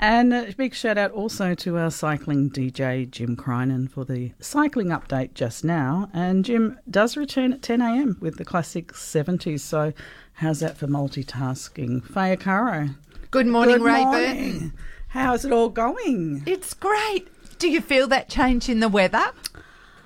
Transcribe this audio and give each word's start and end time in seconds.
And 0.00 0.34
a 0.34 0.52
big 0.56 0.74
shout 0.74 0.98
out 0.98 1.12
also 1.12 1.54
to 1.54 1.78
our 1.78 1.92
cycling 1.92 2.50
DJ 2.50 3.08
Jim 3.08 3.36
Crinan 3.36 3.88
for 3.88 4.04
the 4.04 4.32
cycling 4.40 4.88
update 4.88 5.34
just 5.34 5.64
now. 5.64 6.10
And 6.12 6.44
Jim 6.44 6.76
does 6.90 7.16
return 7.16 7.52
at 7.52 7.62
10 7.62 7.80
a.m. 7.82 8.16
with 8.20 8.36
the 8.36 8.44
classic 8.44 8.92
70s. 8.92 9.60
So 9.60 9.92
how's 10.32 10.58
that 10.58 10.76
for 10.76 10.88
multitasking? 10.88 12.04
Faye 12.04 12.34
Caro. 12.34 12.88
Good 13.30 13.46
morning, 13.46 13.76
Good 13.76 13.84
Ray 13.84 14.04
morning. 14.04 14.52
Burton. 14.52 14.72
How's 15.06 15.44
it 15.44 15.52
all 15.52 15.68
going? 15.68 16.42
It's 16.46 16.74
great. 16.74 17.28
Do 17.60 17.68
you 17.68 17.80
feel 17.80 18.08
that 18.08 18.28
change 18.28 18.68
in 18.68 18.80
the 18.80 18.88
weather? 18.88 19.32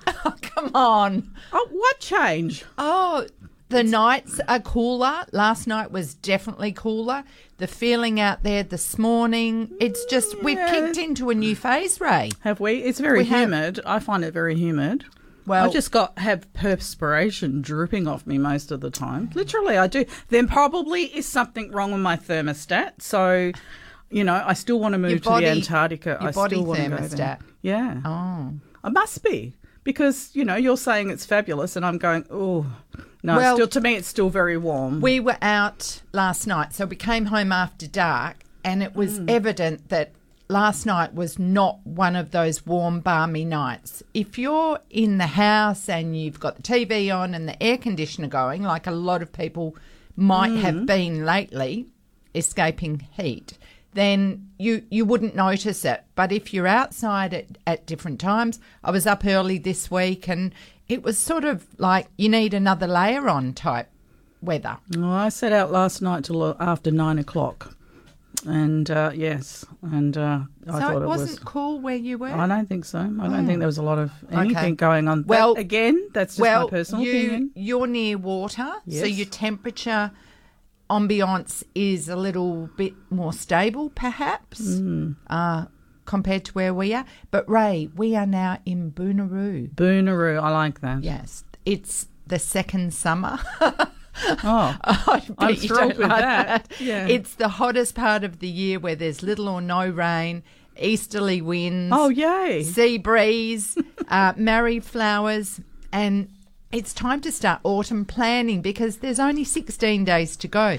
Oh, 0.25 0.33
come 0.41 0.71
on. 0.75 1.31
Oh, 1.51 1.67
what 1.71 1.99
change? 1.99 2.63
Oh, 2.77 3.25
the 3.69 3.83
nights 3.83 4.39
are 4.47 4.59
cooler. 4.59 5.25
Last 5.31 5.67
night 5.67 5.91
was 5.91 6.13
definitely 6.13 6.71
cooler. 6.71 7.23
The 7.57 7.67
feeling 7.67 8.19
out 8.19 8.43
there 8.43 8.63
this 8.63 8.97
morning, 8.97 9.71
it's 9.79 10.05
just, 10.05 10.33
mm, 10.35 10.43
we've 10.43 10.57
Yeah. 10.57 10.69
kicked 10.71 10.97
into 10.97 11.29
a 11.29 11.35
new 11.35 11.55
phase, 11.55 11.99
Ray. 11.99 12.31
Have 12.41 12.59
we? 12.59 12.75
It's 12.83 12.99
very 12.99 13.19
We 13.19 13.25
have. 13.25 13.39
humid. 13.49 13.79
I 13.85 13.99
find 13.99 14.23
it 14.23 14.33
very 14.33 14.55
humid. 14.55 15.05
Well- 15.45 15.65
I 15.65 15.69
just 15.69 15.91
got 15.91 16.17
have 16.19 16.51
perspiration 16.53 17.61
dripping 17.61 18.07
off 18.07 18.25
me 18.25 18.37
most 18.37 18.71
of 18.71 18.79
the 18.81 18.89
time. 18.89 19.29
Literally, 19.33 19.77
I 19.77 19.87
do. 19.87 20.05
Then 20.29 20.47
probably 20.47 21.03
is 21.05 21.25
something 21.25 21.71
wrong 21.71 21.91
with 21.91 22.01
my 22.01 22.15
thermostat. 22.15 23.01
So, 23.01 23.51
you 24.09 24.23
know, 24.23 24.41
I 24.45 24.53
still 24.53 24.79
want 24.79 24.93
to 24.93 24.99
move 24.99 25.21
body- 25.23 25.45
to 25.45 25.51
the 25.51 25.57
Antarctica. 25.57 26.17
your 26.21 26.29
I 26.29 26.31
body 26.31 26.55
still 26.55 26.65
want 26.65 26.79
to 26.79 26.89
go 26.89 26.95
there. 26.95 27.07
thermostat. 27.09 27.39
Yeah, 27.61 27.97
Oh. 28.05 28.53
I 28.85 28.89
must 28.89 29.23
be 29.23 29.55
because 29.83 30.29
you 30.33 30.45
know 30.45 30.55
you're 30.55 30.77
saying 30.77 31.09
it's 31.09 31.25
fabulous, 31.25 31.75
and 31.75 31.85
I'm 31.85 31.97
going, 31.97 32.25
oh 32.29 32.65
no. 33.21 33.37
Well- 33.37 33.55
still, 33.55 33.67
to 33.67 33.81
me, 33.81 33.95
it's 33.95 34.07
still 34.07 34.29
very 34.29 34.57
warm. 34.57 35.01
We 35.01 35.19
were 35.19 35.37
out 35.41 36.01
last 36.11 36.47
night, 36.47 36.73
so 36.73 36.85
we 36.85 36.95
came 36.95 37.25
home 37.25 37.51
after 37.51 37.87
dark, 37.87 38.37
and 38.63 38.83
it 38.83 38.95
was 38.95 39.19
mm. 39.19 39.29
evident 39.29 39.89
that 39.89 40.11
last 40.49 40.85
night 40.85 41.13
was 41.13 41.39
not 41.39 41.85
one 41.85 42.15
of 42.15 42.31
those 42.31 42.65
warm, 42.65 42.99
balmy 42.99 43.45
nights. 43.45 44.03
If 44.13 44.37
you're 44.37 44.79
in 44.89 45.17
the 45.17 45.27
house 45.27 45.89
and 45.89 46.17
you've 46.17 46.39
got 46.39 46.57
the 46.57 46.61
TV 46.61 47.15
on 47.15 47.33
and 47.33 47.47
the 47.47 47.61
air 47.61 47.77
conditioner 47.77 48.27
going, 48.27 48.61
like 48.63 48.87
a 48.87 48.91
lot 48.91 49.21
of 49.21 49.31
people 49.31 49.75
might 50.15 50.51
have 50.57 50.75
mm. 50.75 50.85
been 50.85 51.25
lately, 51.25 51.87
escaping 52.35 53.07
heat, 53.17 53.57
then 53.93 54.49
you 54.57 54.83
you 54.89 55.05
wouldn't 55.05 55.35
notice 55.35 55.85
it. 55.85 56.03
But 56.15 56.31
if 56.31 56.53
you're 56.53 56.67
outside 56.67 57.33
at, 57.33 57.45
at 57.67 57.85
different 57.85 58.19
times, 58.19 58.59
I 58.83 58.91
was 58.91 59.05
up 59.07 59.25
early 59.25 59.57
this 59.57 59.89
week 59.91 60.27
and 60.27 60.53
it 60.87 61.03
was 61.03 61.17
sort 61.17 61.43
of 61.45 61.65
like 61.77 62.07
you 62.17 62.29
need 62.29 62.53
another 62.53 62.87
layer 62.87 63.27
on 63.29 63.53
type 63.53 63.89
weather. 64.41 64.77
Well, 64.95 65.11
I 65.11 65.29
set 65.29 65.53
out 65.53 65.71
last 65.71 66.01
night 66.01 66.25
till 66.25 66.55
after 66.61 66.91
nine 66.91 67.17
o'clock, 67.17 67.73
and 68.45 68.89
uh, 68.91 69.11
yes, 69.13 69.65
and 69.81 70.17
uh, 70.17 70.39
I 70.67 70.71
so 70.71 70.79
thought 70.79 70.95
it 70.97 71.03
it 71.03 71.07
wasn't 71.07 71.29
was. 71.31 71.39
cool 71.39 71.79
where 71.79 71.95
you 71.95 72.17
were. 72.17 72.27
I 72.27 72.47
don't 72.47 72.67
think 72.67 72.83
so. 72.85 72.99
I 72.99 73.27
don't 73.29 73.45
think 73.47 73.59
there 73.59 73.67
was 73.67 73.77
a 73.77 73.83
lot 73.83 73.99
of 73.99 74.11
anything 74.31 74.57
Okay. 74.57 74.71
going 74.71 75.07
on. 75.07 75.23
Well- 75.25 75.55
But 75.55 75.61
again, 75.61 76.09
that's 76.13 76.33
just 76.35 76.41
well, 76.41 76.63
my 76.65 76.69
personal 76.69 77.03
you 77.05 77.11
opinion. 77.11 77.51
you're 77.55 77.87
near 77.87 78.17
water, 78.17 78.69
so 78.89 79.05
your 79.05 79.27
temperature 79.27 80.11
ambiance 80.89 81.63
is 81.75 82.07
a 82.09 82.15
little 82.15 82.69
bit 82.77 82.93
more 83.09 83.33
stable, 83.33 83.89
perhaps, 83.89 84.61
Mm. 84.61 85.15
uh, 85.27 85.65
compared 86.05 86.43
to 86.45 86.51
where 86.53 86.73
we 86.73 86.93
are. 86.93 87.05
But 87.31 87.49
Ray, 87.49 87.89
we 87.95 88.15
are 88.15 88.25
now 88.25 88.59
in 88.65 88.91
Bunuru. 88.91 89.73
Bunuru, 89.73 90.41
I 90.41 90.49
like 90.49 90.81
that. 90.81 91.03
Yes, 91.03 91.43
it's 91.65 92.07
the 92.27 92.39
second 92.39 92.93
summer. 92.93 93.39
Oh, 94.43 94.77
I'm 95.39 95.55
thrilled 95.55 95.97
with 95.97 96.07
like 96.07 96.19
that. 96.21 96.71
Yeah. 96.79 97.07
It's 97.07 97.33
the 97.33 97.47
hottest 97.47 97.95
part 97.95 98.23
of 98.23 98.37
the 98.39 98.47
year 98.47 98.79
where 98.79 98.95
there's 98.95 99.23
little 99.23 99.47
or 99.49 99.59
no 99.59 99.89
rain, 99.89 100.43
easterly 100.79 101.41
winds. 101.41 101.91
oh, 101.97 102.09
yay! 102.09 102.61
sea 102.61 102.99
breeze, 102.99 103.75
uh, 104.09 104.33
flowers, 104.81 105.59
and 105.91 106.29
it's 106.73 106.91
time 106.91 107.21
to 107.21 107.31
start 107.31 107.59
autumn 107.63 108.03
planning 108.03 108.59
because 108.59 108.97
there's 108.97 109.19
only 109.19 109.43
16 109.43 110.03
days 110.03 110.35
to 110.35 110.47
go. 110.47 110.77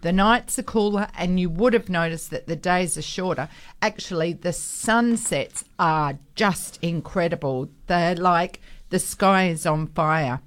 The 0.00 0.10
nights 0.12 0.58
are 0.58 0.64
cooler, 0.64 1.06
and 1.16 1.38
you 1.38 1.48
would 1.48 1.72
have 1.72 1.88
noticed 1.88 2.30
that 2.30 2.48
the 2.48 2.56
days 2.56 2.98
are 2.98 3.02
shorter. 3.02 3.48
Actually, 3.80 4.32
the 4.32 4.52
sunsets 4.52 5.64
are 5.78 6.18
just 6.34 6.80
incredible. 6.82 7.68
They're 7.86 8.16
like 8.16 8.60
the 8.90 8.98
sky 8.98 9.46
is 9.46 9.66
on 9.66 9.86
fire. 9.86 10.40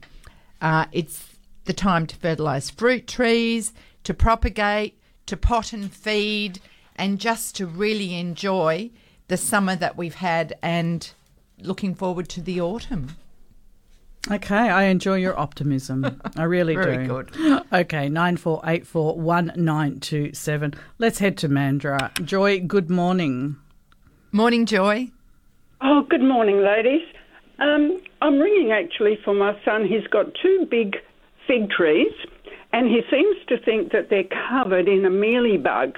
Uh, 0.61 0.85
it's 0.91 1.37
the 1.63 1.73
time 1.73 2.05
to 2.07 2.17
fertilise 2.17 2.69
fruit 2.69 3.07
trees, 3.07 3.71
to 4.03 4.13
propagate, 4.13 4.99
to 5.27 5.37
pot 5.37 5.71
and 5.71 5.89
feed, 5.89 6.59
and 6.97 7.19
just 7.19 7.55
to 7.55 7.65
really 7.65 8.19
enjoy 8.19 8.91
the 9.29 9.37
summer 9.37 9.77
that 9.77 9.95
we've 9.95 10.15
had 10.15 10.57
and 10.61 11.11
looking 11.57 11.95
forward 11.95 12.27
to 12.27 12.41
the 12.41 12.59
autumn. 12.59 13.15
Okay, 14.29 14.55
I 14.69 14.83
enjoy 14.85 15.15
your 15.15 15.37
optimism. 15.39 16.21
I 16.35 16.43
really 16.43 16.75
Very 16.75 17.07
do. 17.07 17.23
good. 17.23 17.63
Okay, 17.73 18.09
nine 18.09 18.35
four 18.37 18.61
eight 18.65 18.85
four 18.85 19.15
one 19.17 19.51
nine 19.55 19.99
two 19.99 20.33
seven. 20.33 20.73
Let's 20.97 21.19
head 21.19 21.37
to 21.37 21.49
Mandurah. 21.49 22.11
Joy, 22.25 22.59
good 22.59 22.89
morning. 22.89 23.57
Morning, 24.31 24.65
Joy. 24.65 25.09
Oh, 25.81 26.01
good 26.09 26.21
morning, 26.21 26.61
ladies. 26.61 27.01
Um, 27.59 27.99
I'm 28.21 28.39
ringing 28.39 28.71
actually 28.71 29.17
for 29.23 29.33
my 29.33 29.57
son. 29.63 29.85
He's 29.87 30.05
got 30.07 30.33
two 30.41 30.67
big 30.69 30.97
fig 31.47 31.69
trees, 31.69 32.11
and 32.73 32.87
he 32.87 33.01
seems 33.09 33.37
to 33.47 33.57
think 33.59 33.91
that 33.91 34.09
they're 34.09 34.23
covered 34.49 34.87
in 34.87 35.05
a 35.05 35.09
mealybug 35.09 35.95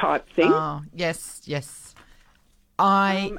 type 0.00 0.28
thing. 0.30 0.52
Oh, 0.52 0.82
yes, 0.94 1.42
yes. 1.44 1.94
I, 2.78 3.32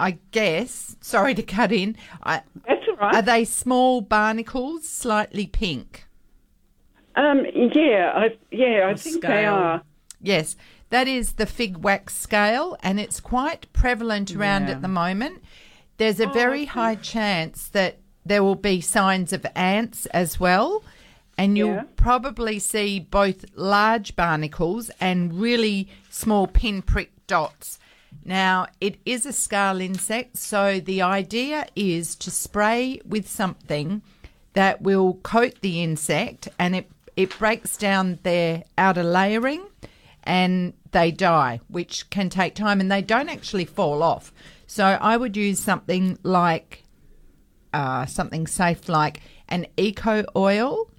I 0.00 0.18
guess. 0.32 0.96
Sorry 1.00 1.34
to 1.34 1.42
cut 1.42 1.72
in. 1.72 1.96
I, 2.22 2.42
That's 2.66 2.77
all 2.77 2.77
right. 3.00 3.14
are 3.14 3.22
they 3.22 3.44
small 3.44 4.00
barnacles, 4.00 4.88
slightly 4.88 5.46
pink? 5.46 6.04
um, 7.16 7.44
yeah, 7.74 8.12
I, 8.14 8.36
yeah, 8.50 8.88
I 8.88 8.94
think 8.94 9.22
they 9.22 9.44
are. 9.44 9.82
Yes, 10.20 10.56
that 10.90 11.08
is 11.08 11.32
the 11.34 11.46
fig 11.46 11.78
wax 11.78 12.14
scale, 12.14 12.76
and 12.82 13.00
it's 13.00 13.18
quite 13.20 13.72
prevalent 13.72 14.34
around 14.36 14.68
Yeah. 14.68 14.74
at 14.74 14.82
the 14.82 14.88
moment. 14.88 15.42
There's 15.96 16.20
a 16.20 16.28
very 16.28 16.66
high 16.66 16.94
chance 16.94 17.68
that 17.68 17.98
there 18.24 18.42
will 18.44 18.54
be 18.54 18.80
signs 18.80 19.32
of 19.32 19.44
ants 19.56 20.06
as 20.06 20.38
well, 20.38 20.84
and 21.36 21.58
you'll 21.58 21.74
Yeah. 21.74 21.84
probably 21.96 22.58
see 22.60 23.00
both 23.00 23.44
large 23.56 24.14
barnacles 24.14 24.90
and 25.00 25.32
really 25.40 25.88
small 26.10 26.46
pinprick 26.46 27.10
dots. 27.26 27.78
Now, 28.24 28.66
it 28.80 28.96
is 29.06 29.24
a 29.24 29.32
scale 29.32 29.80
insect, 29.80 30.36
so 30.36 30.80
the 30.80 31.02
idea 31.02 31.66
is 31.74 32.14
to 32.16 32.30
spray 32.30 33.00
with 33.06 33.28
something 33.28 34.02
that 34.52 34.82
will 34.82 35.14
coat 35.22 35.54
the 35.60 35.82
insect 35.82 36.48
and 36.58 36.74
it, 36.76 36.90
it 37.16 37.38
breaks 37.38 37.76
down 37.76 38.18
their 38.24 38.64
outer 38.76 39.02
layering 39.04 39.64
and 40.24 40.74
they 40.90 41.10
die, 41.10 41.60
which 41.68 42.10
can 42.10 42.28
take 42.28 42.54
time 42.54 42.80
and 42.80 42.90
they 42.90 43.02
don't 43.02 43.28
actually 43.28 43.64
fall 43.64 44.02
off. 44.02 44.32
So 44.66 44.84
I 44.84 45.16
would 45.16 45.36
use 45.36 45.60
something 45.60 46.18
like 46.22 46.84
uh, 47.72 48.04
something 48.06 48.46
safe 48.46 48.88
like 48.88 49.20
an 49.48 49.66
eco 49.76 50.24
oil. 50.36 50.90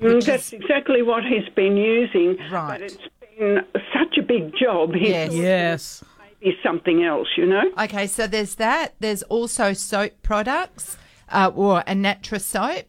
Mm, 0.00 0.14
which 0.14 0.26
that's 0.26 0.48
is- 0.48 0.52
exactly 0.52 1.02
what 1.02 1.24
he's 1.24 1.48
been 1.54 1.76
using. 1.76 2.36
Right. 2.50 2.78
But 2.78 2.82
it's 2.82 2.98
been 3.38 3.64
such 3.92 4.18
a 4.18 4.22
big 4.22 4.54
job. 4.56 4.94
He's 4.94 5.08
Yes. 5.08 5.32
Yes. 5.34 6.04
Maybe 6.42 6.58
something 6.62 7.04
else, 7.04 7.28
you 7.36 7.46
know? 7.46 7.62
Okay, 7.78 8.06
so 8.06 8.26
there's 8.26 8.56
that. 8.56 8.94
There's 9.00 9.22
also 9.24 9.72
soap 9.72 10.12
products, 10.22 10.96
uh, 11.28 11.50
or 11.54 11.80
a 11.80 11.94
Natrasoap, 11.94 12.84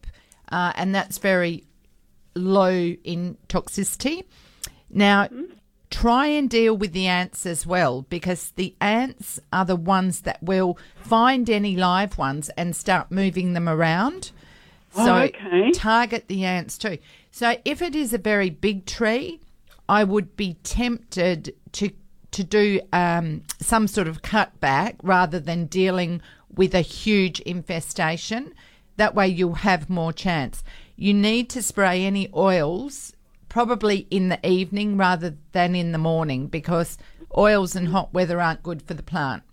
uh, 0.51 0.73
and 0.75 0.93
that's 0.93 1.17
very 1.17 1.63
low 2.35 2.71
in 2.71 3.37
toxicity. 3.47 4.23
Now, 4.89 5.29
try 5.89 6.27
and 6.27 6.49
deal 6.49 6.75
with 6.75 6.93
the 6.93 7.07
ants 7.07 7.45
as 7.45 7.65
well, 7.65 8.03
because 8.09 8.51
the 8.55 8.75
ants 8.81 9.39
are 9.51 9.65
the 9.65 9.75
ones 9.75 10.21
that 10.21 10.41
will 10.41 10.77
find 10.95 11.49
any 11.49 11.75
live 11.75 12.17
ones 12.17 12.49
and 12.57 12.75
start 12.75 13.11
moving 13.11 13.53
them 13.53 13.69
around. 13.69 14.31
Oh, 14.95 15.05
So 15.05 15.15
okay. 15.15 15.71
target 15.71 16.27
the 16.27 16.43
ants 16.45 16.77
too. 16.77 16.97
So 17.31 17.55
if 17.65 17.81
it 17.81 17.95
is 17.95 18.13
a 18.13 18.17
very 18.17 18.49
big 18.49 18.85
tree, 18.85 19.39
I 19.89 20.03
would 20.03 20.35
be 20.35 20.55
tempted 20.63 21.55
to 21.73 21.91
to 22.33 22.43
do 22.43 22.81
um, 22.91 23.43
some 23.59 23.87
sort 23.87 24.07
of 24.07 24.21
cutback 24.21 24.95
rather 25.01 25.39
than 25.39 25.65
dealing 25.65 26.21
with 26.53 26.75
a 26.75 26.81
huge 26.81 27.39
infestation. 27.41 28.53
That 28.97 29.15
way, 29.15 29.27
you'll 29.27 29.55
have 29.55 29.89
more 29.89 30.13
chance. 30.13 30.63
You 30.95 31.13
need 31.13 31.49
to 31.51 31.61
spray 31.61 32.05
any 32.05 32.29
oils 32.35 33.13
probably 33.49 34.07
in 34.09 34.29
the 34.29 34.47
evening 34.47 34.97
rather 34.97 35.35
than 35.51 35.75
in 35.75 35.91
the 35.91 35.97
morning 35.97 36.47
because 36.47 36.97
oils 37.37 37.75
and 37.75 37.87
hot 37.87 38.13
weather 38.13 38.41
aren't 38.41 38.63
good 38.63 38.81
for 38.81 38.93
the 38.93 39.03
plant. 39.03 39.43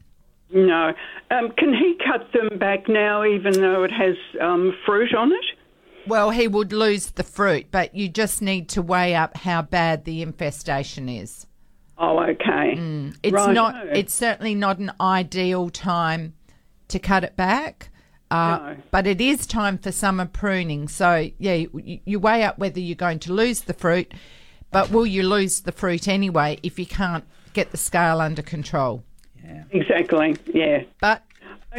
No. 0.52 0.92
Um, 1.30 1.52
can 1.56 1.72
he 1.72 1.96
cut 2.04 2.32
them 2.32 2.58
back 2.58 2.88
now, 2.88 3.24
even 3.24 3.52
though 3.52 3.84
it 3.84 3.92
has 3.92 4.16
um, 4.40 4.74
fruit 4.84 5.14
on 5.14 5.32
it? 5.32 5.44
Well, 6.06 6.30
he 6.30 6.48
would 6.48 6.72
lose 6.72 7.10
the 7.10 7.22
fruit, 7.22 7.66
but 7.70 7.94
you 7.94 8.08
just 8.08 8.42
need 8.42 8.68
to 8.70 8.82
weigh 8.82 9.14
up 9.14 9.36
how 9.36 9.62
bad 9.62 10.04
the 10.04 10.22
infestation 10.22 11.08
is. 11.08 11.46
Oh, 12.02 12.18
okay. 12.20 12.74
It's 13.22 13.32
Righto. 13.32 13.52
not. 13.52 13.86
It's 13.96 14.14
certainly 14.14 14.54
not 14.54 14.78
an 14.78 14.90
ideal 15.00 15.68
time 15.68 16.32
to 16.88 16.98
cut 16.98 17.24
it 17.24 17.36
back, 17.36 17.90
uh, 18.30 18.58
No. 18.58 18.76
but 18.90 19.06
it 19.06 19.20
is 19.20 19.46
time 19.46 19.76
for 19.78 19.92
summer 19.92 20.24
pruning. 20.26 20.88
So 20.88 21.30
yeah, 21.38 21.54
you, 21.54 22.00
you 22.04 22.18
weigh 22.18 22.42
up 22.42 22.58
whether 22.58 22.80
you're 22.80 22.96
going 22.96 23.18
to 23.20 23.32
lose 23.34 23.60
the 23.62 23.74
fruit, 23.74 24.12
but 24.70 24.90
will 24.90 25.06
you 25.06 25.22
lose 25.22 25.60
the 25.60 25.72
fruit 25.72 26.08
anyway 26.08 26.58
if 26.62 26.78
you 26.78 26.86
can't 26.86 27.24
get 27.52 27.70
the 27.70 27.76
scale 27.76 28.20
under 28.20 28.42
control? 28.42 29.04
Yeah. 29.44 29.64
Exactly. 29.70 30.36
Yeah. 30.52 30.84
But 31.00 31.22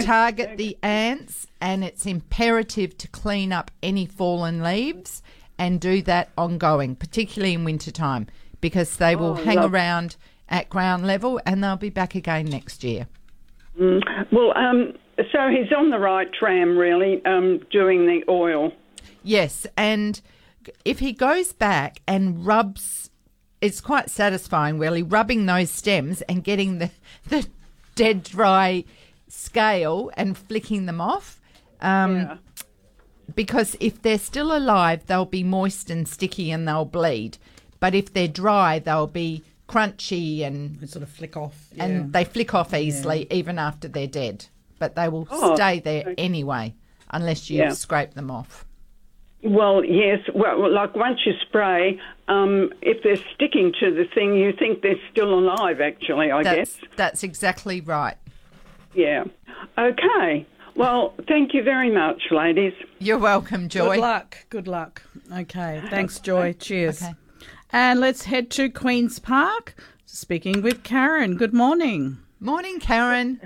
target 0.02 0.58
the 0.58 0.78
ants, 0.84 1.48
and 1.60 1.84
it's 1.84 2.06
imperative 2.06 2.98
to 3.00 3.08
clean 3.08 3.52
up 3.52 3.72
any 3.82 4.06
fallen 4.06 4.62
leaves 4.62 5.24
and 5.58 5.82
do 5.82 6.02
that 6.04 6.30
ongoing, 6.38 6.96
particularly 6.96 7.54
in 7.54 7.64
wintertime, 7.64 8.28
because 8.62 8.98
they 8.98 9.16
will 9.16 9.36
hang 9.36 9.58
love- 9.58 9.74
around 9.74 10.16
at 10.48 10.70
ground 10.70 11.06
level 11.06 11.40
and 11.46 11.64
they'll 11.64 11.76
be 11.78 11.90
back 11.90 12.14
again 12.16 12.46
next 12.46 12.84
year. 12.84 13.08
Well, 13.78 14.54
um, 14.58 14.94
so 15.32 15.48
he's 15.50 15.72
on 15.76 15.90
the 15.90 16.00
right 16.00 16.32
tram, 16.34 16.78
really, 16.78 17.24
um, 17.26 17.60
doing 17.72 18.06
the 18.06 18.24
oil. 18.30 18.72
Yes, 19.24 19.66
and 19.78 20.20
if 20.84 21.00
he 21.00 21.14
goes 21.14 21.54
back 21.54 22.02
and 22.08 22.46
rubs, 22.46 23.10
it's 23.62 23.80
quite 23.82 24.10
satisfying, 24.10 24.78
really, 24.78 25.04
rubbing 25.04 25.46
those 25.46 25.70
stems 25.70 26.22
and 26.24 26.44
getting 26.44 26.80
the, 26.80 26.92
the 27.30 27.48
dead 27.96 28.24
dry 28.24 28.84
scale 29.28 30.12
and 30.18 30.38
flicking 30.38 30.86
them 30.86 31.00
off. 31.00 31.40
Um, 31.82 32.16
Yeah. 32.18 32.38
because 33.34 33.78
if 33.80 34.02
they're 34.02 34.20
still 34.20 34.56
alive, 34.56 35.06
they'll 35.08 35.26
be 35.26 35.44
moist 35.44 35.90
and 35.90 36.08
sticky 36.08 36.52
and 36.52 36.68
they'll 36.68 36.86
bleed. 36.86 37.38
But 37.82 37.94
if 37.96 38.14
they're 38.14 38.30
dry, 38.30 38.80
they'll 38.80 39.08
be 39.08 39.44
crunchy 39.68 40.44
and 40.46 40.80
They 40.80 40.88
sort 40.88 41.04
of 41.04 41.10
flick 41.10 41.36
off. 41.36 41.68
and 41.78 42.14
they 42.14 42.24
flick 42.24 42.54
off 42.54 42.74
easily 42.74 43.28
even 43.30 43.60
after 43.60 43.90
they're 43.90 44.08
dead. 44.08 44.46
But 44.80 44.96
they 44.96 45.10
will 45.10 45.28
Oh, 45.30 45.56
stay 45.56 45.80
there 45.80 46.14
anyway, 46.18 46.76
unless 47.10 47.50
you 47.50 47.60
Yeah. 47.60 47.70
scrape 47.70 48.14
them 48.14 48.32
off. 48.32 48.66
Well, 49.44 49.84
yes. 49.84 50.20
Well, 50.36 50.72
like 50.72 50.96
once 50.96 51.20
you 51.26 51.34
spray, 51.48 52.00
um, 52.28 52.72
if 52.82 53.02
they're 53.04 53.16
sticking 53.34 53.74
to 53.80 53.92
the 53.92 54.06
thing, 54.06 54.36
you 54.36 54.54
think 54.54 54.82
they're 54.84 55.00
still 55.12 55.34
alive. 55.34 55.82
Actually, 55.82 56.30
I 56.32 56.44
That's 56.44 56.78
guess. 56.78 56.90
that's 56.96 57.24
exactly 57.24 57.82
right. 57.82 58.18
Yeah. 58.94 59.24
Okay. 59.80 60.46
Well, 60.76 61.14
thank 61.28 61.54
you 61.56 61.64
very 61.64 61.90
much, 61.90 62.22
ladies. 62.32 62.74
You're 63.00 63.18
welcome, 63.18 63.68
Joy. 63.68 63.96
Good 63.96 64.02
luck. 64.02 64.38
Good 64.50 64.68
luck. 64.68 65.02
Okay. 65.36 65.82
Thanks, 65.90 66.20
Joy. 66.20 66.54
Cheers. 66.54 67.02
Okay. 67.02 67.14
And 67.72 68.00
let's 68.00 68.26
head 68.26 68.50
to 68.52 68.70
Queen's 68.70 69.20
Park. 69.20 69.76
Speaking 70.06 70.62
with 70.62 70.84
Karen. 70.84 71.38
Good 71.38 71.54
morning. 71.54 72.18
Morning, 72.40 72.80
Karen. 72.80 73.40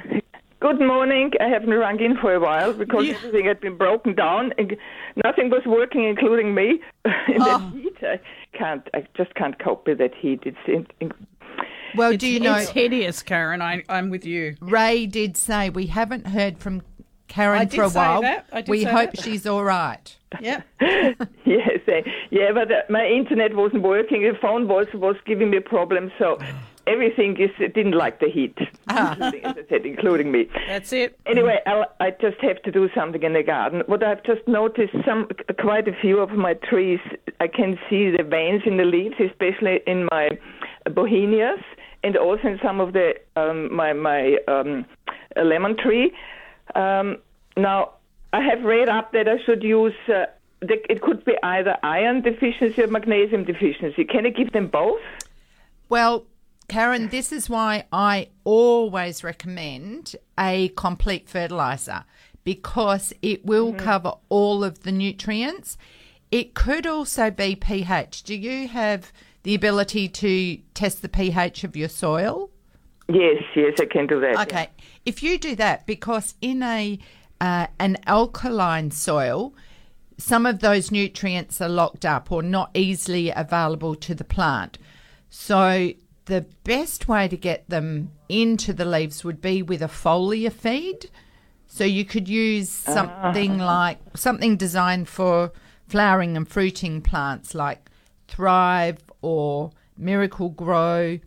Good 0.60 0.80
morning. 0.80 1.32
I 1.40 1.48
haven't 1.48 1.70
rung 1.70 2.00
in 2.00 2.18
for 2.18 2.34
a 2.34 2.40
while 2.40 2.74
because 2.74 3.06
Yeah. 3.06 3.14
everything 3.16 3.46
had 3.46 3.60
been 3.60 3.78
broken 3.78 4.16
down 4.16 4.52
and 4.58 4.76
nothing 5.24 5.50
was 5.52 5.62
working, 5.66 6.06
including 6.06 6.56
me. 6.56 6.82
in 7.06 7.42
Oh. 7.42 7.60
that 7.60 7.74
heat, 7.82 7.98
I 8.02 8.20
can't. 8.58 8.88
I 8.96 9.06
just 9.16 9.36
can't 9.36 9.60
cope 9.60 9.86
with 9.86 10.00
that 10.00 10.16
heat. 10.16 10.42
It's 10.46 10.58
in, 10.68 10.88
in, 11.00 11.12
Well, 11.96 12.12
It's, 12.14 12.22
do 12.22 12.28
you 12.28 12.40
know 12.40 12.56
it's 12.56 12.70
hideous, 12.70 13.22
Karen. 13.22 13.62
I, 13.62 13.84
I'm 13.90 14.10
with 14.10 14.26
you. 14.26 14.56
Ray 14.60 15.06
did 15.06 15.38
say 15.38 15.70
we 15.70 15.86
haven't 15.88 16.28
heard 16.28 16.58
from 16.58 16.82
Karen 17.36 17.60
I 17.60 17.66
did 17.66 17.76
for 17.76 17.84
a 17.84 17.90
say 17.90 18.00
while. 18.00 18.22
that. 18.22 18.48
I 18.54 18.62
did 18.62 18.72
we 18.72 18.84
say 18.84 18.92
hope 18.92 19.12
that. 19.12 19.22
she's 19.22 19.46
all 19.46 19.66
right. 19.66 20.16
Yeah. 20.40 20.62
yes, 20.80 21.80
eh, 21.88 22.02
yeah, 22.30 22.52
but 22.54 22.72
uh, 22.72 22.82
my 22.90 23.06
internet 23.06 23.56
wasn't 23.58 23.84
working. 23.84 24.22
The 24.22 24.38
phone 24.42 24.70
was 24.70 24.88
was 24.94 25.18
giving 25.26 25.50
me 25.50 25.60
problems, 25.60 26.14
so 26.18 26.40
everything 26.88 27.36
is 27.38 27.50
didn't 27.60 27.92
like 27.92 28.22
the 28.22 28.30
heat, 28.30 28.58
including, 28.90 29.44
as 29.44 29.58
I 29.58 29.66
said, 29.68 29.86
including 29.86 30.32
me. 30.32 30.48
That's 30.68 30.94
it. 30.94 31.20
Anyway, 31.26 31.60
I'll, 31.66 31.86
I 32.00 32.12
just 32.12 32.40
have 32.40 32.62
to 32.64 32.72
do 32.72 32.90
something 32.96 33.22
in 33.22 33.34
the 33.34 33.44
garden. 33.44 33.84
What 33.88 34.02
I've 34.02 34.24
just 34.24 34.48
noticed, 34.48 34.94
some 35.06 35.28
quite 35.60 35.90
a 35.90 35.96
few 36.02 36.20
of 36.20 36.30
my 36.32 36.54
trees, 36.54 37.02
I 37.42 37.48
can 37.48 37.78
see 37.90 38.12
the 38.16 38.24
veins 38.24 38.62
in 38.66 38.78
the 38.78 38.86
leaves, 38.86 39.16
especially 39.20 39.82
in 39.86 40.08
my 40.10 40.30
bauhinias, 40.88 41.62
and 42.02 42.16
also 42.16 42.48
in 42.48 42.60
some 42.64 42.80
of 42.80 42.94
the 42.94 43.16
um, 43.36 43.76
my 43.76 43.92
my 43.92 44.38
um, 44.48 44.86
lemon 45.36 45.76
tree. 45.76 46.14
Um, 46.76 47.18
now, 47.58 47.94
I 48.34 48.42
have 48.42 48.64
read 48.64 48.90
up 48.90 49.14
that 49.14 49.28
I 49.28 49.38
should 49.46 49.64
use. 49.64 49.94
Uh, 50.08 50.26
the, 50.62 50.80
it 50.90 51.02
could 51.02 51.24
be 51.26 51.34
either 51.44 51.78
iron 51.84 52.22
deficiency 52.22 52.82
or 52.82 52.88
magnesium 52.88 53.46
deficiency. 53.46 54.04
Can 54.04 54.26
I 54.26 54.30
give 54.30 54.52
them 54.52 54.68
both? 54.68 55.02
Well, 55.90 56.26
Karen, 56.68 57.10
this 57.10 57.32
is 57.32 57.50
why 57.50 57.86
I 57.92 58.30
always 58.44 59.24
recommend 59.24 60.16
a 60.40 60.70
complete 60.70 61.30
fertilizer 61.30 62.04
because 62.44 63.14
it 63.22 63.46
will 63.46 63.74
cover 63.74 64.14
all 64.30 64.64
of 64.64 64.84
the 64.84 64.92
nutrients. 64.92 65.78
It 66.32 66.54
could 66.54 66.88
also 66.88 67.32
be 67.32 67.56
pH. 67.56 68.24
Do 68.24 68.36
you 68.36 68.68
have 68.68 69.12
the 69.44 69.56
ability 69.56 70.10
to 70.10 70.58
test 70.74 71.02
the 71.02 71.10
pH 71.10 71.64
of 71.64 71.76
your 71.76 71.90
soil? 71.90 72.50
Yes, 73.08 73.44
yes, 73.56 73.76
I 73.80 73.86
can 73.86 74.08
do 74.08 74.20
that. 74.20 74.40
Okay, 74.48 74.70
if 75.06 75.22
you 75.22 75.38
do 75.38 75.56
that, 75.56 75.86
because 75.86 76.34
in 76.42 76.64
a 76.64 76.98
uh, 77.42 77.68
an 77.80 77.98
alkaline 78.06 78.92
soil, 78.92 79.54
some 80.18 80.46
of 80.46 80.60
those 80.60 80.92
nutrients 80.92 81.60
are 81.62 81.70
locked 81.70 82.06
up 82.06 82.32
or 82.32 82.42
not 82.42 82.72
easily 82.74 83.30
available 83.30 83.96
to 83.96 84.16
the 84.16 84.24
plant. 84.24 84.78
So 85.30 85.92
the 86.26 86.46
best 86.64 87.08
way 87.08 87.28
to 87.28 87.38
get 87.38 87.70
them 87.70 88.12
into 88.30 88.74
the 88.74 88.86
leaves 88.86 89.24
would 89.24 89.42
be 89.42 89.62
with 89.62 89.82
a 89.82 89.88
foliar 89.88 90.52
feed. 90.52 91.10
So 91.68 91.84
you 91.84 92.06
could 92.06 92.28
use 92.28 92.70
something 92.70 93.58
like 93.58 94.00
something 94.16 94.56
designed 94.56 95.10
for 95.10 95.52
flowering 95.88 96.38
and 96.38 96.48
fruiting 96.48 97.02
plants 97.02 97.54
like 97.54 97.90
Thrive 98.28 99.00
or 99.22 99.72
Miracle-Gro, 99.98 101.20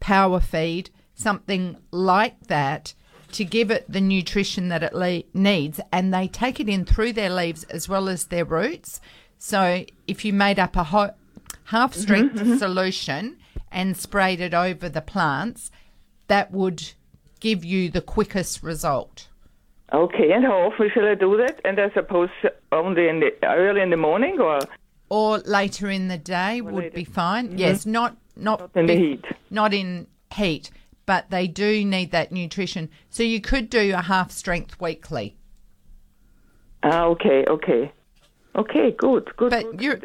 Power 0.00 0.40
Feed, 0.40 0.90
something 1.14 1.76
like 1.90 2.46
that 2.46 2.94
to 3.36 3.44
give 3.44 3.70
it 3.70 3.84
the 3.90 4.00
nutrition 4.00 4.68
that 4.68 4.82
it 4.82 4.94
le- 4.94 5.22
needs. 5.34 5.78
And 5.92 6.12
they 6.12 6.26
take 6.28 6.58
it 6.60 6.68
in 6.68 6.84
through 6.84 7.12
their 7.12 7.30
leaves 7.30 7.64
as 7.64 7.88
well 7.88 8.08
as 8.08 8.26
their 8.26 8.44
roots. 8.44 9.00
So 9.38 9.84
if 10.06 10.24
you 10.24 10.32
made 10.32 10.58
up 10.58 10.74
a 10.76 10.84
ho- 10.84 11.14
half 11.64 11.92
strength 11.94 12.58
solution 12.58 13.36
and 13.70 13.96
sprayed 13.96 14.40
it 14.40 14.54
over 14.54 14.88
the 14.88 15.02
plants, 15.02 15.70
that 16.28 16.50
would 16.50 16.92
give 17.40 17.64
you 17.64 17.90
the 17.90 18.00
quickest 18.00 18.62
result. 18.62 19.28
Okay, 19.92 20.32
and 20.32 20.44
how 20.44 20.62
often 20.70 20.90
shall 20.92 21.06
I 21.06 21.14
do 21.14 21.36
that? 21.36 21.60
And 21.64 21.78
I 21.78 21.90
suppose 21.92 22.30
only 22.72 23.08
in 23.08 23.20
the 23.20 23.30
early 23.44 23.82
in 23.82 23.90
the 23.90 23.96
morning 23.96 24.40
or 24.40 24.58
Or 25.10 25.38
later 25.38 25.88
in 25.90 26.08
the 26.08 26.18
day 26.18 26.60
would 26.60 26.92
be 26.92 27.04
fine. 27.04 27.58
Yes, 27.58 27.86
not 27.86 28.16
not, 28.34 28.58
Mm-hmm. 28.60 28.78
in 28.80 28.86
the 28.86 28.96
heat? 28.96 29.24
Not 29.50 29.72
in 29.72 30.06
heat, 30.34 30.70
but 31.06 31.30
they 31.30 31.46
do 31.46 31.84
need 31.84 32.10
that 32.10 32.32
nutrition. 32.32 32.90
So 33.08 33.22
you 33.22 33.40
could 33.40 33.70
do 33.70 33.94
a 33.94 34.02
half 34.02 34.30
strength 34.30 34.80
weekly. 34.80 35.36
Ah, 36.82 37.04
okay, 37.04 37.44
okay, 37.48 37.92
okay, 38.54 38.90
good, 38.92 39.34
good. 39.36 39.50
But 39.50 39.62
good. 39.70 39.80
you're 39.80 40.00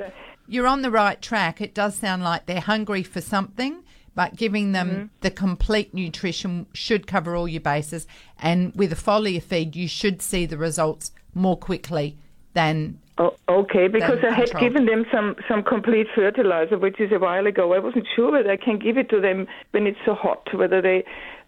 you're 0.47 0.67
on 0.67 0.81
the 0.81 0.91
right 0.91 1.21
track. 1.21 1.61
It 1.61 1.73
does 1.73 1.95
sound 1.95 2.23
like 2.23 2.45
they're 2.45 2.59
hungry 2.61 3.03
for 3.03 3.21
something, 3.21 3.83
but 4.15 4.35
giving 4.35 4.71
them 4.71 4.89
Mm-hmm. 4.89 5.05
the 5.21 5.31
complete 5.31 5.93
nutrition 5.93 6.65
should 6.73 7.07
cover 7.07 7.35
all 7.35 7.47
your 7.47 7.61
bases. 7.61 8.07
And 8.39 8.73
with 8.75 8.91
a 8.91 8.95
foliar 8.95 9.41
feed, 9.41 9.75
you 9.75 9.87
should 9.87 10.21
see 10.21 10.45
the 10.45 10.57
results 10.57 11.11
more 11.33 11.57
quickly 11.57 12.17
than 12.53 12.99
Oh, 13.17 13.35
okay, 13.49 13.87
because 13.87 14.19
I 14.23 14.33
had 14.33 14.45
control. 14.51 14.63
given 14.63 14.85
them 14.85 15.05
some, 15.11 15.35
some 15.47 15.63
complete 15.63 16.07
fertilizer, 16.15 16.77
which 16.77 16.99
is 16.99 17.11
a 17.11 17.19
while 17.19 17.45
ago. 17.45 17.73
I 17.73 17.79
wasn't 17.79 18.07
sure 18.15 18.31
whether 18.31 18.49
I 18.49 18.57
can 18.57 18.79
give 18.79 18.97
it 18.97 19.09
to 19.09 19.19
them 19.21 19.47
when 19.71 19.85
it's 19.85 19.99
so 20.05 20.15
hot, 20.15 20.47
whether 20.53 20.81
they, 20.81 21.03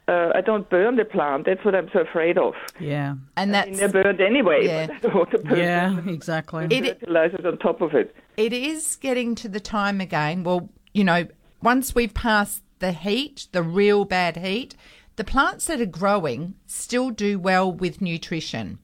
uh, 0.07 0.31
I 0.35 0.41
don't 0.41 0.69
burn 0.69 0.97
the 0.97 1.05
plant. 1.05 1.45
That's 1.45 1.63
what 1.63 1.73
I'm 1.73 1.89
so 1.93 1.99
afraid 2.01 2.37
of. 2.37 2.53
Yeah. 2.79 3.15
and 3.37 3.55
I 3.55 3.65
mean, 3.65 3.77
that's 3.77 3.79
they're 3.91 4.03
burned 4.03 4.21
anyway, 4.21 4.65
Yeah. 4.67 4.87
but 4.87 4.95
I 4.95 4.99
don't 4.99 5.15
want 5.15 5.31
to 5.31 5.37
burn 5.39 5.57
Yeah, 5.57 5.99
exactly. 6.07 6.67
It- 6.69 6.99
fertilizers 6.99 7.45
on 7.45 7.57
top 7.57 7.81
of 7.81 7.93
it. 7.95 8.13
it 8.37 8.51
is 8.53 8.97
getting 8.97 9.33
to 9.35 9.47
the 9.49 9.61
time 9.61 10.01
again. 10.01 10.43
Well, 10.43 10.69
you 10.93 11.03
know, 11.05 11.27
once 11.61 11.95
we've 11.95 12.13
passed 12.13 12.61
the 12.79 12.91
heat, 12.91 13.47
the 13.53 13.63
real 13.63 14.03
bad 14.03 14.35
heat, 14.37 14.75
the 15.15 15.23
plants 15.23 15.65
that 15.67 15.79
are 15.79 15.85
growing 15.85 16.55
still 16.67 17.09
do 17.09 17.39
well 17.39 17.71
with 17.71 18.01
nutrition. 18.01 18.79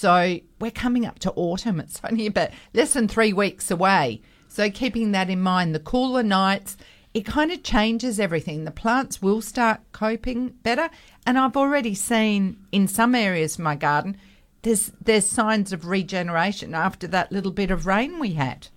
So 0.00 0.38
we're 0.60 0.70
coming 0.70 1.04
up 1.04 1.18
to 1.20 1.32
autumn. 1.32 1.80
It's 1.80 2.00
only 2.08 2.26
about 2.26 2.50
less 2.72 2.92
than 2.92 3.08
three 3.08 3.32
weeks 3.32 3.68
away. 3.68 4.22
So 4.46 4.70
keeping 4.70 5.10
that 5.10 5.28
in 5.28 5.40
mind, 5.40 5.74
the 5.74 5.80
cooler 5.80 6.22
nights, 6.22 6.76
it 7.14 7.26
kind 7.26 7.50
of 7.50 7.64
changes 7.64 8.20
everything. 8.20 8.64
The 8.64 8.70
plants 8.70 9.20
will 9.20 9.42
start 9.42 9.80
coping 9.90 10.50
better. 10.62 10.88
And 11.26 11.36
I've 11.36 11.56
already 11.56 11.96
seen 11.96 12.58
in 12.70 12.86
some 12.86 13.16
areas 13.16 13.54
of 13.56 13.64
my 13.64 13.74
garden, 13.74 14.16
there's 14.62 14.92
there's 15.02 15.26
signs 15.26 15.72
of 15.72 15.84
regeneration 15.84 16.76
after 16.76 17.08
that 17.08 17.32
little 17.32 17.50
bit 17.52 17.72
of 17.72 17.84
rain 17.84 18.20
we 18.20 18.34
had. 18.34 18.68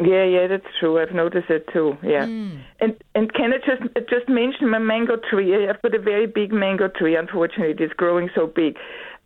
Yeah, 0.00 0.24
yeah, 0.24 0.48
that's 0.48 0.66
true. 0.80 1.00
I've 1.00 1.14
noticed 1.14 1.50
it 1.50 1.68
too. 1.72 1.96
Yeah, 2.02 2.26
Hmm. 2.26 2.56
and 2.80 2.96
and 3.14 3.32
can 3.32 3.52
I 3.52 3.58
just 3.58 3.82
just 4.10 4.28
mention 4.28 4.68
my 4.70 4.78
mango 4.80 5.16
tree? 5.30 5.68
I've 5.68 5.80
got 5.82 5.94
a 5.94 6.00
very 6.00 6.26
big 6.26 6.52
mango 6.52 6.88
tree. 6.88 7.14
Unfortunately, 7.14 7.76
it's 7.84 7.94
growing 7.94 8.28
so 8.34 8.48
big. 8.48 8.76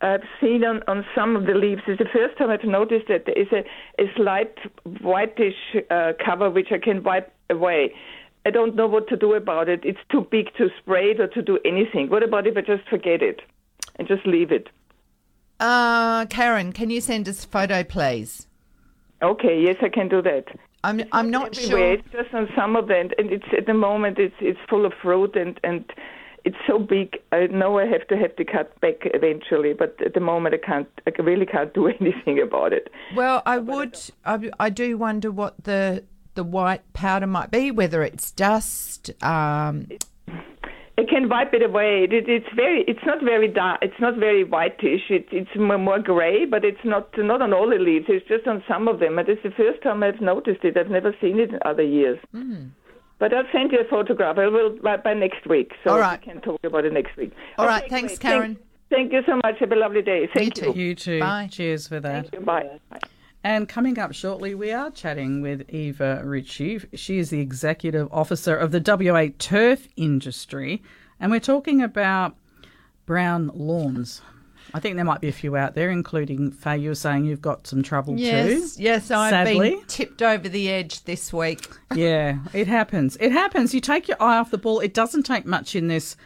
I've 0.00 0.24
seen 0.40 0.64
on, 0.64 0.82
on 0.88 1.04
some 1.14 1.36
of 1.36 1.46
the 1.46 1.54
leaves. 1.54 1.82
It's 1.86 1.98
the 1.98 2.08
first 2.12 2.36
time 2.36 2.50
I've 2.50 2.64
noticed 2.64 3.08
that 3.08 3.24
there 3.26 3.38
is 3.38 3.48
a, 3.50 3.64
a 4.02 4.06
slight 4.14 4.54
whitish 5.00 5.54
uh, 5.90 6.12
cover 6.24 6.50
which 6.50 6.68
I 6.70 6.78
can 6.78 7.02
wipe 7.02 7.32
away. 7.48 7.94
I 8.44 8.50
don't 8.50 8.76
know 8.76 8.86
what 8.86 9.08
to 9.08 9.16
do 9.16 9.34
about 9.34 9.68
it. 9.68 9.80
It's 9.84 9.98
too 10.10 10.26
big 10.30 10.54
to 10.58 10.68
spray 10.78 11.12
it 11.12 11.20
or 11.20 11.26
to 11.28 11.42
do 11.42 11.58
anything. 11.64 12.10
What 12.10 12.22
about 12.22 12.46
if 12.46 12.56
I 12.56 12.60
just 12.60 12.88
forget 12.88 13.22
it 13.22 13.40
and 13.96 14.06
just 14.06 14.26
leave 14.26 14.52
it? 14.52 14.68
Uh, 15.58 16.26
Karen, 16.26 16.72
can 16.72 16.90
you 16.90 17.00
send 17.00 17.28
us 17.28 17.44
a 17.44 17.48
photo, 17.48 17.82
please? 17.82 18.46
Okay, 19.22 19.62
yes, 19.66 19.76
I 19.80 19.88
can 19.88 20.08
do 20.08 20.20
that. 20.22 20.44
I'm 20.84 21.02
I'm 21.10 21.30
not 21.30 21.56
everywhere. 21.56 21.80
sure. 21.80 21.92
It's 21.94 22.08
just 22.12 22.34
on 22.34 22.48
some 22.54 22.76
of 22.76 22.86
them, 22.86 23.10
and 23.18 23.32
it's 23.32 23.46
at 23.56 23.66
the 23.66 23.74
moment 23.74 24.18
it's 24.18 24.34
it's 24.40 24.58
full 24.68 24.84
of 24.84 24.92
fruit 25.02 25.34
and 25.34 25.58
and 25.64 25.84
it's 26.46 26.56
so 26.64 26.78
big. 26.78 27.18
I 27.32 27.48
know 27.48 27.78
I 27.78 27.86
have 27.86 28.06
to 28.06 28.16
have 28.16 28.34
to 28.36 28.44
cut 28.44 28.80
back 28.80 28.98
eventually, 29.02 29.74
but 29.74 29.96
at 30.00 30.14
the 30.14 30.20
moment 30.20 30.54
I 30.54 30.64
can't. 30.64 30.88
I 31.06 31.10
really 31.20 31.44
can't 31.44 31.74
do 31.74 31.88
anything 32.00 32.40
about 32.40 32.72
it. 32.72 32.88
Well, 33.14 33.42
I 33.44 33.58
would. 33.58 33.98
I, 34.24 34.50
I 34.58 34.70
do 34.70 34.96
wonder 34.96 35.30
what 35.30 35.64
the 35.64 36.04
the 36.34 36.44
white 36.44 36.90
powder 36.92 37.26
might 37.26 37.50
be. 37.50 37.72
Whether 37.72 38.02
it's 38.04 38.30
dust. 38.30 39.10
Um, 39.22 39.88
I 40.98 41.04
can 41.04 41.28
wipe 41.28 41.52
it 41.52 41.62
away. 41.62 42.06
It, 42.10 42.28
it's 42.28 42.54
very. 42.54 42.84
It's 42.86 43.04
not 43.04 43.24
very 43.24 43.48
dark. 43.48 43.80
It's 43.82 44.00
not 44.00 44.16
very 44.16 44.44
whitish. 44.44 45.10
It, 45.10 45.26
it's 45.32 45.50
more, 45.56 45.78
more 45.78 45.98
gray, 45.98 46.44
but 46.44 46.64
it's 46.64 46.84
not 46.84 47.08
not 47.18 47.42
on 47.42 47.52
all 47.52 47.68
the 47.68 47.76
leaves. 47.76 48.06
It's 48.08 48.26
just 48.28 48.46
on 48.46 48.62
some 48.68 48.86
of 48.86 49.00
them. 49.00 49.18
And 49.18 49.28
it's 49.28 49.42
the 49.42 49.50
first 49.50 49.82
time 49.82 50.04
I've 50.04 50.20
noticed 50.20 50.62
it. 50.62 50.76
I've 50.76 50.90
never 50.90 51.12
seen 51.20 51.40
it 51.40 51.50
in 51.50 51.58
other 51.64 51.82
years. 51.82 52.20
Hmm. 52.30 52.66
But 53.18 53.32
I'll 53.32 53.44
send 53.52 53.72
you 53.72 53.80
a 53.80 53.84
photograph. 53.88 54.36
I 54.38 54.46
will 54.48 54.76
by, 54.82 54.98
by 54.98 55.14
next 55.14 55.46
week, 55.48 55.72
so 55.82 55.90
All 55.92 55.98
right. 55.98 56.20
we 56.20 56.32
can 56.32 56.40
talk 56.42 56.60
about 56.64 56.84
it 56.84 56.92
next 56.92 57.16
week. 57.16 57.32
All 57.56 57.64
Okay, 57.64 57.74
right, 57.74 57.90
thanks, 57.90 58.18
great. 58.18 58.20
Karen. 58.20 58.54
Thank, 58.90 59.10
thank 59.10 59.12
you 59.12 59.20
so 59.26 59.36
much. 59.42 59.58
Have 59.60 59.72
a 59.72 59.76
lovely 59.76 60.02
day. 60.02 60.28
Thank 60.34 60.58
You 60.58 60.72
too. 60.72 60.78
You 60.78 60.94
too. 60.94 61.20
Bye. 61.20 61.48
Cheers 61.50 61.88
for 61.88 61.98
that. 62.00 62.22
Thank 62.30 62.34
you. 62.34 62.40
Bye. 62.40 62.78
Bye. 62.90 63.00
And 63.42 63.68
coming 63.68 63.98
up 63.98 64.12
shortly, 64.12 64.54
we 64.54 64.72
are 64.72 64.90
chatting 64.90 65.40
with 65.40 65.70
Eva 65.70 66.20
Ricci. 66.24 66.80
She 66.94 67.18
is 67.18 67.30
the 67.30 67.40
executive 67.40 68.08
officer 68.12 68.56
of 68.56 68.72
the 68.72 68.80
WA 68.84 69.28
turf 69.38 69.86
industry, 69.96 70.82
and 71.20 71.30
we're 71.30 71.40
talking 71.40 71.80
about 71.80 72.36
brown 73.06 73.50
lawns. 73.54 74.20
I 74.74 74.80
think 74.80 74.96
there 74.96 75.04
might 75.04 75.20
be 75.20 75.28
a 75.28 75.32
few 75.32 75.56
out 75.56 75.74
there, 75.74 75.90
including 75.90 76.50
Faye. 76.50 76.78
You 76.78 76.90
were 76.90 76.94
saying 76.94 77.24
you've 77.24 77.42
got 77.42 77.66
some 77.66 77.82
trouble 77.82 78.18
yes, 78.18 78.76
too. 78.76 78.82
yes, 78.82 79.10
I've 79.10 79.30
sadly. 79.30 79.70
been 79.70 79.84
tipped 79.86 80.22
over 80.22 80.48
the 80.48 80.68
edge 80.70 81.04
this 81.04 81.32
week. 81.32 81.66
Yeah, 81.94 82.38
it 82.52 82.66
happens. 82.66 83.16
It 83.20 83.32
happens. 83.32 83.72
You 83.72 83.80
take 83.80 84.08
your 84.08 84.20
eye 84.20 84.36
off 84.36 84.50
the 84.50 84.58
ball. 84.58 84.80
It 84.80 84.92
doesn't 84.92 85.22
take 85.22 85.46
much 85.46 85.74
in 85.74 85.86
this 85.86 86.16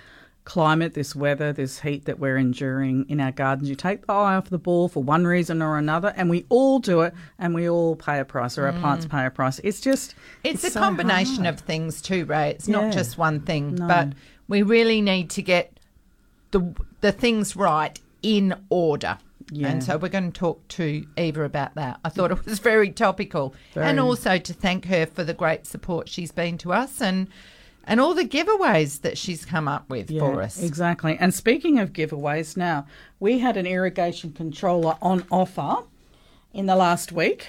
climate, 0.44 0.94
this 0.94 1.14
weather, 1.14 1.52
this 1.52 1.80
heat 1.80 2.06
that 2.06 2.18
we're 2.18 2.36
enduring 2.36 3.06
in 3.08 3.20
our 3.20 3.30
gardens. 3.30 3.68
You 3.68 3.76
take 3.76 4.06
the 4.06 4.12
eye 4.12 4.34
off 4.34 4.50
the 4.50 4.58
ball 4.58 4.88
for 4.88 5.02
one 5.02 5.26
reason 5.26 5.62
or 5.62 5.78
another, 5.78 6.12
and 6.16 6.28
we 6.28 6.44
all 6.48 6.80
do 6.80 7.02
it, 7.02 7.14
and 7.38 7.54
we 7.54 7.68
all 7.68 7.94
pay 7.94 8.18
a 8.18 8.24
price, 8.24 8.58
or 8.58 8.66
our 8.66 8.72
mm. 8.72 8.80
plants 8.80 9.06
pay 9.06 9.26
a 9.26 9.30
price. 9.30 9.60
It's 9.62 9.80
just 9.80 10.14
It's, 10.42 10.64
a 10.64 10.70
so 10.70 10.80
combination 10.80 11.44
hard. 11.44 11.54
of 11.54 11.60
things 11.60 12.02
too, 12.02 12.24
Ray. 12.24 12.50
It's 12.50 12.66
Yeah. 12.66 12.80
not 12.80 12.92
just 12.92 13.18
one 13.18 13.40
thing, 13.40 13.76
No. 13.76 13.86
but 13.86 14.08
we 14.48 14.62
really 14.62 15.00
need 15.00 15.30
to 15.30 15.42
get 15.42 15.78
the 16.50 16.74
the 17.00 17.12
things 17.12 17.54
right 17.54 17.98
in 18.22 18.54
order. 18.70 19.18
Yeah. 19.52 19.68
And 19.68 19.82
so 19.82 19.96
we're 19.96 20.08
going 20.08 20.30
to 20.30 20.38
talk 20.38 20.66
to 20.68 21.04
Eva 21.16 21.42
about 21.42 21.74
that. 21.74 21.98
I 22.04 22.08
thought 22.08 22.30
it 22.30 22.44
was 22.44 22.58
very 22.72 22.90
topical, 22.90 23.54
Very. 23.74 23.86
and 23.86 23.98
also 23.98 24.38
to 24.38 24.52
thank 24.52 24.84
her 24.86 25.06
for 25.06 25.24
the 25.24 25.34
great 25.34 25.66
support 25.66 26.08
she's 26.08 26.30
been 26.30 26.56
to 26.58 26.72
us 26.72 27.00
and 27.00 27.28
and 27.84 27.98
all 27.98 28.14
the 28.14 28.26
giveaways 28.26 29.00
that 29.00 29.16
she's 29.18 29.44
come 29.44 29.66
up 29.66 29.88
with 29.88 30.10
Yeah, 30.10 30.20
for 30.20 30.42
us. 30.42 30.62
Exactly. 30.62 31.16
And 31.18 31.32
speaking 31.34 31.78
of 31.78 31.92
giveaways, 31.92 32.56
now 32.56 32.86
we 33.18 33.38
had 33.38 33.56
an 33.56 33.66
irrigation 33.66 34.32
controller 34.32 34.96
on 35.02 35.24
offer 35.30 35.78
in 36.52 36.66
the 36.66 36.76
last 36.76 37.10
week, 37.10 37.48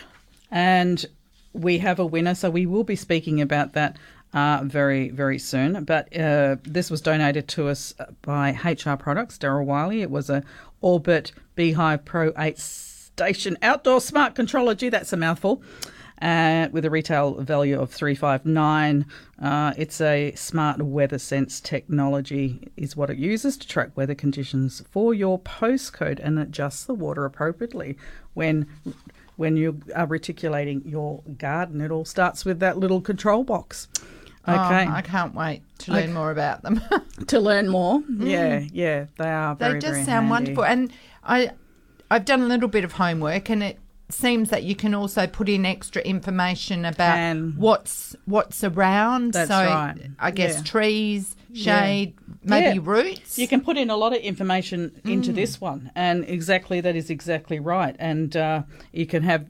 and 0.50 1.06
we 1.54 1.80
have 1.80 2.00
a 2.00 2.06
winner. 2.06 2.34
So 2.34 2.50
we 2.50 2.66
will 2.66 2.86
be 2.86 2.96
speaking 2.96 3.42
about 3.42 3.74
that 3.74 3.98
uh, 4.34 4.62
very, 4.64 5.10
very 5.10 5.40
soon. 5.40 5.84
But 5.84 6.16
uh, 6.18 6.58
this 6.64 6.90
was 6.90 7.02
donated 7.02 7.48
to 7.50 7.68
us 7.68 7.94
by 8.22 8.52
HR 8.64 8.96
Products, 8.96 9.38
Daryl 9.38 9.66
Wiley. 9.66 10.02
It 10.02 10.12
was 10.12 10.30
a 10.30 10.44
Orbit 10.82 11.32
B-hyve 11.56 12.06
Pro 12.06 12.32
8 12.38 12.58
station 12.58 13.58
outdoor 13.62 14.02
smart 14.02 14.36
controller. 14.36 14.74
That's 14.74 15.14
a 15.14 15.18
mouthful 15.18 15.62
uh, 16.22 16.68
with 16.72 16.86
a 16.86 16.90
retail 16.90 17.34
value 17.42 17.80
of 17.80 17.92
359 17.92 19.06
uh, 19.42 19.74
it's 19.76 20.00
a 20.02 20.34
smart 20.36 20.82
weather 20.82 21.18
sense 21.18 21.60
technology 21.60 22.72
is 22.78 22.96
what 22.96 23.10
it 23.10 23.18
uses 23.18 23.58
to 23.58 23.68
track 23.68 23.90
weather 23.96 24.16
conditions 24.16 24.84
for 24.92 25.14
your 25.14 25.40
postcode 25.40 26.20
and 26.22 26.38
adjust 26.38 26.88
the 26.88 26.94
water 26.94 27.26
appropriately 27.26 27.98
when 28.34 28.68
when 29.36 29.58
you 29.58 29.80
are 29.96 30.06
reticulating 30.06 30.82
your 30.86 31.24
garden 31.38 31.82
it 31.82 31.90
all 31.90 32.06
starts 32.06 32.46
with 32.46 32.60
that 32.60 32.78
little 32.78 33.02
control 33.02 33.44
box 33.44 33.88
Oh, 34.48 34.54
okay 34.56 34.88
I 34.90 35.02
can't 35.02 35.36
wait 35.36 35.62
to 35.80 35.92
learn 35.92 36.14
more 36.14 36.32
about 36.32 36.64
them. 36.64 36.82
to 37.28 37.40
learn 37.40 37.68
more 37.70 38.02
yeah 38.20 38.64
yeah 38.74 39.06
they 39.18 39.30
are 39.30 39.56
very 39.56 39.74
they 39.74 39.80
just 39.80 39.94
very 39.94 40.06
sound 40.06 40.28
handy. 40.28 40.30
wonderful 40.56 40.66
and 40.66 40.92
i 41.24 41.52
i've 42.10 42.26
done 42.26 42.42
a 42.42 42.46
little 42.48 42.68
bit 42.70 42.84
of 42.84 42.94
homework 42.94 43.50
and 43.50 43.62
it 43.64 43.78
seems 44.10 44.50
that 44.50 44.64
you 44.64 44.76
can 44.76 44.94
also 44.94 45.26
put 45.28 45.48
in 45.48 45.66
extra 45.66 46.02
information 46.02 46.84
about 46.86 47.16
Can. 47.16 47.54
what's 47.58 48.16
what's 48.26 48.64
around 48.64 49.34
That's 49.34 49.50
so 49.50 49.64
right. 49.64 49.96
i 50.20 50.32
guess 50.32 50.58
Yeah. 50.58 50.64
trees 50.64 51.36
Yeah. 51.52 51.64
shade 51.82 52.14
maybe 52.44 52.76
Yeah. 52.78 52.82
roots 52.84 53.38
You 53.38 53.48
can 53.48 53.62
put 53.62 53.78
in 53.78 53.90
a 53.90 53.96
lot 53.96 54.14
of 54.14 54.20
information 54.22 54.92
Mm. 55.06 55.12
into 55.14 55.32
this 55.34 55.62
one, 55.62 55.92
and 55.96 56.26
exactly 56.28 56.82
that 56.82 56.96
is 56.96 57.10
exactly 57.10 57.60
right. 57.60 57.96
And 58.00 58.36
uh, 58.36 58.64
you 58.94 59.06
can 59.06 59.24
have 59.24 59.46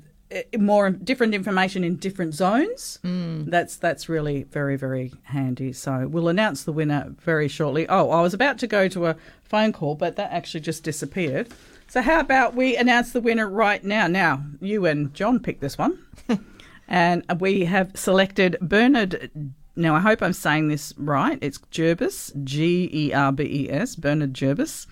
more 0.57 0.89
different 0.89 1.33
information 1.33 1.83
in 1.83 1.97
different 1.97 2.33
zones. 2.33 2.99
Mm. 3.03 3.49
That's 3.49 3.75
that's 3.75 4.09
really 4.09 4.43
very 4.43 4.77
very 4.77 5.13
handy. 5.23 5.73
So 5.73 6.07
we'll 6.07 6.29
announce 6.29 6.63
the 6.63 6.73
winner 6.73 7.13
very 7.19 7.47
shortly. 7.47 7.87
Oh, 7.87 8.09
I 8.11 8.21
was 8.21 8.33
about 8.33 8.57
to 8.59 8.67
go 8.67 8.87
to 8.87 9.07
a 9.07 9.15
phone 9.43 9.73
call, 9.73 9.95
but 9.95 10.15
that 10.15 10.31
actually 10.31 10.61
just 10.61 10.83
disappeared. 10.83 11.49
So 11.87 12.01
how 12.01 12.19
about 12.21 12.55
we 12.55 12.77
announce 12.77 13.11
the 13.11 13.21
winner 13.21 13.49
right 13.49 13.83
now? 13.83 14.07
Now 14.07 14.43
you 14.61 14.85
and 14.85 15.13
John 15.13 15.39
picked 15.39 15.61
this 15.61 15.77
one. 15.77 15.99
And 16.87 17.23
we 17.39 17.63
have 17.63 17.91
selected 17.95 18.57
Bernard 18.59 19.31
now 19.75 19.95
I 19.95 19.99
hope 19.99 20.21
I'm 20.21 20.33
saying 20.33 20.67
this 20.67 20.93
right. 20.97 21.39
It's 21.41 21.57
Gerbes, 21.57 22.31
G 22.43 22.89
E 22.91 23.13
R 23.13 23.31
B 23.31 23.43
E 23.43 23.71
S, 23.71 23.95
Bernard 23.95 24.33
Gerbes. 24.33 24.85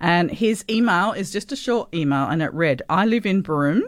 And 0.00 0.30
his 0.30 0.64
email 0.68 1.12
is 1.12 1.32
just 1.32 1.52
a 1.52 1.56
short 1.56 1.94
email, 1.94 2.24
and 2.24 2.42
it 2.42 2.52
read 2.52 2.82
I 2.88 3.06
live 3.06 3.24
in 3.24 3.40
Broome, 3.40 3.84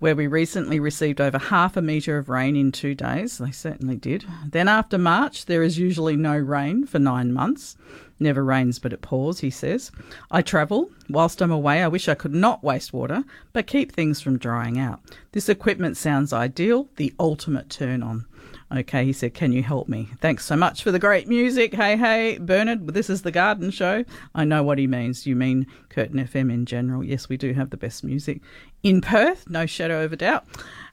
where 0.00 0.16
we 0.16 0.26
recently 0.26 0.80
received 0.80 1.20
over 1.20 1.38
half 1.38 1.76
a 1.76 1.82
metre 1.82 2.18
of 2.18 2.28
rain 2.28 2.56
in 2.56 2.72
two 2.72 2.94
days. 2.94 3.38
They 3.38 3.52
certainly 3.52 3.96
did. 3.96 4.24
Then 4.44 4.66
after 4.66 4.98
March, 4.98 5.46
there 5.46 5.62
is 5.62 5.78
usually 5.78 6.16
no 6.16 6.36
rain 6.36 6.86
for 6.86 6.98
nine 6.98 7.32
months. 7.32 7.76
Never 8.18 8.44
rains, 8.44 8.78
but 8.78 8.92
it 8.92 9.00
pours, 9.00 9.40
he 9.40 9.50
says. 9.50 9.90
I 10.30 10.42
travel. 10.42 10.90
Whilst 11.08 11.40
I'm 11.40 11.50
away, 11.50 11.82
I 11.82 11.88
wish 11.88 12.08
I 12.08 12.14
could 12.14 12.34
not 12.34 12.64
waste 12.64 12.92
water, 12.92 13.24
but 13.52 13.66
keep 13.66 13.92
things 13.92 14.20
from 14.20 14.38
drying 14.38 14.78
out. 14.78 15.00
This 15.32 15.48
equipment 15.48 15.96
sounds 15.96 16.32
ideal, 16.32 16.88
the 16.96 17.14
ultimate 17.18 17.70
turn 17.70 18.02
on. 18.02 18.26
Okay, 18.72 19.04
he 19.04 19.12
said, 19.12 19.34
Can 19.34 19.50
you 19.50 19.64
help 19.64 19.88
me? 19.88 20.10
Thanks 20.20 20.44
so 20.44 20.54
much 20.54 20.84
for 20.84 20.92
the 20.92 21.00
great 21.00 21.26
music. 21.26 21.74
Hey, 21.74 21.96
hey, 21.96 22.38
Bernard, 22.38 22.86
this 22.94 23.10
is 23.10 23.22
the 23.22 23.32
garden 23.32 23.72
show. 23.72 24.04
I 24.32 24.44
know 24.44 24.62
what 24.62 24.78
he 24.78 24.86
means. 24.86 25.26
You 25.26 25.34
mean 25.34 25.66
Curtin 25.88 26.24
FM 26.24 26.52
in 26.52 26.66
general. 26.66 27.02
Yes, 27.02 27.28
we 27.28 27.36
do 27.36 27.52
have 27.52 27.70
the 27.70 27.76
best 27.76 28.04
music 28.04 28.40
in 28.84 29.00
Perth, 29.00 29.50
no 29.50 29.66
shadow 29.66 30.04
of 30.04 30.12
a 30.12 30.16
doubt. 30.16 30.44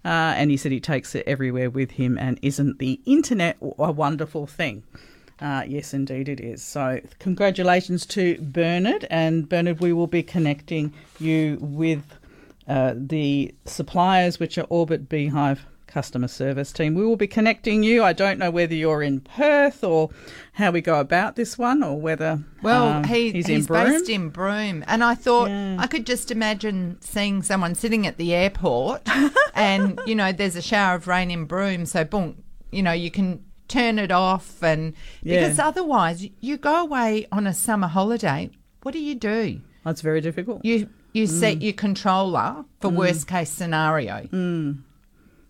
Uh, 0.04 0.34
and 0.36 0.50
he 0.50 0.58
said 0.58 0.72
he 0.72 0.80
takes 0.80 1.14
it 1.14 1.24
everywhere 1.28 1.70
with 1.70 1.92
him, 1.92 2.18
and 2.18 2.40
isn't 2.42 2.80
the 2.80 3.00
internet 3.06 3.58
a 3.62 3.92
wonderful 3.92 4.48
thing? 4.48 4.82
Uh, 5.40 5.64
yes, 5.68 5.94
indeed 5.94 6.30
it 6.30 6.40
is. 6.40 6.64
So, 6.64 7.00
congratulations 7.20 8.08
to 8.08 8.40
Bernard. 8.42 9.06
And 9.12 9.48
Bernard, 9.48 9.82
we 9.82 9.94
will 9.94 10.08
be 10.08 10.24
connecting 10.24 10.94
you 11.20 11.60
with 11.62 12.02
uh, 12.68 12.96
the 12.96 13.54
suppliers, 13.66 14.40
which 14.40 14.58
are 14.58 14.66
Orbit 14.70 15.08
B-hyve 15.08 15.60
customer 15.98 16.28
service 16.28 16.72
team. 16.72 16.94
We 16.94 17.04
will 17.04 17.16
be 17.16 17.26
connecting 17.26 17.82
you. 17.82 18.04
I 18.04 18.14
don't 18.14 18.38
know 18.38 18.52
whether 18.52 18.76
you're 18.76 19.02
in 19.02 19.20
Perth 19.22 19.84
or 19.84 20.12
how 20.54 20.70
we 20.70 20.80
go 20.80 21.00
about 21.00 21.36
this 21.36 21.58
one, 21.58 21.82
or 21.82 22.00
whether 22.00 22.44
Well, 22.62 22.88
um, 22.88 23.04
he, 23.06 23.32
he's, 23.32 23.48
he's, 23.48 23.62
in 23.62 23.66
Broome. 23.66 23.86
based 23.94 24.08
in 24.10 24.30
Broome, 24.30 24.84
and 24.88 25.04
I 25.04 25.16
thought 25.16 25.50
Yeah. 25.50 25.78
I 25.80 25.88
could 25.88 26.06
just 26.06 26.30
imagine 26.30 26.98
seeing 27.02 27.42
someone 27.42 27.74
sitting 27.74 28.06
at 28.06 28.18
the 28.18 28.32
airport, 28.36 29.02
and 29.56 30.00
you 30.06 30.14
know, 30.14 30.32
there's 30.32 30.56
a 30.56 30.62
shower 30.62 30.94
of 30.98 31.08
rain 31.08 31.32
in 31.32 31.46
Broome, 31.46 31.88
so 31.88 32.04
boom, 32.04 32.44
you 32.72 32.84
know, 32.84 32.92
you 32.92 33.10
can 33.10 33.44
turn 33.68 33.98
it 33.98 34.12
off, 34.12 34.62
and 34.62 34.94
Yeah. 35.24 35.40
because 35.40 35.58
otherwise, 35.58 36.28
you 36.42 36.58
go 36.58 36.76
away 36.84 37.26
on 37.32 37.48
a 37.48 37.56
summer 37.56 37.88
holiday. 37.88 38.52
What 38.84 38.92
do 38.92 39.00
you 39.00 39.16
do? 39.16 39.62
That's 39.84 40.02
very 40.02 40.22
difficult. 40.22 40.64
You 40.64 40.90
you 41.14 41.24
Mm. 41.26 41.40
set 41.40 41.62
your 41.64 41.74
controller 41.74 42.66
for 42.82 42.90
worst 42.90 43.26
case 43.28 43.50
scenario. 43.50 44.28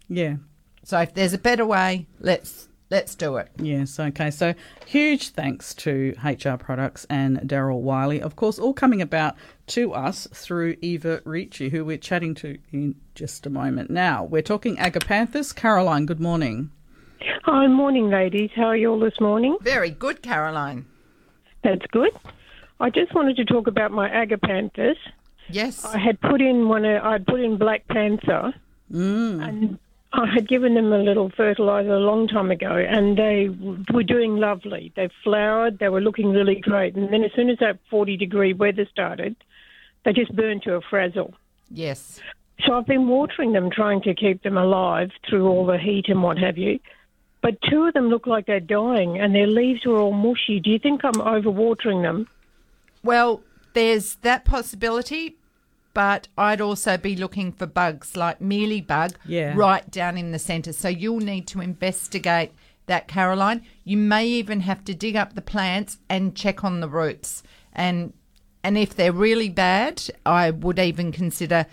Yeah. 0.10 0.36
So 0.84 1.00
if 1.00 1.14
there's 1.14 1.34
a 1.34 1.38
better 1.38 1.66
way, 1.66 2.08
let's 2.20 2.70
let's 2.90 3.16
do 3.16 3.36
it. 3.38 3.50
Yes, 3.58 4.00
okay. 4.00 4.32
So 4.32 4.54
huge 4.86 5.30
thanks 5.30 5.74
to 5.76 6.16
HR 6.24 6.56
Products 6.56 7.06
and 7.10 7.40
Daryl 7.42 7.82
Wiley. 7.82 8.22
Of 8.22 8.36
course, 8.36 8.58
all 8.60 8.74
coming 8.74 9.02
about 9.02 9.36
to 9.68 9.94
us 9.94 10.28
through 10.34 10.78
Eva 10.82 11.22
Ricci, 11.26 11.70
who 11.70 11.84
we're 11.84 11.98
chatting 11.98 12.36
to 12.36 12.58
in 12.72 12.96
just 13.16 13.46
a 13.46 13.50
moment. 13.50 13.90
Now, 13.90 14.24
we're 14.24 14.42
talking 14.42 14.78
Agapanthus. 14.78 15.54
Caroline, 15.54 16.06
good 16.06 16.22
morning. 16.22 16.72
Hi, 17.44 17.68
morning, 17.68 18.10
ladies. 18.10 18.52
How 18.56 18.66
are 18.68 18.78
you 18.78 18.92
all 18.92 19.00
this 19.00 19.20
morning? 19.20 19.58
Very 19.62 19.90
good, 19.90 20.22
Caroline. 20.22 20.86
That's 21.64 21.86
good. 21.92 22.12
I 22.80 22.90
just 22.90 23.14
wanted 23.14 23.36
to 23.38 23.46
talk 23.46 23.68
about 23.68 23.92
my 23.92 24.10
agapanthus. 24.10 24.96
Yes. 25.50 25.84
I 25.84 25.98
had 25.98 26.20
put 26.22 26.42
in 26.42 26.68
one. 26.70 26.86
uh, 26.86 27.00
I'd 27.04 27.26
put 27.26 27.40
in 27.42 27.58
Black 27.58 27.88
Panther, 27.88 28.54
and 28.90 29.80
I 30.14 30.26
had 30.34 30.48
given 30.48 30.74
them 30.74 30.94
a 30.94 31.00
little 31.00 31.30
fertilizer 31.36 31.94
a 31.94 32.00
long 32.00 32.28
time 32.28 32.50
ago, 32.50 32.72
and 32.72 33.18
they 33.18 33.50
were 33.94 34.04
doing 34.04 34.38
lovely. 34.38 34.92
They 34.96 35.10
flowered. 35.24 35.80
They 35.80 35.90
were 35.90 36.02
looking 36.02 36.32
really 36.32 36.56
great. 36.56 36.96
And 36.96 37.12
then 37.12 37.24
as 37.24 37.32
soon 37.36 37.50
as 37.50 37.60
that 37.60 37.80
40 37.90 38.16
degree 38.18 38.54
weather 38.54 38.88
started, 38.90 39.36
they 40.06 40.14
just 40.14 40.34
burned 40.36 40.64
to 40.64 40.76
a 40.76 40.82
frazzle. 40.82 41.34
yes. 41.70 42.20
So 42.66 42.74
I've 42.74 42.88
been 42.88 43.08
watering 43.08 43.54
them, 43.54 43.70
trying 43.70 44.02
to 44.02 44.16
keep 44.16 44.42
them 44.42 44.58
alive 44.58 45.12
through 45.30 45.48
all 45.48 45.68
the 45.68 45.78
heat 45.78 46.06
and 46.08 46.24
what 46.24 46.40
have 46.40 46.58
you. 46.58 46.80
But 47.44 47.62
two 47.70 47.86
of 47.86 47.94
them 47.94 48.10
look 48.10 48.26
like 48.26 48.48
they're 48.48 48.60
dying, 48.60 49.20
and 49.20 49.36
their 49.36 49.46
leaves 49.46 49.86
were 49.86 49.98
all 49.98 50.12
mushy. 50.12 50.60
Do 50.60 50.72
you 50.72 50.80
think 50.80 51.06
I'm 51.06 51.14
overwatering 51.14 52.02
them? 52.02 52.28
Well, 53.04 53.44
there's 53.74 54.16
that 54.18 54.44
possibility, 54.44 55.36
but 55.98 56.28
I'd 56.38 56.62
also 56.62 56.96
be 56.96 57.16
looking 57.16 57.52
for 57.52 57.66
bugs 57.66 58.16
like 58.16 58.40
mealybug 58.40 59.16
Yeah. 59.26 59.54
right 59.56 59.90
down 59.90 60.16
in 60.16 60.32
the 60.32 60.38
centre. 60.38 60.72
So 60.72 60.90
you'll 60.90 61.22
need 61.22 61.48
to 61.48 61.60
investigate 61.60 62.52
that, 62.86 63.08
Caroline. 63.08 63.64
You 63.84 63.98
may 63.98 64.28
even 64.28 64.60
have 64.60 64.86
to 64.86 64.94
dig 64.94 65.16
up 65.16 65.34
the 65.34 65.42
plants 65.42 65.98
and 66.08 66.36
check 66.36 66.64
on 66.64 66.82
the 66.82 66.88
roots. 66.88 67.42
And 67.74 68.14
and 68.64 68.78
if 68.78 68.96
they're 68.96 69.12
really 69.12 69.50
bad, 69.50 70.04
I 70.24 70.52
would 70.52 70.78
even 70.78 71.12
consider, 71.12 71.66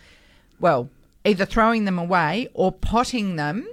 well, 0.59 0.89
either 1.27 1.45
throwing 1.45 1.85
them 1.85 1.99
away 1.99 2.49
or 2.55 2.73
potting 2.73 3.37
them, 3.37 3.69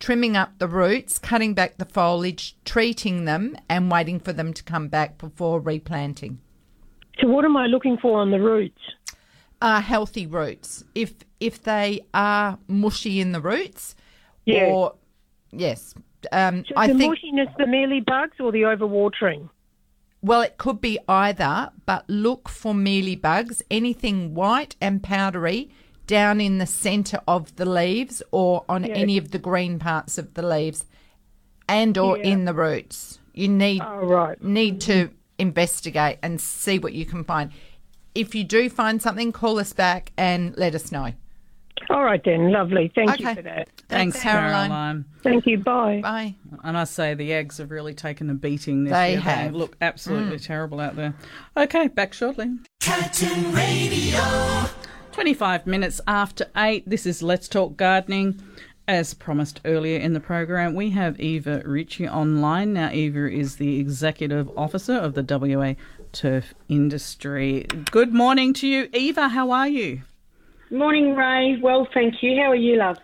trimming 0.00 0.36
up 0.36 0.58
the 0.58 0.66
roots, 0.66 1.16
cutting 1.20 1.54
back 1.54 1.78
the 1.78 1.84
foliage, 1.84 2.56
treating 2.64 3.24
them, 3.24 3.56
and 3.68 3.88
waiting 3.88 4.18
for 4.18 4.32
them 4.32 4.52
to 4.54 4.64
come 4.64 4.88
back 4.88 5.16
before 5.16 5.60
replanting. 5.60 6.40
So 7.20 7.28
what 7.28 7.44
am 7.44 7.56
I 7.56 7.66
looking 7.66 7.98
for 7.98 8.18
on 8.18 8.32
the 8.32 8.40
roots? 8.40 8.80
Are 9.62 9.80
healthy 9.80 10.26
roots. 10.26 10.84
If 10.94 11.14
if 11.40 11.62
they 11.62 12.00
are 12.12 12.58
mushy 12.68 13.20
in 13.20 13.32
the 13.32 13.40
roots, 13.40 13.94
Yeah. 14.44 14.66
or 14.66 14.94
yes, 15.52 15.94
um, 16.32 16.64
So 16.66 16.74
I 16.76 16.86
the 16.88 16.94
think 16.98 17.14
mushiness, 17.18 17.56
the 17.56 17.66
mealy 17.66 18.00
bugs, 18.00 18.38
or 18.38 18.52
the 18.52 18.62
overwatering? 18.62 19.48
well, 20.20 20.40
it 20.42 20.56
could 20.58 20.80
be 20.80 20.98
either, 21.08 21.70
but 21.86 22.04
look 22.08 22.48
for 22.48 22.74
mealy 22.74 23.16
bugs, 23.16 23.62
anything 23.70 24.34
white 24.34 24.76
and 24.80 25.02
powdery 25.02 25.70
down 26.06 26.40
in 26.40 26.58
the 26.58 26.66
centre 26.66 27.20
of 27.26 27.56
the 27.56 27.64
leaves 27.64 28.22
or 28.30 28.64
on 28.68 28.84
Yeah. 28.84 28.94
any 28.94 29.16
of 29.18 29.30
the 29.30 29.38
green 29.38 29.78
parts 29.78 30.18
of 30.18 30.34
the 30.34 30.42
leaves, 30.46 30.84
and 31.68 31.96
or 31.96 32.18
Yeah. 32.18 32.24
in 32.24 32.44
the 32.44 32.54
roots. 32.54 33.18
You 33.34 33.48
need 33.48 33.80
Oh, 33.82 33.96
right. 34.06 34.42
need 34.42 34.80
to 34.82 35.10
investigate 35.38 36.18
and 36.22 36.40
see 36.40 36.78
what 36.78 36.92
you 36.92 37.04
can 37.06 37.24
find. 37.24 37.50
If 38.14 38.34
you 38.34 38.44
do 38.44 38.68
find 38.68 39.00
something, 39.00 39.32
call 39.32 39.58
us 39.58 39.72
back 39.72 40.12
and 40.16 40.56
let 40.56 40.74
us 40.74 40.92
know. 40.92 41.12
All 41.90 42.04
right 42.04 42.22
then, 42.24 42.52
lovely. 42.52 42.92
Thank 42.94 43.18
you 43.20 43.34
for 43.34 43.42
that. 43.42 43.68
Thanks, 43.88 44.20
Caroline. 44.20 44.70
Caroline. 44.70 45.04
Thank 45.22 45.46
you. 45.46 45.58
Bye. 45.58 46.00
Bye. 46.02 46.34
And 46.50 46.60
I 46.62 46.72
must 46.72 46.94
say 46.94 47.14
the 47.14 47.32
eggs 47.32 47.58
have 47.58 47.70
really 47.70 47.94
taken 47.94 48.30
a 48.30 48.34
beating 48.34 48.84
this 48.84 48.92
They 48.92 49.12
year. 49.12 49.20
have. 49.20 49.54
look 49.54 49.76
absolutely 49.80 50.36
mm. 50.36 50.46
terrible 50.46 50.80
out 50.80 50.96
there. 50.96 51.14
Okay, 51.56 51.88
back 51.88 52.12
shortly. 52.12 52.50
25 55.12 55.66
minutes 55.66 56.00
after 56.06 56.46
8. 56.56 56.88
This 56.88 57.06
is 57.06 57.22
Let's 57.22 57.48
Talk 57.48 57.76
Gardening. 57.76 58.40
As 58.88 59.14
promised 59.14 59.60
earlier 59.64 59.98
in 59.98 60.12
the 60.12 60.20
program, 60.20 60.74
we 60.74 60.90
have 60.90 61.20
Eva 61.20 61.62
Ricci 61.64 62.08
online. 62.08 62.72
Now, 62.72 62.90
Eva 62.90 63.30
is 63.30 63.56
the 63.56 63.78
Executive 63.78 64.50
Officer 64.56 64.94
of 64.94 65.14
the 65.14 65.22
WA 65.22 65.74
Turf 66.12 66.54
Industry. 66.68 67.66
Good 67.90 68.12
morning 68.12 68.52
to 68.54 68.68
you, 68.68 68.88
Eva. 68.92 69.28
How 69.28 69.50
are 69.50 69.68
you? 69.68 70.02
Morning, 70.70 71.14
Ray. 71.16 71.58
Well, 71.60 71.88
thank 71.92 72.22
you. 72.22 72.36
How 72.36 72.50
are 72.50 72.54
you, 72.54 72.76
love? 72.76 72.98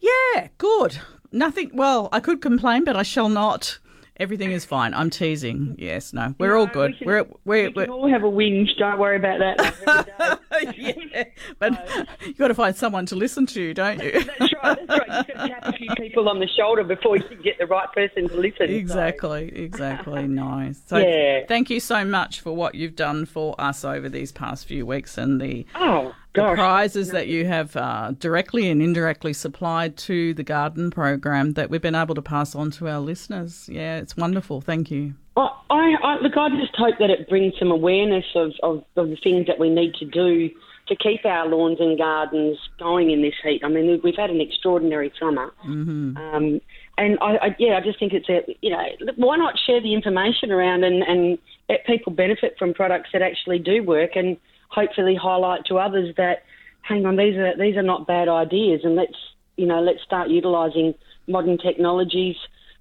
Yeah, 0.00 0.48
good. 0.58 0.98
Nothing. 1.32 1.70
Well, 1.72 2.08
I 2.12 2.20
could 2.20 2.40
complain, 2.40 2.84
but 2.84 2.96
I 2.96 3.02
shall 3.02 3.28
not. 3.28 3.78
Everything 4.18 4.52
is 4.52 4.64
fine. 4.64 4.92
I'm 4.92 5.08
teasing. 5.10 5.74
Yes, 5.78 6.12
no, 6.12 6.34
we're 6.38 6.54
all 6.56 6.66
good. 6.66 6.90
we 6.92 6.98
can- 6.98 7.06
we're 7.06 7.24
we're, 7.44 7.70
We 7.70 7.86
we're 7.86 7.86
all 7.86 8.08
have 8.08 8.22
a 8.24 8.30
whinge. 8.30 8.68
Don't 8.78 8.98
worry 8.98 9.16
about 9.16 9.38
that. 9.40 10.38
yeah, 10.76 11.24
but 11.58 12.06
you've 12.24 12.36
got 12.36 12.48
to 12.48 12.54
find 12.54 12.76
someone 12.76 13.06
to 13.06 13.16
listen 13.16 13.46
to, 13.46 13.72
don't 13.74 14.02
you? 14.02 14.12
that's 14.38 14.52
right. 14.62 14.86
That's 14.86 15.08
right. 15.08 15.26
You've 15.28 15.36
got 15.36 15.42
to 15.42 15.48
tap 15.48 15.64
a 15.64 15.72
few 15.72 15.88
people 15.96 16.28
on 16.28 16.40
the 16.40 16.46
shoulder 16.46 16.84
before 16.84 17.16
you 17.16 17.24
can 17.24 17.40
get 17.42 17.58
the 17.58 17.66
right 17.66 17.90
person 17.92 18.28
to 18.28 18.36
listen. 18.36 18.66
so- 18.68 18.72
Exactly, 18.74 19.48
exactly. 19.56 20.26
Nice. 20.32 20.80
So, 20.86 20.98
Yeah. 20.98 21.46
thank 21.48 21.70
you 21.70 21.80
so 21.80 22.04
much 22.04 22.40
for 22.40 22.52
what 22.54 22.74
you've 22.74 22.96
done 22.96 23.24
for 23.26 23.58
us 23.60 23.84
over 23.84 24.08
these 24.08 24.30
past 24.30 24.66
few 24.66 24.84
weeks 24.86 25.16
and 25.18 25.40
the, 25.40 25.66
Oh 25.74 26.14
the 26.34 26.54
prizes 26.54 27.10
that 27.10 27.28
you 27.28 27.46
have 27.46 27.76
uh, 27.76 28.12
directly 28.18 28.68
and 28.68 28.82
indirectly 28.82 29.32
supplied 29.32 29.96
to 29.98 30.34
the 30.34 30.42
garden 30.42 30.90
program 30.90 31.52
that 31.54 31.70
we've 31.70 31.82
been 31.82 31.94
able 31.94 32.14
to 32.14 32.22
pass 32.22 32.54
on 32.54 32.70
to 32.72 32.88
our 32.88 33.00
listeners. 33.00 33.68
Yeah, 33.70 33.98
it's 33.98 34.16
wonderful. 34.16 34.60
Thank 34.60 34.90
you. 34.90 35.14
I, 35.36 35.48
I, 35.70 35.94
I 36.02 36.20
look. 36.20 36.36
I 36.36 36.48
just 36.50 36.74
hope 36.76 36.96
that 36.98 37.10
it 37.10 37.28
brings 37.28 37.54
some 37.58 37.70
awareness 37.70 38.24
of, 38.34 38.52
of, 38.62 38.84
of 38.96 39.10
the 39.10 39.16
things 39.16 39.46
that 39.46 39.58
we 39.58 39.70
need 39.70 39.94
to 39.94 40.04
do 40.04 40.50
to 40.88 40.96
keep 40.96 41.24
our 41.24 41.48
lawns 41.48 41.78
and 41.80 41.96
gardens 41.96 42.58
going 42.78 43.10
in 43.10 43.22
this 43.22 43.34
heat. 43.42 43.62
I 43.64 43.68
mean, 43.68 44.00
we've 44.02 44.16
had 44.16 44.30
an 44.30 44.40
extraordinary 44.40 45.12
summer, 45.18 45.52
mm-hmm. 45.66 46.16
um, 46.16 46.60
and 46.98 47.18
I, 47.20 47.36
I, 47.36 47.56
yeah, 47.58 47.78
I 47.78 47.80
just 47.80 47.98
think 47.98 48.12
it's 48.12 48.28
a 48.28 48.40
you 48.60 48.70
know 48.70 48.82
why 49.16 49.36
not 49.36 49.54
share 49.66 49.80
the 49.80 49.94
information 49.94 50.50
around 50.50 50.84
and, 50.84 51.02
and 51.02 51.38
let 51.68 51.86
people 51.86 52.12
benefit 52.12 52.56
from 52.58 52.74
products 52.74 53.10
that 53.12 53.22
actually 53.22 53.58
do 53.58 53.82
work, 53.82 54.16
and 54.16 54.36
hopefully 54.72 55.14
highlight 55.14 55.64
to 55.66 55.76
others 55.76 56.14
that 56.16 56.42
hang 56.82 57.06
on, 57.06 57.16
these 57.16 57.36
are 57.36 57.56
these 57.56 57.76
are 57.76 57.82
not 57.82 58.06
bad 58.06 58.28
ideas, 58.28 58.80
and 58.84 58.96
let's 58.96 59.16
you 59.56 59.66
know 59.66 59.80
let's 59.80 60.02
start 60.02 60.30
utilising 60.30 60.94
modern 61.26 61.58
technologies 61.58 62.36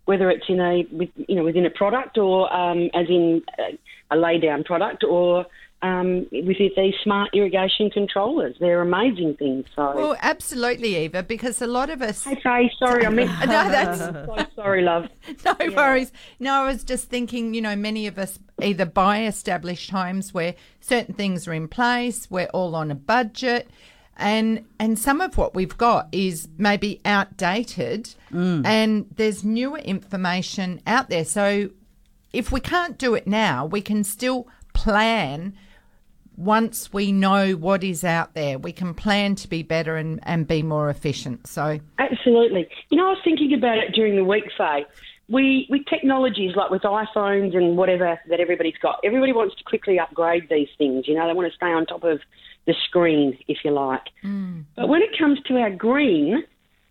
whether 0.06 0.30
it's 0.30 0.46
in 0.50 0.60
a 0.60 0.86
with, 0.92 1.10
you 1.16 1.36
know 1.36 1.44
within 1.44 1.66
a 1.66 1.70
product 1.70 2.18
or 2.18 2.52
um, 2.54 2.90
as 2.94 3.08
in 3.08 3.42
a, 3.60 3.78
a 4.12 4.18
lay 4.18 4.40
down 4.40 4.64
product 4.64 5.04
or 5.04 5.46
um, 5.82 6.28
with 6.32 6.58
these 6.58 6.94
smart 7.04 7.30
irrigation 7.34 7.90
controllers. 7.90 8.56
They're 8.60 8.82
amazing 8.82 9.36
things. 9.38 9.66
So. 9.76 9.94
Well, 9.96 10.18
absolutely, 10.22 10.96
Eva, 10.96 11.24
because 11.24 11.62
a 11.62 11.68
lot 11.68 11.90
of 11.90 12.02
us. 12.02 12.24
Hey, 12.24 12.40
Faye, 12.42 12.72
sorry, 12.78 13.06
I 13.06 13.10
meant. 13.10 13.32
No, 13.42 13.48
that's 13.48 14.00
so 14.00 14.46
sorry, 14.56 14.84
love. 14.84 15.10
no 15.46 15.56
worries. 15.76 16.12
No, 16.40 16.54
I 16.54 16.66
was 16.66 16.84
just 16.84 17.10
thinking, 17.10 17.54
you 17.54 17.62
know, 17.62 17.76
many 17.76 18.08
of 18.08 18.18
us 18.18 18.40
either 18.62 18.86
buy 18.86 19.26
established 19.26 19.90
homes 19.90 20.34
where 20.34 20.56
certain 20.80 21.16
things 21.16 21.48
are 21.48 21.54
in 21.54 21.68
place, 21.68 22.30
we're 22.30 22.46
all 22.54 22.76
on 22.76 22.92
a 22.92 22.96
budget, 22.96 23.70
and 24.16 24.66
and 24.80 25.00
some 25.00 25.22
of 25.22 25.38
what 25.38 25.56
we've 25.56 25.78
got 25.78 26.08
is 26.12 26.48
maybe 26.58 27.02
outdated, 27.04 28.14
and 28.32 29.08
there's 29.16 29.44
newer 29.44 29.80
information 29.80 30.82
out 30.86 31.10
there. 31.10 31.26
So 31.26 31.72
if 32.32 32.52
we 32.52 32.60
can't 32.60 32.98
do 32.98 33.16
it 33.16 33.28
now, 33.28 33.66
we 33.66 33.82
can 33.82 34.04
still 34.04 34.48
plan 34.74 35.54
once 36.42 36.92
we 36.92 37.12
know 37.12 37.52
what 37.54 37.84
is 37.84 38.04
out 38.04 38.34
there. 38.34 38.58
We 38.58 38.72
can 38.72 38.94
plan 38.94 39.36
to 39.36 39.48
be 39.48 39.64
better 39.64 39.96
and, 39.96 40.20
and 40.24 40.48
be 40.48 40.64
more 40.64 40.90
efficient. 40.90 41.48
So 41.48 41.80
Absolutely. 42.00 42.68
You 42.90 42.98
know, 42.98 43.08
I 43.08 43.10
was 43.12 43.22
thinking 43.24 43.54
about 43.54 43.78
it 43.78 43.94
during 43.94 44.16
the 44.16 44.24
week, 44.24 44.46
Faye. 44.58 44.86
We, 45.30 45.68
with 45.70 45.86
technologies 45.86 46.56
like 46.56 46.72
with 46.72 46.82
iPhones 46.82 47.56
and 47.56 47.78
whatever 47.78 48.20
that 48.28 48.40
everybody's 48.40 48.78
got, 48.82 49.00
everybody 49.04 49.32
wants 49.32 49.56
to 49.56 49.64
quickly 49.64 49.98
upgrade 49.98 50.50
these 50.50 50.68
things. 50.78 51.08
You 51.08 51.16
know, 51.16 51.28
they 51.28 51.34
want 51.34 51.50
to 51.50 51.56
stay 51.56 51.72
on 51.72 51.86
top 51.86 52.04
of 52.04 52.20
the 52.66 52.76
screen, 52.86 53.38
if 53.48 53.60
you 53.64 53.72
like. 53.72 54.02
But 54.76 54.90
when 54.90 55.02
it 55.02 55.18
comes 55.18 55.40
to 55.44 55.58
our 55.58 55.70
green, 55.70 56.44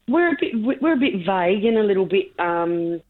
we're 0.09 0.33
a 0.33 0.37
bit 0.41 0.81
we're 0.81 0.95
a 0.95 0.97
bit 0.97 1.27
vague 1.27 1.65
and 1.65 1.77
a 1.77 1.83
little 1.83 2.07
bit 2.07 2.33
um, 2.39 3.01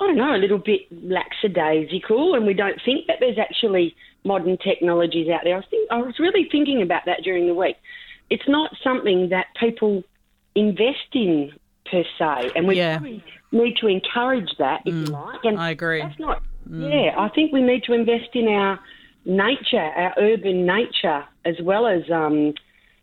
I 0.00 0.06
don't 0.06 0.16
know, 0.16 0.34
a 0.34 0.38
little 0.38 0.58
bit 0.58 0.80
lackadaisical, 0.90 2.34
and 2.34 2.46
we 2.46 2.54
don't 2.54 2.80
think 2.84 3.06
that 3.06 3.16
there's 3.20 3.38
actually 3.38 3.94
modern 4.24 4.56
technologies 4.58 5.28
out 5.28 5.40
there. 5.44 5.56
I 5.56 5.62
think 5.62 5.90
I 5.90 5.98
was 5.98 6.18
really 6.18 6.48
thinking 6.50 6.82
about 6.82 7.02
that 7.06 7.22
during 7.22 7.46
the 7.46 7.54
week. 7.54 7.76
It's 8.28 8.48
not 8.48 8.70
something 8.82 9.30
that 9.30 9.46
people 9.58 10.04
invest 10.54 11.14
in 11.14 11.52
per 11.90 12.04
se, 12.18 12.52
and 12.54 12.66
we 12.66 12.76
Yeah. 12.76 13.00
need 13.52 13.76
to 13.78 13.88
encourage 13.88 14.56
that, 14.58 14.82
if 14.86 14.94
you 14.94 15.06
like. 15.06 15.44
And 15.44 15.58
I 15.58 15.70
agree. 15.70 16.02
That's 16.02 16.18
not. 16.18 16.42
Yeah, 16.70 17.14
I 17.18 17.28
think 17.28 17.52
we 17.52 17.62
need 17.62 17.82
to 17.84 17.94
invest 17.94 18.34
in 18.34 18.46
our 18.46 18.78
nature, 19.24 19.78
our 19.78 20.14
urban 20.18 20.66
nature, 20.66 21.24
as 21.44 21.60
well 21.60 21.86
as, 21.86 22.08
um, 22.10 22.54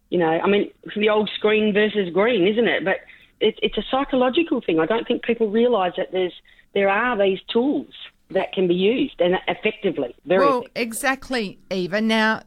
you 0.10 0.18
know, 0.18 0.30
I 0.30 0.48
mean, 0.48 0.72
the 0.96 1.10
old 1.10 1.30
screen 1.36 1.74
versus 1.74 2.10
green, 2.14 2.48
isn't 2.48 2.68
it? 2.68 2.86
But 2.86 3.02
it's 3.42 3.60
it's 3.62 3.78
a 3.78 3.84
psychological 3.92 4.62
thing. 4.62 4.80
I 4.80 4.86
don't 4.86 5.08
think 5.08 5.24
people 5.24 5.50
realise 5.50 5.94
that 5.98 6.12
there's 6.12 6.34
there 6.74 6.90
are 6.90 7.18
these 7.18 7.40
tools 7.52 7.94
that 8.32 8.52
can 8.54 8.68
be 8.68 8.74
used 8.76 9.20
and 9.20 9.36
effectively, 9.48 10.16
very 10.26 10.46
Well, 10.46 10.60
effectively. 10.60 10.82
exactly, 10.84 11.60
Eva. 11.72 12.02
Now, 12.02 12.42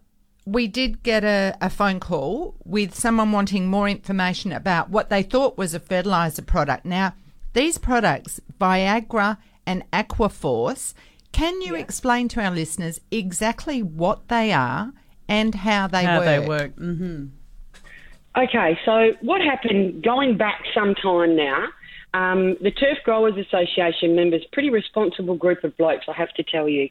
we 0.47 0.67
did 0.69 1.03
get 1.03 1.25
a, 1.25 1.57
a 1.61 1.71
phone 1.71 2.01
call 2.01 2.55
with 2.65 2.95
someone 2.95 3.33
wanting 3.33 3.67
more 3.69 3.89
information 3.89 4.53
about 4.53 4.91
what 4.91 5.11
they 5.11 5.23
thought 5.23 5.57
was 5.59 5.75
a 5.75 5.81
fertiliser 5.81 6.43
product. 6.43 6.85
Now, 6.85 7.15
these 7.53 7.79
products, 7.79 8.41
Viagra 8.61 9.39
and 9.67 9.85
Aquaforce, 9.93 10.95
can 11.33 11.61
you 11.63 11.75
explain 11.77 12.29
to 12.29 12.43
our 12.43 12.51
listeners 12.51 13.01
exactly 13.11 13.83
what 13.83 14.29
they 14.29 14.53
are 14.53 14.93
and 15.29 15.55
how 15.55 15.87
they 15.87 16.05
How 16.05 16.19
work? 16.19 16.27
they 16.27 16.49
work. 16.49 16.75
hmm 16.77 17.27
Okay, 18.37 18.79
so 18.85 19.11
what 19.23 19.41
happened 19.41 20.05
going 20.05 20.37
back 20.37 20.63
some 20.73 20.95
time 20.95 21.35
now? 21.37 21.67
Um, 22.13 22.57
the 22.61 22.71
Turf 22.71 22.99
Growers 23.05 23.35
Association 23.37 24.17
members, 24.17 24.43
pretty 24.53 24.71
responsible 24.71 25.37
group 25.37 25.63
of 25.65 25.77
blokes, 25.77 26.07
I 26.09 26.13
have 26.13 26.33
to 26.35 26.43
tell 26.43 26.69
you. 26.69 26.89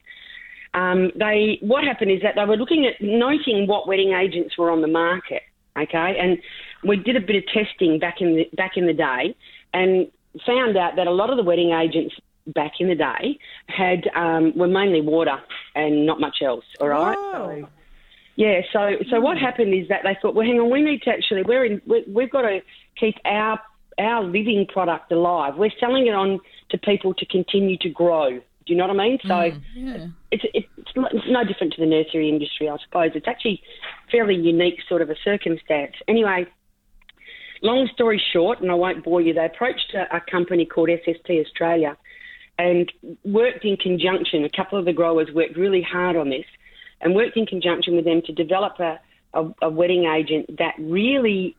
Um, 0.73 1.11
they 1.15 1.57
what 1.61 1.83
happened 1.83 2.11
is 2.11 2.21
that 2.21 2.35
they 2.35 2.45
were 2.45 2.57
looking 2.57 2.85
at 2.85 3.01
noting 3.01 3.67
what 3.67 3.87
wetting 3.87 4.13
agents 4.13 4.57
were 4.57 4.69
on 4.69 4.81
the 4.81 4.87
market. 4.87 5.41
Okay, 5.77 6.17
and 6.19 6.37
we 6.83 6.97
did 6.97 7.15
a 7.15 7.21
bit 7.21 7.35
of 7.37 7.43
testing 7.47 7.99
back 7.99 8.21
in 8.21 8.35
the 8.35 8.49
back 8.55 8.77
in 8.77 8.85
the 8.85 8.93
day, 8.93 9.35
and 9.73 10.07
found 10.45 10.77
out 10.77 10.95
that 10.95 11.07
a 11.07 11.11
lot 11.11 11.29
of 11.29 11.37
the 11.37 11.43
wetting 11.43 11.71
agents 11.71 12.15
back 12.47 12.73
in 12.79 12.87
the 12.87 12.95
day 12.95 13.39
had 13.67 14.09
um, 14.15 14.55
were 14.55 14.67
mainly 14.67 15.01
water 15.01 15.39
and 15.75 16.05
not 16.05 16.19
much 16.19 16.37
else. 16.41 16.65
All 16.79 16.87
right. 16.87 17.15
So, 17.15 17.67
yeah, 18.35 18.61
so 18.71 18.91
so 19.09 19.19
what 19.19 19.37
happened 19.37 19.73
is 19.73 19.87
that 19.89 20.01
they 20.03 20.17
thought, 20.21 20.35
well, 20.35 20.45
hang 20.45 20.59
on, 20.59 20.69
we 20.69 20.81
need 20.81 21.01
to 21.03 21.09
actually 21.09 21.43
we're 21.43 21.65
in 21.65 21.81
we, 21.85 22.05
we've 22.07 22.31
got 22.31 22.43
to 22.43 22.61
keep 22.97 23.15
our 23.25 23.59
our 23.99 24.23
living 24.23 24.65
product 24.67 25.11
alive. 25.11 25.55
We're 25.57 25.71
selling 25.79 26.07
it 26.07 26.13
on 26.13 26.39
to 26.69 26.77
people 26.77 27.13
to 27.15 27.25
continue 27.25 27.77
to 27.77 27.89
grow. 27.89 28.29
Do 28.29 28.73
you 28.73 28.75
know 28.75 28.87
what 28.87 28.99
I 28.99 29.07
mean? 29.07 29.19
So 29.23 29.29
mm, 29.29 29.61
Yeah. 29.73 30.07
it's 30.31 30.43
it's 30.53 30.95
no- 30.95 31.09
it's 31.11 31.27
no 31.29 31.43
different 31.43 31.73
to 31.73 31.81
the 31.81 31.87
nursery 31.87 32.29
industry, 32.29 32.69
I 32.69 32.77
suppose. 32.83 33.11
It's 33.15 33.27
actually 33.27 33.61
fairly 34.11 34.35
unique 34.35 34.79
sort 34.87 35.01
of 35.01 35.09
a 35.09 35.15
circumstance. 35.23 35.93
Anyway, 36.07 36.45
long 37.61 37.89
story 37.93 38.21
short, 38.31 38.61
and 38.61 38.71
I 38.71 38.75
won't 38.75 39.03
bore 39.03 39.21
you, 39.21 39.33
they 39.33 39.45
approached 39.45 39.93
a, 39.93 40.17
a 40.17 40.21
company 40.21 40.65
called 40.65 40.89
SST 40.89 41.29
Australia 41.29 41.97
and 42.57 42.91
worked 43.23 43.65
in 43.65 43.77
conjunction. 43.77 44.43
A 44.45 44.49
couple 44.49 44.77
of 44.77 44.85
the 44.85 44.93
growers 44.93 45.29
worked 45.33 45.57
really 45.57 45.81
hard 45.81 46.15
on 46.15 46.29
this 46.29 46.45
and 47.01 47.15
worked 47.15 47.37
in 47.37 47.45
conjunction 47.45 47.95
with 47.95 48.05
them 48.05 48.21
to 48.25 48.33
develop 48.33 48.79
a, 48.79 48.99
a, 49.33 49.49
a 49.63 49.69
wetting 49.69 50.05
agent 50.05 50.57
that 50.57 50.75
really 50.77 51.55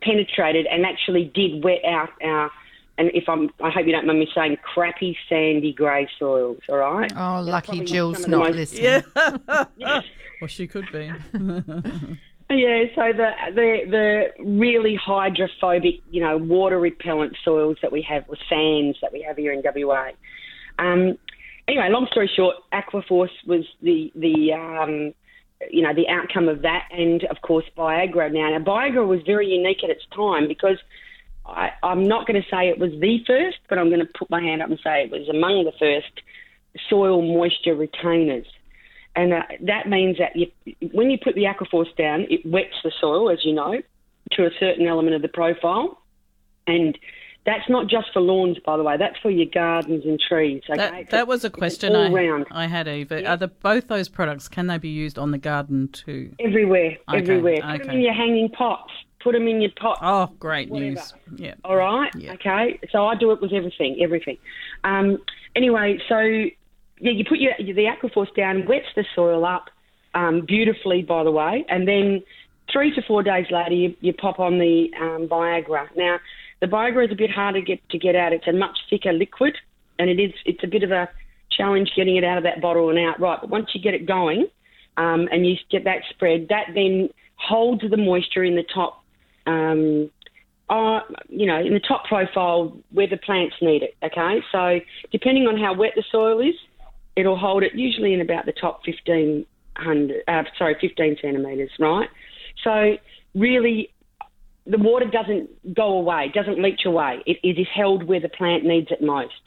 penetrated 0.00 0.66
and 0.66 0.84
actually 0.86 1.24
did 1.34 1.62
wet 1.64 1.84
out 1.84 2.10
our. 2.22 2.50
And 2.98 3.10
if 3.14 3.26
I'm, 3.28 3.50
I 3.62 3.70
hope 3.70 3.86
you 3.86 3.92
don't 3.92 4.06
mind 4.06 4.18
me 4.18 4.28
saying, 4.34 4.58
crappy 4.62 5.16
sandy 5.28 5.72
grey 5.72 6.06
soils. 6.18 6.58
All 6.68 6.76
right. 6.76 7.10
Oh, 7.16 7.40
lucky 7.42 7.84
Jill's 7.84 8.22
some 8.22 8.30
not 8.32 8.54
most- 8.54 8.74
listening. 8.74 9.02
Well, 10.40 10.48
she 10.48 10.66
could 10.66 10.90
be. 10.90 11.10
Yeah, 12.50 12.84
so 12.94 13.12
the 13.16 13.30
the 13.54 13.80
the 14.36 14.44
really 14.44 14.94
hydrophobic, 14.94 16.00
you 16.10 16.20
know, 16.20 16.36
water 16.36 16.78
repellent 16.78 17.34
soils 17.42 17.78
that 17.80 17.90
we 17.90 18.02
have, 18.02 18.24
or 18.28 18.36
sands 18.46 18.98
that 19.00 19.10
we 19.10 19.22
have 19.22 19.38
here 19.38 19.52
in 19.54 19.62
WA. 19.64 20.08
Um, 20.78 21.16
anyway, 21.66 21.88
long 21.88 22.06
story 22.10 22.30
short, 22.36 22.56
Aquaforce 22.74 23.30
was 23.46 23.64
the 23.80 24.12
the 24.14 24.52
um, 24.52 25.14
you 25.70 25.82
know 25.82 25.94
the 25.94 26.08
outcome 26.08 26.48
of 26.48 26.62
that, 26.62 26.88
and 26.90 27.24
of 27.24 27.40
course 27.42 27.64
Viagra. 27.76 28.32
Now, 28.32 28.56
now 28.56 28.64
Viagra 28.64 29.06
was 29.06 29.20
very 29.24 29.48
unique 29.48 29.84
at 29.84 29.90
its 29.90 30.04
time 30.14 30.48
because 30.48 30.78
I, 31.46 31.70
I'm 31.82 32.06
not 32.06 32.26
going 32.26 32.40
to 32.40 32.48
say 32.48 32.68
it 32.68 32.78
was 32.78 32.92
the 33.00 33.22
first, 33.26 33.58
but 33.68 33.78
I'm 33.78 33.88
going 33.88 34.00
to 34.00 34.12
put 34.18 34.30
my 34.30 34.40
hand 34.40 34.62
up 34.62 34.70
and 34.70 34.78
say 34.82 35.04
it 35.04 35.10
was 35.10 35.28
among 35.28 35.64
the 35.64 35.72
first 35.78 36.22
soil 36.88 37.22
moisture 37.22 37.74
retainers. 37.74 38.46
And 39.14 39.32
uh, 39.34 39.42
that 39.62 39.88
means 39.88 40.18
that 40.18 40.34
you, 40.36 40.46
when 40.92 41.10
you 41.10 41.18
put 41.22 41.34
the 41.34 41.44
aquaforce 41.44 41.94
down, 41.96 42.26
it 42.30 42.46
wets 42.46 42.74
the 42.82 42.92
soil, 43.00 43.30
as 43.30 43.44
you 43.44 43.52
know, 43.52 43.82
to 44.32 44.46
a 44.46 44.50
certain 44.58 44.86
element 44.86 45.14
of 45.14 45.22
the 45.22 45.28
profile. 45.28 46.00
And 46.66 46.96
that's 47.44 47.68
not 47.68 47.88
just 47.88 48.12
for 48.12 48.20
lawns, 48.20 48.58
by 48.64 48.76
the 48.76 48.82
way. 48.82 48.96
That's 48.96 49.18
for 49.18 49.30
your 49.30 49.46
gardens 49.52 50.04
and 50.04 50.20
trees. 50.20 50.62
Okay? 50.70 50.76
That, 50.78 51.10
that 51.10 51.26
was 51.26 51.44
a 51.44 51.50
question 51.50 51.96
I, 51.96 52.10
round. 52.10 52.46
I 52.50 52.66
had, 52.66 52.86
Eva. 52.86 53.24
Are 53.24 53.36
the, 53.36 53.48
both 53.48 53.88
those 53.88 54.08
products, 54.08 54.48
can 54.48 54.68
they 54.68 54.78
be 54.78 54.88
used 54.88 55.18
on 55.18 55.32
the 55.32 55.38
garden 55.38 55.88
too? 55.88 56.32
everywhere, 56.38 56.98
Okay, 57.08 57.18
everywhere. 57.18 57.60
Put 57.60 57.86
them 57.86 57.96
in 57.96 58.00
your 58.00 58.14
hanging 58.14 58.48
pots. 58.48 58.92
Put 59.22 59.32
them 59.32 59.48
in 59.48 59.60
your 59.60 59.70
pots. 59.76 60.00
Oh, 60.02 60.30
great 60.38 60.68
Whatever. 60.68 60.90
news. 60.90 61.14
Yeah. 61.36 61.54
All 61.64 61.76
right. 61.76 62.12
Yeah. 62.16 62.32
Okay. 62.34 62.78
So 62.90 63.06
I 63.06 63.14
do 63.14 63.30
it 63.32 63.40
with 63.40 63.52
everything, 63.52 63.98
everything. 64.02 64.38
Um, 64.84 65.18
anyway, 65.54 65.98
so 66.08 66.18
yeah, 66.18 67.10
you 67.12 67.24
put 67.24 67.38
your 67.38 67.52
the 67.58 67.84
aquaforce 67.84 68.34
down, 68.34 68.66
wets 68.66 68.86
the 68.96 69.04
soil 69.14 69.44
up 69.44 69.70
um, 70.14 70.44
beautifully, 70.46 71.02
by 71.02 71.22
the 71.24 71.30
way, 71.30 71.64
and 71.68 71.86
then 71.86 72.22
three 72.72 72.94
to 72.94 73.02
four 73.02 73.22
days 73.22 73.46
later, 73.50 73.74
you, 73.74 73.94
you 74.00 74.12
pop 74.12 74.40
on 74.40 74.58
the 74.58 74.90
um, 75.00 75.28
Viagra. 75.28 75.88
Now, 75.96 76.18
the 76.62 76.68
Viagra 76.68 77.04
is 77.04 77.12
a 77.12 77.16
bit 77.16 77.30
harder 77.30 77.60
to 77.60 77.66
get 77.66 77.86
to 77.90 77.98
get 77.98 78.14
out. 78.14 78.32
It's 78.32 78.46
a 78.46 78.52
much 78.52 78.78
thicker 78.88 79.12
liquid, 79.12 79.54
and 79.98 80.08
it 80.08 80.18
is 80.18 80.32
it's 80.46 80.62
a 80.62 80.68
bit 80.68 80.84
of 80.84 80.92
a 80.92 81.10
challenge 81.50 81.90
getting 81.94 82.16
it 82.16 82.24
out 82.24 82.38
of 82.38 82.44
that 82.44 82.62
bottle 82.62 82.88
and 82.88 82.98
out. 82.98 83.20
Right, 83.20 83.38
but 83.40 83.50
once 83.50 83.70
you 83.74 83.82
get 83.82 83.92
it 83.92 84.06
going, 84.06 84.46
um, 84.96 85.28
and 85.30 85.44
you 85.44 85.56
get 85.70 85.84
that 85.84 86.02
spread, 86.10 86.46
that 86.48 86.68
then 86.74 87.10
holds 87.36 87.82
the 87.82 87.96
moisture 87.96 88.44
in 88.44 88.54
the 88.54 88.64
top 88.72 89.02
um, 89.46 90.08
uh, 90.70 91.00
you 91.28 91.46
know, 91.46 91.58
in 91.58 91.74
the 91.74 91.80
top 91.80 92.04
profile 92.06 92.76
where 92.92 93.08
the 93.08 93.16
plants 93.18 93.56
need 93.60 93.82
it. 93.82 93.94
Okay, 94.02 94.38
so 94.52 94.78
depending 95.10 95.46
on 95.46 95.58
how 95.58 95.74
wet 95.74 95.92
the 95.96 96.04
soil 96.10 96.40
is, 96.40 96.54
it'll 97.16 97.36
hold 97.36 97.62
it 97.62 97.74
usually 97.74 98.14
in 98.14 98.20
about 98.20 98.46
the 98.46 98.52
top 98.52 98.80
fifteen 98.84 99.44
hundred. 99.76 100.22
Uh, 100.28 100.44
sorry, 100.56 100.76
fifteen 100.80 101.16
centimeters, 101.20 101.70
right? 101.78 102.08
So 102.62 102.96
really, 103.34 103.90
the 104.66 104.78
water 104.78 105.06
doesn't 105.06 105.74
go 105.74 105.98
away, 105.98 106.30
doesn't 106.34 106.62
leach 106.62 106.82
away. 106.84 107.22
It, 107.26 107.38
it 107.42 107.60
is 107.60 107.66
held 107.74 108.04
where 108.04 108.20
the 108.20 108.28
plant 108.28 108.64
needs 108.64 108.88
it 108.90 109.02
most. 109.02 109.42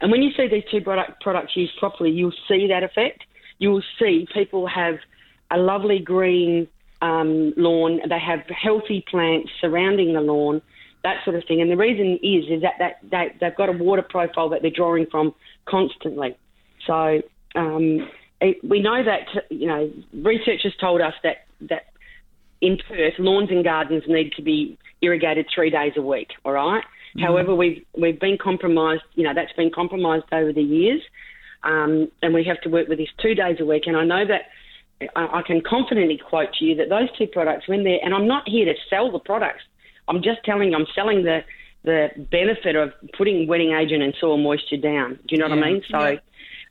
And 0.00 0.10
when 0.10 0.22
you 0.22 0.32
see 0.36 0.48
these 0.48 0.64
two 0.70 0.80
product, 0.80 1.22
products 1.22 1.56
used 1.56 1.76
properly, 1.78 2.10
you'll 2.10 2.32
see 2.48 2.68
that 2.68 2.82
effect. 2.82 3.24
You 3.58 3.70
will 3.70 3.82
see 3.98 4.26
people 4.32 4.66
have 4.66 4.96
a 5.50 5.58
lovely 5.58 5.98
green 5.98 6.66
um, 7.02 7.52
lawn. 7.56 8.00
They 8.08 8.18
have 8.18 8.40
healthy 8.48 9.04
plants 9.08 9.50
surrounding 9.60 10.14
the 10.14 10.20
lawn. 10.20 10.62
that 11.04 11.22
sort 11.24 11.36
of 11.36 11.44
thing. 11.46 11.60
And 11.60 11.70
the 11.70 11.76
reason 11.76 12.18
is 12.22 12.50
is 12.50 12.62
that, 12.62 12.74
that 12.78 12.98
they, 13.08 13.34
they've 13.40 13.54
got 13.54 13.68
a 13.68 13.72
water 13.72 14.02
profile 14.02 14.48
that 14.48 14.62
they're 14.62 14.70
drawing 14.70 15.06
from 15.06 15.34
constantly. 15.66 16.36
So 16.86 17.22
um, 17.54 18.08
it, 18.40 18.58
we 18.64 18.80
know 18.80 19.02
that 19.04 19.28
you 19.50 19.66
know 19.66 19.92
researchers 20.12 20.74
told 20.80 21.00
us 21.00 21.14
that 21.22 21.46
that 21.68 21.86
in 22.64 22.78
Perth 22.88 23.14
lawns 23.18 23.50
and 23.50 23.62
gardens 23.62 24.04
need 24.08 24.32
to 24.32 24.42
be 24.42 24.78
irrigated 25.02 25.46
three 25.54 25.70
days 25.70 25.92
a 25.96 26.02
week. 26.02 26.28
All 26.44 26.52
right? 26.52 26.82
However, 27.20 27.54
we've 27.54 27.84
we've 27.96 28.18
been 28.18 28.38
compromised. 28.42 29.02
You 29.14 29.24
know 29.24 29.34
that's 29.34 29.52
been 29.52 29.70
compromised 29.70 30.24
over 30.32 30.52
the 30.52 30.62
years, 30.62 31.00
um, 31.62 32.10
and 32.22 32.34
we 32.34 32.42
have 32.44 32.60
to 32.62 32.68
work 32.68 32.88
with 32.88 32.98
this 32.98 33.08
two 33.22 33.34
days 33.36 33.58
a 33.60 33.64
week. 33.64 33.84
And 33.86 33.96
I 33.96 34.04
know 34.04 34.24
that 34.26 34.42
I, 35.14 35.38
I 35.38 35.42
can 35.46 35.60
confidently 35.60 36.18
quote 36.18 36.52
to 36.58 36.64
you 36.64 36.74
that 36.76 36.88
those 36.88 37.08
two 37.16 37.28
products, 37.28 37.68
when 37.68 37.84
they're, 37.84 38.00
and 38.02 38.12
I'm 38.12 38.26
not 38.26 38.48
here 38.48 38.64
to 38.64 38.74
sell 38.90 39.12
the 39.12 39.20
products. 39.20 39.62
I'm 40.08 40.22
just 40.22 40.42
telling 40.44 40.70
you, 40.72 40.76
I'm 40.76 40.86
selling 40.94 41.22
the 41.22 41.40
the 41.84 42.08
benefit 42.16 42.74
of 42.74 42.92
putting 43.16 43.46
wetting 43.46 43.72
agent 43.72 44.02
and 44.02 44.14
soil 44.20 44.38
moisture 44.38 44.78
down. 44.78 45.20
Do 45.28 45.36
you 45.36 45.38
know 45.38 45.48
what 45.48 45.58
I 45.58 45.70
mean? 45.70 45.82
So 45.90 46.18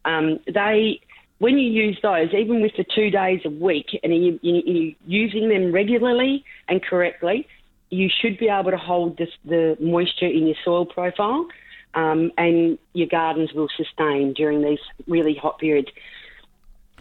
um, 0.06 0.40
they, 0.52 1.00
when 1.40 1.58
you 1.58 1.70
use 1.70 1.98
those, 2.02 2.34
even 2.34 2.62
with 2.62 2.72
the 2.78 2.86
two 2.96 3.10
days 3.10 3.42
a 3.46 3.50
week, 3.50 4.00
and 4.04 4.16
you, 4.16 4.40
you're 4.42 4.94
using 5.06 5.50
them 5.50 5.72
regularly 5.72 6.44
and 6.68 6.82
correctly, 6.82 7.48
you 7.90 8.10
should 8.10 8.38
be 8.38 8.50
able 8.50 8.72
to 8.72 8.78
hold 8.78 9.18
this, 9.18 9.30
the 9.46 9.78
moisture 9.80 10.28
in 10.28 10.48
your 10.48 10.56
soil 10.64 10.86
profile, 10.86 11.48
um, 11.94 12.32
and 12.38 12.78
your 12.94 13.08
gardens 13.08 13.54
will 13.54 13.70
sustain 13.78 14.34
during 14.34 14.64
these 14.64 14.80
really 15.08 15.36
hot 15.36 15.60
periods. 15.60 15.90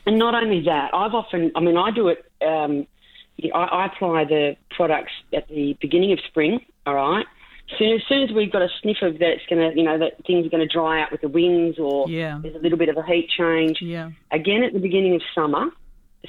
And 0.05 0.19
not 0.19 0.35
only 0.35 0.63
that, 0.65 0.93
I've 0.93 1.15
often, 1.15 1.53
I 1.55 1.61
mean, 1.61 1.77
I 1.77 1.91
do 1.93 2.09
it. 2.09 2.25
Um, 2.45 2.87
I, 3.55 3.59
I 3.59 3.87
apply 3.87 4.25
the 4.25 4.57
products 4.71 5.13
at 5.33 5.49
the 5.49 5.77
beginning 5.81 6.13
of 6.13 6.19
spring. 6.29 6.61
All 6.87 6.95
right. 6.95 7.27
Soon, 7.79 7.95
as 7.95 8.03
soon 8.09 8.23
as 8.23 8.31
we've 8.33 8.53
got 8.53 8.63
a 8.63 8.69
sniff 8.83 8.99
of 9.03 9.19
that, 9.19 9.31
it's 9.31 9.47
going 9.49 9.71
to, 9.71 9.77
you 9.79 9.85
know, 9.85 9.99
that 9.99 10.25
things 10.27 10.45
are 10.47 10.51
going 10.51 10.67
to 10.67 10.73
dry 10.73 11.01
out 11.03 11.11
with 11.11 11.21
the 11.23 11.29
winds, 11.29 11.79
or 11.79 12.09
Yeah. 12.09 12.39
there's 12.43 12.55
a 12.55 12.59
little 12.59 12.79
bit 12.79 12.89
of 12.89 12.97
a 12.97 13.03
heat 13.07 13.31
change. 13.31 13.81
Yeah. 13.81 14.11
Again, 14.31 14.63
at 14.63 14.73
the 14.73 14.79
beginning 14.79 15.15
of 15.15 15.23
summer, 15.35 15.71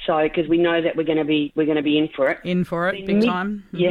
so 0.06 0.22
because 0.22 0.48
we 0.48 0.58
know 0.58 0.80
that 0.80 0.96
we're 0.96 1.04
going 1.04 1.18
to 1.18 1.24
be 1.24 1.52
we're 1.54 1.66
going 1.66 1.76
to 1.76 1.82
be 1.82 1.98
in 1.98 2.08
for 2.08 2.30
it. 2.30 2.38
In 2.44 2.64
for 2.64 2.88
it, 2.88 3.04
big 3.06 3.22
time. 3.24 3.64
Yeah. 3.72 3.90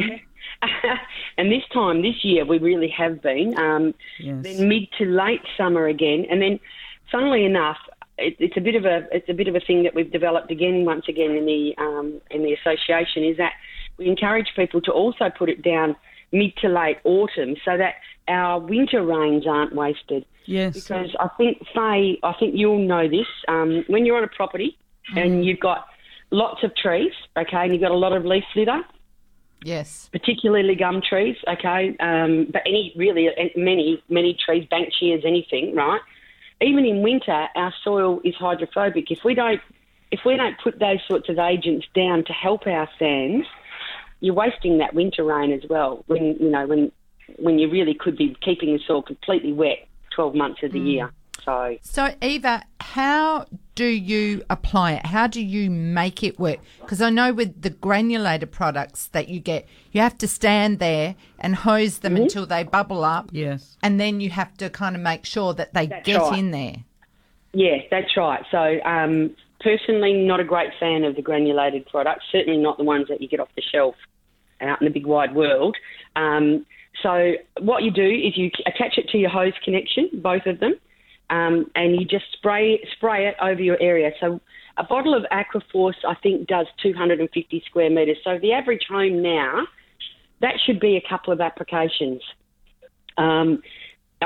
and 1.38 1.50
this 1.50 1.62
time, 1.72 2.02
this 2.02 2.24
year, 2.24 2.44
we 2.44 2.58
really 2.58 2.88
have 2.88 3.22
been. 3.22 3.56
Um, 3.58 3.94
Yes. 4.18 4.42
Then 4.42 4.68
mid 4.68 4.88
to 4.98 5.04
late 5.04 5.40
summer 5.56 5.86
again, 5.86 6.26
and 6.30 6.40
then, 6.42 6.58
funnily 7.10 7.44
enough, 7.44 7.78
it, 8.18 8.36
it's 8.38 8.56
a 8.56 8.60
bit 8.60 8.74
of 8.74 8.84
a 8.84 9.06
it's 9.12 9.28
a 9.28 9.32
bit 9.34 9.48
of 9.48 9.54
a 9.54 9.60
thing 9.60 9.82
that 9.84 9.94
we've 9.94 10.10
developed 10.10 10.50
again 10.50 10.84
once 10.84 11.06
again 11.08 11.32
in 11.32 11.46
the 11.46 11.74
um, 11.78 12.20
in 12.30 12.42
the 12.42 12.52
association 12.52 13.24
is 13.24 13.36
that 13.36 13.52
we 13.96 14.06
encourage 14.06 14.48
people 14.56 14.80
to 14.82 14.92
also 14.92 15.30
put 15.30 15.48
it 15.48 15.62
down 15.62 15.96
mid 16.34 16.54
to 16.58 16.68
late 16.68 16.98
autumn 17.04 17.54
so 17.64 17.78
that 17.78 17.94
our 18.28 18.58
winter 18.58 19.02
rains 19.02 19.46
aren't 19.46 19.74
wasted. 19.74 20.26
Yes. 20.44 20.74
Because 20.74 21.14
I 21.20 21.28
think 21.38 21.62
Faye, 21.74 22.18
I 22.22 22.34
think 22.38 22.54
you'll 22.54 22.86
know 22.86 23.08
this. 23.08 23.26
Um, 23.48 23.84
when 23.86 24.04
you're 24.04 24.16
on 24.16 24.24
a 24.24 24.28
property 24.28 24.76
and 25.16 25.44
you've 25.44 25.60
got 25.60 25.86
lots 26.30 26.62
of 26.62 26.74
trees, 26.76 27.12
okay, 27.36 27.56
and 27.64 27.72
you've 27.72 27.80
got 27.80 27.92
a 27.92 27.96
lot 27.96 28.12
of 28.12 28.24
leaf 28.24 28.44
litter, 28.54 28.82
Yes. 29.62 30.10
particularly 30.12 30.74
gum 30.74 31.00
trees, 31.00 31.36
okay, 31.48 31.96
um, 32.00 32.48
but 32.52 32.62
any 32.66 32.92
really 32.96 33.30
many 33.56 34.02
many 34.10 34.34
trees, 34.44 34.66
bank 34.68 34.90
banksias, 34.92 35.24
anything, 35.24 35.74
right? 35.74 36.00
Even 36.60 36.84
in 36.84 37.02
winter, 37.02 37.48
our 37.54 37.72
soil 37.82 38.20
is 38.24 38.34
hydrophobic. 38.34 39.10
If 39.10 39.20
we 39.24 39.34
don't 39.34 39.60
if 40.10 40.20
we 40.26 40.36
don't 40.36 40.56
put 40.62 40.78
those 40.78 41.00
sorts 41.08 41.28
of 41.28 41.38
agents 41.38 41.86
down 41.94 42.24
to 42.24 42.32
help 42.32 42.66
our 42.66 42.88
sands, 42.98 43.46
you're 44.20 44.34
wasting 44.34 44.78
that 44.78 44.94
winter 44.94 45.24
rain 45.24 45.52
as 45.52 45.62
well. 45.68 46.04
When 46.06 46.36
you 46.40 46.50
know 46.50 46.66
when 46.66 46.92
when 47.38 47.58
you 47.58 47.70
really 47.70 47.94
could 47.94 48.16
be 48.16 48.36
keeping 48.40 48.72
the 48.72 48.80
soil 48.86 49.02
completely 49.02 49.52
wet 49.52 49.86
twelve 50.14 50.34
months 50.34 50.62
of 50.62 50.72
the 50.72 50.80
year. 50.80 51.10
So 51.44 51.76
So, 51.82 52.14
Eva, 52.22 52.62
how 52.80 53.46
do 53.74 53.84
you 53.84 54.42
apply 54.48 54.92
it? 54.92 55.06
How 55.06 55.26
do 55.26 55.42
you 55.42 55.70
make 55.70 56.22
it 56.22 56.38
work? 56.38 56.58
Because 56.80 57.02
I 57.02 57.10
know 57.10 57.32
with 57.32 57.60
the 57.60 57.70
granulated 57.70 58.50
products 58.50 59.08
that 59.08 59.28
you 59.28 59.40
get, 59.40 59.66
you 59.92 60.00
have 60.00 60.16
to 60.18 60.28
stand 60.28 60.78
there 60.78 61.16
and 61.38 61.54
hose 61.54 61.98
them 61.98 62.16
until 62.16 62.46
they 62.46 62.62
bubble 62.62 63.04
up. 63.04 63.28
Yes. 63.32 63.76
And 63.82 64.00
then 64.00 64.20
you 64.20 64.30
have 64.30 64.56
to 64.58 64.70
kind 64.70 64.96
of 64.96 65.02
make 65.02 65.26
sure 65.26 65.52
that 65.54 65.74
they 65.74 65.86
That's 65.86 66.06
get 66.06 66.20
right. 66.20 66.38
in 66.38 66.50
there. 66.50 66.76
Yeah, 67.52 67.78
that's 67.90 68.16
right. 68.16 68.42
So, 68.50 68.80
um, 68.84 69.36
personally, 69.64 70.12
not 70.12 70.38
a 70.38 70.44
great 70.44 70.70
fan 70.78 71.02
of 71.02 71.16
the 71.16 71.22
granulated 71.22 71.86
products. 71.86 72.26
Certainly 72.30 72.58
not 72.58 72.76
the 72.78 72.84
ones 72.84 73.06
that 73.08 73.20
you 73.20 73.28
get 73.28 73.40
off 73.40 73.48
the 73.56 73.62
shelf 73.62 73.96
out 74.60 74.80
in 74.80 74.84
the 74.84 74.92
big 74.92 75.06
wide 75.06 75.34
world. 75.34 75.76
Um, 76.14 76.66
so, 77.02 77.32
what 77.60 77.82
you 77.82 77.90
do 77.90 78.06
is 78.06 78.36
you 78.36 78.50
attach 78.66 78.98
it 78.98 79.08
to 79.08 79.18
your 79.18 79.30
hose 79.30 79.54
connection, 79.64 80.10
both 80.22 80.46
of 80.46 80.60
them, 80.60 80.74
um, 81.30 81.70
and 81.74 81.96
you 81.96 82.04
just 82.04 82.26
spray 82.34 82.80
spray 82.96 83.26
it 83.26 83.34
over 83.42 83.60
your 83.60 83.80
area. 83.80 84.12
So, 84.20 84.40
a 84.76 84.84
bottle 84.84 85.14
of 85.14 85.24
Aquaforce, 85.32 86.04
I 86.06 86.14
think, 86.22 86.46
does 86.46 86.66
250 86.82 87.62
square 87.66 87.90
metres. 87.90 88.18
So, 88.22 88.38
the 88.40 88.52
average 88.52 88.86
home 88.88 89.22
now, 89.22 89.66
that 90.40 90.54
should 90.64 90.78
be 90.78 90.96
a 90.96 91.08
couple 91.08 91.32
of 91.32 91.40
applications. 91.40 92.22
Um, 93.16 93.62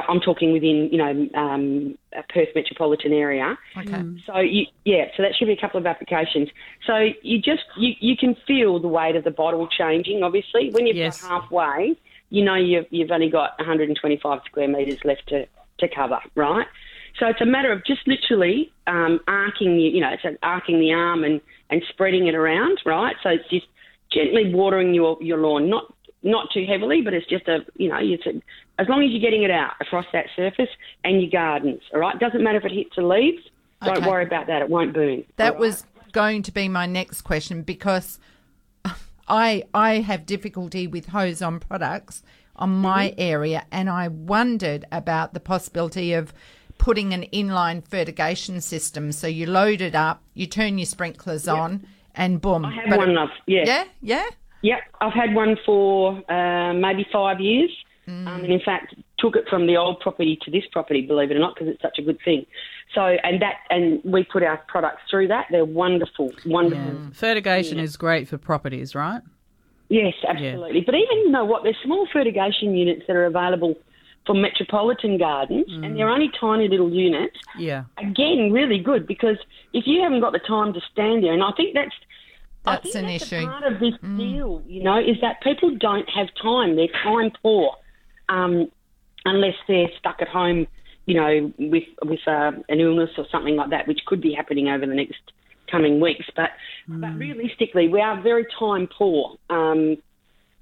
I'm 0.08 0.20
talking 0.20 0.52
within, 0.52 0.88
you 0.92 0.98
know, 0.98 1.28
um, 1.34 1.98
a 2.16 2.22
Perth 2.32 2.48
metropolitan 2.54 3.12
area. 3.12 3.56
Okay. 3.76 4.02
So 4.26 4.38
you, 4.38 4.66
yeah, 4.84 5.06
so 5.16 5.22
that 5.22 5.32
should 5.38 5.46
be 5.46 5.52
a 5.52 5.60
couple 5.60 5.80
of 5.80 5.86
applications. 5.86 6.48
So 6.86 7.08
you 7.22 7.38
just 7.38 7.62
you, 7.78 7.94
you 8.00 8.16
can 8.16 8.36
feel 8.46 8.80
the 8.80 8.88
weight 8.88 9.16
of 9.16 9.24
the 9.24 9.30
bottle 9.30 9.68
changing. 9.68 10.22
Obviously, 10.22 10.70
when 10.70 10.86
you've 10.86 10.96
Yes. 10.96 11.14
got 11.20 11.42
halfway, 11.42 11.96
you 12.30 12.44
know 12.44 12.54
you've 12.56 12.86
you've 12.90 13.10
only 13.10 13.30
got 13.30 13.58
125 13.58 14.40
square 14.46 14.68
metres 14.68 14.98
left 15.04 15.26
to 15.28 15.46
to 15.80 15.88
cover, 15.94 16.18
right? 16.34 16.66
So 17.18 17.26
it's 17.26 17.40
a 17.40 17.46
matter 17.46 17.72
of 17.72 17.84
just 17.84 18.06
literally 18.06 18.72
um, 18.86 19.20
arcing, 19.26 19.78
you, 19.78 19.90
you 19.90 20.00
know, 20.00 20.10
it's 20.10 20.24
an 20.24 20.38
arcing 20.42 20.78
the 20.80 20.92
arm 20.92 21.24
and 21.24 21.40
and 21.70 21.82
spreading 21.90 22.26
it 22.26 22.34
around, 22.34 22.80
right? 22.86 23.16
So 23.22 23.30
it's 23.30 23.48
just 23.50 23.66
gently 24.12 24.54
watering 24.54 24.94
your 24.94 25.18
your 25.20 25.38
lawn, 25.38 25.68
not 25.68 25.92
not 26.22 26.48
too 26.52 26.64
heavily, 26.66 27.02
but 27.02 27.14
it's 27.14 27.26
just 27.26 27.48
a 27.48 27.58
you 27.76 27.88
know, 27.88 27.98
it's 28.00 28.26
a, 28.26 28.40
as 28.78 28.88
long 28.88 29.02
as 29.02 29.10
you're 29.10 29.20
getting 29.20 29.42
it 29.42 29.50
out 29.50 29.72
across 29.80 30.06
that 30.12 30.26
surface 30.36 30.68
and 31.04 31.20
your 31.20 31.30
gardens, 31.30 31.80
all 31.92 32.00
right. 32.00 32.18
Doesn't 32.18 32.42
matter 32.42 32.58
if 32.58 32.64
it 32.64 32.72
hits 32.72 32.90
the 32.96 33.02
leaves. 33.02 33.42
Don't 33.84 34.06
worry 34.06 34.24
about 34.24 34.46
that; 34.48 34.62
it 34.62 34.68
won't 34.68 34.92
burn. 34.92 35.24
That 35.36 35.46
all 35.46 35.52
right? 35.52 35.60
was 35.60 35.84
going 36.12 36.42
to 36.42 36.52
be 36.52 36.68
my 36.68 36.86
next 36.86 37.22
question 37.22 37.62
because 37.62 38.18
I 39.28 39.64
I 39.74 40.00
have 40.00 40.26
difficulty 40.26 40.86
with 40.86 41.06
hose 41.06 41.42
on 41.42 41.60
products 41.60 42.22
on 42.56 42.70
my 42.70 43.14
area, 43.18 43.66
and 43.70 43.88
I 43.88 44.08
wondered 44.08 44.84
about 44.90 45.32
the 45.32 45.40
possibility 45.40 46.12
of 46.12 46.32
putting 46.76 47.12
an 47.12 47.26
inline 47.32 47.86
fertigation 47.86 48.60
system. 48.60 49.12
So 49.12 49.26
you 49.26 49.46
load 49.46 49.80
it 49.80 49.94
up, 49.94 50.22
you 50.34 50.46
turn 50.46 50.78
your 50.78 50.86
sprinklers 50.86 51.46
on, 51.48 51.86
and 52.14 52.40
boom. 52.40 52.64
I 52.64 52.74
have 52.74 52.90
But 52.90 52.98
one 52.98 53.16
of 53.16 53.28
yeah. 53.46 53.64
yeah, 53.64 53.84
yeah. 54.02 54.26
Yep, 54.62 54.78
I've 55.00 55.12
had 55.12 55.34
one 55.34 55.56
for 55.64 56.20
uh, 56.30 56.72
maybe 56.74 57.06
five 57.12 57.40
years, 57.40 57.70
um, 58.08 58.26
and 58.26 58.52
in 58.52 58.60
fact 58.64 58.94
took 59.18 59.36
it 59.36 59.44
from 59.48 59.66
the 59.66 59.76
old 59.76 60.00
property 60.00 60.38
to 60.44 60.50
this 60.50 60.64
property. 60.72 61.02
Believe 61.02 61.30
it 61.30 61.36
or 61.36 61.40
not, 61.40 61.54
because 61.54 61.68
it's 61.68 61.82
such 61.82 61.98
a 61.98 62.02
good 62.02 62.18
thing. 62.24 62.46
So 62.94 63.02
and 63.02 63.40
that 63.42 63.56
and 63.70 64.00
we 64.04 64.24
put 64.24 64.42
our 64.42 64.58
products 64.68 65.02
through 65.10 65.28
that. 65.28 65.46
They're 65.50 65.64
wonderful, 65.64 66.32
wonderful. 66.46 67.10
Fertigation 67.12 67.78
is 67.78 67.96
great 67.96 68.28
for 68.28 68.38
properties, 68.38 68.94
right? 68.94 69.22
Yes, 69.90 70.14
absolutely. 70.26 70.82
But 70.82 70.94
even 70.94 71.18
you 71.18 71.30
know 71.30 71.44
what, 71.44 71.62
there's 71.62 71.76
small 71.84 72.06
fertigation 72.12 72.74
units 72.74 73.02
that 73.06 73.16
are 73.16 73.24
available 73.26 73.74
for 74.26 74.34
metropolitan 74.34 75.16
gardens, 75.16 75.66
and 75.68 75.96
they're 75.96 76.10
only 76.10 76.30
tiny 76.38 76.68
little 76.68 76.92
units. 76.92 77.38
Yeah. 77.58 77.84
Again, 77.96 78.52
really 78.52 78.78
good 78.78 79.06
because 79.06 79.38
if 79.72 79.86
you 79.86 80.02
haven't 80.02 80.20
got 80.20 80.32
the 80.32 80.40
time 80.40 80.74
to 80.74 80.80
stand 80.92 81.24
there, 81.24 81.32
and 81.32 81.42
I 81.42 81.52
think 81.56 81.74
that's 81.74 81.94
That's 82.64 82.82
think 82.82 82.94
an 82.96 83.06
that's 83.06 83.32
a 83.32 83.36
issue. 83.36 83.46
part 83.46 83.64
of 83.64 83.80
this 83.80 83.94
deal, 84.18 84.62
you 84.66 84.82
know, 84.82 84.98
is 84.98 85.16
that 85.22 85.40
people 85.42 85.74
don't 85.76 86.08
have 86.10 86.28
time. 86.42 86.76
They're 86.76 86.88
time 87.02 87.30
poor, 87.42 87.76
um, 88.28 88.70
unless 89.24 89.54
they're 89.66 89.88
stuck 89.98 90.20
at 90.20 90.28
home, 90.28 90.66
you 91.06 91.14
know, 91.14 91.52
with 91.58 91.84
with 92.04 92.20
uh, 92.26 92.52
an 92.68 92.80
illness 92.80 93.10
or 93.16 93.26
something 93.30 93.56
like 93.56 93.70
that, 93.70 93.88
which 93.88 94.00
could 94.06 94.20
be 94.20 94.32
happening 94.32 94.68
over 94.68 94.86
the 94.86 94.94
next 94.94 95.20
coming 95.70 96.00
weeks. 96.00 96.26
But 96.34 96.50
but 96.88 97.16
realistically, 97.18 97.88
we 97.88 98.00
are 98.00 98.20
very 98.20 98.46
time 98.58 98.88
poor. 98.88 99.36
Um, 99.50 99.96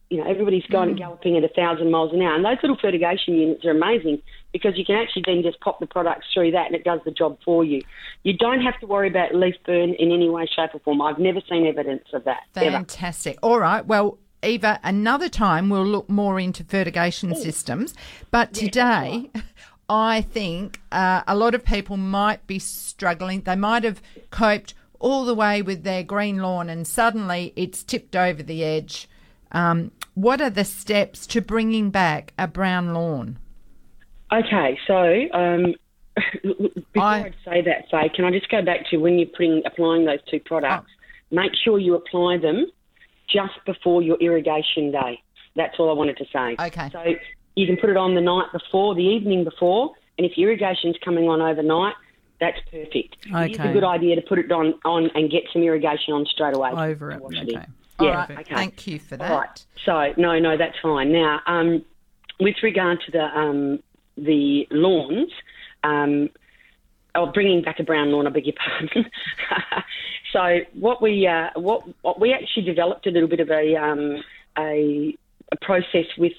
you 0.09 0.19
know, 0.19 0.31
everybody's 0.31 0.67
going 0.67 0.95
galloping 0.95 1.37
at 1.37 1.43
a 1.43 1.49
thousand 1.49 1.91
miles 1.91 2.13
an 2.13 2.23
hour, 2.23 2.35
and 2.35 2.45
those 2.45 2.59
little 2.63 2.77
fertigation 2.81 3.35
units 3.35 3.65
are 3.65 3.73
amazing 3.73 4.23
because 4.53 4.79
you 4.79 4.85
can 4.85 4.95
actually 4.95 5.25
then 5.27 5.43
just 5.43 5.61
pop 5.61 5.81
the 5.81 5.87
products 5.87 6.27
through 6.33 6.53
that, 6.53 6.67
and 6.67 6.77
it 6.77 6.85
does 6.85 7.01
the 7.05 7.11
job 7.11 7.39
for 7.45 7.65
you. 7.65 7.83
You 8.23 8.37
don't 8.37 8.61
have 8.61 8.79
to 8.81 8.87
worry 8.87 9.09
about 9.09 9.35
leaf 9.35 9.57
burn 9.65 9.95
in 9.95 10.13
any 10.13 10.31
way, 10.31 10.47
shape, 10.47 10.71
or 10.75 10.81
form. 10.81 11.03
I've 11.03 11.19
never 11.19 11.41
seen 11.49 11.67
evidence 11.67 12.05
of 12.13 12.25
that. 12.25 12.43
ever. 12.67 12.77
Fantastic. 12.77 13.39
All 13.43 13.59
right. 13.59 13.85
Well, 13.85 14.19
Eva, 14.47 14.79
another 14.85 15.29
time 15.29 15.69
we'll 15.69 15.85
look 15.85 16.09
more 16.09 16.39
into 16.39 16.63
fertigation 16.65 17.35
systems. 17.35 17.95
But 18.31 18.55
today, 18.55 19.31
I 19.89 20.23
think 20.23 20.81
uh, 20.93 21.23
a 21.27 21.35
lot 21.37 21.55
of 21.55 21.65
people 21.65 21.97
might 21.97 22.47
be 22.47 22.59
struggling. 22.59 23.43
They 23.43 23.57
might 23.57 23.85
have 23.85 24.01
coped 24.31 24.75
all 24.99 25.25
the 25.25 25.35
way 25.35 25.63
with 25.63 25.83
their 25.83 26.03
green 26.03 26.39
lawn 26.39 26.71
and 26.71 26.87
suddenly 26.87 27.53
it's 27.57 27.83
tipped 27.83 28.17
over 28.17 28.43
the 28.43 28.65
edge. 28.65 29.09
Um, 29.53 29.91
what 30.15 30.41
are 30.41 30.51
the 30.51 30.65
steps 30.65 31.27
to 31.29 31.41
bringing 31.41 31.91
back 31.91 32.33
a 32.39 32.47
brown 32.47 32.95
lawn? 32.95 33.39
Okay, 34.33 34.79
so 34.87 35.29
um, 35.35 35.75
before 36.43 37.03
I- 37.03 37.19
I, 37.19 37.35
say 37.45 37.63
that, 37.63 37.89
Faye, 37.91 38.11
can 38.15 38.25
I 38.25 38.31
just 38.31 38.49
go 38.49 38.63
back 38.63 38.89
to 38.91 38.97
when 38.97 39.19
you're 39.19 39.29
putting 39.29 39.63
applying 39.67 40.05
those 40.05 40.21
two 40.31 40.41
products? 40.41 40.91
Make 41.31 41.53
sure 41.63 41.79
you 41.79 41.95
apply 41.95 42.39
them 42.39 42.67
just 43.29 43.55
before 43.65 44.03
your 44.03 44.17
irrigation 44.21 44.91
day. 44.93 45.21
That's 45.55 45.75
all 45.79 45.91
I 45.91 45.95
wanted 45.95 46.17
to 46.19 46.25
say. 46.33 46.57
Okay. 46.59 46.91
So 46.93 47.15
you 47.55 47.67
can 47.67 47.77
put 47.77 47.91
it 47.91 47.97
on 47.97 48.15
the 48.15 48.21
night 48.21 48.47
before, 48.53 48.95
the 48.95 49.03
evening 49.05 49.45
before, 49.45 49.93
and 50.19 50.27
if 50.27 50.37
your 50.37 50.51
irrigation's 50.51 50.97
coming 51.05 51.29
on 51.29 51.41
overnight, 51.41 51.95
that's 52.39 52.59
perfect. 52.71 53.17
Okay. 53.27 53.51
It's 53.53 53.59
a 53.59 53.73
good 53.73 53.85
idea 53.85 54.17
to 54.17 54.23
put 54.23 54.39
it 54.39 54.53
on, 54.53 54.75
on 54.85 55.11
and 55.15 55.31
get 55.31 55.45
some 55.53 55.62
irrigation 55.62 56.12
on 56.12 56.27
straight 56.27 56.55
away. 56.55 56.71
Over 56.71 57.12
it. 57.12 57.23
Okay. 57.23 57.65
All 57.99 58.07
Yeah, 58.07 58.15
right. 58.15 58.31
okay. 58.41 58.55
Thank 58.55 58.87
you 58.87 58.99
for 58.99 59.17
that. 59.17 59.31
Right. 59.31 59.67
So 59.85 60.12
no, 60.21 60.39
no, 60.39 60.57
that's 60.59 60.77
fine. 60.83 61.12
Now, 61.12 61.41
um, 61.47 61.83
with 62.39 62.57
regard 62.62 63.01
to 63.07 63.12
the 63.12 63.25
um, 63.25 63.83
the 64.19 64.67
lawns, 64.71 65.31
um, 65.83 66.29
oh, 67.17 67.27
bringing 67.33 67.63
back 67.63 67.81
a 67.81 67.83
brown 67.83 68.13
lawn. 68.13 68.27
I 68.27 68.31
beg 68.31 68.47
your 68.47 68.55
pardon. 68.55 69.11
so 70.33 70.59
what 70.75 71.03
we 71.03 71.27
uh, 71.27 71.51
what 71.55 71.83
what 72.03 72.21
we 72.21 72.33
actually 72.33 72.65
developed 72.65 73.07
a 73.07 73.11
little 73.11 73.29
bit 73.29 73.41
of 73.41 73.51
a 73.51 73.77
um, 73.77 74.23
a, 74.59 75.17
a 75.53 75.57
process 75.61 76.07
with 76.19 76.33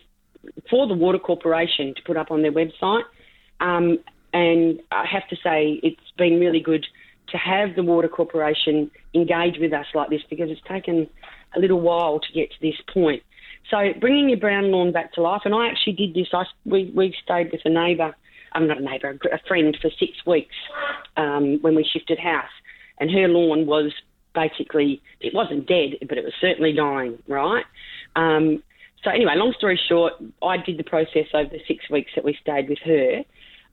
for 0.69 0.87
the 0.87 0.93
Water 0.93 1.19
Corporation 1.19 1.93
to 1.95 2.01
put 2.03 2.17
up 2.17 2.31
on 2.31 2.41
their 2.41 2.51
website. 2.51 3.03
Um, 3.59 3.99
and 4.33 4.79
I 4.91 5.05
have 5.05 5.27
to 5.29 5.35
say, 5.43 5.79
it's 5.83 6.11
been 6.17 6.39
really 6.39 6.59
good 6.59 6.85
to 7.29 7.37
have 7.37 7.75
the 7.75 7.83
Water 7.83 8.07
Corporation 8.07 8.91
engage 9.13 9.57
with 9.59 9.73
us 9.73 9.85
like 9.93 10.09
this 10.09 10.21
because 10.29 10.49
it's 10.49 10.61
taken 10.67 11.09
a 11.55 11.59
little 11.59 11.79
while 11.79 12.19
to 12.19 12.33
get 12.33 12.51
to 12.51 12.57
this 12.61 12.75
point. 12.93 13.23
So 13.69 13.93
bringing 13.99 14.29
your 14.29 14.39
brown 14.39 14.71
lawn 14.71 14.91
back 14.91 15.13
to 15.13 15.21
life, 15.21 15.41
and 15.43 15.53
I 15.53 15.67
actually 15.67 15.93
did 15.93 16.13
this. 16.13 16.27
I 16.33 16.45
we 16.65 16.91
we 16.95 17.13
stayed 17.21 17.51
with 17.51 17.61
a 17.65 17.69
neighbour, 17.69 18.15
I'm 18.53 18.67
not 18.67 18.79
a 18.79 18.83
neighbour, 18.83 19.17
a 19.31 19.39
friend 19.47 19.77
for 19.81 19.89
six 19.99 20.11
weeks 20.25 20.55
um, 21.15 21.59
when 21.61 21.75
we 21.75 21.83
shifted 21.83 22.19
house, 22.19 22.45
and 22.99 23.11
her 23.11 23.27
lawn 23.27 23.65
was 23.65 23.91
basically 24.33 25.01
it 25.19 25.33
wasn't 25.33 25.67
dead, 25.67 25.95
but 26.07 26.17
it 26.17 26.23
was 26.23 26.33
certainly 26.39 26.73
dying, 26.73 27.17
right? 27.27 27.65
Um, 28.15 28.63
so 29.03 29.11
anyway, 29.11 29.33
long 29.35 29.53
story 29.57 29.79
short, 29.87 30.13
I 30.43 30.57
did 30.57 30.77
the 30.77 30.83
process 30.83 31.27
over 31.33 31.49
the 31.49 31.59
six 31.67 31.89
weeks 31.89 32.11
that 32.15 32.25
we 32.25 32.37
stayed 32.41 32.69
with 32.69 32.79
her, 32.85 33.23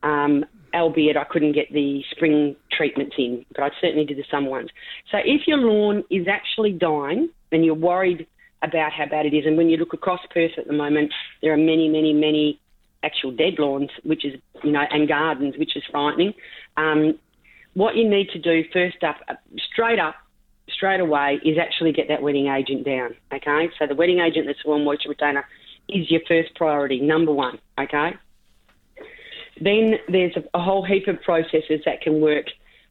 um, 0.03 0.45
albeit 0.75 1.17
I 1.17 1.25
couldn't 1.25 1.53
get 1.53 1.73
the 1.73 2.03
spring 2.11 2.57
treatments 2.71 3.15
in, 3.19 3.45
but 3.55 3.65
I 3.65 3.71
certainly 3.81 4.05
did 4.05 4.19
the 4.19 4.25
summer 4.31 4.51
ones. 4.51 4.71
So 5.11 5.19
if 5.25 5.47
your 5.47 5.59
lawn 5.59 6.05
is 6.11 6.27
actually 6.29 6.73
dying 6.73 7.31
and 7.53 7.65
you're 7.65 7.75
worried 7.75 8.27
about 8.63 8.93
how 8.93 9.07
bad 9.07 9.27
it 9.27 9.35
is, 9.35 9.45
and 9.47 9.57
when 9.57 9.69
you 9.69 9.77
look 9.77 9.93
across 9.93 10.21
Perth 10.33 10.53
at 10.59 10.67
the 10.67 10.73
moment, 10.73 11.13
there 11.43 11.53
are 11.53 11.59
many, 11.59 11.89
many, 11.89 12.13
many 12.13 12.61
actual 13.05 13.31
dead 13.31 13.59
lawns, 13.59 13.91
which 14.03 14.25
is, 14.25 14.41
you 14.63 14.73
know, 14.73 14.85
and 14.91 15.07
gardens, 15.07 15.57
which 15.59 15.77
is 15.77 15.83
frightening. 15.91 16.33
Um, 16.77 17.19
what 17.75 17.97
you 17.97 18.09
need 18.09 18.31
to 18.31 18.39
do 18.39 18.65
first 18.73 19.03
up, 19.03 19.17
uh, 19.29 19.35
straight 19.73 19.99
up, 19.99 20.15
straight 20.69 21.01
away, 21.01 21.41
is 21.45 21.59
actually 21.59 21.93
get 21.93 22.09
that 22.09 22.23
wetting 22.23 22.47
agent 22.47 22.85
down. 22.85 23.15
Okay, 23.33 23.69
so 23.79 23.87
the 23.87 23.95
wetting 23.95 24.21
agent, 24.21 24.47
the 24.47 24.55
soil 24.63 24.83
moisture 24.83 25.09
retainer, 25.09 25.45
is 25.89 26.11
your 26.11 26.21
first 26.27 26.55
priority, 26.55 27.01
number 27.01 27.33
one. 27.33 27.59
Okay. 27.79 28.15
Then 29.61 29.95
there's 30.09 30.35
a, 30.37 30.59
a 30.59 30.63
whole 30.63 30.85
heap 30.85 31.07
of 31.07 31.21
processes 31.23 31.81
that 31.85 32.01
can 32.01 32.21
work. 32.21 32.47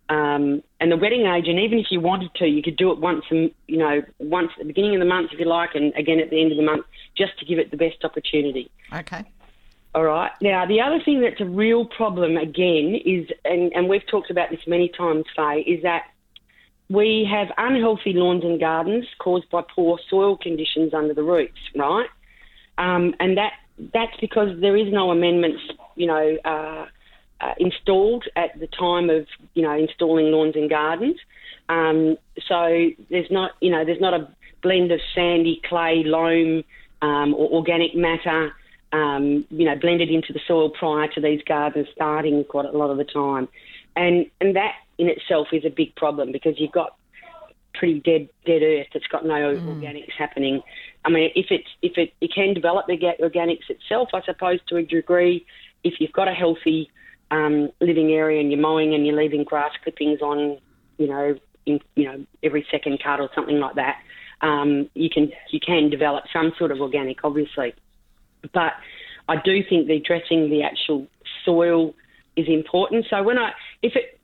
Um, 0.10 0.62
and 0.80 0.92
the 0.92 0.98
wetting 0.98 1.26
agent, 1.26 1.60
even 1.60 1.80
if 1.80 1.88
you 1.90 2.00
wanted 2.00 2.34
to, 2.36 2.46
you 2.46 2.62
could 2.62 2.78
do 2.78 2.92
it 2.92 3.00
once, 3.00 3.24
and 3.32 3.52
you 3.68 3.78
know, 3.78 4.02
once 4.20 4.50
at 4.54 4.60
the 4.60 4.66
beginning 4.66 4.96
of 4.96 5.00
the 5.00 5.06
month 5.06 5.32
if 5.34 5.40
you 5.40 5.46
like, 5.46 5.72
and 5.76 5.94
again 5.96 6.20
at 6.20 6.30
the 6.30 6.42
end 6.42 6.52
of 6.52 6.58
the 6.58 6.64
month, 6.64 6.86
just 7.18 7.38
to 7.40 7.46
give 7.46 7.58
it 7.58 7.72
the 7.72 7.78
best 7.78 8.04
opportunity. 8.04 8.70
Okay. 8.94 9.24
All 9.96 10.04
right. 10.04 10.32
Now, 10.42 10.66
the 10.66 10.82
other 10.82 11.00
thing 11.04 11.22
that's 11.22 11.40
a 11.40 11.46
real 11.46 11.86
problem 11.86 12.36
again 12.36 13.00
is, 13.06 13.28
and, 13.46 13.72
and 13.74 13.88
we've 13.88 14.06
talked 14.08 14.32
about 14.32 14.50
this 14.50 14.62
many 14.66 14.90
times, 14.90 15.26
Faye, 15.36 15.62
is 15.62 15.84
that 15.84 16.06
we 16.90 17.28
have 17.32 17.48
unhealthy 17.58 18.14
lawns 18.14 18.44
and 18.44 18.60
gardens 18.60 19.06
caused 19.20 19.50
by 19.50 19.62
poor 19.76 20.00
soil 20.10 20.36
conditions 20.36 20.94
under 20.94 21.14
the 21.14 21.24
roots, 21.24 21.60
right? 21.76 22.08
Um, 22.78 23.14
and 23.20 23.38
that 23.38 23.54
that's 23.94 24.16
because 24.20 24.60
there 24.62 24.76
is 24.78 24.92
no 24.92 25.12
amendments, 25.12 25.62
you 25.96 26.08
know, 26.08 26.38
uh, 26.44 26.86
uh, 27.42 27.54
installed 27.60 28.26
at 28.36 28.60
the 28.60 28.68
time 28.68 29.10
of, 29.10 29.28
you 29.54 29.64
know, 29.64 29.76
installing 29.78 30.28
lawns 30.28 30.56
and 30.56 30.70
gardens. 30.70 31.18
Um, 31.70 32.18
so 32.48 32.90
there's 33.10 33.32
not, 33.32 33.52
you 33.62 33.72
know, 33.72 33.86
there's 33.86 34.02
not 34.02 34.14
a 34.14 34.28
blend 34.62 34.92
of 34.92 35.00
sandy, 35.16 35.62
clay, 35.68 36.04
loam, 36.06 36.64
um, 37.02 37.34
or 37.34 37.50
organic 37.52 37.96
matter, 37.96 38.54
um, 38.94 39.46
you 39.50 39.66
know, 39.66 39.76
blended 39.76 40.10
into 40.10 40.32
the 40.32 40.40
soil 40.48 40.70
prior 40.70 41.08
to 41.10 41.20
these 41.20 41.42
gardens 41.46 41.88
starting 41.94 42.44
quite 42.46 42.66
a 42.66 42.78
lot 42.78 42.92
of 42.92 42.98
the 42.98 43.04
time, 43.04 43.50
and 43.96 44.28
and 44.40 44.56
that 44.56 44.76
in 44.98 45.10
itself 45.10 45.48
is 45.52 45.66
a 45.66 45.70
big 45.70 45.96
problem 45.96 46.32
because 46.32 46.60
you've 46.60 46.72
got 46.72 46.96
pretty 47.74 48.00
dead 48.00 48.30
dead 48.46 48.62
earth 48.62 48.88
that's 48.94 49.08
got 49.08 49.26
no 49.26 49.56
organics 49.56 50.12
happening. 50.18 50.62
I 51.04 51.10
mean, 51.10 51.32
if 51.36 51.48
it's 51.50 51.68
if 51.82 51.98
it, 51.98 52.14
it 52.22 52.32
can 52.34 52.54
develop 52.54 52.86
the 52.86 52.98
organics 53.20 53.70
itself, 53.70 54.10
I 54.14 54.22
suppose 54.22 54.60
to 54.68 54.78
a 54.78 54.84
degree, 54.84 55.46
if 55.84 55.96
you've 56.00 56.14
got 56.14 56.28
a 56.28 56.34
healthy 56.34 56.92
um, 57.32 57.72
living 57.82 58.12
area 58.12 58.40
and 58.40 58.52
you're 58.52 58.62
mowing 58.62 58.94
and 58.94 59.08
you're 59.08 59.16
leaving 59.18 59.44
grass 59.44 59.72
clippings 59.84 60.22
on, 60.22 60.60
you 61.00 61.08
know, 61.08 61.36
in, 61.66 61.80
you 61.96 62.06
know 62.06 62.24
every 62.44 62.66
second 62.70 63.02
cut 63.04 63.20
or 63.20 63.30
something 63.34 63.60
like 63.60 63.76
that, 63.76 63.98
um, 64.42 64.88
you 64.94 65.10
can 65.10 65.32
you 65.50 65.60
can 65.60 65.90
develop 65.90 66.26
some 66.32 66.54
sort 66.60 66.72
of 66.72 66.80
organic, 66.80 67.24
obviously. 67.24 67.74
But 68.54 68.74
I 69.30 69.36
do 69.44 69.64
think 69.68 69.88
the 69.88 69.96
addressing 69.96 70.50
the 70.50 70.64
actual 70.64 71.08
soil 71.46 71.94
is 72.36 72.48
important. 72.48 73.06
So 73.10 73.24
when 73.24 73.38
I 73.38 73.52
if 73.82 73.96
it 73.96 74.20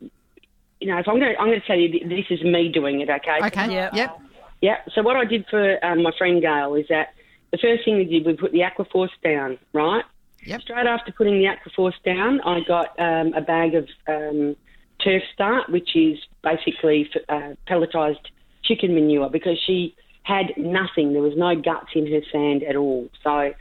you 0.80 0.88
know, 0.88 0.98
if 0.98 1.06
I'm 1.06 1.18
going 1.20 1.34
to, 1.34 1.38
I'm 1.38 1.48
going 1.48 1.60
to 1.60 1.66
tell 1.66 1.78
you 1.78 2.08
this 2.08 2.24
is 2.30 2.42
me 2.42 2.70
doing 2.72 3.00
it, 3.00 3.10
okay? 3.10 3.38
Okay. 3.46 3.72
Yep. 3.72 3.94
Yep. 3.94 4.20
Yeah. 4.62 4.76
So 4.94 5.02
what 5.02 5.16
I 5.16 5.24
did 5.24 5.44
for 5.50 5.84
um, 5.84 6.02
my 6.02 6.12
friend 6.16 6.40
Gail 6.40 6.74
is 6.74 6.86
that 6.88 7.14
the 7.52 7.58
first 7.58 7.84
thing 7.84 7.96
we 7.96 8.04
did, 8.04 8.24
we 8.24 8.32
put 8.34 8.52
the 8.52 8.60
Aquaforce 8.60 9.10
down, 9.22 9.58
right? 9.72 10.04
Yep. 10.44 10.62
Straight 10.62 10.86
after 10.86 11.12
putting 11.12 11.34
the 11.34 11.44
Aquaforce 11.44 12.02
down, 12.04 12.40
I 12.40 12.60
got 12.66 12.98
um, 12.98 13.34
a 13.34 13.42
bag 13.42 13.74
of 13.74 13.88
um, 14.08 14.56
Turf 15.04 15.22
Start, 15.34 15.68
which 15.70 15.94
is 15.94 16.18
basically 16.42 17.10
uh, 17.28 17.54
pelletized 17.68 18.26
chicken 18.62 18.94
manure, 18.94 19.28
because 19.28 19.58
she 19.66 19.94
had 20.22 20.46
nothing. 20.56 21.12
There 21.12 21.22
was 21.22 21.36
no 21.36 21.54
guts 21.56 21.88
in 21.94 22.10
her 22.10 22.20
sand 22.32 22.62
at 22.62 22.76
all. 22.76 23.08
So, 23.22 23.52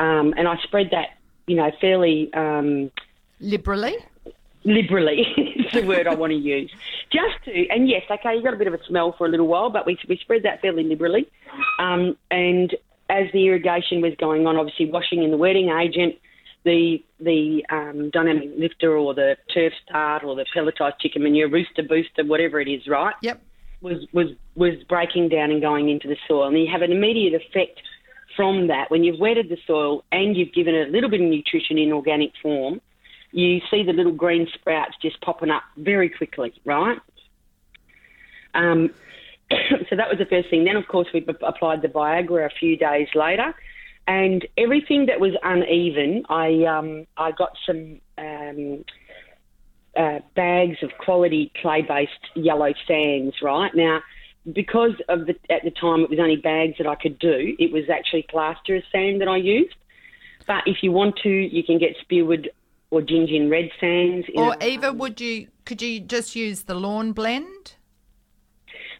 um, 0.00 0.34
and 0.36 0.48
I 0.48 0.56
spread 0.64 0.88
that, 0.92 1.18
you 1.46 1.56
know, 1.56 1.70
fairly. 1.80 2.32
Um, 2.34 2.90
Liberally. 3.38 3.96
liberally 4.64 5.20
is 5.56 5.72
the 5.72 5.86
word 5.86 6.06
I 6.06 6.14
want 6.14 6.32
to 6.32 6.36
use. 6.36 6.70
Just 7.10 7.44
to, 7.44 7.68
and 7.68 7.88
yes, 7.88 8.02
okay, 8.10 8.34
you 8.34 8.42
got 8.42 8.54
a 8.54 8.56
bit 8.56 8.66
of 8.66 8.74
a 8.74 8.84
smell 8.86 9.14
for 9.16 9.26
a 9.26 9.30
little 9.30 9.46
while, 9.46 9.70
but 9.70 9.86
we, 9.86 9.98
we 10.08 10.18
spread 10.18 10.42
that 10.42 10.60
fairly 10.60 10.84
liberally. 10.84 11.30
Um, 11.78 12.16
and 12.30 12.74
as 13.08 13.26
the 13.32 13.46
irrigation 13.46 14.00
was 14.00 14.14
going 14.18 14.46
on, 14.46 14.56
obviously 14.56 14.90
washing 14.90 15.22
in 15.22 15.30
the 15.30 15.36
wetting 15.36 15.70
agent, 15.70 16.16
the 16.64 17.02
the 17.18 17.64
um, 17.70 18.10
dynamic 18.10 18.50
lifter 18.56 18.94
or 18.96 19.14
the 19.14 19.36
turf 19.52 19.72
start 19.86 20.24
or 20.24 20.34
the 20.34 20.44
pelletized 20.54 21.00
chicken 21.00 21.22
manure, 21.22 21.48
rooster 21.48 21.82
booster, 21.82 22.24
whatever 22.24 22.60
it 22.60 22.68
is, 22.68 22.86
right? 22.86 23.14
Yep. 23.22 23.40
was 23.80 24.06
was 24.12 24.28
was 24.54 24.74
breaking 24.88 25.30
down 25.30 25.50
and 25.50 25.62
going 25.62 25.88
into 25.88 26.06
the 26.06 26.16
soil, 26.28 26.48
and 26.48 26.58
you 26.58 26.68
have 26.70 26.82
an 26.82 26.92
immediate 26.92 27.34
effect 27.34 27.80
from 28.40 28.68
that 28.68 28.90
when 28.90 29.04
you've 29.04 29.20
wetted 29.20 29.50
the 29.50 29.58
soil 29.66 30.02
and 30.10 30.34
you've 30.34 30.54
given 30.54 30.74
it 30.74 30.88
a 30.88 30.90
little 30.90 31.10
bit 31.10 31.20
of 31.20 31.26
nutrition 31.26 31.76
in 31.76 31.92
organic 31.92 32.32
form. 32.42 32.80
You 33.32 33.60
see 33.70 33.82
the 33.82 33.92
little 33.92 34.14
green 34.14 34.48
sprouts 34.54 34.94
just 35.02 35.20
popping 35.20 35.50
up 35.50 35.62
very 35.76 36.08
quickly, 36.08 36.54
right? 36.64 36.96
Um, 38.54 38.94
so 39.50 39.94
that 39.94 40.08
was 40.08 40.16
the 40.18 40.24
first 40.24 40.48
thing. 40.48 40.64
Then, 40.64 40.76
of 40.76 40.88
course, 40.88 41.08
we 41.12 41.22
applied 41.42 41.82
the 41.82 41.88
Vigra 41.88 42.46
a 42.46 42.54
few 42.58 42.78
days 42.78 43.08
later, 43.14 43.54
and 44.08 44.48
everything 44.56 45.04
that 45.06 45.20
was 45.20 45.34
uneven, 45.42 46.24
I 46.30 46.64
um, 46.64 47.06
I 47.18 47.32
got 47.32 47.58
some 47.66 48.00
um, 48.16 48.86
uh, 49.94 50.20
bags 50.34 50.78
of 50.82 50.92
quality 50.96 51.52
clay-based 51.60 52.36
yellow 52.36 52.72
sands. 52.88 53.36
Right 53.42 53.74
now, 53.74 54.00
because 54.52 54.92
of 55.08 55.26
the 55.26 55.34
at 55.50 55.62
the 55.64 55.70
time 55.70 56.00
it 56.00 56.10
was 56.10 56.18
only 56.18 56.36
bags 56.36 56.74
that 56.78 56.86
I 56.86 56.94
could 56.94 57.18
do. 57.18 57.54
It 57.58 57.72
was 57.72 57.84
actually 57.90 58.22
plaster 58.28 58.76
of 58.76 58.82
sand 58.92 59.20
that 59.20 59.28
I 59.28 59.36
used. 59.36 59.74
But 60.46 60.62
if 60.66 60.78
you 60.82 60.90
want 60.92 61.16
to, 61.22 61.28
you 61.28 61.62
can 61.62 61.78
get 61.78 61.96
spearwood 62.00 62.48
or 62.90 63.00
gingin 63.02 63.50
red 63.50 63.70
sands. 63.78 64.26
Or 64.34 64.56
a- 64.60 64.64
Eva, 64.64 64.92
would 64.92 65.20
you 65.20 65.48
could 65.64 65.80
you 65.82 66.00
just 66.00 66.34
use 66.34 66.62
the 66.62 66.74
lawn 66.74 67.12
blend? 67.12 67.74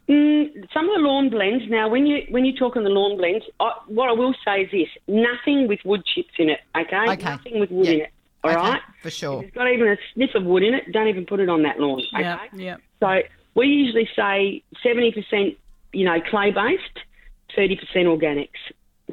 Mm, 0.09 0.67
some 0.75 0.89
of 0.89 0.95
the 0.97 1.01
lawn 1.01 1.31
blends. 1.31 1.65
Now, 1.69 1.89
when 1.89 2.07
you 2.07 2.23
when 2.31 2.45
you 2.45 2.55
talk 2.57 2.77
on 2.77 2.85
the 2.85 2.91
lawn 2.91 3.17
blends, 3.17 3.45
I, 3.61 3.73
what 3.87 4.09
I 4.09 4.13
will 4.13 4.35
say 4.45 4.63
is 4.63 4.71
this: 4.71 4.89
nothing 5.09 5.69
with 5.69 5.81
wood 5.85 6.03
chips 6.05 6.35
in 6.39 6.51
it. 6.51 6.61
Okay, 6.77 7.11
Okay. 7.13 7.25
nothing 7.25 7.61
with 7.61 7.71
wood 7.71 7.87
Yeah. 7.87 7.93
in 7.93 8.01
it. 8.03 8.11
All 8.43 8.51
Okay, 8.53 8.61
right. 8.61 8.81
for 9.03 9.11
sure. 9.11 9.41
If 9.41 9.49
it's 9.49 9.55
got 9.55 9.71
even 9.71 9.87
a 9.89 9.97
sniff 10.15 10.31
of 10.35 10.45
wood 10.45 10.63
in 10.63 10.75
it, 10.75 10.91
don't 10.93 11.09
even 11.09 11.27
put 11.27 11.41
it 11.41 11.49
on 11.49 11.63
that 11.63 11.79
lawn. 11.79 12.03
Okay. 12.15 12.23
Yep. 12.23 12.41
Yep. 12.55 12.81
So 13.01 13.21
we 13.55 13.67
usually 13.67 14.09
say 14.15 14.63
seventy 14.83 15.13
percent, 15.13 15.57
you 15.93 16.05
know, 16.05 16.21
clay 16.21 16.51
based, 16.51 16.99
thirty 17.55 17.77
percent 17.77 18.07
organics. 18.07 18.49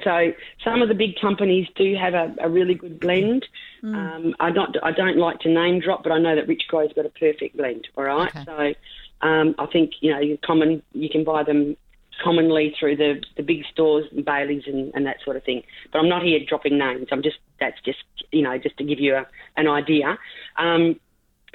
So 0.03 0.31
some 0.63 0.81
of 0.83 0.89
the 0.89 0.93
big 0.93 1.19
companies 1.19 1.67
do 1.75 1.95
have 1.95 2.13
a, 2.13 2.35
a 2.39 2.49
really 2.49 2.75
good 2.75 2.99
blend. 2.99 3.47
Um, 3.83 4.35
I 4.39 4.49
not 4.51 4.75
I 4.83 4.91
don't 4.91 5.17
like 5.17 5.39
to 5.41 5.49
name 5.49 5.79
drop, 5.79 6.03
but 6.03 6.11
I 6.11 6.19
know 6.19 6.35
that 6.35 6.47
Richgro's 6.47 6.93
got 6.93 7.05
a 7.05 7.09
perfect 7.09 7.57
blend. 7.57 7.87
All 7.95 8.03
right, 8.03 8.29
Okay. 8.35 8.43
so 8.45 9.27
um, 9.27 9.55
I 9.57 9.65
think 9.67 9.93
you 10.01 10.11
know 10.11 10.19
you 10.19 10.37
common 10.45 10.83
you 10.93 11.09
can 11.09 11.23
buy 11.23 11.43
them 11.43 11.77
commonly 12.23 12.75
through 12.79 12.95
the, 12.97 13.21
the 13.37 13.43
big 13.43 13.63
stores 13.71 14.05
and 14.11 14.25
Bailey's 14.25 14.63
and, 14.65 14.91
and 14.95 15.05
that 15.05 15.17
sort 15.23 15.35
of 15.37 15.43
thing. 15.43 15.61
But 15.91 15.99
I'm 15.99 16.09
not 16.09 16.23
here 16.23 16.39
dropping 16.47 16.77
names. 16.77 17.07
I'm 17.11 17.21
just 17.23 17.37
that's 17.59 17.79
just 17.81 17.99
you 18.31 18.41
know 18.41 18.57
just 18.57 18.77
to 18.77 18.83
give 18.83 18.99
you 18.99 19.15
a, 19.15 19.27
an 19.55 19.67
idea. 19.67 20.17
Um, 20.57 20.99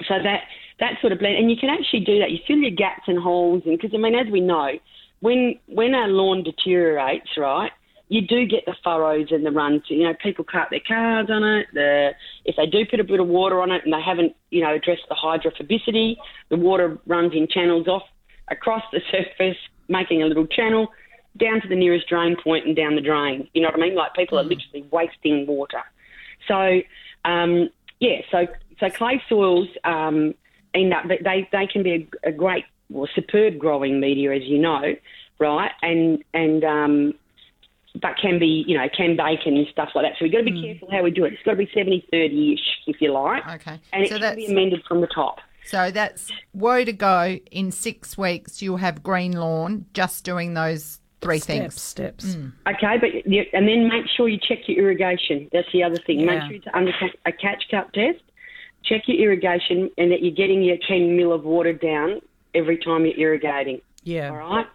so 0.07 0.15
that 0.21 0.43
that 0.79 0.99
sort 1.01 1.13
of 1.13 1.19
blend, 1.19 1.37
and 1.37 1.49
you 1.49 1.57
can 1.57 1.69
actually 1.69 2.01
do 2.01 2.19
that. 2.19 2.31
You 2.31 2.39
fill 2.47 2.57
your 2.57 2.71
gaps 2.71 3.03
and 3.07 3.19
holes, 3.19 3.63
and 3.65 3.77
because 3.77 3.93
I 3.93 3.97
mean, 3.97 4.15
as 4.15 4.27
we 4.31 4.41
know, 4.41 4.71
when 5.19 5.59
when 5.67 5.93
our 5.93 6.07
lawn 6.07 6.43
deteriorates, 6.43 7.29
right, 7.37 7.71
you 8.09 8.21
do 8.21 8.45
get 8.45 8.65
the 8.65 8.75
furrows 8.83 9.27
and 9.31 9.45
the 9.45 9.51
runs. 9.51 9.83
You 9.87 10.03
know, 10.03 10.13
people 10.21 10.45
cut 10.45 10.67
their 10.69 10.81
cars 10.85 11.27
on 11.29 11.43
it. 11.43 11.67
The 11.73 12.11
if 12.45 12.55
they 12.55 12.65
do 12.65 12.85
put 12.85 12.99
a 12.99 13.03
bit 13.03 13.19
of 13.19 13.27
water 13.27 13.61
on 13.61 13.71
it 13.71 13.83
and 13.83 13.93
they 13.93 14.01
haven't, 14.01 14.35
you 14.49 14.61
know, 14.61 14.73
addressed 14.73 15.03
the 15.09 15.15
hydrophobicity, 15.15 16.17
the 16.49 16.57
water 16.57 16.97
runs 17.07 17.33
in 17.33 17.47
channels 17.47 17.87
off 17.87 18.03
across 18.49 18.83
the 18.91 19.01
surface, 19.11 19.57
making 19.87 20.21
a 20.21 20.25
little 20.25 20.47
channel 20.47 20.89
down 21.37 21.61
to 21.61 21.67
the 21.67 21.75
nearest 21.75 22.07
drain 22.07 22.35
point 22.43 22.67
and 22.67 22.75
down 22.75 22.95
the 22.95 23.01
drain. 23.01 23.47
You 23.53 23.61
know 23.61 23.69
what 23.69 23.79
I 23.79 23.81
mean? 23.81 23.95
Like 23.95 24.13
people 24.13 24.37
are 24.37 24.43
literally 24.43 24.85
wasting 24.91 25.47
water. 25.47 25.81
So 26.47 26.81
um, 27.25 27.69
yeah, 27.99 28.17
so 28.31 28.47
so 28.79 28.89
clay 28.89 29.21
soils 29.29 29.69
um, 29.85 30.33
end 30.73 30.93
up 30.93 31.03
they 31.07 31.47
they 31.51 31.67
can 31.67 31.83
be 31.83 32.07
a, 32.23 32.29
a 32.29 32.31
great 32.31 32.65
or 32.93 33.07
superb 33.15 33.57
growing 33.57 33.99
media, 33.99 34.33
as 34.33 34.43
you 34.43 34.59
know, 34.59 34.95
right? 35.39 35.71
And 35.81 36.23
and 36.33 36.63
um, 36.63 37.13
but 38.01 38.17
can 38.21 38.39
be 38.39 38.63
you 38.67 38.77
know 38.77 38.87
can 38.95 39.15
bake 39.15 39.45
and 39.45 39.65
stuff 39.71 39.89
like 39.95 40.05
that. 40.05 40.13
So 40.19 40.25
we've 40.25 40.31
got 40.31 40.39
to 40.39 40.43
be 40.45 40.61
careful 40.61 40.89
how 40.91 41.03
we 41.03 41.11
do 41.11 41.25
it. 41.25 41.33
It's 41.33 41.43
got 41.43 41.51
to 41.51 41.57
be 41.57 41.67
70-30 41.67 42.53
ish, 42.55 42.59
if 42.87 43.01
you 43.01 43.11
like. 43.13 43.47
Okay. 43.47 43.79
And 43.91 44.03
it 44.03 44.09
So 44.09 44.17
can 44.19 44.35
be 44.35 44.41
that's- 44.41 44.49
amended 44.49 44.83
from 44.87 45.01
the 45.01 45.07
top. 45.07 45.39
So 45.65 45.91
that's 45.91 46.29
woe 46.53 46.83
to 46.83 46.91
go. 46.91 47.39
In 47.49 47.71
six 47.71 48.17
weeks, 48.17 48.61
you'll 48.61 48.77
have 48.77 49.01
green 49.01 49.31
lawn 49.31 49.85
just 49.93 50.25
doing 50.25 50.55
those 50.55 50.99
three 51.21 51.39
Steps, 51.39 51.57
things. 51.57 51.81
steps. 51.81 52.37
Okay, 52.67 52.97
but 52.99 53.09
and 53.53 53.65
then 53.65 53.87
make 53.87 54.07
sure 54.09 54.27
you 54.27 54.37
check 54.37 54.67
your 54.67 54.79
irrigation. 54.79 55.47
That's 55.53 55.71
the 55.71 55.83
other 55.83 55.95
thing. 56.05 56.25
Make 56.25 56.41
sure 56.41 56.51
it's 56.51 56.65
under 56.73 56.91
a 57.25 57.31
catch 57.31 57.63
cup 57.71 57.93
test. 57.93 58.19
Check 58.83 59.03
your 59.07 59.17
irrigation 59.17 59.89
and 59.97 60.11
that 60.11 60.21
you're 60.21 60.35
getting 60.35 60.61
your 60.61 60.77
10 60.87 61.15
mil 61.15 61.31
of 61.31 61.43
water 61.43 61.73
down 61.73 62.21
every 62.53 62.77
time 62.77 63.05
you're 63.05 63.17
irrigating. 63.17 63.81
Yeah. 64.03 64.29
All 64.29 64.37
right, 64.37 64.67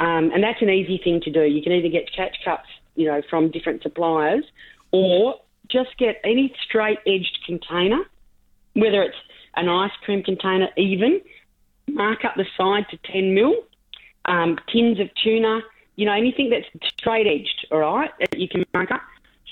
um, 0.00 0.30
and 0.32 0.42
that's 0.42 0.60
an 0.60 0.70
easy 0.70 1.00
thing 1.02 1.20
to 1.22 1.30
do. 1.30 1.42
You 1.42 1.62
can 1.62 1.72
either 1.72 1.88
get 1.88 2.12
catch 2.12 2.36
cups, 2.44 2.68
you 2.96 3.06
know, 3.06 3.22
from 3.30 3.50
different 3.50 3.82
suppliers, 3.82 4.44
or 4.90 5.36
just 5.68 5.96
get 5.98 6.20
any 6.24 6.54
straight 6.64 6.98
edged 7.06 7.38
container, 7.46 8.00
whether 8.74 9.02
it's 9.02 9.16
an 9.56 9.68
ice 9.68 9.92
cream 10.04 10.22
container, 10.22 10.68
even 10.76 11.20
mark 11.88 12.24
up 12.24 12.34
the 12.36 12.44
side 12.56 12.86
to 12.90 12.98
10 13.10 13.34
mil, 13.34 13.54
um, 14.26 14.58
tins 14.72 15.00
of 15.00 15.08
tuna, 15.22 15.60
you 15.96 16.04
know, 16.04 16.12
anything 16.12 16.50
that's 16.50 16.66
straight 16.98 17.26
edged, 17.26 17.66
all 17.70 17.78
right, 17.78 18.10
that 18.20 18.38
you 18.38 18.48
can 18.48 18.64
mark 18.74 18.90
up, 18.90 19.00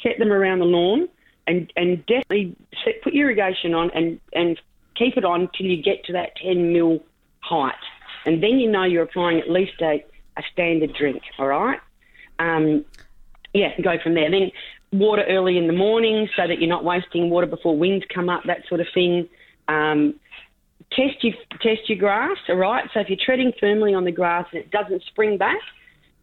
set 0.03 0.19
them 0.19 0.31
around 0.33 0.59
the 0.59 0.67
lawn, 0.67 1.09
and, 1.47 1.73
and 1.77 2.05
definitely 2.07 2.57
set, 2.85 3.03
put 3.03 3.15
irrigation 3.15 3.75
on 3.75 3.91
and, 3.95 4.21
and 4.33 4.61
keep 4.97 5.17
it 5.17 5.25
on 5.25 5.49
till 5.57 5.67
you 5.67 5.83
get 5.83 6.05
to 6.05 6.13
that 6.13 6.37
10 6.37 6.73
mil 6.73 7.05
height. 7.41 7.75
And 8.27 8.43
then 8.43 8.59
you 8.59 8.71
know 8.71 8.85
you're 8.85 9.03
applying 9.03 9.41
at 9.41 9.51
least 9.51 9.81
a, 9.83 10.05
a 10.37 10.43
standard 10.53 10.95
drink, 10.95 11.23
all 11.39 11.47
right? 11.47 11.81
Um, 12.39 12.85
yeah, 13.53 13.79
go 13.81 13.99
from 14.03 14.15
there. 14.15 14.31
Then 14.31 14.51
water 14.93 15.25
early 15.29 15.59
in 15.59 15.67
the 15.67 15.73
morning 15.73 16.29
so 16.37 16.47
that 16.47 16.61
you're 16.61 16.69
not 16.69 16.85
wasting 16.85 17.31
water 17.31 17.47
before 17.47 17.77
winds 17.77 18.05
come 18.13 18.29
up, 18.29 18.45
that 18.45 18.67
sort 18.69 18.81
of 18.81 18.87
thing. 18.95 19.29
Um, 19.69 20.15
test 20.93 21.23
your 21.23 21.35
test 21.61 21.89
your 21.89 21.99
grass, 21.99 22.37
all 22.49 22.57
right. 22.57 22.89
So 22.93 23.01
if 23.01 23.09
you're 23.09 23.19
treading 23.23 23.53
firmly 23.59 23.95
on 23.95 24.05
the 24.05 24.13
grass 24.13 24.47
and 24.53 24.61
it 24.61 24.71
doesn't 24.71 25.03
spring 25.05 25.39
back, 25.39 25.59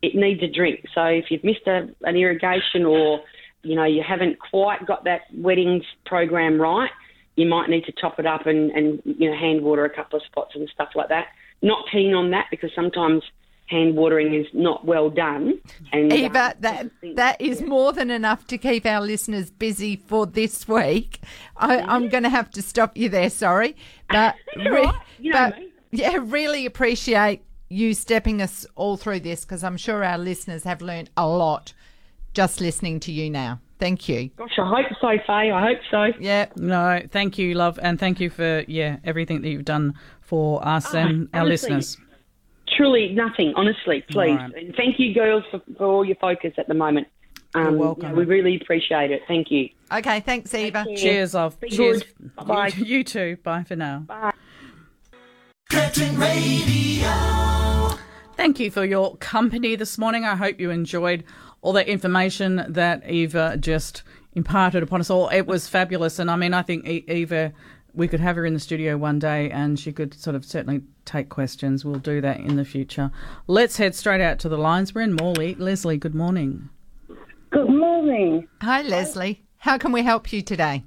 it 0.01 0.15
needs 0.15 0.41
a 0.43 0.47
drink. 0.47 0.85
So 0.93 1.03
if 1.05 1.25
you've 1.29 1.43
missed 1.43 1.67
a, 1.67 1.89
an 2.03 2.15
irrigation 2.15 2.85
or 2.85 3.21
you 3.63 3.75
know 3.75 3.85
you 3.85 4.03
haven't 4.07 4.39
quite 4.39 4.85
got 4.85 5.03
that 5.05 5.21
wettings 5.33 5.83
program 6.05 6.59
right, 6.59 6.91
you 7.35 7.47
might 7.47 7.69
need 7.69 7.85
to 7.85 7.91
top 7.93 8.19
it 8.19 8.25
up 8.25 8.45
and, 8.45 8.71
and 8.71 9.01
you 9.05 9.29
know 9.29 9.37
hand 9.37 9.61
water 9.61 9.85
a 9.85 9.89
couple 9.89 10.17
of 10.17 10.25
spots 10.25 10.55
and 10.55 10.69
stuff 10.69 10.89
like 10.95 11.09
that. 11.09 11.27
Not 11.61 11.85
keen 11.91 12.13
on 12.13 12.31
that 12.31 12.47
because 12.49 12.71
sometimes 12.75 13.23
hand 13.67 13.95
watering 13.95 14.33
is 14.33 14.45
not 14.53 14.85
well 14.85 15.09
done. 15.09 15.59
And 15.93 16.11
Eva, 16.11 16.55
that 16.59 16.91
that 17.15 17.39
is 17.39 17.61
more 17.61 17.93
than 17.93 18.11
enough 18.11 18.45
to 18.47 18.57
keep 18.57 18.85
our 18.85 19.01
listeners 19.01 19.49
busy 19.49 19.95
for 19.95 20.25
this 20.25 20.67
week. 20.67 21.21
I, 21.55 21.79
I'm 21.79 22.09
going 22.09 22.23
to 22.23 22.29
have 22.29 22.51
to 22.51 22.61
stop 22.61 22.97
you 22.97 23.09
there. 23.09 23.29
Sorry, 23.29 23.75
but 24.09 24.35
right. 24.57 24.93
You 25.19 25.31
know 25.31 25.51
but 25.51 25.59
yeah, 25.91 26.17
really 26.21 26.65
appreciate 26.65 27.41
you 27.69 27.93
stepping 27.93 28.41
us 28.41 28.65
all 28.75 28.97
through 28.97 29.21
this 29.21 29.45
because 29.45 29.63
I'm 29.63 29.77
sure 29.77 30.03
our 30.03 30.17
listeners 30.17 30.63
have 30.65 30.81
learned 30.81 31.09
a 31.15 31.27
lot 31.27 31.73
just 32.33 32.61
listening 32.61 32.99
to 33.01 33.11
you 33.11 33.29
now. 33.29 33.59
Thank 33.79 34.07
you. 34.07 34.29
Gosh, 34.37 34.59
I 34.59 34.67
hope 34.67 34.85
so, 35.01 35.07
Faye. 35.25 35.51
I 35.51 35.61
hope 35.61 35.79
so. 35.89 36.11
Yeah, 36.19 36.45
No, 36.55 37.01
thank 37.09 37.37
you, 37.39 37.55
love, 37.55 37.79
and 37.81 37.99
thank 37.99 38.19
you 38.19 38.29
for 38.29 38.63
yeah 38.67 38.97
everything 39.03 39.41
that 39.41 39.49
you've 39.49 39.65
done 39.65 39.95
for 40.21 40.65
us 40.67 40.93
and 40.93 41.27
our 41.33 41.45
listeners. 41.45 41.97
Truly 42.77 43.09
nothing, 43.13 43.53
honestly, 43.55 44.03
please. 44.09 44.37
Right. 44.37 44.53
And 44.55 44.75
thank 44.75 44.99
you, 44.99 45.13
girls, 45.13 45.43
for, 45.51 45.61
for 45.77 45.85
all 45.87 46.05
your 46.05 46.15
focus 46.17 46.53
at 46.57 46.67
the 46.67 46.73
moment. 46.73 47.07
Um, 47.53 47.63
You're 47.71 47.79
welcome. 47.79 48.03
yeah, 48.09 48.13
we 48.13 48.23
really 48.23 48.55
appreciate 48.55 49.11
it. 49.11 49.23
Thank 49.27 49.51
you. 49.51 49.67
Okay, 49.91 50.21
thanks, 50.21 50.53
Eva. 50.53 50.85
you. 50.87 50.95
Cheers, 50.95 51.33
love. 51.33 51.59
Be 51.59 51.69
Cheers. 51.69 52.03
good. 52.03 52.35
Bye-bye. 52.35 52.67
You, 52.77 52.85
you 52.85 53.03
too. 53.03 53.37
Bye 53.43 53.63
for 53.63 53.75
now. 53.75 53.99
Bye. 54.07 54.31
Curtin 55.69 56.17
Radio. 56.17 57.97
Thank 58.37 58.59
you 58.59 58.71
for 58.71 58.85
your 58.85 59.17
company 59.17 59.75
this 59.75 59.97
morning. 59.97 60.23
I 60.23 60.35
hope 60.35 60.59
you 60.59 60.69
enjoyed 60.71 61.23
all 61.61 61.73
that 61.73 61.87
information 61.87 62.65
that 62.67 63.07
Eva 63.09 63.57
just 63.57 64.03
imparted 64.33 64.81
upon 64.83 64.99
us 65.01 65.09
all. 65.09 65.29
It 65.29 65.45
was 65.47 65.67
fabulous. 65.67 66.19
And 66.19 66.29
I 66.31 66.35
mean, 66.35 66.53
I 66.53 66.61
think 66.61 66.87
E- 66.87 67.05
Eva, 67.07 67.53
we 67.93 68.07
could 68.07 68.19
have 68.19 68.35
her 68.35 68.45
in 68.45 68.53
the 68.53 68.59
studio 68.59 68.97
one 68.97 69.19
day 69.19 69.49
and 69.51 69.79
she 69.79 69.91
could 69.91 70.13
sort 70.13 70.35
of 70.35 70.45
certainly 70.45 70.81
take 71.05 71.29
questions. 71.29 71.83
We'll 71.85 71.99
do 71.99 72.21
that 72.21 72.39
in 72.39 72.55
the 72.55 72.65
future. 72.65 73.11
Let's 73.47 73.77
head 73.77 73.95
straight 73.95 74.21
out 74.21 74.39
to 74.39 74.49
the 74.49 74.57
lines. 74.57 74.95
We're 74.95 75.01
in 75.01 75.13
Morley. 75.13 75.55
Leslie, 75.55 75.97
good 75.97 76.15
morning. 76.15 76.69
Good 77.51 77.69
morning. 77.69 78.47
Hi, 78.61 78.81
Leslie. 78.81 79.43
How 79.57 79.77
can 79.77 79.91
we 79.91 80.03
help 80.03 80.31
you 80.31 80.41
today? 80.41 80.83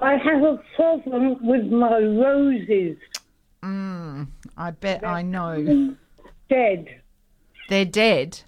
I 0.00 0.16
have 0.16 0.42
a 0.42 0.60
problem 0.74 1.36
with 1.46 1.66
my 1.66 1.98
roses. 1.98 2.96
Mm, 3.62 4.28
I 4.56 4.70
bet 4.72 5.06
I 5.06 5.22
know. 5.22 5.94
Dead. 6.48 7.00
They're 7.68 7.84
dead. 7.84 8.40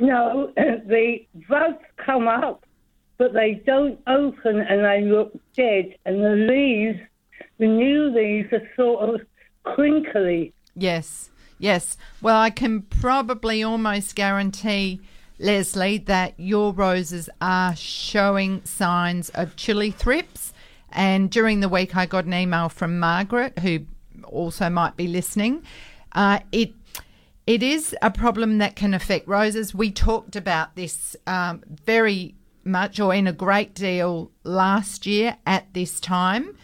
No, 0.00 0.52
the 0.56 1.26
buds 1.48 1.78
come 2.04 2.26
up, 2.26 2.64
but 3.18 3.32
they 3.32 3.62
don't 3.66 4.00
open 4.06 4.60
and 4.60 4.84
they 4.84 5.02
look 5.02 5.32
dead. 5.54 5.94
And 6.04 6.22
the 6.22 6.30
leaves, 6.30 6.98
the 7.58 7.66
new 7.66 8.10
leaves 8.10 8.52
are 8.52 8.68
sort 8.76 9.14
of 9.14 9.20
crinkly. 9.64 10.54
Yes, 10.74 11.30
yes. 11.58 11.96
Well, 12.22 12.36
I 12.40 12.50
can 12.50 12.82
probably 12.82 13.62
almost 13.62 14.14
guarantee, 14.14 15.00
Leslie, 15.38 15.98
that 15.98 16.34
your 16.38 16.72
roses 16.72 17.28
are 17.40 17.76
showing 17.76 18.64
signs 18.64 19.28
of 19.30 19.56
chili 19.56 19.90
thrips. 19.90 20.52
And 20.92 21.30
during 21.30 21.60
the 21.60 21.68
week, 21.68 21.94
I 21.94 22.06
got 22.06 22.24
an 22.24 22.34
email 22.34 22.68
from 22.68 22.98
Margaret, 22.98 23.58
who 23.60 23.80
also 24.24 24.68
might 24.70 24.96
be 24.96 25.06
listening. 25.06 25.62
Uh, 26.12 26.40
it 26.50 26.72
it 27.50 27.64
is 27.64 27.96
a 28.00 28.12
problem 28.12 28.58
that 28.58 28.76
can 28.76 28.94
affect 28.94 29.26
roses. 29.26 29.74
We 29.74 29.90
talked 29.90 30.36
about 30.36 30.76
this 30.76 31.16
um, 31.26 31.64
very 31.84 32.36
much, 32.62 33.00
or 33.00 33.12
in 33.12 33.26
a 33.26 33.32
great 33.32 33.74
deal, 33.74 34.30
last 34.44 35.04
year 35.04 35.36
at 35.44 35.74
this 35.74 35.98
time. 35.98 36.56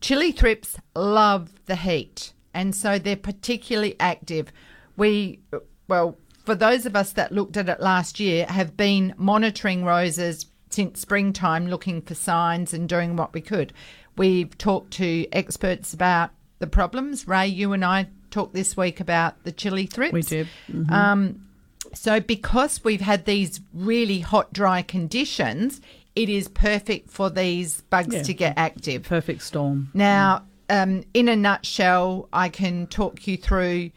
Chili 0.00 0.32
thrips 0.32 0.78
love 0.96 1.50
the 1.66 1.76
heat, 1.76 2.32
and 2.54 2.74
so 2.74 2.98
they're 2.98 3.16
particularly 3.16 3.94
active. 4.00 4.50
We, 4.96 5.40
well, 5.88 6.16
for 6.42 6.54
those 6.54 6.86
of 6.86 6.96
us 6.96 7.12
that 7.12 7.30
looked 7.30 7.58
at 7.58 7.68
it 7.68 7.80
last 7.82 8.18
year, 8.18 8.46
have 8.46 8.78
been 8.78 9.12
monitoring 9.18 9.84
roses 9.84 10.46
since 10.70 11.00
springtime, 11.00 11.66
looking 11.66 12.00
for 12.00 12.14
signs 12.14 12.72
and 12.72 12.88
doing 12.88 13.14
what 13.14 13.34
we 13.34 13.42
could. 13.42 13.74
We've 14.16 14.56
talked 14.56 14.92
to 14.94 15.26
experts 15.32 15.92
about 15.92 16.30
the 16.60 16.66
problems. 16.66 17.28
Ray, 17.28 17.48
you 17.48 17.74
and 17.74 17.84
I 17.84 18.08
talked 18.32 18.54
this 18.54 18.76
week 18.76 18.98
about 18.98 19.44
the 19.44 19.52
chili 19.52 19.86
thrips. 19.86 20.12
We 20.12 20.22
did. 20.22 20.48
Um, 20.90 21.46
so, 21.94 22.18
because 22.20 22.82
we've 22.82 23.00
had 23.00 23.24
these 23.26 23.60
really 23.72 24.20
hot, 24.20 24.52
dry 24.52 24.82
conditions, 24.82 25.80
it 26.16 26.28
is 26.28 26.48
perfect 26.48 27.10
for 27.10 27.30
these 27.30 27.82
bugs 27.82 28.14
Yeah. 28.14 28.22
to 28.22 28.34
get 28.34 28.54
active. 28.56 29.04
Perfect 29.04 29.42
storm. 29.42 29.90
Now, 29.94 30.44
um, 30.68 31.04
in 31.14 31.28
a 31.28 31.36
nutshell, 31.36 32.28
I 32.32 32.48
can 32.48 32.86
talk 32.88 33.26
you 33.26 33.36
through 33.36 33.90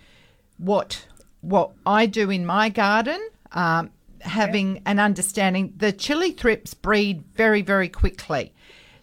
what 0.57 1.07
what 1.41 1.71
I 1.86 2.05
do 2.05 2.29
in 2.29 2.45
my 2.45 2.69
garden. 2.69 3.19
Um, 3.51 3.91
having 4.21 4.81
an 4.86 4.99
understanding. 4.99 5.73
The 5.77 5.91
chili 5.91 6.31
thrips 6.31 6.73
breed 6.73 7.23
very, 7.36 7.61
very 7.61 7.88
quickly. 7.89 8.53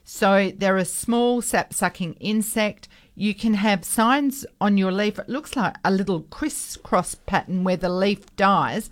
So 0.05 0.53
they're 0.57 0.76
a 0.76 0.85
small 0.85 1.41
sap 1.41 1.72
sucking 1.72 2.14
insect. 2.14 2.89
You 3.15 3.35
can 3.35 3.55
have 3.55 3.85
signs 3.85 4.47
on 4.61 4.79
your 4.79 4.91
leaf. 4.93 5.19
It 5.19 5.29
looks 5.29 5.55
like 5.55 5.77
a 5.85 5.91
little 5.91 6.21
crisscross 6.23 7.15
pattern 7.15 7.63
where 7.65 7.77
the 7.77 7.89
leaf 7.91 8.25
dies, 8.37 8.89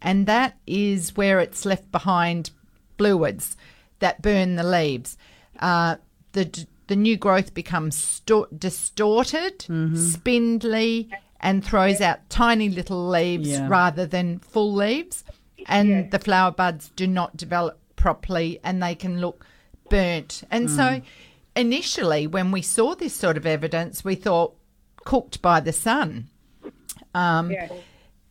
and 0.00 0.26
that 0.26 0.56
is 0.66 1.16
where 1.16 1.40
it's 1.40 1.64
left 1.64 1.90
behind 1.90 2.50
fluids 2.98 3.56
that 4.00 4.20
burn 4.22 4.56
the 4.56 4.62
leaves. 4.64 5.16
Uh, 5.58 5.96
the 6.32 6.66
the 6.88 6.96
new 6.96 7.16
growth 7.16 7.54
becomes 7.54 7.96
sto- 7.96 8.48
distorted, 8.58 9.60
Mm-hmm. 9.60 9.96
spindly, 9.96 11.08
and 11.40 11.64
throws 11.64 12.00
out 12.00 12.28
tiny 12.28 12.68
little 12.68 13.08
leaves 13.08 13.48
Yeah. 13.48 13.66
rather 13.68 14.04
than 14.04 14.40
full 14.40 14.72
leaves. 14.74 15.24
And 15.66 16.10
the 16.10 16.18
flower 16.18 16.50
buds 16.50 16.90
do 16.96 17.06
not 17.06 17.36
develop 17.36 17.78
properly, 17.96 18.58
and 18.64 18.82
they 18.82 18.94
can 18.96 19.20
look 19.20 19.46
burnt. 19.88 20.42
And 20.50 20.68
so, 20.68 20.82
Mm. 20.82 21.02
Initially, 21.56 22.26
when 22.26 22.50
we 22.50 22.62
saw 22.62 22.94
this 22.94 23.14
sort 23.14 23.36
of 23.36 23.46
evidence, 23.46 24.04
we 24.04 24.14
thought 24.14 24.54
cooked 25.04 25.42
by 25.42 25.60
the 25.60 25.72
sun. 25.72 26.28
Um, 27.14 27.50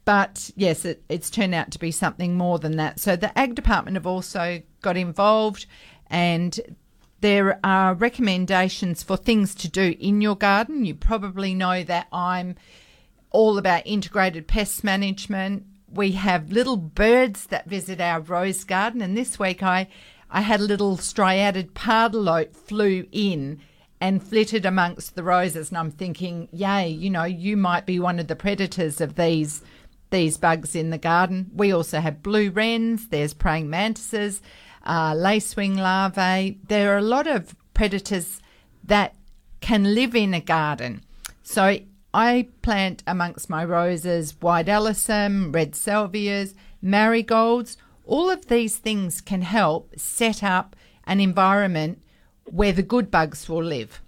But 0.03 0.49
yes, 0.55 0.84
it, 0.84 1.03
it's 1.09 1.30
turned 1.30 1.53
out 1.53 1.69
to 1.72 1.80
be 1.80 1.91
something 1.91 2.36
more 2.36 2.57
than 2.57 2.78
that. 2.78 2.99
So 2.99 3.15
the 3.15 3.38
Ag 3.38 3.53
Department 3.53 3.95
have 3.95 4.07
also 4.07 4.61
got 4.82 4.97
involved, 4.97 5.67
and 6.09 6.59
there 7.22 7.59
are 7.63 7.93
recommendations 7.93 9.03
for 9.03 9.15
things 9.15 9.53
to 9.55 9.69
do 9.69 9.95
in 9.99 10.19
your 10.22 10.36
garden. 10.36 10.86
You 10.86 10.95
probably 10.95 11.53
know 11.53 11.84
that 11.84 12.07
I'm 12.11 12.55
all 13.30 13.59
about 13.59 13.84
integrated 13.86 14.47
pest 14.47 14.84
management. 14.84 15.65
We 15.88 16.13
have 16.13 16.51
little 16.51 16.78
birds 16.78 17.45
that 17.47 17.69
visit 17.69 18.01
our 18.01 18.22
rose 18.22 18.63
garden, 18.63 19.01
and 19.03 19.15
this 19.15 19.38
week 19.38 19.61
I, 19.61 19.88
I 20.32 20.41
had 20.41 20.61
a 20.61 20.63
little 20.63 20.97
striated 20.97 21.73
pardalote 21.75 22.55
flew 22.55 23.05
in 23.11 23.59
and 23.99 24.23
flitted 24.23 24.65
amongst 24.65 25.15
the 25.15 25.23
roses, 25.23 25.69
and 25.69 25.77
I'm 25.77 25.91
thinking, 25.91 26.47
yay, 26.51 26.88
you 26.89 27.09
know, 27.09 27.25
you 27.25 27.55
might 27.57 27.86
be 27.86 27.99
one 27.99 28.17
of 28.17 28.27
the 28.27 28.36
predators 28.36 29.01
of 29.01 29.15
these 29.15 29.61
these 30.09 30.38
bugs 30.38 30.75
in 30.75 30.89
the 30.89 30.97
garden. 30.97 31.49
We 31.53 31.71
also 31.71 32.01
have 32.01 32.21
blue 32.21 32.49
wrens. 32.49 33.07
There's 33.07 33.34
praying 33.34 33.69
mantises, 33.69 34.41
uh, 34.84 35.13
lacewing 35.13 35.77
larvae. 35.77 36.59
There 36.67 36.93
are 36.93 36.97
a 36.97 37.01
lot 37.01 37.27
of 37.27 37.55
predators 37.73 38.41
that 38.84 39.15
can 39.61 39.95
live 39.95 40.13
in 40.13 40.34
a 40.34 40.41
garden. 40.41 41.01
So 41.43 41.79
I 42.13 42.49
plant 42.61 43.03
amongst 43.07 43.49
my 43.49 43.63
roses 43.63 44.36
white 44.41 44.65
alyssum, 44.65 45.53
red 45.55 45.75
salvias, 45.75 46.55
marigolds. 46.82 47.77
All 48.12 48.30
of 48.30 48.47
these 48.47 48.76
things 48.76 49.22
can 49.22 49.41
help 49.41 49.97
set 49.97 50.43
up 50.43 50.76
an 51.05 51.22
environment 51.22 52.01
where 52.43 52.74
the 52.74 52.84
good 52.84 53.09
bugs 53.09 53.47
will 53.47 53.64
live. 53.64 54.01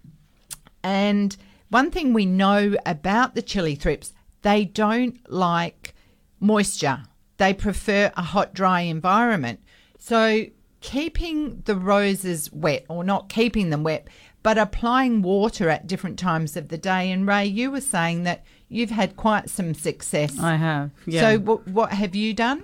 And 0.84 1.38
one 1.70 1.90
thing 1.90 2.12
we 2.12 2.26
know 2.26 2.76
about 2.86 3.34
the 3.34 3.42
chili 3.42 3.76
thrips, 3.76 4.12
they 4.42 4.66
don't 4.66 5.18
like 5.32 5.96
moisture. 6.42 7.04
They 7.38 7.54
prefer 7.54 8.12
a 8.18 8.24
hot, 8.24 8.54
dry 8.54 8.82
environment. 8.82 9.62
So 9.98 10.48
keeping 10.82 11.62
the 11.62 11.78
roses 11.78 12.52
wet, 12.52 12.86
or 12.90 13.06
not 13.06 13.30
keeping 13.30 13.70
them 13.70 13.84
wet, 13.84 14.10
but 14.44 14.58
applying 14.58 15.22
water 15.22 15.70
at 15.70 15.88
different 15.88 16.20
times 16.20 16.58
of 16.58 16.68
the 16.68 16.78
day. 16.78 17.10
And 17.10 17.26
Ray, 17.26 17.46
you 17.46 17.72
were 17.72 17.80
saying 17.80 18.24
that 18.24 18.44
you've 18.74 18.90
had 18.90 19.16
quite 19.16 19.50
some 19.50 19.74
success. 19.74 20.40
I 20.40 20.56
have. 20.56 20.92
Yeah. 21.06 21.22
So 21.22 21.40
what, 21.40 21.68
what 21.68 21.92
have 21.92 22.16
you 22.16 22.34
done? 22.34 22.64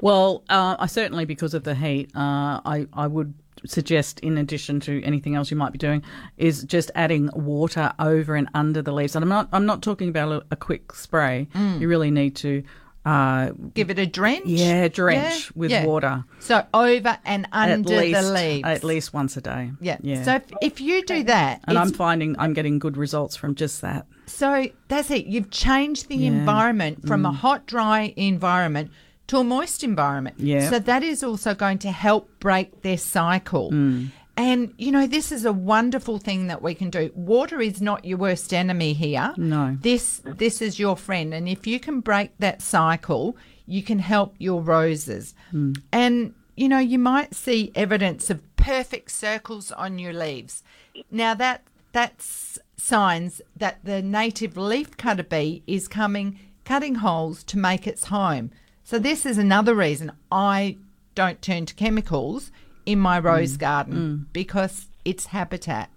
Well, 0.00 0.42
uh, 0.48 0.76
I 0.78 0.86
certainly 0.86 1.24
because 1.24 1.54
of 1.54 1.64
the 1.64 1.74
heat, 1.74 2.10
uh, 2.14 2.60
I 2.64 2.86
I 2.92 3.06
would 3.06 3.34
suggest, 3.64 4.20
in 4.20 4.38
addition 4.38 4.78
to 4.80 5.02
anything 5.02 5.34
else 5.34 5.50
you 5.50 5.56
might 5.56 5.72
be 5.72 5.78
doing, 5.78 6.02
is 6.36 6.62
just 6.64 6.90
adding 6.94 7.30
water 7.34 7.92
over 7.98 8.36
and 8.36 8.48
under 8.54 8.82
the 8.82 8.92
leaves. 8.92 9.16
And 9.16 9.22
I'm 9.24 9.28
not 9.28 9.48
I'm 9.52 9.66
not 9.66 9.82
talking 9.82 10.08
about 10.08 10.30
a, 10.30 10.44
a 10.52 10.56
quick 10.56 10.92
spray. 10.92 11.48
Mm. 11.54 11.80
You 11.80 11.88
really 11.88 12.10
need 12.10 12.36
to. 12.36 12.62
Uh, 13.04 13.52
Give 13.72 13.88
it 13.88 14.00
a 14.00 14.06
drench. 14.06 14.46
yeah, 14.46 14.88
drench 14.88 15.46
Yeah, 15.46 15.52
with 15.54 15.70
yeah. 15.70 15.84
water. 15.86 16.24
So 16.40 16.66
over 16.74 17.16
and 17.24 17.46
under 17.52 17.88
least, 17.98 18.20
the 18.20 18.32
leaves. 18.32 18.66
At 18.66 18.82
least 18.82 19.14
once 19.14 19.36
a 19.36 19.40
day. 19.40 19.70
Yeah. 19.80 19.98
Yeah. 20.02 20.24
So 20.24 20.34
if, 20.34 20.44
if 20.60 20.80
you 20.80 21.04
do 21.04 21.22
that, 21.22 21.60
and 21.68 21.78
I'm 21.78 21.92
finding 21.92 22.36
I'm 22.36 22.52
getting 22.52 22.80
good 22.80 22.96
results 22.96 23.36
from 23.36 23.54
just 23.54 23.80
that. 23.82 24.06
So 24.26 24.68
that's 24.88 25.10
it. 25.10 25.26
You've 25.26 25.50
changed 25.50 26.08
the 26.08 26.16
Yeah. 26.16 26.28
environment 26.28 27.06
from 27.06 27.24
a 27.24 27.30
Mm. 27.30 27.36
hot, 27.36 27.66
dry 27.66 28.12
environment 28.16 28.90
to 29.28 29.38
a 29.38 29.44
moist 29.44 29.82
environment. 29.84 30.36
Yeah. 30.38 30.68
So 30.70 30.78
that 30.78 31.02
is 31.02 31.22
also 31.22 31.54
going 31.54 31.78
to 31.78 31.90
help 31.90 32.28
break 32.40 32.82
their 32.82 32.98
cycle. 32.98 33.70
Mm. 33.72 34.10
And, 34.38 34.74
you 34.76 34.92
know, 34.92 35.06
this 35.06 35.32
is 35.32 35.44
a 35.46 35.52
wonderful 35.52 36.18
thing 36.18 36.46
that 36.48 36.60
we 36.62 36.74
can 36.74 36.90
do. 36.90 37.10
Water 37.14 37.60
is 37.60 37.80
not 37.80 38.04
your 38.04 38.18
worst 38.18 38.52
enemy 38.52 38.92
here. 38.92 39.32
No. 39.38 39.78
This 39.80 40.20
this 40.24 40.60
is 40.60 40.78
your 40.78 40.96
friend. 40.96 41.32
And 41.32 41.48
if 41.48 41.66
you 41.66 41.80
can 41.80 42.00
break 42.00 42.32
that 42.38 42.60
cycle, 42.60 43.36
you 43.66 43.82
can 43.82 43.98
help 44.00 44.34
your 44.38 44.60
roses. 44.60 45.34
Mm. 45.54 45.80
And, 45.90 46.34
you 46.54 46.68
know, 46.68 46.78
you 46.78 46.98
might 46.98 47.34
see 47.34 47.72
evidence 47.74 48.28
of 48.28 48.42
perfect 48.56 49.10
circles 49.10 49.72
on 49.72 49.98
your 49.98 50.12
leaves. 50.12 50.62
Now 51.10 51.32
that 51.34 51.62
that's 51.92 52.58
signs 52.76 53.40
that 53.56 53.84
the 53.84 54.02
native 54.02 54.56
leaf 54.56 54.96
cutter 54.96 55.22
bee 55.22 55.62
is 55.66 55.88
coming 55.88 56.38
cutting 56.64 56.96
holes 56.96 57.44
to 57.44 57.58
make 57.58 57.86
its 57.86 58.06
home. 58.06 58.50
So 58.82 58.98
this 58.98 59.24
is 59.24 59.38
another 59.38 59.74
reason 59.74 60.12
I 60.30 60.76
don't 61.14 61.40
turn 61.40 61.64
to 61.66 61.74
chemicals 61.74 62.50
in 62.84 62.98
my 62.98 63.18
rose 63.18 63.56
mm. 63.56 63.60
garden 63.60 63.94
mm. 63.96 64.32
because 64.32 64.88
it's 65.04 65.26
habitat. 65.26 65.90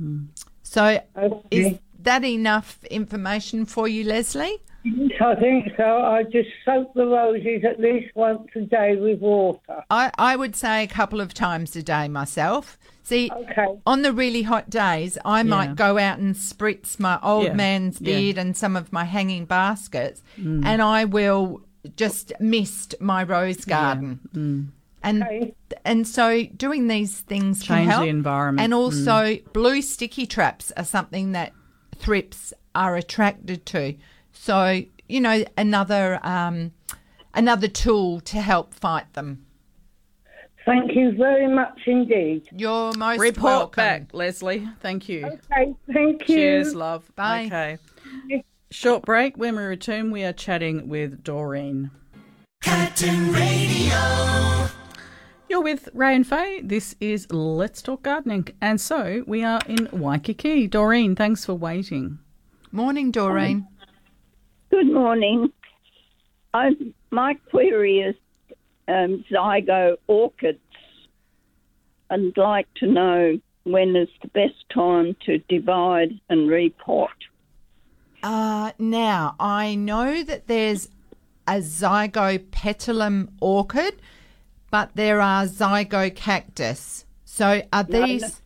Mm. 0.00 0.28
So 0.62 1.00
is 1.50 1.78
that 2.02 2.24
enough 2.24 2.82
information 2.84 3.66
for 3.66 3.88
you, 3.88 4.04
Leslie? 4.04 4.58
I 5.20 5.34
think 5.34 5.66
so. 5.76 5.84
I 5.84 6.22
just 6.22 6.48
soak 6.64 6.94
the 6.94 7.04
roses 7.06 7.64
at 7.68 7.78
least 7.78 8.14
once 8.14 8.48
a 8.56 8.60
day 8.60 8.96
with 8.96 9.20
water. 9.20 9.84
I, 9.90 10.10
I 10.16 10.36
would 10.36 10.56
say 10.56 10.82
a 10.82 10.86
couple 10.86 11.20
of 11.20 11.34
times 11.34 11.76
a 11.76 11.82
day 11.82 12.08
myself. 12.08 12.78
See, 13.10 13.28
Okay. 13.32 13.66
on 13.84 14.02
the 14.02 14.12
really 14.12 14.42
hot 14.42 14.70
days, 14.70 15.18
I 15.24 15.38
Yeah. 15.38 15.42
might 15.42 15.74
go 15.74 15.98
out 15.98 16.20
and 16.20 16.32
spritz 16.36 17.00
my 17.00 17.18
old 17.24 17.46
Yeah, 17.46 17.54
man's 17.54 18.00
yeah. 18.00 18.40
and 18.40 18.56
some 18.56 18.76
of 18.76 18.92
my 18.92 19.02
hanging 19.02 19.46
baskets, 19.46 20.22
Mm. 20.38 20.64
and 20.64 20.80
I 20.80 21.04
will 21.06 21.60
just 21.96 22.32
mist 22.38 22.94
my 23.00 23.24
rose 23.24 23.64
garden. 23.64 24.20
Mm. 24.32 24.66
And 25.02 25.52
and 25.84 26.06
so 26.06 26.44
doing 26.56 26.86
these 26.86 27.18
things 27.22 27.64
can 27.64 27.88
Change 27.88 27.96
the 28.00 28.06
environment. 28.06 28.62
And 28.62 28.72
Mm. 28.72 28.76
also, 28.76 29.38
blue 29.52 29.82
sticky 29.82 30.26
traps 30.26 30.70
are 30.76 30.84
something 30.84 31.32
that 31.32 31.52
thrips 31.96 32.52
are 32.76 32.94
attracted 32.94 33.66
to. 33.66 33.96
So 34.32 34.82
you 35.08 35.20
know, 35.20 35.42
another 35.58 36.20
um, 36.22 36.70
another 37.34 37.66
tool 37.66 38.20
to 38.20 38.40
help 38.40 38.72
fight 38.72 39.12
them. 39.14 39.46
Thank 40.66 40.94
you 40.94 41.12
very 41.16 41.48
much 41.48 41.78
indeed. 41.86 42.42
You're 42.52 42.92
most 42.92 43.18
Report 43.18 43.44
welcome. 43.44 43.82
back, 43.82 44.14
Leslie. 44.14 44.68
Thank 44.80 45.08
you. 45.08 45.26
Okay, 45.26 45.74
thank 45.92 46.28
you. 46.28 46.34
Cheers, 46.36 46.74
love. 46.74 47.10
Bye. 47.16 47.46
Okay. 47.46 48.44
Short 48.70 49.04
break. 49.04 49.36
When 49.36 49.56
we 49.56 49.62
return, 49.62 50.10
we 50.10 50.22
are 50.22 50.32
chatting 50.32 50.88
with 50.88 51.24
Doreen. 51.24 51.90
Curtin 52.62 53.32
Radio. 53.32 54.68
You're 55.48 55.62
with 55.62 55.88
Ray 55.94 56.14
and 56.14 56.26
Faye. 56.26 56.60
This 56.62 56.94
is 57.00 57.26
Let's 57.32 57.82
Talk 57.82 58.02
Gardening. 58.02 58.48
And 58.60 58.80
so 58.80 59.24
we 59.26 59.42
are 59.42 59.60
in 59.66 59.88
Waikiki. 59.90 60.68
Doreen, 60.68 61.16
thanks 61.16 61.44
for 61.44 61.54
waiting. 61.54 62.18
Morning, 62.70 63.10
Doreen. 63.10 63.66
Good 64.70 64.92
morning. 64.92 65.50
I'm, 66.54 66.94
my 67.10 67.34
query 67.50 67.98
is 68.00 68.14
um, 68.90 69.24
zygo 69.30 69.96
orchids. 70.06 70.58
I'd 72.10 72.36
like 72.36 72.66
to 72.76 72.86
know 72.86 73.40
when 73.64 73.94
is 73.94 74.08
the 74.22 74.28
best 74.28 74.68
time 74.72 75.16
to 75.26 75.38
divide 75.48 76.18
and 76.28 76.48
repot. 76.48 77.08
Uh, 78.22 78.72
now, 78.78 79.36
I 79.38 79.74
know 79.76 80.22
that 80.24 80.46
there's 80.46 80.88
a 81.46 81.58
zygopetalum 81.58 83.28
orchid, 83.40 84.02
but 84.70 84.90
there 84.94 85.20
are 85.20 85.44
zygocactus. 85.44 87.04
So 87.24 87.62
are 87.72 87.86
No, 87.88 88.06
these. 88.06 88.42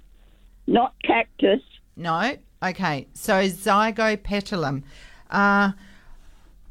Not 0.66 0.94
cactus. 1.02 1.60
No? 1.96 2.36
Okay. 2.62 3.06
So 3.14 3.34
zygopetalum. 3.34 4.82
Uh, 5.30 5.72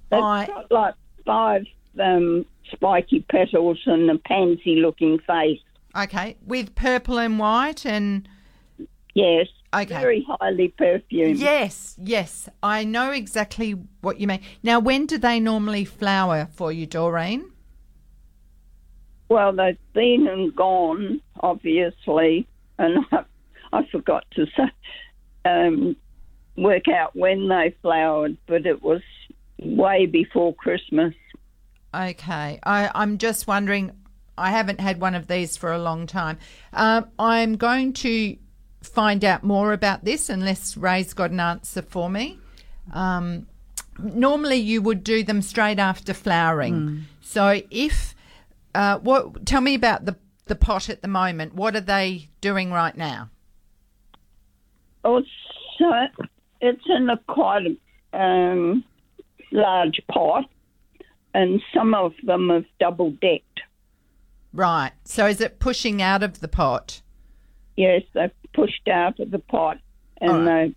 They've 0.09 0.21
I- 0.23 0.45
got 0.47 0.71
like 0.71 0.95
five 1.25 1.65
um, 1.99 2.45
spiky 2.73 3.25
petals 3.29 3.79
and 3.85 4.09
a 4.09 4.17
pansy 4.17 4.75
looking 4.77 5.19
face. 5.19 5.59
okay. 5.97 6.37
With 6.45 6.75
purple 6.75 7.19
and 7.19 7.39
white 7.39 7.85
and. 7.85 8.27
Yes. 9.13 9.47
Okay. 9.73 9.99
Very 9.99 10.25
highly 10.27 10.67
perfumed. 10.69 11.37
Yes, 11.37 11.95
yes. 11.99 12.47
I 12.61 12.83
know 12.83 13.09
exactly 13.11 13.71
what 14.01 14.19
you 14.19 14.27
mean. 14.27 14.41
Now, 14.61 14.79
when 14.79 15.07
do 15.07 15.17
they 15.17 15.39
normally 15.39 15.83
flower 15.83 16.47
for 16.53 16.71
you, 16.71 16.85
Doreen? 16.85 17.51
Well, 19.29 19.51
they've 19.51 19.77
been 19.93 20.27
and 20.27 20.55
gone, 20.55 21.21
obviously, 21.39 22.47
and 22.77 23.03
I, 23.11 23.23
I 23.71 23.87
forgot 23.91 24.25
to 24.35 24.45
say, 24.55 24.71
um, 25.45 25.95
work 26.55 26.87
out 26.87 27.15
when 27.15 27.47
they 27.47 27.75
flowered, 27.81 28.37
but 28.45 28.67
it 28.67 28.83
was 28.83 29.01
way 29.59 30.05
before 30.05 30.53
Christmas. 30.53 31.15
Okay. 31.93 32.59
I, 32.63 32.89
I'm 32.93 33.17
just 33.17 33.47
wondering, 33.47 33.91
I 34.37 34.51
haven't 34.51 34.79
had 34.79 34.99
one 34.99 35.15
of 35.15 35.27
these 35.27 35.57
for 35.57 35.71
a 35.71 35.77
long 35.77 36.07
time. 36.07 36.37
Um, 36.73 37.07
I'm 37.19 37.55
going 37.55 37.93
to 37.93 38.37
find 38.81 39.23
out 39.23 39.43
more 39.43 39.73
about 39.73 40.03
this 40.03 40.29
unless 40.29 40.75
Ray's 40.75 41.13
got 41.13 41.31
an 41.31 41.39
answer 41.39 41.81
for 41.81 42.09
me. 42.09 42.39
Um, 42.91 43.47
normally, 43.99 44.57
you 44.57 44.81
would 44.81 45.03
do 45.03 45.23
them 45.23 45.41
straight 45.41 45.79
after 45.79 46.13
flowering. 46.13 47.05
So, 47.21 47.61
if 47.71 48.15
uh, 48.75 48.99
what, 48.99 49.45
tell 49.45 49.61
me 49.61 49.75
about 49.75 50.05
the 50.05 50.17
the 50.45 50.55
pot 50.55 50.89
at 50.89 51.01
the 51.01 51.07
moment. 51.07 51.55
What 51.55 51.75
are 51.75 51.81
they 51.81 52.29
doing 52.41 52.71
right 52.71 52.95
now? 52.95 53.29
Oh, 55.03 55.21
so 55.77 55.91
it's 56.61 56.83
in 56.87 57.09
a 57.09 57.17
quite 57.27 57.77
um, 58.13 58.83
large 59.51 60.01
pot, 60.09 60.45
and 61.33 61.61
some 61.73 61.93
of 61.93 62.13
them 62.23 62.49
have 62.49 62.65
double 62.79 63.11
decked. 63.11 63.61
Right. 64.53 64.91
So, 65.03 65.25
is 65.25 65.41
it 65.41 65.59
pushing 65.59 66.01
out 66.01 66.23
of 66.23 66.39
the 66.39 66.47
pot? 66.47 67.01
Yes, 67.75 68.03
they've 68.13 68.31
pushed 68.53 68.87
out 68.87 69.19
of 69.19 69.31
the 69.31 69.39
pot, 69.39 69.79
and 70.21 70.31
right. 70.31 70.45
they're 70.45 70.69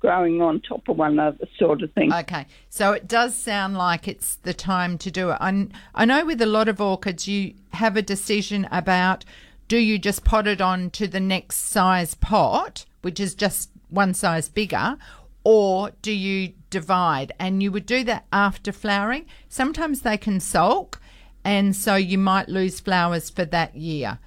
growing 0.00 0.40
on 0.40 0.60
top 0.60 0.88
of 0.88 0.96
one 0.96 1.12
another, 1.12 1.46
sort 1.58 1.82
of 1.82 1.92
thing. 1.92 2.12
Okay, 2.12 2.46
so 2.70 2.92
it 2.92 3.06
does 3.06 3.36
sound 3.36 3.76
like 3.76 4.08
it's 4.08 4.36
the 4.36 4.54
time 4.54 4.96
to 4.98 5.10
do 5.10 5.30
it. 5.30 5.38
I, 5.40 5.66
I 5.94 6.04
know 6.04 6.24
with 6.24 6.40
a 6.40 6.46
lot 6.46 6.68
of 6.68 6.80
orchids, 6.80 7.28
you 7.28 7.54
have 7.74 7.96
a 7.96 8.02
decision 8.02 8.66
about 8.72 9.24
do 9.68 9.76
you 9.76 9.98
just 9.98 10.24
pot 10.24 10.48
it 10.48 10.60
on 10.60 10.90
to 10.90 11.06
the 11.06 11.20
next 11.20 11.56
size 11.56 12.14
pot, 12.14 12.86
which 13.02 13.20
is 13.20 13.34
just 13.34 13.70
one 13.88 14.14
size 14.14 14.48
bigger, 14.48 14.96
or 15.44 15.92
do 16.02 16.12
you 16.12 16.52
divide? 16.70 17.32
And 17.38 17.62
you 17.62 17.72
would 17.72 17.86
do 17.86 18.04
that 18.04 18.26
after 18.32 18.72
flowering. 18.72 19.26
Sometimes 19.48 20.02
they 20.02 20.16
can 20.16 20.40
sulk, 20.40 21.00
and 21.44 21.74
so 21.74 21.96
you 21.96 22.18
might 22.18 22.48
lose 22.48 22.80
flowers 22.80 23.30
for 23.30 23.44
that 23.46 23.76
year. 23.76 24.18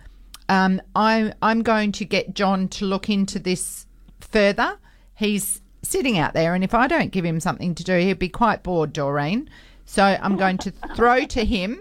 Um, 0.49 0.82
I, 0.95 1.34
I'm 1.41 1.61
going 1.61 1.91
to 1.93 2.05
get 2.05 2.34
John 2.34 2.68
to 2.70 2.86
look 2.86 3.09
into 3.09 3.39
this 3.39 3.86
further. 4.20 4.78
He's 5.16 5.61
sitting 5.82 6.18
out 6.18 6.34
there, 6.34 6.55
and 6.55 6.64
if 6.64 6.74
I 6.74 6.88
don't 6.88 7.11
give 7.11 7.26
him 7.26 7.39
something 7.39 7.76
to 7.76 7.84
do, 7.84 7.97
he'll 7.97 8.16
be 8.16 8.30
quite 8.30 8.64
bored, 8.64 8.93
Doreen. 8.93 9.49
So 9.86 10.03
I'm 10.03 10.38
going 10.38 10.57
to 10.59 10.72
throw 10.95 11.26
to 11.26 11.45
him 11.45 11.80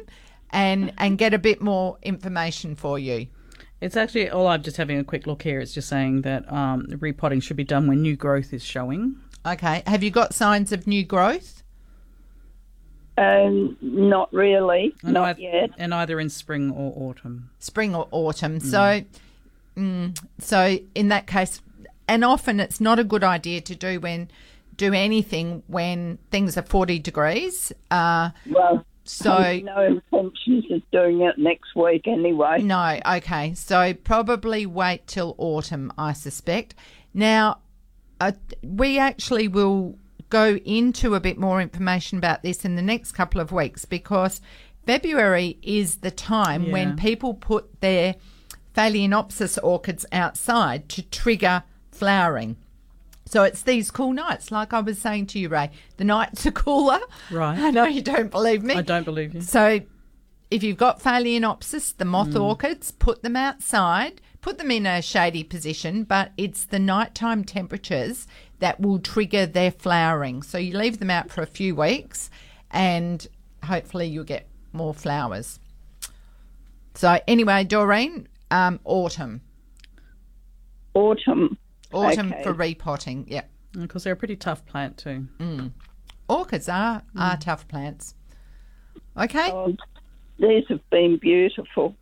and 0.51 0.93
and 0.99 1.17
get 1.17 1.33
a 1.33 1.39
bit 1.39 1.63
more 1.63 1.97
information 2.03 2.75
for 2.75 2.99
you. 2.99 3.27
It's 3.83 3.97
actually 3.97 4.31
all 4.31 4.47
I'm 4.47 4.63
just 4.63 4.77
having 4.77 4.99
a 4.99 5.05
quick 5.05 5.27
look 5.27 5.43
here. 5.43 5.59
It's 5.61 5.75
just 5.75 5.89
saying 5.89 6.23
that 6.23 6.51
um, 6.53 6.87
repotting 7.01 7.41
should 7.41 7.57
be 7.57 7.65
done 7.65 7.89
when 7.89 8.01
new 8.01 8.15
growth 8.17 8.53
is 8.55 8.63
showing. 8.65 9.17
Okay. 9.45 9.83
Have 9.87 10.03
you 10.05 10.11
got 10.11 10.33
signs 10.35 10.71
of 10.71 10.87
new 10.87 11.05
growth? 11.05 11.63
Um, 13.19 13.77
not 13.83 14.33
really, 14.33 14.95
And 15.03 15.13
not 15.15 15.37
eith- 15.37 15.41
yet. 15.43 15.71
And 15.77 15.93
either 15.93 16.19
in 16.21 16.31
spring 16.31 16.71
or 16.71 16.93
autumn. 16.97 17.51
spring 17.59 17.95
or 17.95 18.07
autumn. 18.11 18.61
So, 18.61 19.03
mm, 19.77 20.19
so 20.39 20.79
in 20.95 21.09
that 21.09 21.27
case, 21.27 21.61
and 22.09 22.25
often 22.25 22.59
it's 22.61 22.81
not 22.81 22.99
a 22.99 23.05
good 23.05 23.23
idea 23.25 23.61
to 23.63 23.75
do 23.75 23.99
when 24.01 24.31
do 24.77 24.95
anything 24.95 25.63
when 25.67 26.19
things 26.31 26.57
are 26.57 26.63
forty 26.63 26.99
degrees. 26.99 27.73
Uh, 27.91 28.31
Well, 28.49 28.87
so 29.05 29.61
no 29.65 30.01
intentions 30.13 30.65
of 30.71 30.83
doing 30.93 31.21
it 31.23 31.37
next 31.39 31.75
week 31.75 32.07
anyway. 32.07 32.63
no, 32.63 33.01
okay. 33.17 33.55
So 33.55 33.95
probably 33.95 34.67
wait 34.67 35.07
till 35.07 35.35
autumn, 35.39 35.93
I 35.99 36.13
suspect. 36.13 36.75
Now, 37.13 37.59
uh, 38.21 38.33
we 38.63 38.99
actually 38.99 39.49
will 39.49 39.97
go 40.31 40.57
into 40.65 41.15
a 41.15 41.21
bit 41.21 41.37
more 41.39 41.61
information 41.61 42.17
about 42.19 42.43
this 42.43 42.65
in 42.65 42.77
the 42.77 42.83
next 42.83 43.13
couple 43.13 43.41
of 43.41 43.53
weeks 43.53 43.85
because 43.85 44.41
February 44.87 45.59
is 45.63 45.97
the 45.99 46.11
time 46.11 46.65
Yeah. 46.65 46.73
when 46.73 46.97
people 46.97 47.35
put 47.35 47.81
their 47.81 48.15
Phalaenopsis 48.75 49.59
orchids 49.63 50.07
outside 50.13 50.89
to 50.91 51.03
trigger 51.03 51.65
flowering. 51.91 52.57
So 53.33 53.45
it's 53.45 53.63
these 53.63 53.91
cool 53.91 54.13
nights, 54.13 54.53
like 54.53 54.75
I 54.75 54.81
was 54.81 54.99
saying 54.99 55.29
to 55.29 55.39
you, 55.39 55.49
Ray. 55.49 55.71
The 55.97 56.05
nights 56.05 56.45
are 56.45 56.51
cooler. 56.51 57.01
Right. 57.31 57.59
I 57.63 57.71
know 57.71 57.85
you 57.87 58.03
don't 58.03 58.31
believe 58.31 58.63
me. 58.63 58.75
I 58.75 58.83
don't 58.83 59.05
believe 59.05 59.33
you. 59.33 59.41
So 59.41 59.81
if 60.51 60.63
you've 60.63 60.77
got 60.77 61.01
Phalaenopsis, 61.01 61.97
the 61.97 62.05
moth 62.05 62.33
Mm. 62.35 62.43
orchids, 62.43 62.91
put 62.93 63.23
them 63.23 63.35
outside, 63.35 64.21
put 64.43 64.59
them 64.59 64.71
in 64.71 64.85
a 64.85 65.01
shady 65.01 65.45
position, 65.45 66.05
but 66.05 66.33
it's 66.37 66.67
the 66.67 66.79
nighttime 66.79 67.43
temperatures 67.43 68.27
that 68.59 68.79
will 68.81 68.99
trigger 68.99 69.47
their 69.47 69.71
flowering. 69.71 70.43
So 70.43 70.59
you 70.59 70.77
leave 70.77 70.99
them 70.99 71.11
out 71.11 71.31
for 71.31 71.41
a 71.41 71.47
few 71.47 71.75
weeks 71.75 72.29
and 72.71 73.27
hopefully 73.65 74.09
you'll 74.09 74.25
get 74.25 74.47
more 74.75 74.93
flowers. 74.93 75.59
So 76.97 77.19
anyway, 77.27 77.65
Doreen, 77.65 78.29
um, 78.51 78.79
autumn. 78.85 79.41
Autumn. 80.93 81.57
Autumn 81.93 82.33
Okay. 82.33 82.43
for 82.43 82.53
repotting, 82.53 83.27
yeah. 83.29 83.43
Because 83.73 84.05
they're 84.05 84.13
a 84.13 84.17
pretty 84.17 84.37
tough 84.37 84.65
plant 84.67 84.99
too. 84.99 85.27
Orchids 86.29 86.69
are, 86.69 87.03
are 87.17 87.37
tough 87.37 87.67
plants. 87.69 88.15
Okay. 89.17 89.51
Oh, 89.51 89.75
these 90.39 90.65
have 90.69 90.89
been 90.91 91.19
beautiful. 91.19 91.95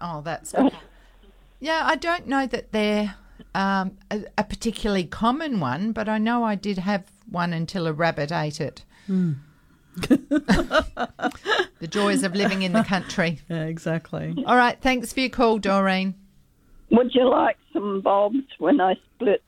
Oh, 0.00 0.20
that's 0.22 0.52
good. 0.52 0.72
Yeah, 1.60 1.82
I 1.84 1.96
don't 1.96 2.26
know 2.26 2.46
that 2.46 2.72
they're 2.72 3.14
um, 3.54 3.96
a, 4.10 4.24
a 4.36 4.44
particularly 4.44 5.04
common 5.04 5.60
one, 5.60 5.92
but 5.92 6.10
I 6.10 6.18
know 6.18 6.44
I 6.44 6.56
did 6.56 6.76
have 6.76 7.10
one 7.30 7.54
until 7.54 7.86
a 7.86 7.92
rabbit 7.94 8.30
ate 8.30 8.60
it. 8.60 8.84
the 9.08 9.36
joys 11.88 12.22
of 12.22 12.34
living 12.34 12.62
in 12.62 12.72
the 12.72 12.82
country. 12.84 13.40
Yeah, 13.48 13.64
exactly. 13.64 14.34
All 14.46 14.56
right, 14.56 14.78
thanks 14.80 15.12
for 15.14 15.20
your 15.20 15.30
call, 15.30 15.58
Doreen. 15.58 16.14
Would 16.96 17.14
you 17.14 17.28
like 17.28 17.56
some 17.72 18.00
bulbs 18.00 18.44
when 18.58 18.80
I 18.80 18.94
split 19.14 19.42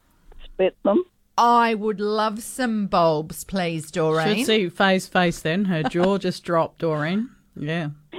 split 0.44 0.76
them? 0.84 1.04
I 1.38 1.74
would 1.74 2.00
love 2.00 2.42
some 2.42 2.86
bulbs, 2.86 3.44
please, 3.44 3.90
Doreen. 3.90 4.38
Should 4.38 4.46
see 4.46 4.68
Faye's 4.68 5.06
face 5.06 5.40
then. 5.40 5.66
Her 5.66 5.82
jaw 5.82 6.18
just 6.26 6.44
dropped, 6.44 6.78
Doreen. 6.78 7.30
Yeah. 7.54 7.90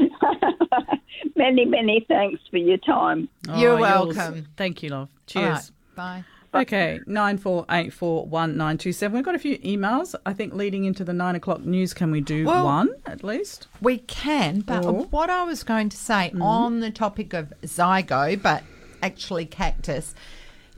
Many, 1.36 1.66
many 1.66 2.04
thanks 2.08 2.42
for 2.50 2.58
your 2.58 2.78
time. 2.78 3.30
You're 3.56 3.74
Oh, 3.74 3.78
yours. 3.78 4.16
welcome. 4.16 4.48
Thank 4.58 4.82
you, 4.82 4.90
love. 4.90 5.10
Cheers. 5.28 5.72
right, 5.96 6.24
bye. 6.54 6.60
Okay, 6.62 7.00
nine 7.06 7.38
four 7.38 7.66
eight 7.70 7.94
four 7.94 8.26
one 8.26 8.58
nine 8.58 8.78
two 8.80 8.92
seven. 8.92 9.16
We've 9.16 9.24
got 9.26 9.36
a 9.36 9.40
few 9.40 9.58
emails. 9.60 10.16
I 10.26 10.34
think 10.34 10.54
leading 10.56 10.86
into 10.86 11.04
the 11.04 11.14
nine 11.14 11.36
o'clock 11.36 11.64
news, 11.64 11.94
can 11.94 12.10
we 12.10 12.22
do 12.22 12.46
Well- 12.46 12.66
one 12.66 12.90
at 13.06 13.24
least? 13.24 13.68
We 13.82 14.00
can, 14.00 14.62
but 14.62 14.84
Or- 14.86 15.06
what 15.06 15.30
I 15.30 15.44
was 15.44 15.64
going 15.64 15.90
to 15.90 15.98
say 15.98 16.30
mm-hmm. 16.34 16.42
on 16.42 16.80
the 16.80 16.90
topic 16.90 17.34
of 17.34 17.54
zygo, 17.64 18.42
but 18.42 18.64
actually 19.02 19.46
cactus, 19.46 20.14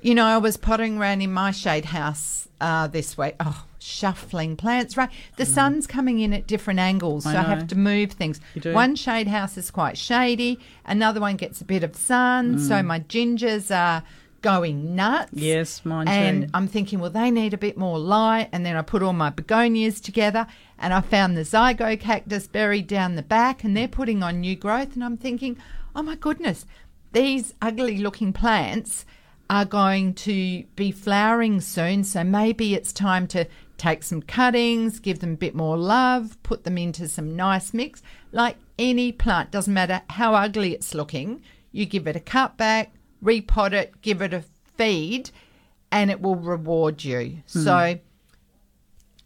you 0.02 0.16
know, 0.16 0.26
I 0.26 0.38
was 0.38 0.58
pottering 0.58 0.98
around 0.98 1.22
in 1.22 1.32
my 1.34 1.52
shade 1.52 1.86
house 1.86 2.48
uh, 2.62 2.88
this 2.88 3.18
way. 3.18 3.36
Oh, 3.40 3.66
shuffling 3.80 4.56
plants, 4.56 4.98
right? 4.98 5.10
The 5.38 5.46
sun's 5.46 5.88
coming 5.88 6.20
in 6.20 6.34
at 6.34 6.48
different 6.48 6.80
angles, 6.80 7.26
I 7.26 7.34
so 7.34 7.38
I 7.40 7.42
know. 7.42 7.48
have 7.50 7.68
to 7.68 7.78
move 7.78 8.12
things. 8.12 8.40
You 8.54 8.62
do. 8.62 8.74
One 8.74 8.96
shade 8.96 9.28
house 9.28 9.58
is 9.58 9.72
quite 9.72 9.98
shady, 9.98 10.60
another 10.86 11.20
one 11.20 11.38
gets 11.38 11.62
a 11.62 11.66
bit 11.66 11.84
of 11.84 11.96
sun, 11.96 12.60
so 12.60 12.84
my 12.84 13.00
gingers 13.00 13.76
are 13.76 14.04
going 14.42 14.96
nuts. 14.96 15.32
Yes, 15.34 15.84
mine 15.86 16.08
And 16.08 16.44
too. 16.44 16.50
I'm 16.54 16.68
thinking, 16.68 17.00
well, 17.00 17.10
they 17.10 17.30
need 17.32 17.54
a 17.54 17.58
bit 17.58 17.78
more 17.78 18.00
light. 18.00 18.48
And 18.54 18.66
then 18.66 18.78
I 18.78 18.82
put 18.82 19.04
all 19.04 19.12
my 19.12 19.30
begonias 19.30 20.00
together 20.00 20.48
and 20.78 20.94
I 20.94 21.02
found 21.02 21.36
the 21.36 21.42
zygo 21.42 22.00
cactus 22.00 22.48
buried 22.48 22.88
down 22.88 23.16
the 23.16 23.22
back 23.22 23.66
and 23.66 23.76
they're 23.76 23.90
putting 23.90 24.24
on 24.24 24.40
new 24.40 24.56
growth. 24.56 24.94
And 24.94 25.04
I'm 25.04 25.18
thinking, 25.18 25.58
oh 25.94 26.04
my 26.04 26.16
goodness, 26.16 26.66
these 27.12 27.54
ugly 27.62 27.98
looking 27.98 28.34
plants 28.34 29.06
are 29.50 29.66
going 29.66 30.14
to 30.14 30.64
be 30.76 30.92
flowering 30.92 31.60
soon. 31.60 32.04
So 32.04 32.24
maybe 32.24 32.76
it's 32.76 32.94
time 32.94 33.28
to 33.28 33.48
take 33.78 34.04
some 34.04 34.22
cuttings, 34.22 35.00
give 35.00 35.20
them 35.20 35.34
a 35.34 35.38
bit 35.38 35.56
more 35.56 35.78
love, 35.78 36.38
put 36.44 36.66
them 36.66 36.78
into 36.78 37.08
some 37.08 37.36
nice 37.36 37.74
mix. 37.74 38.04
Like 38.32 38.58
any 38.78 39.12
plant, 39.12 39.52
doesn't 39.52 39.74
matter 39.74 40.02
how 40.10 40.36
ugly 40.36 40.74
it's 40.74 40.94
looking, 40.94 41.42
you 41.72 41.86
give 41.86 42.08
it 42.08 42.16
a 42.16 42.20
cut 42.20 42.58
back, 42.58 42.92
repot 43.24 43.74
it, 43.74 44.02
give 44.02 44.22
it 44.22 44.34
a 44.34 44.44
feed, 44.78 45.32
and 45.92 46.12
it 46.12 46.22
will 46.22 46.36
reward 46.36 47.04
you. 47.04 47.42
So 47.46 48.00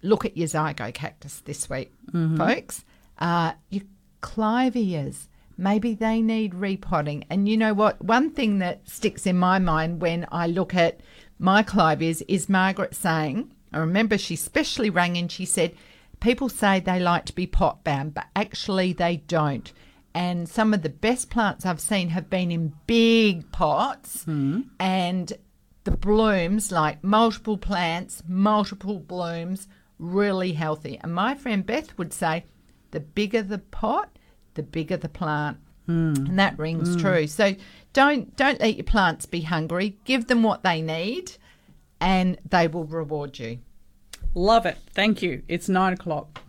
look 0.01 0.23
at 0.23 0.37
your 0.37 0.47
zygo 0.47 0.93
cactus 0.93 1.41
this 1.41 1.69
week, 1.69 1.91
folks. 2.37 2.85
Uh, 3.19 3.53
your 3.69 3.83
clivias, 4.21 5.27
maybe 5.57 5.93
they 5.93 6.21
need 6.21 6.55
repotting. 6.55 7.25
And 7.29 7.47
you 7.47 7.57
know 7.57 7.73
what? 7.73 8.03
One 8.03 8.31
thing 8.31 8.59
that 8.59 8.87
sticks 8.87 9.25
in 9.25 9.37
my 9.37 9.59
mind 9.59 10.01
when 10.01 10.27
I 10.31 10.47
look 10.47 10.73
at 10.73 11.01
my 11.39 11.63
clivias 11.63 12.21
is 12.27 12.49
Margaret 12.49 12.95
saying, 12.95 13.51
I 13.71 13.79
remember 13.79 14.17
she 14.17 14.35
specially 14.35 14.89
rang 14.89 15.17
and 15.17 15.31
she 15.31 15.45
said, 15.45 15.75
people 16.19 16.49
say 16.49 16.79
they 16.79 16.99
like 16.99 17.25
to 17.25 17.35
be 17.35 17.47
pot 17.47 17.83
bound, 17.83 18.13
but 18.13 18.27
actually 18.35 18.93
they 18.93 19.17
don't. 19.27 19.71
And 20.15 20.47
some 20.47 20.73
of 20.73 20.83
the 20.83 20.89
best 20.89 21.29
plants 21.29 21.65
I've 21.65 21.81
seen 21.81 22.09
have 22.09 22.29
been 22.29 22.51
in 22.51 22.73
big 22.85 23.51
pots 23.51 24.23
hmm. 24.23 24.61
and 24.79 25.33
the 25.83 25.91
blooms, 25.91 26.71
like 26.71 27.03
multiple 27.03 27.57
plants, 27.57 28.23
multiple 28.27 28.99
blooms, 28.99 29.67
really 29.99 30.53
healthy. 30.53 30.99
And 31.01 31.13
my 31.13 31.35
friend 31.35 31.65
Beth 31.65 31.97
would 31.97 32.13
say 32.13 32.45
the 32.91 32.99
bigger 32.99 33.41
the 33.41 33.57
pot, 33.57 34.12
the 34.55 34.63
bigger 34.63 34.97
the 34.97 35.09
plant. 35.09 35.57
Hmm. 35.85 36.13
And 36.15 36.39
that 36.39 36.57
rings 36.57 36.93
hmm. 36.95 37.01
true. 37.01 37.27
So 37.27 37.55
don't 37.91 38.35
don't 38.35 38.59
let 38.59 38.75
your 38.75 38.85
plants 38.85 39.25
be 39.25 39.41
hungry. 39.41 39.97
Give 40.05 40.27
them 40.27 40.43
what 40.43 40.63
they 40.63 40.81
need 40.81 41.33
and 41.99 42.37
they 42.49 42.67
will 42.67 42.85
reward 42.85 43.39
you. 43.39 43.59
Love 44.35 44.65
it. 44.65 44.77
Thank 44.93 45.21
you. 45.21 45.43
It's 45.47 45.69
nine 45.69 45.93
o'clock. 45.93 46.41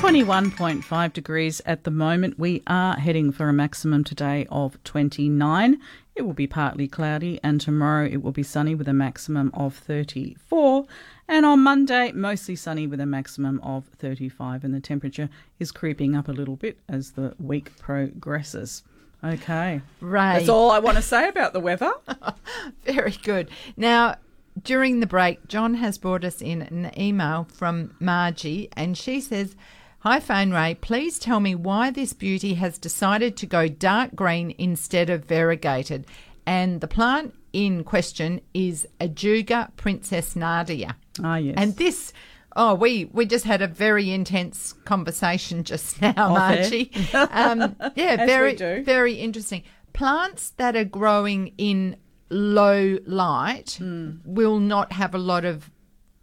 21.5 0.00 1.12
degrees 1.12 1.60
at 1.66 1.84
the 1.84 1.90
moment. 1.90 2.38
We 2.38 2.62
are 2.66 2.96
heading 2.96 3.32
for 3.32 3.48
a 3.48 3.52
maximum 3.52 4.02
today 4.04 4.46
of 4.50 4.82
29. 4.84 5.78
It 6.14 6.22
will 6.22 6.32
be 6.32 6.46
partly 6.46 6.88
cloudy, 6.88 7.38
and 7.42 7.60
tomorrow 7.60 8.06
it 8.06 8.22
will 8.22 8.32
be 8.32 8.42
sunny 8.42 8.74
with 8.74 8.88
a 8.88 8.94
maximum 8.94 9.50
of 9.52 9.74
34. 9.74 10.86
And 11.30 11.46
on 11.46 11.60
Monday, 11.60 12.10
mostly 12.10 12.56
sunny 12.56 12.88
with 12.88 12.98
a 12.98 13.06
maximum 13.06 13.60
of 13.60 13.84
35. 13.98 14.64
And 14.64 14.74
the 14.74 14.80
temperature 14.80 15.30
is 15.60 15.70
creeping 15.70 16.16
up 16.16 16.26
a 16.26 16.32
little 16.32 16.56
bit 16.56 16.80
as 16.88 17.12
the 17.12 17.36
week 17.38 17.78
progresses. 17.78 18.82
Okay. 19.22 19.80
Right. 20.00 20.38
That's 20.38 20.48
all 20.48 20.72
I 20.72 20.80
want 20.80 20.96
to 20.96 21.02
say 21.02 21.28
about 21.28 21.52
the 21.52 21.60
weather. 21.60 21.92
Very 22.84 23.16
good. 23.22 23.48
Now, 23.76 24.16
during 24.60 24.98
the 24.98 25.06
break, 25.06 25.46
John 25.46 25.74
has 25.74 25.98
brought 25.98 26.24
us 26.24 26.42
in 26.42 26.62
an 26.62 26.90
email 26.98 27.46
from 27.52 27.94
Margie, 28.00 28.68
and 28.72 28.98
she 28.98 29.20
says, 29.20 29.54
Hi, 30.00 30.18
Phone 30.18 30.50
Ray. 30.50 30.78
Please 30.80 31.20
tell 31.20 31.38
me 31.38 31.54
why 31.54 31.92
this 31.92 32.12
beauty 32.12 32.54
has 32.54 32.76
decided 32.76 33.36
to 33.36 33.46
go 33.46 33.68
dark 33.68 34.16
green 34.16 34.52
instead 34.58 35.08
of 35.08 35.26
variegated. 35.26 36.08
And 36.44 36.80
the 36.80 36.88
plant 36.88 37.34
in 37.52 37.84
question 37.84 38.40
is 38.52 38.88
Ajuga 39.00 39.70
Princess 39.76 40.34
Nadia. 40.34 40.96
Ah, 41.22 41.36
yes. 41.36 41.54
And 41.56 41.76
this, 41.76 42.12
oh, 42.56 42.74
we 42.74 43.06
we 43.06 43.26
just 43.26 43.44
had 43.44 43.62
a 43.62 43.66
very 43.66 44.10
intense 44.10 44.74
conversation 44.84 45.64
just 45.72 46.00
now, 46.00 46.14
Off. 46.16 46.30
Margie. 46.38 46.90
um, 47.14 47.76
yeah, 47.96 48.16
very 48.26 48.54
very 48.82 49.14
interesting. 49.14 49.62
Plants 49.92 50.50
that 50.56 50.76
are 50.76 50.84
growing 50.84 51.52
in 51.58 51.96
low 52.30 52.98
light 53.06 53.74
Hmm. 53.78 54.18
will 54.24 54.60
not 54.60 54.92
have 54.92 55.14
a 55.14 55.18
lot 55.18 55.44
of 55.44 55.70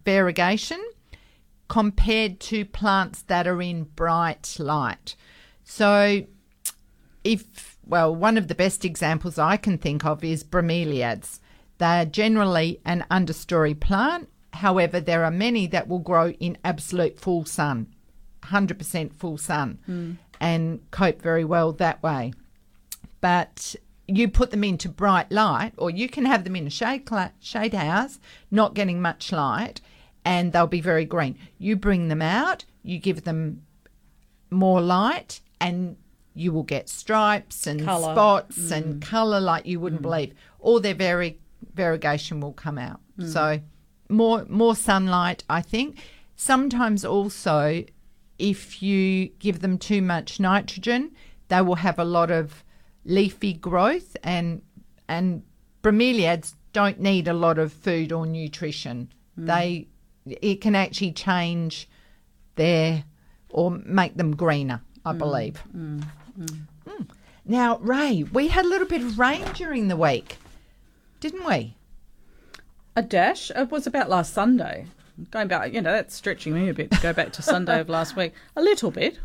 variegation 0.05 0.81
compared 1.67 2.39
to 2.39 2.63
plants 2.63 3.23
that 3.23 3.45
are 3.45 3.61
in 3.61 3.83
bright 3.83 4.55
light. 4.57 5.15
So 5.65 6.23
if 7.25 7.77
well, 7.85 8.15
one 8.15 8.37
of 8.37 8.47
the 8.47 8.55
best 8.55 8.85
examples 8.85 9.37
I 9.37 9.57
can 9.57 9.77
think 9.77 10.05
of 10.05 10.23
is 10.23 10.43
bromeliads. 10.43 11.39
They 11.77 11.85
are 12.01 12.05
generally 12.05 12.79
an 12.85 13.05
understory 13.11 13.77
plant. 13.79 14.29
However, 14.57 14.99
there 14.99 15.23
are 15.23 15.31
many 15.31 15.67
that 15.67 15.87
will 15.87 15.99
grow 15.99 16.31
in 16.31 16.57
absolute 16.63 17.19
full 17.19 17.45
sun, 17.45 17.93
100% 18.43 19.13
full 19.13 19.37
sun, 19.37 19.79
hmm. 19.85 20.11
and 20.39 20.79
cope 20.91 21.21
very 21.21 21.45
well 21.45 21.71
that 21.73 22.01
way. 22.01 22.33
But 23.21 23.75
you 24.07 24.27
put 24.29 24.51
them 24.51 24.63
into 24.63 24.89
bright 24.89 25.31
light, 25.31 25.73
or 25.77 25.89
you 25.91 26.09
can 26.09 26.25
have 26.25 26.43
them 26.43 26.55
in 26.55 26.65
a 26.65 26.71
shade 26.71 27.05
cla- 27.05 27.33
shade 27.39 27.73
house, 27.73 28.19
not 28.49 28.73
getting 28.73 28.99
much 28.99 29.31
light, 29.31 29.79
and 30.25 30.51
they'll 30.51 30.65
be 30.65 30.81
very 30.81 31.05
green. 31.05 31.37
You 31.59 31.75
bring 31.75 32.07
them 32.07 32.21
out, 32.21 32.65
you 32.81 32.97
give 32.97 33.25
them 33.25 33.63
more 34.49 34.81
light, 34.81 35.41
and 35.61 35.97
you 36.33 36.51
will 36.51 36.63
get 36.63 36.89
stripes 36.89 37.67
and 37.67 37.83
Colour. 37.83 38.13
spots 38.13 38.71
and 38.71 38.93
hmm. 38.95 38.99
colour 38.99 39.39
like 39.39 39.67
you 39.67 39.79
wouldn't 39.79 40.01
hmm. 40.01 40.09
believe. 40.09 40.33
All 40.59 40.79
their 40.79 40.95
vari- 40.95 41.39
variegation 41.75 42.39
will 42.39 42.53
come 42.53 42.79
out. 42.79 43.01
So 43.19 43.59
more 44.09 44.45
more 44.47 44.75
sunlight, 44.75 45.43
I 45.49 45.61
think. 45.61 45.97
Sometimes 46.35 47.03
also, 47.03 47.83
if 48.37 48.81
you 48.81 49.29
give 49.39 49.61
them 49.61 49.77
too 49.77 50.01
much 50.01 50.39
nitrogen, 50.39 51.11
they 51.47 51.61
will 51.61 51.75
have 51.75 51.99
a 51.99 52.03
lot 52.03 52.31
of 52.31 52.63
leafy 53.05 53.53
growth 53.53 54.15
and 54.23 54.61
and 55.07 55.43
bromeliads 55.81 56.53
don't 56.73 56.99
need 56.99 57.27
a 57.27 57.33
lot 57.33 57.57
of 57.57 57.71
food 57.71 58.11
or 58.11 58.25
nutrition. 58.25 59.11
Mm. 59.39 59.45
They 59.47 59.87
it 60.25 60.61
can 60.61 60.75
actually 60.75 61.13
change 61.13 61.89
their 62.55 63.05
or 63.49 63.71
make 63.71 64.15
them 64.17 64.35
greener, 64.35 64.81
I 65.05 65.13
mm, 65.13 65.17
believe. 65.17 65.63
Mm, 65.75 66.03
mm. 66.37 67.09
Now, 67.45 67.77
Ray, 67.77 68.23
we 68.23 68.49
had 68.49 68.65
a 68.65 68.67
little 68.67 68.87
bit 68.87 69.01
of 69.01 69.17
rain 69.17 69.45
during 69.53 69.87
the 69.87 69.95
week, 69.95 70.35
didn't 71.21 71.45
we? 71.45 71.76
A 72.97 73.01
dash. 73.03 73.51
It 73.55 73.69
was 73.69 73.85
about 73.85 74.09
last 74.09 74.33
Sunday. 74.33 74.87
Going 75.29 75.47
back, 75.47 75.71
you 75.71 75.81
know, 75.83 75.91
that's 75.91 76.15
stretching 76.15 76.53
me 76.55 76.67
a 76.67 76.73
bit 76.73 76.89
to 76.89 76.99
go 76.99 77.13
back 77.13 77.31
to 77.33 77.43
Sunday 77.43 77.79
of 77.79 77.89
last 77.89 78.15
week. 78.15 78.33
A 78.55 78.61
little 78.61 78.89
bit. 78.89 79.19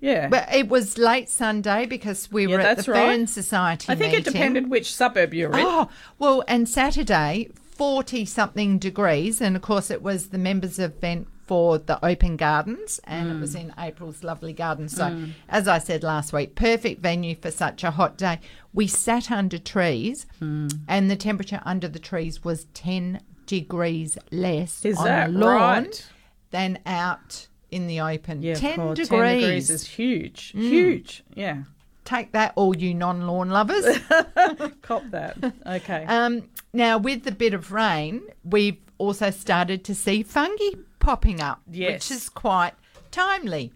Yeah. 0.00 0.28
But 0.28 0.52
it 0.54 0.68
was 0.68 0.96
late 0.96 1.28
Sunday 1.28 1.86
because 1.86 2.30
we 2.30 2.46
Yeah, 2.46 2.54
were 2.54 2.60
at 2.60 2.76
that's 2.76 2.86
the 2.86 2.92
right. 2.92 3.06
Fern 3.08 3.26
Society. 3.26 3.86
I 3.90 3.96
think 3.96 4.12
it 4.12 4.18
meeting. 4.18 4.32
depended 4.32 4.70
which 4.70 4.94
suburb 4.94 5.34
you're 5.34 5.50
in. 5.50 5.58
Oh, 5.58 5.88
well, 6.20 6.44
and 6.46 6.68
Saturday, 6.68 7.50
40 7.72 8.24
something 8.26 8.78
degrees. 8.78 9.40
And 9.40 9.56
of 9.56 9.62
course, 9.62 9.90
it 9.90 10.02
was 10.02 10.28
the 10.28 10.38
members' 10.38 10.78
event 10.78 11.26
for 11.46 11.78
the 11.78 12.04
open 12.04 12.36
gardens, 12.36 13.00
and 13.04 13.30
it 13.30 13.40
was 13.40 13.54
Mm. 13.54 13.60
in 13.60 13.74
April's 13.78 14.24
lovely 14.24 14.52
garden. 14.52 14.88
So, 14.88 15.26
as 15.48 15.68
I 15.68 15.78
said 15.78 16.02
last 16.02 16.32
week, 16.32 16.54
perfect 16.56 17.00
venue 17.00 17.36
for 17.36 17.50
such 17.50 17.84
a 17.84 17.92
hot 17.92 18.18
day. 18.18 18.40
We 18.74 18.86
sat 18.88 19.30
under 19.30 19.58
trees, 19.58 20.26
Mm. 20.40 20.80
and 20.88 21.10
the 21.10 21.16
temperature 21.16 21.60
under 21.64 21.88
the 21.88 21.98
trees 22.00 22.42
was 22.44 22.66
10 22.74 23.20
degrees 23.46 24.18
less 24.32 24.84
Is 24.84 24.98
on 24.98 25.04
that 25.04 25.32
the 25.32 25.38
lawn 25.38 25.54
right? 25.84 26.06
than 26.50 26.78
out 26.84 27.46
in 27.70 27.86
the 27.86 28.00
open. 28.00 28.42
Yeah, 28.42 28.54
10 28.54 28.76
God, 28.76 28.96
degrees. 28.96 29.08
10 29.08 29.38
degrees 29.40 29.70
is 29.70 29.86
huge. 29.86 30.50
Huge. 30.52 31.22
Yeah. 31.34 31.62
Take 32.04 32.32
that, 32.32 32.52
all 32.56 32.76
you 32.76 32.94
non 32.94 33.26
lawn 33.26 33.50
lovers. 33.50 33.84
Cop 34.82 35.02
that. 35.10 35.36
Okay. 35.66 36.04
Um, 36.06 36.44
now, 36.72 36.98
with 36.98 37.24
the 37.24 37.32
bit 37.32 37.52
of 37.54 37.72
rain, 37.72 38.22
we've 38.44 38.76
also 38.98 39.30
started 39.30 39.84
to 39.84 39.94
see 39.94 40.22
fungi 40.22 40.70
popping 40.98 41.40
up, 41.40 41.60
Yes. 41.70 41.92
which 42.10 42.16
is 42.16 42.28
quite 42.28 42.72
timely. 43.10 43.72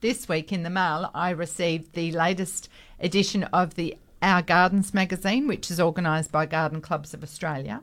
This 0.00 0.28
week 0.28 0.52
in 0.52 0.62
the 0.62 0.70
mail, 0.70 1.10
I 1.14 1.30
received 1.30 1.94
the 1.94 2.12
latest 2.12 2.68
edition 3.00 3.44
of 3.44 3.74
the 3.74 3.96
Our 4.20 4.42
Gardens 4.42 4.92
magazine, 4.92 5.46
which 5.46 5.70
is 5.70 5.80
organised 5.80 6.30
by 6.30 6.46
Garden 6.46 6.80
Clubs 6.80 7.14
of 7.14 7.22
Australia. 7.22 7.82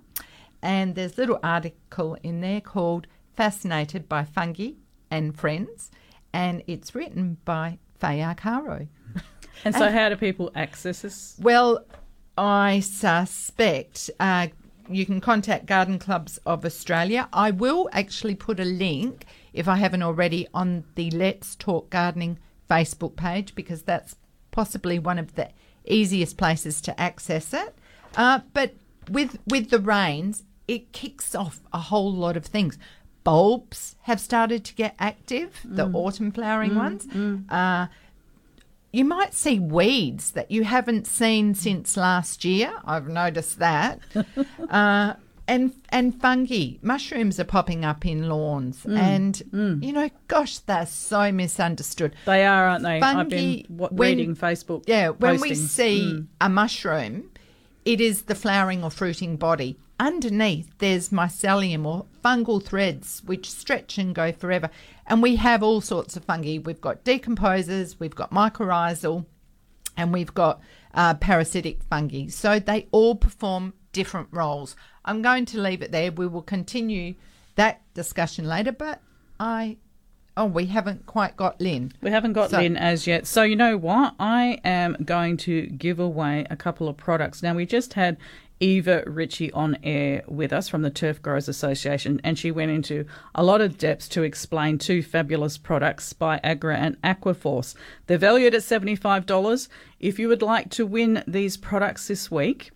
And 0.61 0.93
there's 0.95 1.17
a 1.17 1.21
little 1.21 1.39
article 1.41 2.17
in 2.21 2.41
there 2.41 2.61
called 2.61 3.07
Fascinated 3.35 4.07
by 4.07 4.23
Fungi 4.23 4.73
and 5.09 5.35
Friends, 5.35 5.89
and 6.31 6.61
it's 6.67 6.93
written 6.93 7.37
by 7.43 7.79
Faye 7.99 8.19
Arcaro. 8.19 8.87
and 9.65 9.73
so, 9.73 9.89
how 9.91 10.09
do 10.09 10.15
people 10.15 10.51
access 10.53 11.01
this? 11.01 11.35
Well, 11.41 11.83
I 12.37 12.81
suspect 12.81 14.11
uh, 14.19 14.47
you 14.93 15.05
can 15.05 15.21
contact 15.21 15.65
Garden 15.65 15.99
Clubs 15.99 16.37
of 16.45 16.65
Australia. 16.65 17.27
I 17.33 17.51
will 17.51 17.89
actually 17.91 18.35
put 18.35 18.59
a 18.59 18.65
link, 18.65 19.25
if 19.53 19.67
I 19.67 19.77
haven't 19.77 20.03
already, 20.03 20.47
on 20.53 20.83
the 20.95 21.11
Let's 21.11 21.55
Talk 21.55 21.89
Gardening 21.89 22.39
Facebook 22.69 23.15
page 23.15 23.53
because 23.55 23.83
that's 23.83 24.15
possibly 24.51 24.99
one 24.99 25.19
of 25.19 25.35
the 25.35 25.49
easiest 25.85 26.37
places 26.37 26.81
to 26.81 26.99
access 26.99 27.53
it. 27.53 27.75
Uh, 28.15 28.39
but 28.53 28.73
with 29.09 29.39
with 29.47 29.69
the 29.69 29.79
rains, 29.79 30.43
it 30.67 30.91
kicks 30.91 31.33
off 31.35 31.61
a 31.73 31.79
whole 31.79 32.11
lot 32.13 32.37
of 32.37 32.45
things. 32.45 32.77
Bulbs 33.23 33.95
have 34.03 34.19
started 34.19 34.63
to 34.65 34.73
get 34.73 34.95
active, 34.99 35.59
the 35.63 35.85
autumn 35.93 36.31
flowering 36.31 36.75
ones. 36.75 37.07
Uh, 37.49 37.87
you 38.91 39.05
might 39.05 39.33
see 39.33 39.59
weeds 39.59 40.31
that 40.31 40.51
you 40.51 40.63
haven't 40.63 41.07
seen 41.07 41.55
since 41.55 41.95
last 41.95 42.43
year. 42.43 42.73
I've 42.85 43.07
noticed 43.07 43.59
that. 43.59 43.99
uh, 44.69 45.13
and 45.47 45.73
and 45.89 46.19
fungi, 46.21 46.77
mushrooms 46.81 47.39
are 47.39 47.45
popping 47.45 47.83
up 47.83 48.05
in 48.05 48.29
lawns, 48.29 48.83
mm, 48.83 48.97
and 48.97 49.41
mm. 49.53 49.83
you 49.83 49.91
know, 49.91 50.09
gosh, 50.27 50.59
they're 50.59 50.85
so 50.85 51.31
misunderstood. 51.31 52.15
They 52.25 52.45
are, 52.45 52.69
aren't 52.69 52.83
they? 52.83 53.01
I've 53.01 53.15
Fungi, 53.15 53.29
been 53.29 53.65
wa- 53.69 53.89
when- 53.89 54.17
reading 54.17 54.35
Facebook. 54.35 54.83
Yeah, 54.87 55.09
when 55.09 55.41
we 55.41 55.55
see 55.55 56.13
mm. 56.13 56.27
a 56.39 56.47
mushroom, 56.47 57.31
it 57.83 57.99
is 57.99 58.23
the 58.23 58.35
flowering 58.35 58.83
or 58.83 58.91
fruiting 58.91 59.35
body. 59.35 59.77
Underneath, 59.99 60.71
there's 60.79 61.09
mycelium 61.09 61.85
or 61.85 62.05
fungal 62.23 62.63
threads 62.63 63.21
which 63.25 63.51
stretch 63.51 63.97
and 63.97 64.15
go 64.15 64.31
forever. 64.31 64.69
And 65.11 65.21
we 65.21 65.35
have 65.35 65.61
all 65.61 65.81
sorts 65.81 66.15
of 66.15 66.23
fungi. 66.23 66.59
We've 66.59 66.79
got 66.79 67.03
decomposers, 67.03 67.97
we've 67.99 68.15
got 68.15 68.31
mycorrhizal, 68.31 69.25
and 69.97 70.13
we've 70.13 70.33
got 70.33 70.61
uh, 70.93 71.15
parasitic 71.15 71.83
fungi. 71.83 72.27
So 72.27 72.59
they 72.59 72.87
all 72.91 73.15
perform 73.15 73.73
different 73.91 74.29
roles. 74.31 74.77
I'm 75.03 75.21
going 75.21 75.43
to 75.47 75.59
leave 75.59 75.81
it 75.81 75.91
there. 75.91 76.13
We 76.13 76.27
will 76.27 76.41
continue 76.41 77.15
that 77.55 77.81
discussion 77.93 78.47
later, 78.47 78.71
but 78.71 79.01
I 79.37 79.75
Oh, 80.37 80.45
we 80.45 80.67
haven't 80.67 81.05
quite 81.07 81.35
got 81.35 81.59
Lynn. 81.59 81.91
We 82.01 82.09
haven't 82.09 82.31
got 82.33 82.51
So- 82.51 82.59
Lynn 82.59 82.77
as 82.77 83.05
yet. 83.05 83.27
So, 83.27 83.43
you 83.43 83.57
know 83.57 83.75
what? 83.75 84.15
I 84.17 84.59
am 84.63 84.95
going 85.03 85.35
to 85.37 85.67
give 85.67 85.99
away 85.99 86.47
a 86.49 86.55
couple 86.55 86.87
of 86.87 86.95
products. 86.95 87.43
Now, 87.43 87.53
we 87.53 87.65
just 87.65 87.95
had 87.95 88.15
Eva 88.61 89.03
Ricci 89.07 89.51
on 89.51 89.75
air 89.83 90.23
with 90.27 90.53
us 90.53 90.69
from 90.69 90.83
the 90.83 90.89
Turf 90.89 91.21
Growers 91.21 91.49
Association, 91.49 92.21
and 92.23 92.37
she 92.37 92.51
went 92.51 92.71
into 92.71 93.05
a 93.35 93.43
lot 93.43 93.59
of 93.59 93.77
depth 93.77 94.09
to 94.11 94.23
explain 94.23 94.77
two 94.77 95.01
fabulous 95.01 95.57
products 95.57 96.13
Vigra 96.13 96.75
and 96.75 97.01
Aquaforce. 97.01 97.75
They're 98.07 98.19
valued 98.19 98.53
at 98.53 98.61
$75. 98.61 99.67
If 99.99 100.19
you 100.19 100.27
would 100.27 100.43
like 100.43 100.69
to 100.71 100.85
win 100.85 101.23
these 101.27 101.57
products 101.57 102.07
this 102.07 102.29
week, 102.29 102.71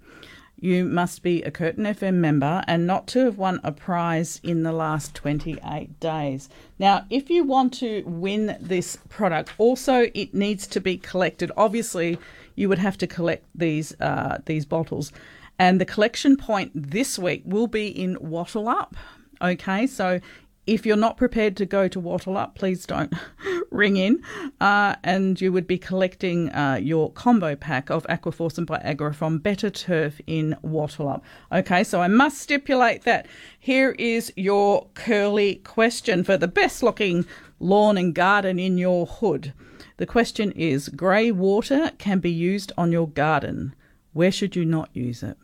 you 0.60 0.86
must 0.86 1.22
be 1.22 1.44
a 1.44 1.52
Curtin 1.52 1.84
FM 1.84 2.16
member 2.16 2.64
and 2.66 2.88
not 2.88 3.08
to 3.08 3.20
have 3.26 3.38
won 3.38 3.60
a 3.64 3.72
prize 3.72 4.40
in 4.44 4.64
the 4.64 4.72
last 4.72 5.14
28 5.14 6.00
days. 6.00 6.50
Now, 6.80 7.06
if 7.10 7.30
you 7.30 7.44
want 7.44 7.74
to 7.76 8.04
win 8.06 8.58
this 8.60 8.98
product, 9.10 9.54
also 9.58 10.08
it 10.14 10.34
needs 10.34 10.66
to 10.68 10.80
be 10.80 10.98
collected. 10.98 11.52
Obviously, 11.58 12.18
you 12.56 12.70
would 12.70 12.80
have 12.80 12.98
to 13.00 13.08
collect 13.08 13.46
these 13.54 14.00
uh, 14.00 14.40
these 14.46 14.66
bottles, 14.66 15.12
and 15.58 15.80
the 15.80 15.86
collection 15.86 16.38
point 16.38 16.72
this 16.74 17.18
week 17.18 17.44
will 17.46 17.68
be 17.68 17.88
in 17.88 18.16
Wattleup. 18.18 18.94
Okay, 19.42 19.88
so 19.88 20.20
if 20.68 20.86
you're 20.86 20.98
not 20.98 21.18
prepared 21.18 21.56
to 21.58 21.66
go 21.66 21.88
to 21.88 22.02
Wattleup, 22.02 22.56
please 22.56 22.86
don't 22.86 23.14
ring 23.72 23.98
in. 23.98 24.22
Uh, 24.60 24.96
and 25.04 25.40
you 25.40 25.52
would 25.52 25.68
be 25.68 25.78
collecting 25.78 26.50
uh, 26.52 26.80
your 26.82 27.12
combo 27.12 27.56
pack 27.56 27.90
of 27.90 28.06
Aquaforce 28.08 28.58
and 28.58 28.68
Vigra 28.68 29.14
from 29.14 29.38
Better 29.38 29.70
Turf 29.70 30.20
in 30.26 30.58
Wattleup. 30.64 31.22
Okay, 31.52 31.84
so 31.84 32.02
I 32.02 32.08
must 32.08 32.40
stipulate 32.40 33.04
that. 33.04 33.28
Here 33.60 33.92
is 34.00 34.34
your 34.36 34.88
curly 34.96 35.56
question 35.58 36.24
for 36.24 36.38
the 36.38 36.48
best 36.48 36.82
looking 36.82 37.26
lawn 37.60 37.98
and 37.98 38.14
garden 38.14 38.60
in 38.60 38.78
your 38.78 39.06
hood. 39.06 39.54
The 39.98 40.06
question 40.06 40.52
is 40.54 40.90
grey 40.90 41.32
water 41.32 41.92
can 41.98 42.20
be 42.20 42.32
used 42.32 42.72
on 42.78 42.92
your 42.92 43.08
garden. 43.08 43.76
Where 44.14 44.32
should 44.32 44.56
you 44.56 44.66
not 44.66 44.90
use 44.94 45.24
it? 45.24 45.38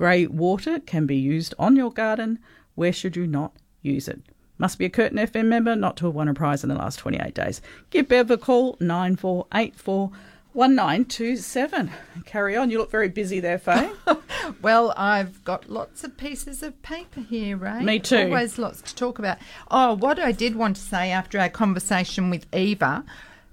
Grey 0.00 0.26
water 0.26 0.80
can 0.80 1.04
be 1.04 1.14
used 1.14 1.52
on 1.58 1.76
your 1.76 1.92
garden. 1.92 2.38
Where 2.74 2.90
should 2.90 3.16
you 3.16 3.26
not 3.26 3.52
use 3.82 4.08
it? 4.08 4.22
Must 4.56 4.78
be 4.78 4.86
a 4.86 4.88
Curtin 4.88 5.18
FM 5.18 5.44
member 5.44 5.76
not 5.76 5.98
to 5.98 6.06
have 6.06 6.14
won 6.14 6.26
a 6.26 6.32
prize 6.32 6.62
in 6.62 6.70
the 6.70 6.74
last 6.74 6.96
28 7.00 7.34
days. 7.34 7.60
Give 7.90 8.08
Bev 8.08 8.30
a 8.30 8.38
call, 8.38 8.78
9484 8.80 10.10
1927. 10.54 11.90
Carry 12.24 12.56
on. 12.56 12.70
You 12.70 12.78
look 12.78 12.90
very 12.90 13.10
busy 13.10 13.40
there, 13.40 13.58
Faye. 13.58 13.90
Well, 14.62 14.94
I've 14.96 15.44
got 15.44 15.68
lots 15.68 16.02
of 16.02 16.16
pieces 16.16 16.62
of 16.62 16.80
paper 16.80 17.20
here, 17.20 17.58
Ray. 17.58 17.82
Me 17.82 17.98
too. 17.98 18.16
Always 18.16 18.58
lots 18.58 18.80
to 18.80 18.96
talk 18.96 19.18
about. 19.18 19.36
Oh, 19.70 19.94
what 19.96 20.18
I 20.18 20.32
did 20.32 20.56
want 20.56 20.76
to 20.76 20.82
say 20.82 21.10
after 21.10 21.38
our 21.38 21.50
conversation 21.50 22.30
with 22.30 22.46
Eva, 22.54 23.04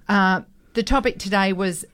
uh, 0.08 0.40
the 0.72 0.82
topic 0.82 1.18
today 1.18 1.52
was 1.52 1.84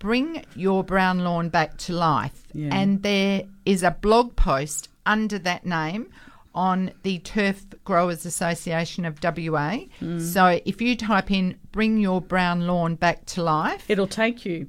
bring 0.00 0.44
your 0.56 0.82
brown 0.82 1.20
lawn 1.20 1.48
back 1.50 1.76
to 1.76 1.92
life. 1.92 2.42
Yeah. 2.52 2.70
And 2.72 3.02
there 3.04 3.44
is 3.64 3.84
a 3.84 3.92
blog 3.92 4.34
post 4.34 4.88
under 5.06 5.38
that 5.38 5.64
name 5.64 6.10
on 6.52 6.90
the 7.04 7.20
Turf 7.20 7.64
Growers 7.84 8.26
Association 8.26 9.04
of 9.04 9.22
WA. 9.22 9.78
Mm. 10.00 10.20
So 10.20 10.58
if 10.64 10.80
you 10.82 10.96
type 10.96 11.30
in 11.30 11.56
bring 11.70 11.98
your 11.98 12.20
brown 12.20 12.66
lawn 12.66 12.96
back 12.96 13.24
to 13.26 13.42
life, 13.44 13.84
it'll 13.88 14.08
take 14.08 14.44
you. 14.44 14.68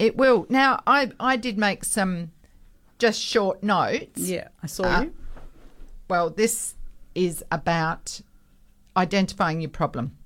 It 0.00 0.16
will. 0.16 0.46
Now, 0.48 0.80
I, 0.84 1.12
I 1.20 1.36
did 1.36 1.58
make 1.58 1.84
some 1.84 2.32
just 2.98 3.20
short 3.20 3.62
notes. 3.62 4.18
Yeah, 4.20 4.48
I 4.62 4.66
saw 4.66 4.84
Uh, 4.84 5.02
you. 5.02 5.14
Well, 6.08 6.30
this 6.30 6.74
is 7.14 7.44
about 7.52 8.20
identifying 8.96 9.60
your 9.60 9.70
problem. 9.70 10.16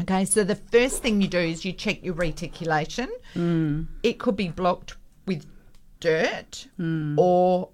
Okay, 0.00 0.24
so 0.24 0.42
the 0.42 0.56
first 0.56 1.02
thing 1.02 1.20
you 1.22 1.28
do 1.28 1.38
is 1.38 1.64
you 1.64 1.72
check 1.72 2.04
your 2.04 2.14
reticulation. 2.14 3.08
Mm. 3.34 3.86
It 4.02 4.18
could 4.18 4.34
be 4.36 4.48
blocked 4.48 4.96
with 5.26 5.46
dirt 6.00 6.66
or, 7.16 7.68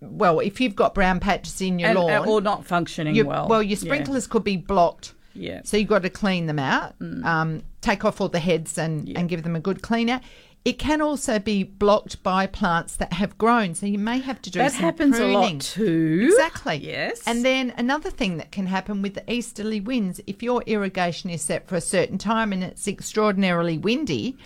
well, 0.00 0.40
if 0.40 0.60
you've 0.60 0.74
got 0.74 0.94
brown 0.94 1.20
patches 1.20 1.60
in 1.60 1.78
your 1.78 1.90
And- 1.90 1.98
lawn. 1.98 2.28
or 2.28 2.40
not 2.40 2.64
functioning 2.66 3.14
your- 3.14 3.26
well. 3.26 3.46
Well, 3.48 3.62
your 3.62 3.70
Yeah. 3.78 3.84
sprinklers 3.84 4.26
could 4.26 4.42
be 4.44 4.56
blocked. 4.56 5.12
Yeah. 5.34 5.60
So 5.64 5.76
you've 5.76 5.88
got 5.88 6.02
to 6.02 6.10
clean 6.10 6.46
them 6.46 6.58
out, 6.58 6.98
Mm. 6.98 7.24
um, 7.24 7.62
take 7.82 8.04
off 8.04 8.20
all 8.20 8.28
the 8.28 8.40
heads 8.40 8.76
and, 8.78 9.08
and 9.16 9.28
give 9.28 9.42
them 9.42 9.54
a 9.54 9.60
good 9.60 9.82
clean 9.82 10.08
out. 10.08 10.22
It 10.62 10.78
can 10.78 11.00
also 11.00 11.38
be 11.38 11.62
blocked 11.62 12.22
by 12.22 12.46
plants 12.46 12.94
that 12.96 13.14
have 13.14 13.38
grown, 13.38 13.74
so 13.74 13.86
you 13.86 13.98
may 13.98 14.18
have 14.18 14.42
to 14.42 14.50
do 14.50 14.58
That 14.58 14.74
happens 14.74 15.18
a 15.18 15.26
lot 15.26 15.40
pruning. 15.40 15.58
too. 15.58 16.28
Exactly. 16.32 16.76
Yes. 16.76 17.22
And 17.26 17.42
then 17.42 17.72
another 17.78 18.10
thing 18.10 18.36
that 18.36 18.52
can 18.52 18.66
happen 18.66 19.00
with 19.00 19.14
the 19.14 19.32
easterly 19.32 19.80
winds, 19.80 20.20
if 20.26 20.42
your 20.42 20.62
irrigation 20.66 21.30
is 21.30 21.40
set 21.40 21.66
for 21.66 21.76
a 21.76 21.80
certain 21.80 22.18
time 22.18 22.52
and 22.52 22.62
it's 22.62 22.86
extraordinarily 22.86 23.78
windy, 23.78 24.36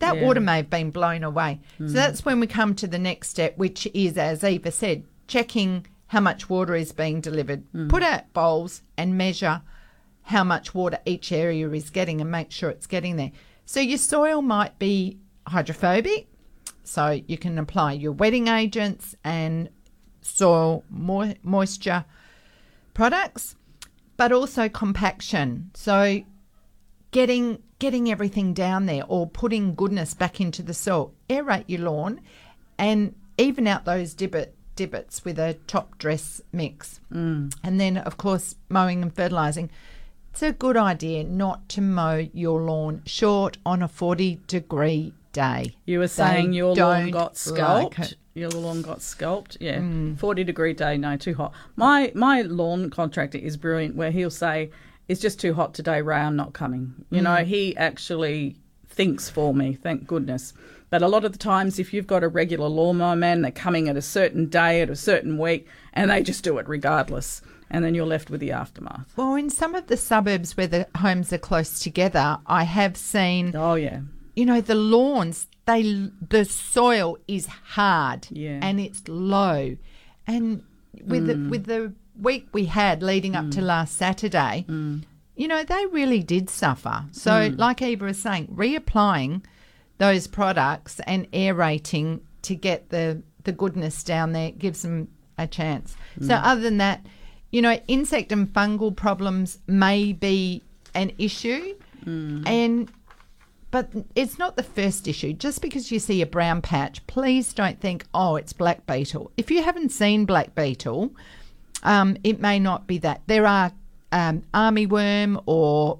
that 0.00 0.16
Yeah. 0.16 0.22
water 0.24 0.40
may 0.40 0.56
have 0.56 0.70
been 0.70 0.90
blown 0.90 1.22
away. 1.22 1.60
Mm. 1.78 1.86
So 1.88 1.94
that's 1.94 2.24
when 2.24 2.40
we 2.40 2.48
come 2.48 2.74
to 2.74 2.88
the 2.88 2.98
next 2.98 3.28
step, 3.28 3.56
which 3.56 3.86
is, 3.94 4.18
as 4.18 4.42
Eva 4.42 4.72
said, 4.72 5.04
checking 5.28 5.86
how 6.08 6.18
much 6.20 6.50
water 6.50 6.74
is 6.74 6.90
being 6.90 7.20
delivered. 7.20 7.62
Mm. 7.72 7.88
Put 7.88 8.02
out 8.02 8.32
bowls 8.32 8.82
and 8.98 9.16
measure 9.16 9.62
how 10.22 10.42
much 10.42 10.74
water 10.74 10.98
each 11.06 11.30
area 11.30 11.70
is 11.70 11.90
getting 11.90 12.20
and 12.20 12.28
make 12.30 12.50
sure 12.50 12.70
it's 12.70 12.88
getting 12.88 13.14
there. 13.16 13.30
So 13.66 13.78
your 13.78 13.98
soil 13.98 14.42
might 14.42 14.78
be 14.80 15.18
hydrophobic, 15.46 16.26
so 16.82 17.20
you 17.26 17.38
can 17.38 17.58
apply 17.58 17.92
your 17.92 18.12
wetting 18.12 18.48
agents 18.48 19.14
and 19.24 19.68
soil 20.20 20.84
mo- 20.88 21.34
moisture 21.42 22.04
products, 22.92 23.56
but 24.16 24.32
also 24.32 24.68
compaction. 24.68 25.70
So 25.74 26.22
getting 27.10 27.62
getting 27.78 28.10
everything 28.10 28.54
down 28.54 28.86
there 28.86 29.04
or 29.08 29.28
putting 29.28 29.74
goodness 29.74 30.14
back 30.14 30.40
into 30.40 30.62
the 30.62 30.74
soil. 30.74 31.12
Aerate 31.28 31.64
your 31.66 31.80
lawn 31.80 32.20
and 32.78 33.14
even 33.36 33.66
out 33.66 33.84
those 33.84 34.14
dibbit 34.14 34.50
divots 34.76 35.24
with 35.24 35.38
a 35.38 35.54
top 35.66 35.98
dress 35.98 36.40
mix. 36.52 37.00
Mm. 37.12 37.54
And 37.62 37.80
then 37.80 37.98
of 37.98 38.16
course 38.16 38.56
mowing 38.68 39.02
and 39.02 39.14
fertilizing. 39.14 39.70
It's 40.30 40.42
a 40.42 40.52
good 40.52 40.76
idea 40.76 41.22
not 41.22 41.68
to 41.70 41.80
mow 41.80 42.26
your 42.32 42.60
lawn 42.62 43.02
short 43.06 43.58
on 43.64 43.82
a 43.82 43.88
40 43.88 44.40
degree 44.48 45.12
day. 45.34 45.74
You 45.84 45.98
were 45.98 46.06
They 46.06 46.08
saying 46.22 46.54
your 46.54 46.74
lawn 46.74 47.10
got 47.10 47.46
like 47.58 48.14
your 48.34 48.48
lawn 48.50 48.80
got 48.80 49.02
scalped. 49.02 49.58
Yeah, 49.60 49.78
Mm. 49.80 50.18
forty 50.18 50.42
degree 50.44 50.72
day, 50.72 50.96
no, 50.96 51.16
too 51.18 51.34
hot. 51.34 51.52
My 51.76 52.10
my 52.14 52.40
lawn 52.42 52.88
contractor 52.88 53.36
is 53.38 53.58
brilliant. 53.58 53.94
Where 53.96 54.10
he'll 54.10 54.30
say, 54.30 54.70
"It's 55.08 55.20
just 55.20 55.38
too 55.38 55.52
hot 55.52 55.74
today, 55.74 56.00
Ray. 56.00 56.16
I'm 56.16 56.36
not 56.36 56.54
coming." 56.54 56.94
You 57.10 57.20
know, 57.20 57.36
Mm. 57.36 57.44
he 57.44 57.76
actually 57.76 58.56
thinks 58.88 59.28
for 59.28 59.52
me. 59.52 59.74
Thank 59.74 60.06
goodness. 60.06 60.54
But 60.90 61.02
a 61.02 61.08
lot 61.08 61.24
of 61.24 61.32
the 61.32 61.38
times, 61.38 61.78
if 61.80 61.92
you've 61.92 62.06
got 62.06 62.22
a 62.22 62.28
regular 62.28 62.68
lawnmower 62.68 63.16
man, 63.16 63.42
they're 63.42 63.50
coming 63.50 63.88
at 63.88 63.96
a 63.96 64.02
certain 64.02 64.46
day, 64.46 64.80
at 64.80 64.88
a 64.90 64.94
certain 64.96 65.36
week, 65.38 65.66
and 65.92 66.08
they 66.10 66.22
just 66.22 66.44
do 66.44 66.56
it 66.58 66.68
regardless. 66.68 67.42
And 67.70 67.84
then 67.84 67.94
you're 67.96 68.06
left 68.06 68.30
with 68.30 68.40
the 68.40 68.52
aftermath. 68.52 69.12
Well, 69.16 69.34
in 69.34 69.50
some 69.50 69.74
of 69.74 69.88
the 69.88 69.96
suburbs 69.96 70.56
where 70.56 70.68
the 70.68 70.86
homes 70.96 71.32
are 71.32 71.38
close 71.38 71.80
together, 71.80 72.38
I 72.46 72.62
have 72.64 72.96
seen. 72.96 73.52
Oh 73.56 73.74
yeah. 73.74 74.00
You 74.34 74.46
know 74.46 74.60
the 74.60 74.74
lawns. 74.74 75.46
They 75.66 75.82
the 76.28 76.44
soil 76.44 77.18
is 77.28 77.46
hard. 77.46 78.26
Yeah. 78.30 78.58
And 78.62 78.78
it's 78.80 79.02
low, 79.08 79.76
and 80.26 80.62
with 81.06 81.26
the, 81.26 81.34
Mm. 81.34 81.48
with 81.50 81.64
the 81.66 81.92
week 82.20 82.48
we 82.52 82.66
had 82.66 83.02
leading 83.02 83.34
up 83.34 83.50
to 83.52 83.60
last 83.60 83.96
Saturday, 83.96 84.64
you 85.36 85.48
know 85.48 85.62
they 85.64 85.86
really 85.86 86.22
did 86.22 86.48
suffer. 86.50 87.04
So, 87.12 87.30
Mm. 87.50 87.58
like 87.58 87.82
Eva 87.82 88.04
was 88.06 88.18
saying, 88.18 88.48
reapplying 88.54 89.42
those 89.98 90.26
products 90.26 91.00
and 91.06 91.26
aerating 91.32 92.20
to 92.42 92.54
get 92.54 92.90
the 92.90 93.22
the 93.44 93.52
goodness 93.52 94.02
down 94.02 94.32
there 94.32 94.50
gives 94.52 94.82
them 94.82 95.08
a 95.36 95.46
chance. 95.46 95.96
So, 96.20 96.34
Mm. 96.34 96.40
other 96.44 96.60
than 96.62 96.78
that, 96.78 97.04
you 97.50 97.60
know, 97.60 97.78
insect 97.88 98.32
and 98.32 98.50
fungal 98.52 98.94
problems 98.96 99.58
may 99.66 100.12
be 100.12 100.62
an 100.94 101.12
issue, 101.18 101.74
and 102.06 102.90
but 103.74 103.90
it's 104.14 104.38
not 104.38 104.54
the 104.54 104.62
first 104.62 105.08
issue. 105.08 105.32
Just 105.32 105.60
because 105.60 105.90
you 105.90 105.98
see 105.98 106.22
a 106.22 106.26
brown 106.26 106.62
patch, 106.62 107.04
please 107.08 107.52
don't 107.52 107.80
think, 107.80 108.06
oh, 108.14 108.36
it's 108.36 108.52
black 108.52 108.86
beetle. 108.86 109.32
If 109.36 109.50
you 109.50 109.64
haven't 109.64 109.88
seen 109.88 110.26
black 110.26 110.54
beetle, 110.54 111.10
um, 111.82 112.16
it 112.22 112.38
may 112.38 112.60
not 112.60 112.86
be 112.86 112.98
that. 112.98 113.22
There 113.26 113.48
are 113.48 113.72
um, 114.12 114.44
armyworm 114.54 115.42
or 115.46 115.98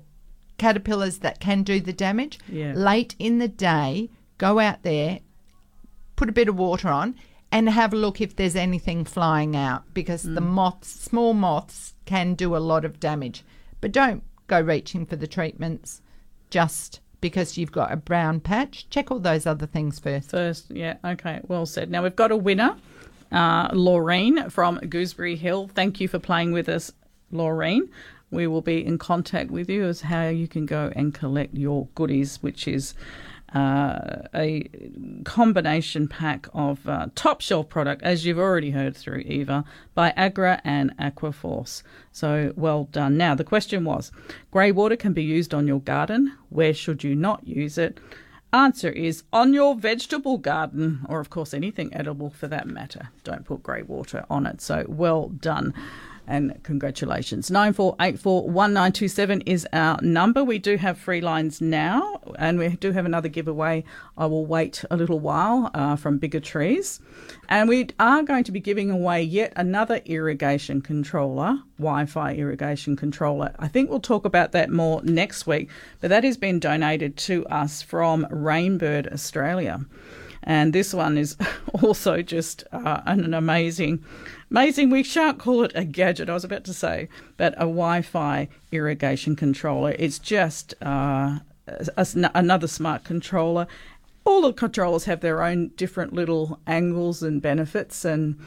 caterpillars 0.56 1.18
that 1.18 1.40
can 1.40 1.64
do 1.64 1.80
the 1.80 1.92
damage. 1.92 2.38
Yeah. 2.48 2.74
Late 2.76 3.16
in 3.18 3.40
the 3.40 3.48
day, 3.48 4.08
go 4.38 4.60
out 4.60 4.84
there, 4.84 5.18
put 6.14 6.28
a 6.28 6.32
bit 6.32 6.48
of 6.48 6.54
water 6.54 6.86
on, 6.86 7.16
and 7.50 7.68
have 7.68 7.92
a 7.92 7.96
look 7.96 8.20
if 8.20 8.36
there's 8.36 8.54
anything 8.54 9.04
flying 9.04 9.56
out 9.56 9.82
because 9.92 10.22
the 10.22 10.40
moths, 10.40 10.90
small 10.90 11.34
moths, 11.34 11.94
can 12.04 12.34
do 12.34 12.54
a 12.54 12.58
lot 12.58 12.84
of 12.84 13.00
damage. 13.00 13.42
But 13.80 13.90
don't 13.90 14.22
go 14.46 14.60
reaching 14.60 15.06
for 15.06 15.16
the 15.16 15.26
treatments 15.26 16.02
just 16.50 17.00
because 17.24 17.56
you've 17.56 17.72
got 17.72 17.90
a 17.90 17.96
brown 17.96 18.38
patch. 18.38 18.86
Check 18.90 19.10
all 19.10 19.18
those 19.18 19.46
other 19.46 19.66
things 19.66 19.98
first. 19.98 20.30
First, 20.30 20.70
yeah, 20.70 20.98
okay, 21.02 21.40
well 21.48 21.64
said. 21.64 21.90
Now 21.90 22.02
we've 22.02 22.14
got 22.14 22.30
a 22.30 22.36
winner, 22.36 22.76
uh, 23.32 23.68
Laureen 23.68 24.52
from 24.52 24.78
Gooseberry 24.80 25.34
Hill. 25.34 25.70
Thank 25.74 26.02
you 26.02 26.06
for 26.06 26.18
playing 26.18 26.52
with 26.52 26.68
us, 26.68 26.92
Laureen. 27.32 27.88
we 28.30 28.46
will 28.46 28.60
be 28.60 28.84
in 28.84 28.98
contact 28.98 29.50
with 29.50 29.70
you 29.70 29.84
as 29.84 30.02
how 30.02 30.28
you 30.28 30.46
can 30.46 30.66
go 30.66 30.92
and 30.94 31.14
collect 31.14 31.54
your 31.54 31.88
goodies, 31.94 32.42
which 32.42 32.68
is 32.68 32.92
uh, 33.54 34.22
a 34.34 34.68
combination 35.24 36.08
pack 36.08 36.48
of 36.52 36.88
uh, 36.88 37.06
top 37.14 37.40
shelf 37.40 37.68
product, 37.68 38.02
as 38.02 38.26
you've 38.26 38.38
already 38.38 38.70
heard 38.70 38.96
through 38.96 39.20
Eva, 39.20 39.64
Vigra 39.96 40.60
and 40.64 40.96
Aquaforce. 40.98 41.82
So 42.12 42.52
well 42.56 42.84
done. 42.90 43.16
Now, 43.16 43.34
the 43.34 43.44
question 43.44 43.84
was 43.84 44.10
grey 44.50 44.72
water 44.72 44.96
can 44.96 45.12
be 45.12 45.22
used 45.22 45.54
on 45.54 45.66
your 45.66 45.80
garden. 45.80 46.36
Where 46.48 46.74
should 46.74 47.04
you 47.04 47.14
not 47.14 47.46
use 47.46 47.78
it? 47.78 47.98
Answer 48.52 48.90
is 48.90 49.24
on 49.32 49.52
your 49.52 49.74
vegetable 49.74 50.38
garden, 50.38 51.04
or 51.08 51.20
of 51.20 51.30
course 51.30 51.54
anything 51.54 51.92
edible 51.92 52.30
for 52.30 52.46
that 52.48 52.68
matter. 52.68 53.08
Don't 53.24 53.44
put 53.44 53.62
grey 53.62 53.82
water 53.82 54.24
on 54.30 54.46
it. 54.46 54.60
So 54.60 54.84
well 54.88 55.28
done 55.28 55.74
and 56.26 56.58
congratulations. 56.62 57.50
94841927 57.50 59.42
is 59.46 59.66
our 59.72 60.00
number. 60.02 60.42
We 60.42 60.58
do 60.58 60.76
have 60.76 60.98
free 60.98 61.20
lines 61.20 61.60
now, 61.60 62.20
and 62.38 62.58
we 62.58 62.68
do 62.68 62.92
have 62.92 63.04
another 63.04 63.28
giveaway. 63.28 63.84
I 64.16 64.26
will 64.26 64.46
wait 64.46 64.84
a 64.90 64.96
little 64.96 65.20
while 65.20 65.70
uh, 65.74 65.96
from 65.96 66.18
Bigger 66.18 66.40
Trees. 66.40 67.00
And 67.48 67.68
we 67.68 67.88
are 67.98 68.22
going 68.22 68.44
to 68.44 68.52
be 68.52 68.60
giving 68.60 68.90
away 68.90 69.22
yet 69.22 69.52
another 69.56 70.00
irrigation 70.04 70.80
controller, 70.80 71.58
Wi 71.78 72.06
Fi 72.06 72.34
irrigation 72.34 72.96
controller. 72.96 73.54
I 73.58 73.68
think 73.68 73.90
we'll 73.90 74.00
talk 74.00 74.24
about 74.24 74.52
that 74.52 74.70
more 74.70 75.02
next 75.02 75.46
week, 75.46 75.68
but 76.00 76.08
that 76.08 76.24
has 76.24 76.36
been 76.36 76.58
donated 76.58 77.16
to 77.18 77.46
us 77.46 77.82
from 77.82 78.24
Rainbird 78.26 79.12
Australia. 79.12 79.80
And 80.44 80.72
this 80.72 80.94
one 80.94 81.18
is 81.18 81.36
also 81.82 82.22
just 82.22 82.64
uh, 82.72 83.00
an 83.06 83.34
amazing 83.34 84.04
Amazing, 84.54 84.90
we 84.90 85.02
shan't 85.02 85.40
call 85.40 85.64
it 85.64 85.72
a 85.74 85.84
gadget, 85.84 86.30
I 86.30 86.32
was 86.32 86.44
about 86.44 86.62
to 86.66 86.72
say, 86.72 87.08
but 87.36 87.54
a 87.54 87.66
Wi 87.66 88.02
Fi 88.02 88.48
irrigation 88.70 89.34
controller. 89.34 89.96
It's 89.98 90.20
just 90.20 90.74
uh, 90.80 91.40
a, 91.66 92.06
another 92.36 92.68
smart 92.68 93.02
controller. 93.02 93.66
All 94.24 94.42
the 94.42 94.52
controllers 94.52 95.06
have 95.06 95.22
their 95.22 95.42
own 95.42 95.72
different 95.74 96.12
little 96.12 96.60
angles 96.68 97.20
and 97.20 97.42
benefits, 97.42 98.04
and 98.04 98.38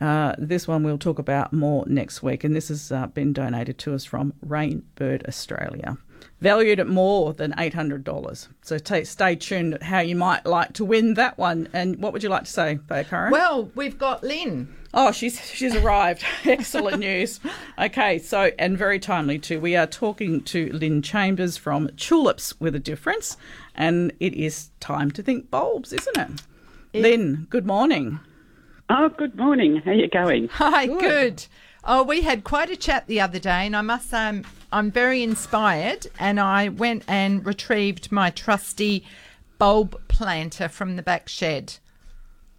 uh, 0.00 0.36
this 0.38 0.68
one 0.68 0.84
we'll 0.84 0.98
talk 0.98 1.18
about 1.18 1.52
more 1.52 1.84
next 1.88 2.22
week. 2.22 2.44
And 2.44 2.54
this 2.54 2.68
has 2.68 2.92
uh, 2.92 3.08
been 3.08 3.32
donated 3.32 3.76
to 3.78 3.94
us 3.94 4.04
from 4.04 4.34
Rainbird 4.46 5.26
Australia 5.26 5.98
valued 6.40 6.80
at 6.80 6.86
more 6.86 7.32
than 7.32 7.52
$800. 7.52 8.48
So 8.62 8.78
t- 8.78 9.04
stay 9.04 9.36
tuned 9.36 9.74
at 9.74 9.82
how 9.82 10.00
you 10.00 10.16
might 10.16 10.44
like 10.46 10.74
to 10.74 10.84
win 10.84 11.14
that 11.14 11.38
one. 11.38 11.68
And 11.72 11.96
what 11.98 12.12
would 12.12 12.22
you 12.22 12.28
like 12.28 12.44
to 12.44 12.50
say, 12.50 12.78
Karen? 12.88 13.30
Well, 13.30 13.70
we've 13.74 13.98
got 13.98 14.22
Lynn. 14.22 14.74
Oh, 14.98 15.12
she's 15.12 15.38
she's 15.50 15.74
arrived. 15.74 16.24
Excellent 16.46 17.00
news. 17.00 17.38
Okay, 17.78 18.18
so 18.18 18.50
and 18.58 18.78
very 18.78 18.98
timely 18.98 19.38
too. 19.38 19.60
We 19.60 19.76
are 19.76 19.86
talking 19.86 20.42
to 20.44 20.72
Lynn 20.72 21.02
Chambers 21.02 21.58
from 21.58 21.88
Tulips 21.96 22.58
with 22.58 22.74
a 22.74 22.78
Difference, 22.78 23.36
and 23.74 24.12
it 24.20 24.32
is 24.32 24.70
time 24.80 25.10
to 25.10 25.22
think 25.22 25.50
bulbs, 25.50 25.92
isn't 25.92 26.16
it? 26.16 26.30
it 26.94 27.02
Lynn, 27.02 27.46
good 27.50 27.66
morning. 27.66 28.20
Oh, 28.88 29.10
good 29.10 29.36
morning. 29.36 29.82
How 29.84 29.90
are 29.90 29.94
you 29.94 30.08
going? 30.08 30.48
Hi, 30.48 30.86
good. 30.86 31.00
good. 31.00 31.46
Oh, 31.84 32.02
we 32.02 32.22
had 32.22 32.42
quite 32.42 32.70
a 32.70 32.76
chat 32.76 33.06
the 33.06 33.20
other 33.20 33.38
day, 33.38 33.66
and 33.66 33.76
I 33.76 33.82
must 33.82 34.10
say 34.10 34.18
I'm, 34.18 34.46
I'm 34.72 34.90
very 34.90 35.22
inspired. 35.22 36.06
And 36.18 36.40
I 36.40 36.68
went 36.68 37.04
and 37.08 37.44
retrieved 37.44 38.12
my 38.12 38.30
trusty 38.30 39.04
bulb 39.58 40.00
planter 40.08 40.68
from 40.68 40.96
the 40.96 41.02
back 41.02 41.28
shed. 41.28 41.76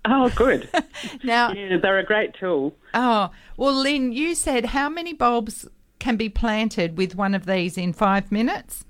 Oh, 0.05 0.29
good. 0.35 0.69
now, 1.23 1.51
yeah, 1.51 1.77
they're 1.81 1.99
a 1.99 2.05
great 2.05 2.33
tool. 2.39 2.73
Oh, 2.93 3.31
well, 3.57 3.73
Lynn, 3.73 4.11
you 4.11 4.35
said 4.35 4.67
how 4.67 4.89
many 4.89 5.13
bulbs 5.13 5.67
can 5.99 6.15
be 6.15 6.29
planted 6.29 6.97
with 6.97 7.15
one 7.15 7.35
of 7.35 7.45
these 7.45 7.77
in 7.77 7.93
five 7.93 8.31
minutes? 8.31 8.85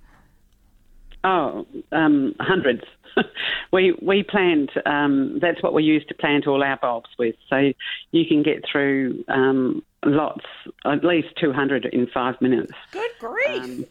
Oh, 1.24 1.66
um, 1.92 2.36
hundreds. 2.40 2.84
we 3.74 3.96
we 4.02 4.24
plant. 4.24 4.70
Um, 4.86 5.40
that's 5.42 5.62
what 5.64 5.74
we 5.74 5.84
use 5.84 6.06
to 6.10 6.14
plant 6.14 6.48
all 6.48 6.64
our 6.64 6.78
bulbs 6.78 7.10
with. 7.18 7.36
So 7.50 7.74
you 8.12 8.26
can 8.28 8.44
get 8.44 8.64
through 8.72 9.24
um, 9.28 9.84
lots, 10.08 10.46
at 10.86 11.04
least 11.04 11.28
two 11.40 11.54
hundred 11.54 11.86
in 11.86 12.08
five 12.08 12.42
minutes. 12.42 12.74
Good 12.92 13.12
grief! 13.20 13.64
Um, 13.64 13.86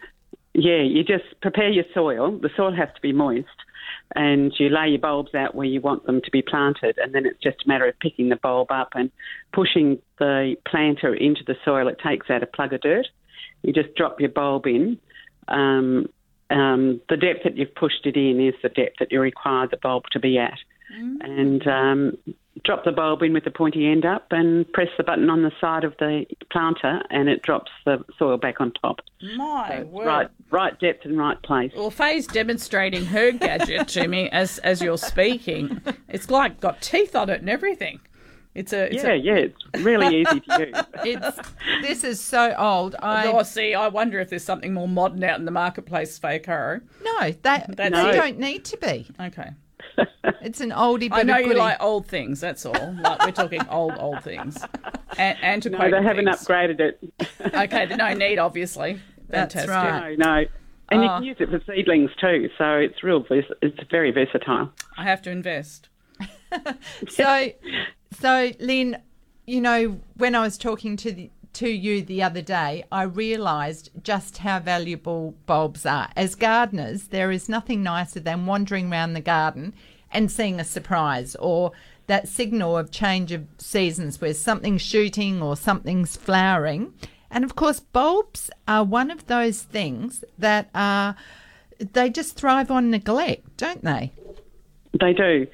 yeah, 0.54 0.82
you 0.82 1.04
just 1.04 1.24
prepare 1.42 1.68
your 1.68 1.84
soil. 1.94 2.38
The 2.38 2.50
soil 2.56 2.74
has 2.74 2.88
to 2.94 3.00
be 3.00 3.12
moist, 3.12 3.46
and 4.14 4.52
you 4.58 4.70
lay 4.70 4.88
your 4.88 4.98
bulbs 4.98 5.34
out 5.34 5.54
where 5.54 5.66
you 5.66 5.80
want 5.80 6.06
them 6.06 6.20
to 6.22 6.30
be 6.30 6.42
planted, 6.42 6.98
and 6.98 7.14
then 7.14 7.26
it's 7.26 7.42
just 7.42 7.64
a 7.64 7.68
matter 7.68 7.86
of 7.86 7.98
picking 8.00 8.30
the 8.30 8.36
bulb 8.36 8.70
up 8.70 8.88
and 8.94 9.10
pushing 9.52 9.98
the 10.18 10.56
planter 10.66 11.14
into 11.14 11.42
the 11.46 11.56
soil. 11.64 11.88
It 11.88 11.98
takes 12.02 12.30
out 12.30 12.42
a 12.42 12.46
plug 12.46 12.72
of 12.72 12.80
dirt. 12.80 13.06
You 13.62 13.72
just 13.72 13.94
drop 13.94 14.20
your 14.20 14.30
bulb 14.30 14.66
in. 14.66 14.98
Um, 15.48 16.08
um, 16.50 17.00
the 17.08 17.16
depth 17.16 17.44
that 17.44 17.56
you've 17.56 17.74
pushed 17.74 18.06
it 18.06 18.16
in 18.16 18.40
is 18.40 18.54
the 18.62 18.68
depth 18.68 18.96
that 19.00 19.12
you 19.12 19.20
require 19.20 19.66
the 19.66 19.76
bulb 19.76 20.04
to 20.12 20.20
be 20.20 20.38
at. 20.38 20.58
Mm. 20.96 21.16
And 21.20 21.66
um, 21.66 22.34
drop 22.64 22.84
the 22.84 22.92
bulb 22.92 23.22
in 23.22 23.32
with 23.32 23.44
the 23.44 23.50
pointy 23.50 23.86
end 23.86 24.04
up 24.04 24.26
and 24.30 24.70
press 24.72 24.88
the 24.96 25.04
button 25.04 25.28
on 25.30 25.42
the 25.42 25.52
side 25.61 25.84
of 25.84 25.94
the 25.98 26.24
planter 26.50 27.02
and 27.11 27.28
it 27.28 27.42
drops 27.42 27.70
the 27.84 28.04
soil 28.18 28.36
back 28.36 28.61
on 28.61 28.72
top. 28.72 29.00
My 29.36 29.78
so 29.80 29.86
word. 29.86 30.07
Right, 30.07 30.28
right 30.50 30.80
depth 30.80 31.04
and 31.04 31.18
right 31.18 31.40
place. 31.42 31.72
Well, 31.76 31.90
Faye's 31.90 32.26
demonstrating 32.26 33.04
her 33.07 33.32
gadget 33.32 33.88
to 33.88 34.09
me 34.09 34.28
as, 34.30 34.59
as 34.59 34.80
you're 34.80 34.98
speaking. 34.98 35.80
It's 36.09 36.30
like 36.30 36.61
got 36.61 36.80
teeth 36.80 37.14
on 37.14 37.30
it 37.30 37.40
and 37.40 37.50
everything. 37.50 38.00
It's 38.54 38.72
a 38.72 38.86
it's 38.86 39.04
yeah, 39.04 39.12
a, 39.12 39.16
yeah. 39.16 39.34
It's 39.34 39.84
really 39.84 40.22
easy 40.22 40.40
to 40.40 40.66
use. 40.66 40.84
It's 41.04 41.38
this 41.82 42.04
is 42.04 42.20
so 42.20 42.54
old. 42.57 42.96
I 43.00 43.26
oh, 43.26 43.42
see. 43.42 43.74
I 43.74 43.88
wonder 43.88 44.18
if 44.18 44.30
there's 44.30 44.44
something 44.44 44.72
more 44.72 44.88
modern 44.88 45.22
out 45.24 45.38
in 45.38 45.44
the 45.44 45.50
marketplace, 45.50 46.18
Faye 46.18 46.38
Caro. 46.38 46.80
No, 47.04 47.20
they 47.20 47.32
That's 47.42 47.76
they 47.76 47.90
don't 47.90 48.38
need 48.38 48.64
to 48.64 48.78
be. 48.78 49.07
Okay. 49.20 49.50
It's 50.42 50.61
an 50.61 50.70
oldie. 50.70 51.11
But 51.11 51.20
I 51.20 51.22
know 51.22 51.38
you 51.38 51.55
like 51.55 51.82
old 51.82 52.07
things. 52.07 52.40
That's 52.40 52.64
all. 52.64 52.94
Like 53.01 53.24
we're 53.24 53.32
talking 53.32 53.66
old, 53.68 53.94
old 53.99 54.22
things. 54.22 54.57
A- 55.18 55.20
antiquated. 55.20 55.90
No, 55.90 56.01
they 56.01 56.07
haven't 56.07 56.26
things. 56.26 56.47
upgraded 56.47 56.80
it. 56.80 57.01
okay, 57.55 57.86
no 57.97 58.12
need, 58.14 58.38
obviously. 58.38 59.01
Fantastic. 59.28 59.68
That's 59.68 59.68
right. 59.68 60.18
No, 60.18 60.24
no. 60.24 60.44
And 60.90 61.01
oh. 61.01 61.03
you 61.03 61.09
ah. 61.09 61.18
can 61.18 61.24
use 61.24 61.36
it 61.40 61.51
for 61.51 61.61
seedlings 61.66 62.11
too, 62.20 62.49
so 62.59 62.74
it's 62.74 63.03
real. 63.03 63.24
It's 63.30 63.90
very 63.90 64.12
versatile. 64.12 64.70
I 64.97 65.05
have 65.05 65.22
to 65.22 65.30
invest. 65.30 65.88
so, 67.09 67.51
so 68.12 68.53
Lynn, 68.61 68.99
you 69.47 69.61
know, 69.61 70.01
when 70.16 70.34
I 70.34 70.42
was 70.42 70.57
talking 70.57 70.97
to 70.99 71.12
the, 71.12 71.30
to 71.57 71.68
you 71.70 72.02
the 72.02 72.22
other 72.22 72.42
day, 72.42 72.84
I 72.92 73.04
realised 73.04 73.90
just 74.02 74.38
how 74.38 74.61
valuable 74.61 75.34
bulbs 75.46 75.86
are. 75.86 76.11
As 76.14 76.34
gardeners, 76.34 77.09
there 77.09 77.30
is 77.30 77.48
nothing 77.48 77.82
nicer 77.82 78.20
than 78.20 78.44
wandering 78.44 78.92
around 78.92 79.14
the 79.14 79.22
garden 79.22 79.72
and 80.12 80.30
seeing 80.30 80.61
a 80.61 80.64
surprise 80.64 81.34
or 81.36 81.72
that 82.09 82.28
signal 82.28 82.76
of 82.76 82.90
change 82.90 83.32
of 83.32 83.46
seasons 83.57 84.20
where 84.20 84.34
something's 84.34 84.82
shooting 84.82 85.42
or 85.42 85.57
something's 85.57 86.14
flowering. 86.14 86.92
And 87.30 87.42
of 87.42 87.57
course, 87.57 87.80
bulbs 87.80 88.50
are 88.68 88.84
one 88.84 89.11
of 89.11 89.26
those 89.26 89.62
things 89.62 90.24
that 90.38 90.68
are, 90.74 91.16
they 91.78 92.11
just 92.11 92.36
thrive 92.36 92.70
on 92.70 92.90
neglect, 92.90 93.57
don't 93.57 93.82
they? 93.82 94.12
They 95.00 95.14
do. 95.14 95.46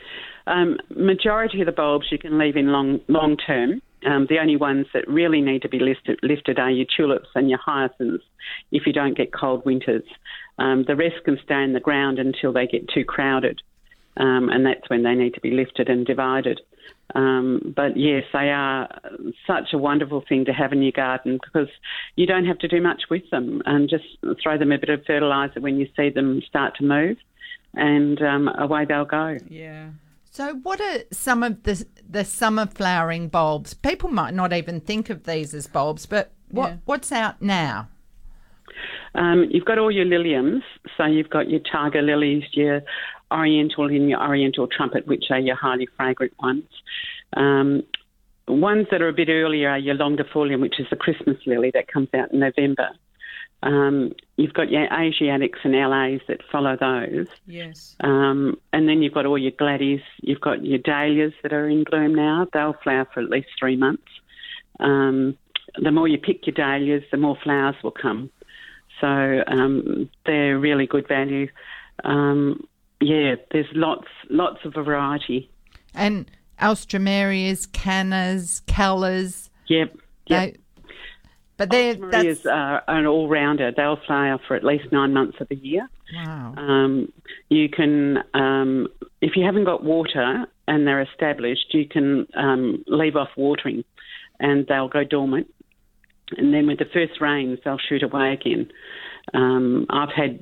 Um, 0.48 0.78
majority 0.90 1.60
of 1.60 1.66
the 1.66 1.72
bulbs 1.72 2.06
you 2.10 2.18
can 2.18 2.38
leave 2.38 2.56
in 2.56 2.72
long 2.72 3.00
long 3.06 3.36
term. 3.36 3.80
Um, 4.04 4.26
the 4.28 4.38
only 4.38 4.56
ones 4.56 4.86
that 4.94 5.06
really 5.08 5.40
need 5.40 5.62
to 5.62 5.68
be 5.68 5.78
lifted, 5.78 6.58
are 6.58 6.70
your 6.70 6.86
tulips 6.96 7.28
and 7.34 7.48
your 7.48 7.58
hyacinths 7.58 8.24
if 8.70 8.86
you 8.86 8.92
don't 8.92 9.16
get 9.16 9.32
cold 9.32 9.64
winters. 9.64 10.04
Um, 10.58 10.84
the 10.86 10.96
rest 10.96 11.24
can 11.24 11.38
stay 11.44 11.62
in 11.62 11.72
the 11.72 11.80
ground 11.80 12.18
until 12.18 12.52
they 12.52 12.66
get 12.66 12.88
too 12.88 13.04
crowded, 13.04 13.62
um, 14.16 14.48
and 14.48 14.66
that's 14.66 14.88
when 14.88 15.02
they 15.02 15.14
need 15.14 15.34
to 15.34 15.40
be 15.40 15.50
lifted 15.50 15.88
and 15.88 16.06
divided. 16.06 16.60
Um, 17.14 17.74
but 17.76 17.96
yes, 17.96 18.24
they 18.32 18.50
are 18.50 18.88
such 19.46 19.72
a 19.72 19.78
wonderful 19.78 20.24
thing 20.28 20.46
to 20.46 20.52
have 20.52 20.72
in 20.72 20.82
your 20.82 20.92
garden 20.92 21.38
because 21.42 21.68
you 22.16 22.26
don't 22.26 22.46
have 22.46 22.58
to 22.60 22.68
do 22.68 22.80
much 22.80 23.02
with 23.10 23.28
them 23.30 23.62
and 23.66 23.88
just 23.88 24.04
throw 24.42 24.58
them 24.58 24.72
a 24.72 24.78
bit 24.78 24.88
of 24.88 25.04
fertiliser 25.06 25.60
when 25.60 25.78
you 25.78 25.88
see 25.96 26.10
them 26.10 26.42
start 26.46 26.74
to 26.76 26.84
move, 26.84 27.18
and 27.74 28.20
um, 28.22 28.48
away 28.58 28.84
they'll 28.84 29.04
go. 29.04 29.36
Yeah. 29.48 29.90
So, 30.30 30.54
what 30.62 30.80
are 30.80 31.00
some 31.10 31.42
of 31.42 31.62
the 31.64 31.84
the 32.12 32.24
summer 32.24 32.66
flowering 32.66 33.28
bulbs? 33.28 33.74
People 33.74 34.10
might 34.10 34.34
not 34.34 34.52
even 34.52 34.80
think 34.80 35.10
of 35.10 35.24
these 35.24 35.54
as 35.54 35.66
bulbs, 35.66 36.06
but 36.06 36.32
what 36.50 36.68
yeah. 36.68 36.76
what's 36.84 37.10
out 37.12 37.40
now? 37.40 37.88
Um, 39.14 39.46
you've 39.50 39.64
got 39.64 39.78
all 39.78 39.90
your 39.90 40.06
liliums. 40.06 40.62
So 40.96 41.04
you've 41.04 41.30
got 41.30 41.50
your 41.50 41.60
tiger 41.60 42.02
lilies, 42.02 42.44
your 42.52 42.82
oriental 43.32 43.86
and 43.86 44.08
your 44.08 44.22
oriental 44.22 44.66
trumpet, 44.66 45.06
which 45.06 45.24
are 45.30 45.38
your 45.38 45.56
highly 45.56 45.88
fragrant 45.96 46.34
ones. 46.40 46.64
Um, 47.34 47.82
ones 48.48 48.86
that 48.90 49.02
are 49.02 49.08
a 49.08 49.12
bit 49.12 49.28
earlier 49.28 49.70
are 49.70 49.78
your 49.78 49.96
longiflorum, 49.96 50.60
which 50.60 50.78
is 50.78 50.86
the 50.90 50.96
Christmas 50.96 51.36
lily 51.46 51.70
that 51.74 51.88
comes 51.88 52.08
out 52.14 52.32
in 52.32 52.40
November. 52.40 52.90
Um, 53.62 54.12
you've 54.42 54.54
got 54.54 54.70
your 54.70 54.84
Asiatics 54.92 55.60
and 55.62 55.72
LAs 55.72 56.20
that 56.26 56.40
follow 56.50 56.76
those. 56.76 57.28
Yes. 57.46 57.96
Um, 58.00 58.58
and 58.72 58.88
then 58.88 59.02
you've 59.02 59.14
got 59.14 59.26
all 59.26 59.38
your 59.38 59.52
gladdies. 59.52 60.00
You've 60.20 60.40
got 60.40 60.64
your 60.64 60.78
dahlias 60.78 61.32
that 61.42 61.52
are 61.52 61.68
in 61.68 61.84
bloom 61.84 62.14
now. 62.14 62.46
They'll 62.52 62.76
flower 62.82 63.06
for 63.14 63.20
at 63.20 63.30
least 63.30 63.48
three 63.58 63.76
months. 63.76 64.10
Um, 64.80 65.38
the 65.80 65.90
more 65.92 66.08
you 66.08 66.18
pick 66.18 66.46
your 66.46 66.54
dahlias, 66.54 67.04
the 67.10 67.16
more 67.16 67.36
flowers 67.42 67.76
will 67.82 67.92
come. 67.92 68.30
So 69.00 69.06
um, 69.46 70.10
they're 70.26 70.58
really 70.58 70.86
good 70.86 71.06
value. 71.08 71.48
Um, 72.04 72.66
yeah, 73.00 73.36
there's 73.50 73.66
lots 73.72 74.08
lots 74.30 74.64
of 74.64 74.74
variety. 74.74 75.50
And 75.94 76.30
Alstroemerias, 76.60 77.70
Cannas, 77.72 78.62
Callas. 78.66 79.50
Yep. 79.68 79.96
yep. 80.26 80.54
They, 80.54 80.56
but 81.62 81.70
they're 81.70 81.96
Marias 81.96 82.44
are 82.46 82.82
an 82.88 83.06
all 83.06 83.28
rounder. 83.28 83.72
They'll 83.76 84.00
flower 84.06 84.40
for 84.46 84.56
at 84.56 84.64
least 84.64 84.90
nine 84.90 85.12
months 85.12 85.40
of 85.40 85.48
the 85.48 85.56
year. 85.56 85.88
Wow. 86.14 86.54
Um, 86.56 87.12
you 87.48 87.68
can, 87.68 88.18
um, 88.34 88.88
if 89.20 89.36
you 89.36 89.44
haven't 89.44 89.64
got 89.64 89.84
water 89.84 90.46
and 90.66 90.86
they're 90.86 91.02
established, 91.02 91.72
you 91.72 91.86
can 91.86 92.26
um, 92.34 92.84
leave 92.88 93.14
off 93.14 93.28
watering 93.36 93.84
and 94.40 94.66
they'll 94.66 94.88
go 94.88 95.04
dormant. 95.04 95.52
And 96.36 96.52
then 96.52 96.66
with 96.66 96.78
the 96.78 96.86
first 96.92 97.20
rains, 97.20 97.60
they'll 97.64 97.78
shoot 97.78 98.02
away 98.02 98.32
again. 98.32 98.70
Um, 99.34 99.86
I've 99.88 100.12
had 100.12 100.40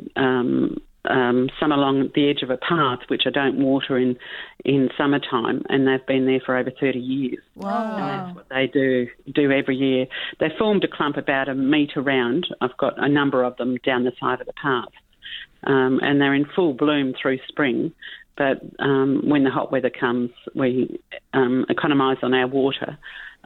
um, 1.08 1.48
some 1.58 1.72
along 1.72 2.10
the 2.14 2.28
edge 2.28 2.42
of 2.42 2.50
a 2.50 2.56
path, 2.56 3.00
which 3.08 3.22
I 3.26 3.30
don't 3.30 3.58
water 3.58 3.96
in 3.96 4.16
in 4.64 4.90
summertime, 4.98 5.62
and 5.68 5.86
they've 5.86 6.04
been 6.06 6.26
there 6.26 6.40
for 6.44 6.56
over 6.56 6.70
30 6.70 6.98
years. 6.98 7.38
Wow. 7.54 7.96
And 7.96 8.02
that's 8.02 8.36
what 8.36 8.48
they 8.50 8.66
do 8.66 9.08
do 9.32 9.50
every 9.50 9.76
year. 9.76 10.06
They 10.38 10.48
formed 10.58 10.84
a 10.84 10.88
clump 10.88 11.16
about 11.16 11.48
a 11.48 11.54
metre 11.54 12.02
round. 12.02 12.46
I've 12.60 12.76
got 12.76 13.02
a 13.02 13.08
number 13.08 13.42
of 13.42 13.56
them 13.56 13.76
down 13.78 14.04
the 14.04 14.12
side 14.20 14.40
of 14.40 14.46
the 14.46 14.52
path, 14.52 14.92
um, 15.64 16.00
and 16.02 16.20
they're 16.20 16.34
in 16.34 16.44
full 16.44 16.74
bloom 16.74 17.14
through 17.20 17.38
spring. 17.48 17.92
But 18.36 18.60
um, 18.78 19.22
when 19.24 19.44
the 19.44 19.50
hot 19.50 19.72
weather 19.72 19.90
comes, 19.90 20.30
we 20.54 21.00
um, 21.32 21.66
economise 21.68 22.18
on 22.22 22.34
our 22.34 22.46
water. 22.46 22.98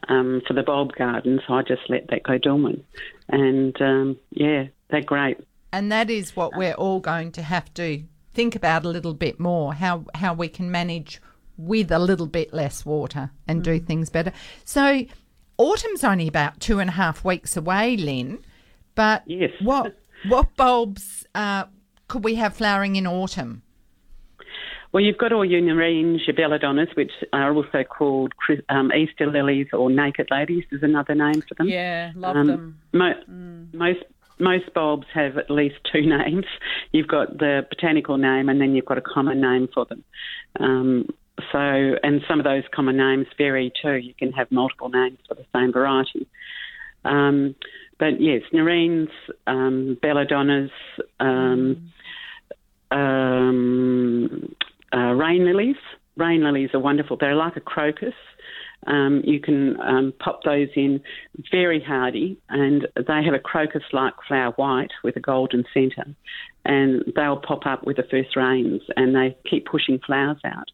Um, 0.06 0.42
for 0.46 0.52
the 0.52 0.62
bulb 0.62 0.92
garden, 0.96 1.40
so 1.46 1.54
I 1.54 1.62
just 1.62 1.88
let 1.88 2.08
that 2.08 2.24
go 2.24 2.36
dormant. 2.36 2.84
And 3.30 3.74
um, 3.80 4.18
yeah, 4.32 4.64
they're 4.90 5.00
great. 5.00 5.38
And 5.74 5.90
that 5.90 6.08
is 6.08 6.36
what 6.36 6.56
we're 6.56 6.74
all 6.74 7.00
going 7.00 7.32
to 7.32 7.42
have 7.42 7.72
to 7.74 8.04
think 8.32 8.54
about 8.56 8.84
a 8.84 8.88
little 8.88 9.14
bit 9.14 9.38
more 9.38 9.74
how 9.74 10.04
how 10.14 10.34
we 10.34 10.48
can 10.48 10.70
manage 10.70 11.20
with 11.56 11.90
a 11.92 11.98
little 11.98 12.26
bit 12.26 12.52
less 12.52 12.84
water 12.84 13.30
and 13.46 13.62
do 13.62 13.78
things 13.78 14.10
better. 14.10 14.32
So 14.64 15.04
autumn's 15.58 16.02
only 16.04 16.26
about 16.28 16.58
two 16.60 16.78
and 16.80 16.90
a 16.90 16.92
half 16.92 17.24
weeks 17.24 17.56
away, 17.56 17.96
Lynn. 17.96 18.38
But 18.94 19.22
yes. 19.26 19.50
what 19.60 19.96
what 20.28 20.54
bulbs 20.56 21.26
uh, 21.34 21.64
could 22.08 22.24
we 22.24 22.36
have 22.36 22.54
flowering 22.54 22.96
in 22.96 23.06
autumn? 23.06 23.62
Well, 24.92 25.02
you've 25.02 25.18
got 25.18 25.32
all 25.32 25.44
your 25.44 25.60
nerines, 25.60 26.24
your 26.24 26.36
belladonnas, 26.36 26.94
which 26.96 27.10
are 27.32 27.52
also 27.52 27.82
called 27.82 28.32
um, 28.68 28.92
Easter 28.92 29.26
lilies 29.26 29.66
or 29.72 29.90
naked 29.90 30.28
ladies. 30.30 30.62
Is 30.70 30.84
another 30.84 31.16
name 31.16 31.42
for 31.42 31.54
them. 31.54 31.68
Yeah, 31.68 32.12
love 32.14 32.36
Um, 32.36 32.46
them. 32.46 32.78
Mo- 32.92 33.68
Most 33.72 34.04
most 34.38 34.72
bulbs 34.74 35.06
have 35.14 35.38
at 35.38 35.50
least 35.50 35.76
two 35.92 36.02
names. 36.06 36.46
You've 36.92 37.08
got 37.08 37.38
the 37.38 37.66
botanical 37.68 38.18
name, 38.18 38.48
and 38.48 38.60
then 38.60 38.74
you've 38.74 38.86
got 38.86 38.98
a 38.98 39.02
common 39.02 39.40
name 39.40 39.68
for 39.72 39.84
them. 39.84 40.04
Um, 40.60 41.08
so, 41.52 41.58
and 41.58 42.22
some 42.28 42.38
of 42.38 42.44
those 42.44 42.62
common 42.72 42.96
names 42.96 43.26
vary 43.36 43.72
too. 43.82 43.94
You 43.94 44.14
can 44.14 44.32
have 44.32 44.50
multiple 44.50 44.88
names 44.88 45.18
for 45.28 45.34
the 45.34 45.44
same 45.54 45.72
variety. 45.72 46.26
Um, 47.04 47.54
but 47.98 48.20
yes, 48.20 48.42
nerines, 48.52 49.10
um, 49.46 49.98
belladonnas, 50.02 50.70
um, 51.20 51.90
um, 52.90 54.54
uh, 54.92 55.12
rain 55.12 55.44
lilies. 55.44 55.76
Rain 56.16 56.44
lilies 56.44 56.70
are 56.74 56.80
wonderful. 56.80 57.16
They're 57.16 57.34
like 57.34 57.56
a 57.56 57.60
crocus. 57.60 58.14
Um, 58.86 59.22
you 59.24 59.40
can 59.40 59.80
um, 59.80 60.12
pop 60.18 60.42
those 60.44 60.68
in 60.76 61.00
very 61.50 61.82
hardy, 61.82 62.38
and 62.48 62.86
they 62.96 63.22
have 63.24 63.34
a 63.34 63.38
crocus-like 63.38 64.14
flower 64.28 64.52
white 64.52 64.92
with 65.02 65.16
a 65.16 65.20
golden 65.20 65.64
centre, 65.72 66.14
and 66.64 67.02
they'll 67.16 67.38
pop 67.38 67.66
up 67.66 67.86
with 67.86 67.96
the 67.96 68.02
first 68.10 68.36
rains, 68.36 68.82
and 68.96 69.14
they 69.14 69.36
keep 69.48 69.66
pushing 69.66 69.98
flowers 70.00 70.38
out. 70.44 70.70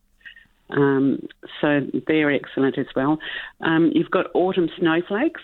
Um, 0.70 1.26
so 1.60 1.80
they're 2.06 2.30
excellent 2.30 2.78
as 2.78 2.86
well. 2.94 3.18
Um, 3.60 3.90
you've 3.94 4.10
got 4.10 4.26
autumn 4.34 4.70
snowflakes. 4.78 5.42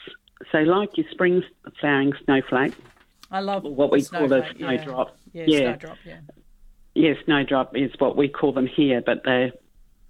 So 0.53 0.59
like 0.59 0.97
your 0.97 1.07
spring 1.11 1.43
flowering 1.81 2.13
snowflake, 2.25 2.75
I 3.31 3.41
love 3.41 3.65
what 3.65 3.91
we 3.91 4.05
call 4.05 4.33
a 4.33 4.55
snowdrop. 4.55 5.17
Yeah, 5.33 5.45
Yeah. 5.47 5.59
snowdrop. 5.59 5.99
Yeah. 6.05 6.21
yeah, 6.95 7.15
snowdrop 7.25 7.77
is 7.77 7.91
what 7.99 8.17
we 8.17 8.29
call 8.29 8.53
them 8.53 8.67
here, 8.67 9.03
but 9.05 9.25
they 9.25 9.53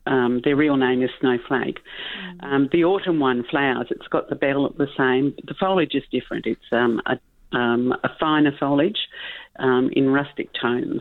um, 0.06 0.40
their 0.44 0.56
real 0.56 0.76
name 0.76 1.02
is 1.02 1.10
snowflake. 1.20 1.78
Um, 2.40 2.68
the 2.72 2.84
autumn 2.84 3.20
one 3.20 3.44
flowers. 3.50 3.88
It's 3.90 4.08
got 4.08 4.28
the 4.28 4.36
bell 4.36 4.68
the 4.76 4.88
same. 4.96 5.34
The 5.46 5.54
foliage 5.54 5.94
is 5.94 6.04
different. 6.10 6.46
It's 6.46 6.60
um, 6.72 7.00
a, 7.06 7.56
um, 7.56 7.92
a 8.04 8.08
finer 8.18 8.52
foliage 8.58 9.08
um, 9.58 9.90
in 9.92 10.10
rustic 10.10 10.50
tones, 10.60 11.00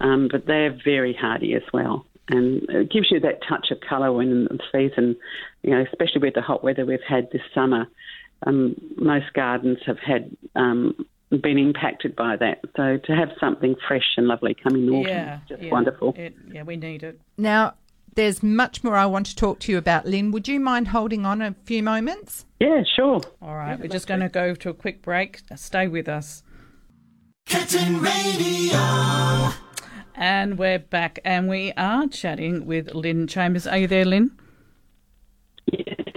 um, 0.00 0.28
but 0.30 0.46
they're 0.46 0.76
very 0.84 1.14
hardy 1.14 1.54
as 1.54 1.62
well. 1.72 2.06
And 2.28 2.62
it 2.68 2.90
gives 2.90 3.10
you 3.10 3.20
that 3.20 3.40
touch 3.48 3.70
of 3.70 3.78
colour 3.80 4.12
when 4.12 4.44
the 4.44 4.60
season, 4.70 5.16
you 5.62 5.70
know, 5.70 5.84
especially 5.90 6.20
with 6.20 6.34
the 6.34 6.42
hot 6.42 6.62
weather 6.62 6.86
we've 6.86 7.00
had 7.06 7.28
this 7.32 7.42
summer. 7.54 7.86
Um, 8.46 8.74
most 8.96 9.32
gardens 9.34 9.78
have 9.86 9.98
had 9.98 10.36
um, 10.56 11.06
been 11.30 11.58
impacted 11.58 12.14
by 12.16 12.36
that. 12.36 12.60
So 12.76 12.98
to 13.04 13.16
have 13.16 13.30
something 13.40 13.76
fresh 13.86 14.14
and 14.16 14.26
lovely 14.26 14.54
come 14.54 14.74
in 14.76 14.88
autumn 14.88 15.08
yeah, 15.08 15.36
is 15.36 15.48
just 15.48 15.62
yeah. 15.62 15.70
wonderful. 15.70 16.14
It, 16.16 16.34
yeah, 16.50 16.62
we 16.62 16.76
need 16.76 17.02
it. 17.02 17.20
Now, 17.38 17.74
there's 18.14 18.42
much 18.42 18.84
more 18.84 18.96
I 18.96 19.06
want 19.06 19.26
to 19.26 19.36
talk 19.36 19.58
to 19.60 19.72
you 19.72 19.78
about, 19.78 20.06
Lynn. 20.06 20.30
Would 20.32 20.48
you 20.48 20.60
mind 20.60 20.88
holding 20.88 21.24
on 21.24 21.40
a 21.40 21.54
few 21.64 21.82
moments? 21.82 22.44
Yeah, 22.60 22.82
sure. 22.96 23.20
All 23.40 23.56
right, 23.56 23.78
we're 23.78 23.88
just 23.88 24.06
going 24.06 24.20
to 24.20 24.28
go 24.28 24.54
to 24.54 24.70
a 24.70 24.74
quick 24.74 25.02
break. 25.02 25.40
Stay 25.56 25.88
with 25.88 26.08
us. 26.08 26.42
Curtin 27.48 28.00
Radio. 28.00 29.52
And 30.14 30.58
we're 30.58 30.78
back, 30.78 31.18
and 31.24 31.48
we 31.48 31.72
are 31.76 32.06
chatting 32.06 32.66
with 32.66 32.94
Lynn 32.94 33.26
Chambers. 33.26 33.66
Are 33.66 33.78
you 33.78 33.86
there, 33.86 34.04
Lynn? 34.04 34.30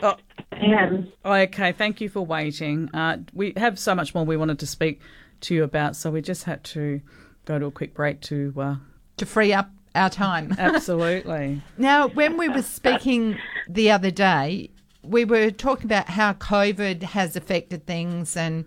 Oh, 0.03 0.17
am. 0.51 1.11
okay. 1.25 1.71
Thank 1.71 2.01
you 2.01 2.09
for 2.09 2.25
waiting. 2.25 2.89
Uh, 2.93 3.17
we 3.33 3.53
have 3.57 3.79
so 3.79 3.95
much 3.95 4.13
more 4.13 4.25
we 4.25 4.37
wanted 4.37 4.59
to 4.59 4.67
speak 4.67 5.01
to 5.41 5.55
you 5.55 5.63
about, 5.63 5.95
so 5.95 6.11
we 6.11 6.21
just 6.21 6.43
had 6.43 6.63
to 6.65 7.01
go 7.45 7.57
to 7.57 7.65
a 7.65 7.71
quick 7.71 7.93
break 7.93 8.21
to. 8.21 8.53
Uh, 8.57 8.75
To 9.17 9.25
free 9.25 9.53
up 9.53 9.71
our 9.95 10.09
time. 10.09 10.53
absolutely. 10.59 11.61
Now, 11.77 12.07
when 12.09 12.37
we 12.37 12.49
were 12.49 12.61
speaking 12.61 13.37
the 13.67 13.91
other 13.91 14.11
day, 14.11 14.69
we 15.03 15.25
were 15.25 15.51
talking 15.51 15.85
about 15.85 16.09
how 16.09 16.33
COVID 16.33 17.03
has 17.03 17.35
affected 17.35 17.85
things, 17.85 18.35
and 18.35 18.65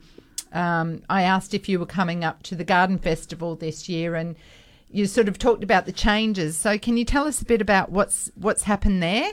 um, 0.52 1.02
I 1.08 1.22
asked 1.22 1.54
if 1.54 1.68
you 1.68 1.78
were 1.78 1.86
coming 1.86 2.24
up 2.24 2.42
to 2.44 2.54
the 2.54 2.64
Garden 2.64 2.98
Festival 2.98 3.56
this 3.56 3.88
year, 3.88 4.14
and 4.14 4.36
you 4.90 5.06
sort 5.06 5.28
of 5.28 5.38
talked 5.38 5.64
about 5.64 5.86
the 5.86 5.92
changes. 5.92 6.56
So, 6.56 6.78
can 6.78 6.96
you 6.96 7.04
tell 7.04 7.26
us 7.26 7.42
a 7.42 7.44
bit 7.44 7.60
about 7.60 7.90
what's 7.90 8.30
what's 8.34 8.62
happened 8.62 9.02
there? 9.02 9.32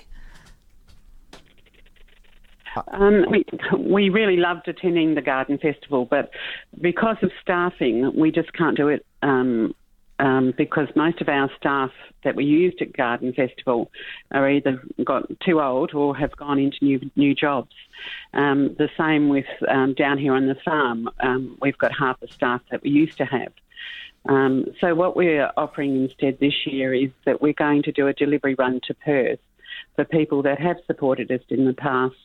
Um, 2.89 3.25
we, 3.29 3.45
we 3.77 4.09
really 4.09 4.37
loved 4.37 4.67
attending 4.67 5.15
the 5.15 5.21
garden 5.21 5.57
festival, 5.57 6.05
but 6.05 6.31
because 6.81 7.17
of 7.21 7.31
staffing, 7.41 8.11
we 8.15 8.31
just 8.31 8.51
can't 8.53 8.75
do 8.75 8.89
it 8.89 9.05
um, 9.21 9.73
um, 10.19 10.53
because 10.57 10.87
most 10.95 11.21
of 11.21 11.29
our 11.29 11.49
staff 11.57 11.91
that 12.23 12.35
we 12.35 12.45
used 12.45 12.81
at 12.81 12.93
garden 12.93 13.33
festival 13.33 13.91
are 14.31 14.49
either 14.49 14.81
got 15.03 15.27
too 15.41 15.61
old 15.61 15.93
or 15.93 16.15
have 16.15 16.35
gone 16.35 16.59
into 16.59 16.77
new 16.81 17.11
new 17.15 17.35
jobs. 17.35 17.75
Um, 18.33 18.75
the 18.77 18.89
same 18.97 19.29
with 19.29 19.45
um, 19.67 19.93
down 19.93 20.17
here 20.17 20.33
on 20.33 20.47
the 20.47 20.55
farm. 20.55 21.09
Um, 21.19 21.57
we've 21.61 21.77
got 21.77 21.91
half 21.97 22.19
the 22.19 22.27
staff 22.27 22.61
that 22.71 22.81
we 22.81 22.89
used 22.89 23.17
to 23.17 23.25
have. 23.25 23.51
Um, 24.27 24.65
so 24.81 24.95
what 24.95 25.15
we're 25.15 25.51
offering 25.55 26.03
instead 26.03 26.39
this 26.39 26.65
year 26.65 26.93
is 26.93 27.11
that 27.25 27.41
we're 27.41 27.53
going 27.53 27.83
to 27.83 27.91
do 27.91 28.07
a 28.07 28.13
delivery 28.13 28.55
run 28.55 28.81
to 28.87 28.93
Perth 28.93 29.39
for 29.95 30.05
people 30.05 30.41
that 30.43 30.59
have 30.59 30.77
supported 30.87 31.31
us 31.31 31.41
in 31.49 31.65
the 31.65 31.73
past 31.73 32.15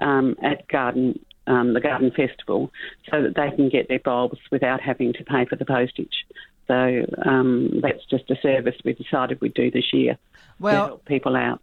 um, 0.00 0.36
at 0.42 0.66
Garden, 0.68 1.18
um, 1.46 1.74
the 1.74 1.80
Garden 1.80 2.10
Festival, 2.10 2.72
so 3.10 3.22
that 3.22 3.34
they 3.34 3.54
can 3.54 3.68
get 3.68 3.88
their 3.88 3.98
bulbs 3.98 4.38
without 4.50 4.80
having 4.80 5.12
to 5.12 5.24
pay 5.24 5.44
for 5.44 5.56
the 5.56 5.66
postage. 5.66 6.24
So 6.66 7.04
um, 7.24 7.80
that's 7.82 8.04
just 8.06 8.30
a 8.30 8.36
service 8.40 8.74
we 8.84 8.94
decided 8.94 9.40
we'd 9.40 9.54
do 9.54 9.70
this 9.70 9.92
year 9.92 10.14
to 10.14 10.18
Well, 10.58 10.86
help 10.86 11.04
people 11.04 11.36
out. 11.36 11.60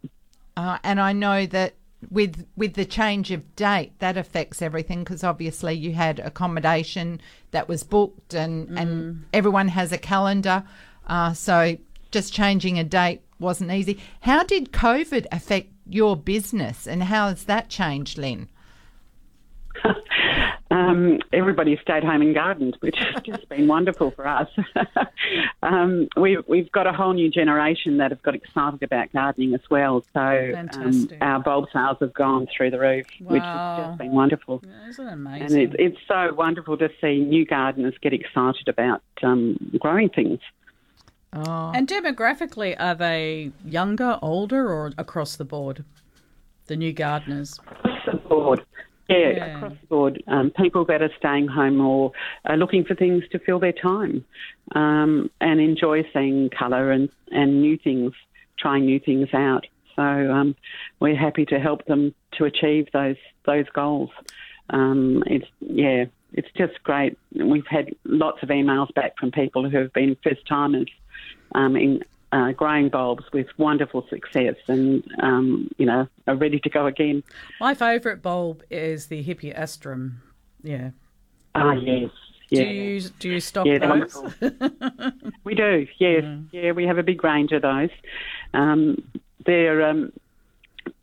Uh, 0.56 0.78
and 0.84 1.00
I 1.00 1.12
know 1.12 1.46
that 1.46 1.74
with 2.10 2.46
with 2.56 2.74
the 2.74 2.84
change 2.84 3.30
of 3.30 3.54
date, 3.56 3.92
that 4.00 4.16
affects 4.16 4.60
everything 4.60 5.04
because 5.04 5.22
obviously 5.24 5.74
you 5.74 5.92
had 5.92 6.18
accommodation 6.18 7.20
that 7.52 7.68
was 7.68 7.82
booked, 7.82 8.34
and 8.34 8.78
and 8.78 9.24
everyone 9.32 9.68
has 9.68 9.92
a 9.92 9.98
calendar. 9.98 10.64
Uh, 11.06 11.32
so 11.32 11.76
just 12.10 12.32
changing 12.32 12.78
a 12.78 12.84
date 12.84 13.22
wasn't 13.38 13.70
easy. 13.70 14.00
How 14.20 14.44
did 14.44 14.72
COVID 14.72 15.26
affect 15.32 15.68
your 15.86 16.16
business, 16.16 16.86
and 16.86 17.04
how 17.04 17.28
has 17.28 17.44
that 17.44 17.68
changed, 17.68 18.18
Lynn? 18.18 18.48
um, 20.70 21.18
everybody 21.32 21.78
stayed 21.82 22.04
home 22.04 22.22
and 22.22 22.34
gardened, 22.34 22.76
which 22.80 22.96
has 22.98 23.22
just 23.22 23.48
been 23.50 23.68
wonderful 23.68 24.10
for 24.10 24.26
us. 24.26 24.48
um, 25.62 26.08
we, 26.16 26.38
we've 26.48 26.70
got 26.72 26.86
a 26.86 26.92
whole 26.92 27.12
new 27.12 27.30
generation 27.30 27.98
that 27.98 28.10
have 28.10 28.22
got 28.22 28.34
excited 28.34 28.82
about 28.82 29.12
gardening 29.12 29.54
as 29.54 29.60
well. 29.70 30.04
So 30.12 30.20
um, 30.74 31.08
our 31.20 31.40
bulb 31.40 31.66
sales 31.72 31.98
have 32.00 32.14
gone 32.14 32.46
through 32.56 32.70
the 32.70 32.78
roof, 32.78 33.06
which 33.20 33.42
has 33.42 33.86
just 33.86 33.98
been 33.98 34.12
wonderful. 34.12 34.62
Isn't 34.88 35.06
it 35.06 35.12
And 35.12 35.26
amazing? 35.26 35.60
it, 35.60 35.76
it's 35.78 35.98
so 36.08 36.32
wonderful 36.34 36.76
to 36.78 36.88
see 37.00 37.20
new 37.20 37.44
gardeners 37.44 37.94
get 38.00 38.12
excited 38.12 38.68
about 38.68 39.02
um, 39.22 39.56
growing 39.78 40.08
things. 40.08 40.40
Oh. 41.34 41.72
And 41.74 41.88
demographically, 41.88 42.76
are 42.78 42.94
they 42.94 43.52
younger, 43.64 44.18
older, 44.20 44.70
or 44.70 44.92
across 44.98 45.36
the 45.36 45.44
board? 45.44 45.84
The 46.66 46.76
new 46.76 46.92
gardeners. 46.92 47.58
Across 47.58 48.04
the 48.06 48.16
board. 48.18 48.64
Yeah, 49.08 49.16
Yeah. 49.16 49.56
across 49.56 49.72
the 49.80 49.86
board. 49.88 50.22
Um, 50.26 50.50
people 50.50 50.84
that 50.86 51.02
are 51.02 51.10
staying 51.18 51.48
home 51.48 51.80
or 51.80 52.12
are 52.44 52.56
looking 52.56 52.84
for 52.84 52.94
things 52.94 53.24
to 53.32 53.38
fill 53.38 53.58
their 53.58 53.72
time 53.72 54.24
um, 54.74 55.30
and 55.40 55.60
enjoy 55.60 56.04
seeing 56.12 56.50
colour 56.50 56.90
and, 56.90 57.08
and 57.30 57.60
new 57.60 57.76
things, 57.76 58.12
trying 58.58 58.86
new 58.86 59.00
things 59.00 59.28
out. 59.34 59.66
So 59.96 60.02
um, 60.02 60.54
we're 61.00 61.16
happy 61.16 61.44
to 61.46 61.58
help 61.58 61.84
them 61.84 62.14
to 62.32 62.44
achieve 62.44 62.88
those 62.92 63.16
those 63.44 63.68
goals. 63.74 64.10
Um, 64.70 65.22
it's 65.26 65.46
yeah, 65.60 66.06
it's 66.32 66.48
just 66.56 66.82
great. 66.82 67.18
We've 67.34 67.66
had 67.66 67.94
lots 68.04 68.42
of 68.42 68.48
emails 68.48 68.92
back 68.94 69.18
from 69.18 69.32
people 69.32 69.68
who 69.68 69.76
have 69.78 69.92
been 69.92 70.16
first 70.22 70.46
timers 70.46 70.88
um, 71.54 71.76
in 71.76 72.02
uh, 72.32 72.52
growing 72.52 72.88
bulbs 72.88 73.24
with 73.32 73.46
wonderful 73.58 74.06
success, 74.08 74.56
and 74.66 75.04
um, 75.22 75.70
you 75.78 75.86
know 75.86 76.08
are 76.26 76.34
ready 76.34 76.58
to 76.60 76.70
go 76.70 76.86
again. 76.86 77.22
My 77.60 77.74
favourite 77.74 78.22
bulb 78.22 78.62
is 78.70 79.06
the 79.06 79.22
Hippeastrum. 79.22 80.14
Yeah. 80.62 80.90
Ah, 81.54 81.72
yes. 81.72 82.10
Yeah. 82.48 82.64
Do 82.64 82.68
you 82.70 83.00
do 83.18 83.30
you 83.30 83.40
stock 83.40 83.66
Yeah, 83.66 83.78
those? 83.78 84.16
We 85.44 85.54
do, 85.54 85.86
yes. 85.98 86.24
Yeah, 86.52 86.72
we 86.72 86.84
have 86.86 86.98
a 86.98 87.02
big 87.02 87.24
range 87.24 87.52
of 87.52 87.62
those. 87.62 87.90
Um, 88.54 88.96
they're 89.44 89.82
um, 89.88 90.12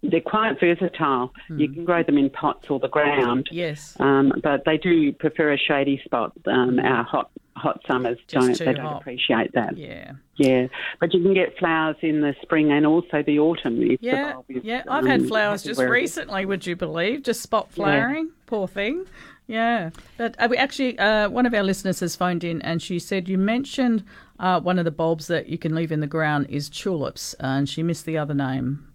they're 0.04 0.22
quite 0.22 0.60
versatile. 0.60 1.34
You 1.50 1.70
can 1.70 1.86
grow 1.86 2.04
them 2.04 2.18
in 2.18 2.30
pots 2.30 2.66
or 2.70 2.80
the 2.80 2.88
ground. 2.88 3.48
Yes. 3.52 3.96
Um, 4.00 4.34
but 4.42 4.64
they 4.66 4.78
do 4.78 5.12
prefer 5.14 5.52
a 5.54 5.58
shady 5.58 6.02
spot. 6.06 6.32
Um, 6.46 6.80
our 6.80 7.04
hot 7.04 7.30
hot 7.56 7.82
summers 7.86 8.18
Just 8.28 8.48
don't 8.48 8.58
they 8.58 8.74
don't 8.74 8.86
hot. 8.86 9.02
appreciate 9.02 9.52
that. 9.54 9.78
Yeah. 9.78 10.14
Yeah, 10.38 10.68
but 11.02 11.14
you 11.14 11.22
can 11.22 11.34
get 11.34 11.58
flowers 11.58 11.98
in 12.02 12.22
the 12.22 12.34
spring 12.42 12.72
and 12.72 12.86
also 12.86 13.22
the 13.22 13.40
autumn. 13.40 13.82
If 13.82 14.00
the 14.00 14.08
Yeah, 14.08 14.34
yeah. 14.48 14.84
I've 14.88 15.06
had 15.06 15.20
um, 15.22 15.28
flowers 15.28 15.64
just 15.64 15.78
where 15.78 15.88
it 15.88 15.90
is. 15.90 16.02
recently. 16.16 16.46
Would 16.46 16.66
you 16.66 16.78
believe? 16.78 17.24
Just 17.24 17.42
spot 17.42 17.70
flowering. 17.74 18.32
Poor 18.46 18.66
thing. 18.66 19.06
Yeah, 19.48 19.90
but 20.16 20.36
uh, 20.40 20.48
we 20.50 20.56
actually 20.56 20.98
uh, 21.00 21.28
one 21.30 21.46
of 21.46 21.54
our 21.54 21.64
listeners 21.64 22.00
has 22.00 22.16
phoned 22.16 22.44
in 22.46 22.62
and 22.62 22.82
she 22.82 23.00
said 23.00 23.28
you 23.28 23.38
mentioned 23.38 24.06
uh, 24.40 24.62
one 24.62 24.80
of 24.80 24.86
the 24.86 24.92
bulbs 24.92 25.28
that 25.28 25.48
you 25.48 25.58
can 25.58 25.76
leave 25.76 25.92
in 25.92 26.00
the 26.00 26.08
ground 26.08 26.46
is 26.50 26.70
tulips, 26.70 27.34
uh, 27.42 27.48
and 27.48 27.68
she 27.68 27.84
missed 27.84 28.06
the 28.06 28.18
other 28.18 28.34
name. 28.36 28.86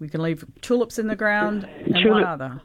We 0.00 0.08
can 0.08 0.22
leave 0.22 0.44
tulips 0.62 0.98
in 0.98 1.06
the 1.06 1.14
ground 1.16 1.64
and 1.64 1.92
what 1.94 2.02
Tulip- 2.02 2.26
other? 2.26 2.60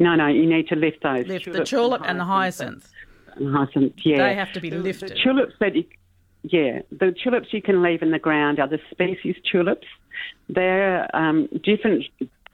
No, 0.00 0.14
no, 0.16 0.26
you 0.26 0.46
need 0.46 0.68
to 0.68 0.76
lift 0.76 1.02
those. 1.02 1.26
Lift 1.26 1.50
the 1.50 1.64
tulip 1.64 2.02
and 2.04 2.18
the 2.20 2.24
hyacinth. 2.24 2.90
and 3.36 3.54
hyacinth, 3.54 3.94
yeah. 4.04 4.18
They 4.28 4.34
have 4.34 4.52
to 4.52 4.60
be 4.60 4.70
The- 4.70 4.78
lifted. 4.78 5.10
The 5.10 5.14
tulips 5.14 5.54
that 5.60 5.74
you, 5.76 5.84
yeah, 6.42 6.82
the 6.90 7.12
tulips 7.22 7.52
you 7.52 7.62
can 7.62 7.82
leave 7.82 8.02
in 8.02 8.10
the 8.10 8.18
ground 8.18 8.58
are 8.58 8.68
the 8.68 8.80
species 8.90 9.36
tulips. 9.50 9.86
They're 10.48 11.08
um, 11.16 11.48
different 11.62 12.04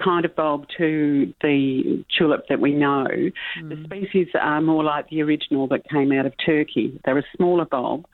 kind 0.05 0.25
of 0.25 0.37
bulb 0.37 0.67
to 0.77 1.33
the 1.41 2.05
tulip 2.17 2.49
that 2.49 2.61
we 2.61 2.73
know. 2.73 3.07
The 3.69 3.85
species 3.85 4.29
are 4.41 4.61
more 4.61 4.85
like 4.85 5.09
the 5.09 5.23
original 5.23 5.67
that 5.69 5.89
came 5.89 6.13
out 6.13 6.27
of 6.27 6.35
Turkey. 6.45 7.01
They're 7.05 7.19
a 7.19 7.25
smaller 7.37 7.65
bulb, 7.65 8.07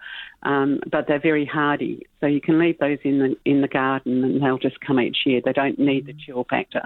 um, 0.42 0.80
but 0.90 1.06
they're 1.08 1.20
very 1.20 1.44
hardy. 1.44 2.06
So 2.20 2.26
you 2.26 2.40
can 2.40 2.58
leave 2.58 2.78
those 2.78 2.98
in 3.04 3.18
the 3.18 3.36
in 3.44 3.60
the 3.60 3.68
garden, 3.68 4.24
and 4.24 4.42
they'll 4.42 4.58
just 4.58 4.80
come 4.80 5.00
each 5.00 5.18
year. 5.26 5.40
They 5.44 5.52
don't 5.52 5.78
need 5.78 6.06
the 6.06 6.14
chill 6.14 6.46
factor. 6.48 6.82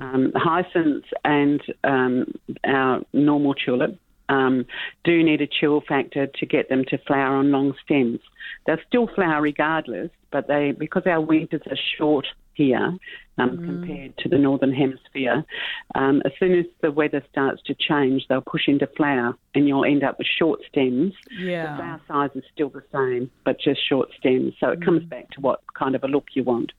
Um, 0.00 0.32
hyacinths 0.34 1.08
and 1.24 1.60
um, 1.84 2.32
our 2.64 3.02
normal 3.12 3.54
tulip 3.54 3.98
um, 4.28 4.66
do 5.04 5.22
need 5.22 5.40
a 5.40 5.46
chill 5.46 5.82
factor 5.86 6.26
to 6.26 6.46
get 6.46 6.68
them 6.68 6.84
to 6.88 6.98
flower 6.98 7.36
on 7.36 7.50
long 7.50 7.74
stems. 7.84 8.20
They'll 8.66 8.78
still 8.88 9.08
flower 9.14 9.42
regardless, 9.42 10.10
but 10.30 10.48
they 10.48 10.72
because 10.72 11.02
our 11.06 11.20
winters 11.20 11.62
are 11.70 11.78
short 11.98 12.26
here 12.54 12.96
um, 13.38 13.56
compared 13.64 14.16
to 14.18 14.28
the 14.28 14.38
northern 14.38 14.72
hemisphere. 14.72 15.44
Um, 15.94 16.22
as 16.24 16.32
soon 16.38 16.58
as 16.58 16.66
the 16.80 16.90
weather 16.90 17.22
starts 17.30 17.62
to 17.64 17.74
change, 17.74 18.26
they'll 18.28 18.40
push 18.40 18.68
into 18.68 18.86
flower, 18.86 19.36
and 19.54 19.68
you'll 19.68 19.84
end 19.84 20.04
up 20.04 20.18
with 20.18 20.26
short 20.26 20.60
stems. 20.68 21.14
The 21.28 21.44
Yeah. 21.50 21.76
flower 21.76 22.00
size 22.08 22.30
is 22.36 22.44
still 22.52 22.70
the 22.70 22.84
same, 22.92 23.30
but 23.44 23.60
just 23.60 23.86
short 23.86 24.10
stems. 24.18 24.54
So 24.60 24.70
it 24.70 24.80
comes 24.82 25.04
back 25.04 25.30
to 25.32 25.40
what 25.40 25.60
kind 25.74 25.94
of 25.94 26.04
a 26.04 26.08
look 26.08 26.28
you 26.34 26.44
want. 26.44 26.72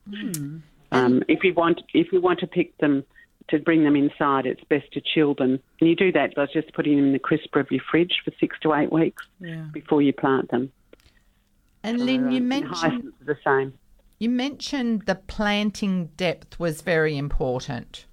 Um, 0.92 1.22
if 1.28 1.44
you 1.44 1.52
want, 1.52 1.82
if 1.92 2.12
you 2.12 2.20
want 2.20 2.40
to 2.40 2.46
pick 2.46 2.76
them 2.78 3.04
to 3.48 3.58
bring 3.58 3.84
them 3.84 3.94
inside, 3.94 4.46
it's 4.46 4.64
best 4.64 4.90
to 4.92 5.00
chill 5.00 5.34
them. 5.34 5.60
And 5.80 5.88
you 5.88 5.94
do 5.94 6.10
that 6.12 6.34
by 6.34 6.46
just 6.46 6.72
putting 6.74 6.96
them 6.96 7.06
in 7.06 7.12
the 7.12 7.18
crisper 7.18 7.60
of 7.60 7.70
your 7.70 7.82
fridge 7.90 8.20
for 8.24 8.32
six 8.40 8.58
to 8.60 8.74
eight 8.74 8.90
weeks 8.90 9.22
Yeah. 9.40 9.66
before 9.72 10.02
you 10.02 10.12
plant 10.12 10.50
them. 10.50 10.72
And 11.82 12.00
Lynn, 12.00 12.32
you 12.32 12.40
mentioned 12.40 13.12
the 13.24 13.36
same. 13.44 13.74
You 14.18 14.28
mentioned 14.28 15.02
the 15.02 15.14
planting 15.14 16.06
depth 16.16 16.58
was 16.58 16.82
very 16.82 17.16
important. 17.16 18.06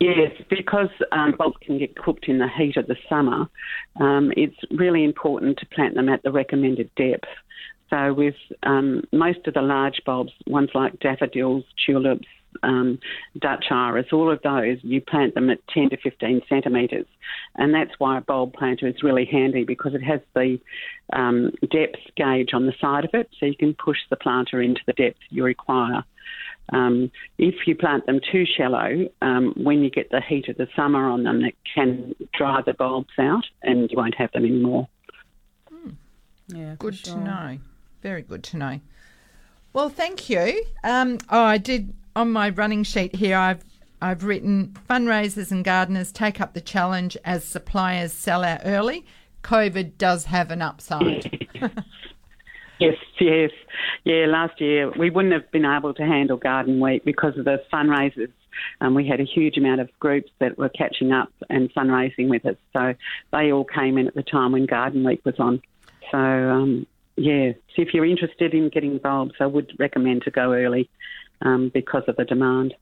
Yes, 0.00 0.32
because 0.48 0.88
um, 1.12 1.34
bulbs 1.36 1.58
can 1.60 1.78
get 1.78 1.94
cooked 1.94 2.26
in 2.26 2.38
the 2.38 2.48
heat 2.48 2.78
of 2.78 2.86
the 2.86 2.96
summer, 3.06 3.48
um, 4.00 4.32
it's 4.34 4.56
really 4.70 5.04
important 5.04 5.58
to 5.58 5.66
plant 5.66 5.94
them 5.94 6.08
at 6.08 6.22
the 6.22 6.32
recommended 6.32 6.90
depth. 6.96 7.28
So, 7.90 8.14
with 8.14 8.36
um, 8.62 9.02
most 9.12 9.46
of 9.46 9.54
the 9.54 9.62
large 9.62 10.00
bulbs, 10.06 10.32
ones 10.46 10.70
like 10.74 10.98
daffodils, 11.00 11.64
tulips, 11.84 12.26
um, 12.62 12.98
Dutch 13.38 13.66
iris, 13.70 14.06
all 14.12 14.30
of 14.30 14.42
those, 14.42 14.78
you 14.82 15.00
plant 15.00 15.34
them 15.34 15.50
at 15.50 15.66
10 15.68 15.90
to 15.90 15.96
15 15.96 16.42
centimetres. 16.48 17.06
And 17.56 17.74
that's 17.74 17.92
why 17.98 18.18
a 18.18 18.20
bulb 18.20 18.54
planter 18.54 18.86
is 18.86 19.02
really 19.02 19.24
handy 19.24 19.64
because 19.64 19.94
it 19.94 20.02
has 20.02 20.20
the 20.34 20.58
um, 21.12 21.52
depth 21.70 22.00
gauge 22.16 22.50
on 22.52 22.66
the 22.66 22.74
side 22.80 23.04
of 23.04 23.10
it, 23.14 23.30
so 23.38 23.46
you 23.46 23.56
can 23.56 23.74
push 23.74 23.98
the 24.08 24.16
planter 24.16 24.60
into 24.60 24.80
the 24.86 24.92
depth 24.92 25.18
you 25.30 25.44
require. 25.44 26.04
Um, 26.72 27.10
if 27.38 27.66
you 27.66 27.74
plant 27.74 28.06
them 28.06 28.20
too 28.30 28.44
shallow, 28.46 29.08
um, 29.22 29.54
when 29.56 29.82
you 29.82 29.90
get 29.90 30.10
the 30.10 30.20
heat 30.20 30.48
of 30.48 30.56
the 30.56 30.68
summer 30.76 31.08
on 31.08 31.24
them, 31.24 31.42
it 31.44 31.56
can 31.74 32.14
dry 32.32 32.62
the 32.62 32.74
bulbs 32.74 33.18
out 33.18 33.44
and 33.62 33.90
you 33.90 33.96
won't 33.96 34.14
have 34.14 34.30
them 34.32 34.44
anymore. 34.44 34.88
Yeah. 36.54 36.74
Good 36.78 36.96
sure. 36.96 37.14
to 37.14 37.20
know. 37.20 37.58
Very 38.02 38.22
good 38.22 38.42
to 38.44 38.56
know. 38.56 38.80
Well, 39.72 39.88
thank 39.88 40.28
you. 40.28 40.64
Um, 40.82 41.18
oh, 41.28 41.42
I 41.42 41.58
did 41.58 41.92
on 42.16 42.32
my 42.32 42.50
running 42.50 42.82
sheet 42.82 43.14
here. 43.16 43.36
I've 43.36 43.64
I've 44.02 44.24
written 44.24 44.74
fundraisers 44.88 45.50
and 45.50 45.64
gardeners 45.64 46.10
take 46.10 46.40
up 46.40 46.54
the 46.54 46.60
challenge 46.60 47.16
as 47.24 47.44
suppliers 47.44 48.12
sell 48.12 48.44
out 48.44 48.60
early. 48.64 49.04
COVID 49.42 49.98
does 49.98 50.24
have 50.24 50.50
an 50.50 50.62
upside. 50.62 51.48
Yes, 52.80 52.96
yes. 53.20 53.50
Yeah, 54.04 54.24
last 54.26 54.58
year 54.58 54.90
we 54.98 55.10
wouldn't 55.10 55.34
have 55.34 55.50
been 55.52 55.66
able 55.66 55.92
to 55.94 56.02
handle 56.02 56.38
Garden 56.38 56.80
Week 56.80 57.04
because 57.04 57.36
of 57.36 57.44
the 57.44 57.62
fundraisers. 57.70 58.32
Um, 58.80 58.94
we 58.94 59.06
had 59.06 59.20
a 59.20 59.24
huge 59.24 59.58
amount 59.58 59.82
of 59.82 59.90
groups 60.00 60.30
that 60.38 60.56
were 60.56 60.70
catching 60.70 61.12
up 61.12 61.30
and 61.50 61.72
fundraising 61.74 62.30
with 62.30 62.46
us. 62.46 62.56
So 62.72 62.94
they 63.32 63.52
all 63.52 63.64
came 63.64 63.98
in 63.98 64.08
at 64.08 64.14
the 64.14 64.22
time 64.22 64.52
when 64.52 64.64
Garden 64.64 65.04
Week 65.04 65.20
was 65.24 65.38
on. 65.38 65.60
So, 66.10 66.18
um, 66.18 66.86
yeah, 67.16 67.52
so 67.76 67.82
if 67.82 67.92
you're 67.92 68.06
interested 68.06 68.54
in 68.54 68.70
getting 68.70 68.92
involved, 68.92 69.34
I 69.40 69.46
would 69.46 69.72
recommend 69.78 70.22
to 70.22 70.30
go 70.30 70.54
early 70.54 70.88
um, 71.42 71.70
because 71.72 72.04
of 72.08 72.16
the 72.16 72.24
demand. 72.24 72.74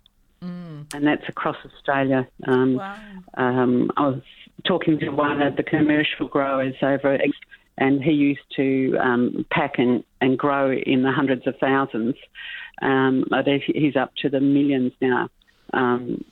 And 0.95 1.07
that's 1.07 1.29
across 1.29 1.57
Australia. 1.65 2.27
Um, 2.47 2.77
Wow. 2.77 2.97
um, 3.35 3.91
I 3.97 4.07
was 4.09 4.23
talking 4.65 4.99
to 5.01 5.09
one 5.11 5.43
of 5.43 5.57
the 5.57 5.63
commercial 5.63 6.29
growers 6.29 6.75
over 6.83 7.19
and 7.77 8.03
he 8.03 8.13
used 8.13 8.41
to 8.57 8.97
um, 9.01 9.47
pack 9.51 9.79
and, 9.79 10.05
and 10.21 10.39
grow 10.39 10.73
in 10.73 11.03
the 11.03 11.13
hundreds 11.13 11.47
of 11.47 11.57
thousands. 11.59 12.17
Um, 12.83 13.25
but 13.29 13.47
he's 13.47 13.97
up 13.97 14.15
to 14.23 14.29
the 14.29 14.41
millions 14.41 14.93
now, 15.01 15.29
um, 15.73 16.25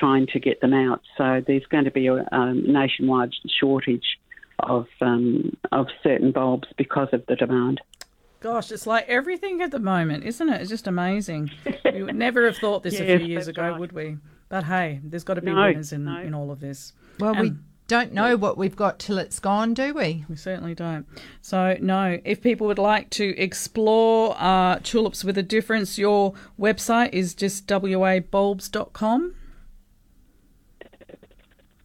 trying 0.00 0.26
to 0.28 0.40
get 0.40 0.60
them 0.60 0.72
out. 0.72 1.02
So 1.18 1.42
there's 1.46 1.66
going 1.66 1.84
to 1.84 1.90
be 1.90 2.06
a 2.06 2.54
nationwide 2.54 3.34
shortage 3.60 4.18
of 4.60 4.86
um, 5.00 5.56
of 5.72 5.88
certain 6.02 6.30
bulbs 6.30 6.68
because 6.76 7.08
of 7.12 7.24
the 7.26 7.36
demand. 7.36 7.80
Gosh, 8.42 8.72
it's 8.72 8.86
like 8.86 9.08
everything 9.08 9.60
at 9.62 9.70
the 9.70 9.78
moment, 9.78 10.24
isn't 10.24 10.48
it? 10.48 10.60
It's 10.60 10.70
just 10.70 10.86
amazing. 10.86 11.50
we 11.84 12.02
would 12.02 12.16
never 12.16 12.44
have 12.46 12.56
thought 12.56 12.82
this 12.82 12.94
a 13.00 13.18
few 13.18 13.26
years 13.26 13.48
ago, 13.48 13.62
right. 13.70 13.78
would 13.78 13.92
we? 13.92 14.16
But 14.48 14.64
hey, 14.64 15.00
there's 15.04 15.24
got 15.24 15.34
to 15.34 15.40
be 15.40 15.52
No, 15.52 15.62
winners 15.66 15.92
in, 15.92 16.04
no. 16.04 16.18
in 16.20 16.34
all 16.34 16.50
of 16.50 16.60
this. 16.60 16.92
well, 17.18 17.34
we 17.34 17.52
don't 17.88 18.12
know 18.12 18.36
what 18.36 18.56
we've 18.58 18.76
got 18.76 18.98
till 18.98 19.18
it's 19.18 19.38
gone, 19.38 19.74
do 19.74 19.94
we? 19.94 20.24
We 20.28 20.36
certainly 20.36 20.74
don't. 20.74 21.06
So, 21.40 21.76
no, 21.80 22.20
if 22.24 22.40
people 22.42 22.66
would 22.66 22.78
like 22.78 23.10
to 23.10 23.36
explore 23.38 24.34
uh, 24.38 24.78
tulips 24.82 25.24
with 25.24 25.36
a 25.38 25.42
difference, 25.42 25.98
your 25.98 26.34
website 26.58 27.12
is 27.12 27.34
just 27.34 27.66
wabulbs.com. 27.66 29.34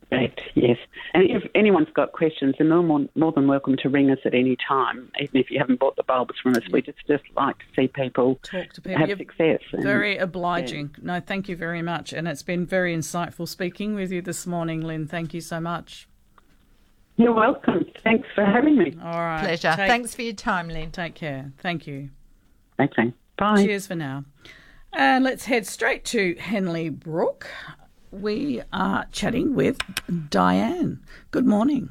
Correct, 0.10 0.40
yes. 0.56 0.78
And 1.14 1.30
if 1.30 1.44
anyone's 1.54 1.90
got 1.94 2.14
questions, 2.14 2.56
they're 2.58 2.68
more, 2.68 2.82
more, 2.82 3.06
more 3.16 3.32
than 3.34 3.46
welcome 3.48 3.76
to 3.84 3.90
ring 3.90 4.10
us 4.10 4.20
at 4.24 4.34
any 4.34 4.56
time, 4.68 5.12
even 5.20 5.36
if 5.42 5.52
you 5.52 5.60
haven't 5.60 5.80
bought 5.82 5.98
the 5.98 6.04
bulbs 6.04 6.36
from 6.42 6.56
us. 6.56 6.62
We 6.72 6.82
just, 6.82 7.00
just 7.08 7.24
like 7.36 7.58
to 7.60 7.66
see 7.76 7.88
people, 7.90 8.40
Talk 8.44 8.72
to 8.74 8.82
people. 8.82 9.00
have 9.00 9.10
You're 9.10 9.18
success. 9.18 9.60
and- 9.74 9.84
Very 9.84 10.18
obliging. 10.18 10.96
No, 11.02 11.20
thank 11.20 11.50
you 11.50 11.58
very 11.58 11.82
much. 11.82 12.14
And 12.14 12.26
it's 12.28 12.44
been 12.44 12.66
very 12.66 12.96
insightful 12.96 13.48
speaking 13.50 13.96
with 13.96 14.12
you 14.12 14.22
this 14.22 14.48
morning, 14.48 14.80
Lynn. 14.82 15.08
Thank 15.08 15.34
you 15.34 15.42
so 15.42 15.60
much. 15.60 16.08
You're 17.18 17.34
welcome. 17.34 17.86
Thanks 18.04 18.28
for 18.34 18.46
having 18.46 18.78
me. 18.78 18.96
All 19.04 19.20
right. 19.20 19.42
Pleasure. 19.44 19.74
Take- 19.76 19.88
Thanks 19.90 20.16
for 20.16 20.22
your 20.22 20.34
time, 20.34 20.70
Lynn. 20.70 20.92
Take 20.92 21.16
care. 21.16 21.52
Thank 21.58 21.86
you. 21.86 22.12
Okay. 22.80 23.12
Bye. 23.38 23.66
Cheers 23.66 23.88
for 23.88 23.96
now. 23.96 24.24
And 24.94 25.24
let's 25.26 25.46
head 25.46 25.68
straight 25.68 26.06
to 26.06 26.36
Henley 26.36 26.90
Brook. 26.90 27.48
We 28.12 28.62
are 28.72 29.06
chatting 29.12 29.56
with 29.56 29.78
Diane. 30.30 31.00
Good 31.32 31.46
morning. 31.46 31.90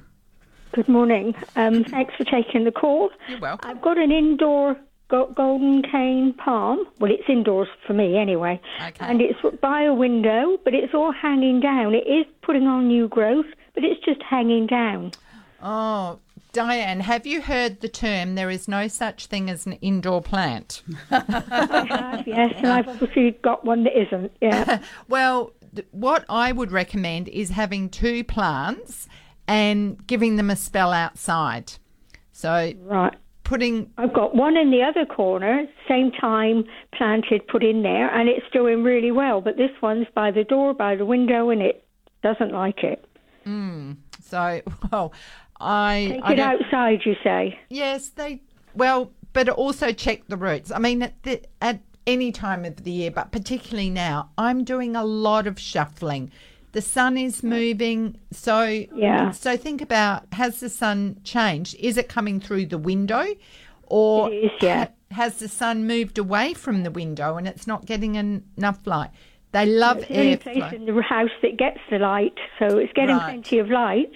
Good 0.72 0.88
morning. 0.88 1.34
Um, 1.56 1.84
thanks 1.84 2.14
for 2.16 2.24
taking 2.24 2.64
the 2.64 2.72
call. 2.72 3.10
You're 3.28 3.40
welcome. 3.40 3.70
I've 3.70 3.82
got 3.82 3.98
an 3.98 4.10
indoor 4.10 4.76
golden 5.08 5.82
cane 5.82 6.32
palm. 6.34 6.86
Well, 6.98 7.10
it's 7.10 7.28
indoors 7.28 7.68
for 7.86 7.92
me 7.92 8.16
anyway. 8.18 8.60
Okay. 8.82 9.06
And 9.06 9.20
it's 9.20 9.38
by 9.60 9.82
a 9.82 9.94
window, 9.94 10.58
but 10.64 10.74
it's 10.74 10.94
all 10.94 11.12
hanging 11.12 11.60
down. 11.60 11.94
It 11.94 12.06
is 12.06 12.26
putting 12.42 12.66
on 12.66 12.88
new 12.88 13.08
growth, 13.08 13.46
but 13.74 13.84
it's 13.84 14.04
just 14.04 14.22
hanging 14.22 14.66
down. 14.66 15.12
Oh, 15.62 16.18
Diane, 16.52 17.00
have 17.00 17.26
you 17.26 17.42
heard 17.42 17.80
the 17.80 17.88
term 17.88 18.34
there 18.34 18.50
is 18.50 18.66
no 18.66 18.88
such 18.88 19.26
thing 19.26 19.50
as 19.50 19.66
an 19.66 19.74
indoor 19.74 20.22
plant? 20.22 20.82
I 21.10 21.86
have, 21.88 22.26
yes, 22.26 22.54
and 22.56 22.68
I've 22.68 22.88
obviously 22.88 23.32
got 23.42 23.64
one 23.66 23.84
that 23.84 23.98
isn't. 23.98 24.32
Yeah. 24.40 24.78
Well, 25.08 25.52
what 25.90 26.24
I 26.28 26.52
would 26.52 26.72
recommend 26.72 27.28
is 27.28 27.50
having 27.50 27.88
two 27.88 28.24
plants 28.24 29.08
and 29.48 30.04
giving 30.06 30.36
them 30.36 30.50
a 30.50 30.56
spell 30.56 30.92
outside. 30.92 31.74
So, 32.32 32.72
right. 32.82 33.14
putting 33.44 33.90
I've 33.96 34.12
got 34.12 34.34
one 34.34 34.56
in 34.56 34.70
the 34.70 34.82
other 34.82 35.06
corner, 35.06 35.66
same 35.88 36.10
time 36.12 36.64
planted, 36.94 37.46
put 37.48 37.64
in 37.64 37.82
there, 37.82 38.08
and 38.14 38.28
it's 38.28 38.46
doing 38.52 38.82
really 38.82 39.10
well. 39.10 39.40
But 39.40 39.56
this 39.56 39.70
one's 39.80 40.06
by 40.14 40.30
the 40.30 40.44
door, 40.44 40.74
by 40.74 40.96
the 40.96 41.06
window, 41.06 41.50
and 41.50 41.62
it 41.62 41.84
doesn't 42.22 42.52
like 42.52 42.82
it. 42.82 43.04
mm, 43.46 43.96
so 44.22 44.60
well, 44.92 45.12
I 45.60 46.08
Take 46.10 46.24
I 46.24 46.32
it 46.32 46.38
outside, 46.40 47.00
you 47.04 47.14
say. 47.22 47.58
Yes, 47.70 48.08
they 48.10 48.42
well, 48.74 49.12
but 49.32 49.48
also 49.48 49.92
check 49.92 50.26
the 50.28 50.36
roots. 50.36 50.70
I 50.70 50.78
mean, 50.78 51.02
at, 51.02 51.22
the, 51.22 51.42
at 51.62 51.80
any 52.06 52.32
time 52.32 52.64
of 52.64 52.84
the 52.84 52.90
year, 52.90 53.10
but 53.10 53.32
particularly 53.32 53.90
now, 53.90 54.30
I'm 54.38 54.64
doing 54.64 54.94
a 54.96 55.04
lot 55.04 55.46
of 55.46 55.58
shuffling. 55.58 56.30
The 56.72 56.82
sun 56.82 57.16
is 57.16 57.42
moving, 57.42 58.18
so 58.30 58.84
Yeah. 58.94 59.30
So 59.30 59.56
think 59.56 59.80
about: 59.80 60.24
has 60.32 60.60
the 60.60 60.68
sun 60.68 61.18
changed? 61.24 61.74
Is 61.80 61.96
it 61.96 62.08
coming 62.08 62.38
through 62.40 62.66
the 62.66 62.78
window, 62.78 63.24
or 63.84 64.30
is, 64.32 64.50
yeah. 64.60 64.86
ha- 64.86 64.90
has 65.22 65.36
the 65.38 65.48
sun 65.48 65.86
moved 65.86 66.18
away 66.18 66.52
from 66.54 66.82
the 66.82 66.90
window 66.90 67.36
and 67.36 67.46
it's 67.48 67.66
not 67.66 67.86
getting 67.86 68.16
en- 68.18 68.42
enough 68.58 68.86
light? 68.86 69.10
They 69.52 69.64
love 69.64 69.98
It's 69.98 70.10
only 70.10 70.36
place 70.36 70.56
airflow. 70.58 70.72
in 70.74 70.84
the 70.86 71.02
house 71.02 71.30
that 71.40 71.56
gets 71.56 71.78
the 71.90 71.98
light, 71.98 72.34
so 72.58 72.76
it's 72.78 72.92
getting 72.92 73.16
Right. 73.16 73.24
plenty 73.30 73.58
of 73.58 73.70
light, 73.70 74.12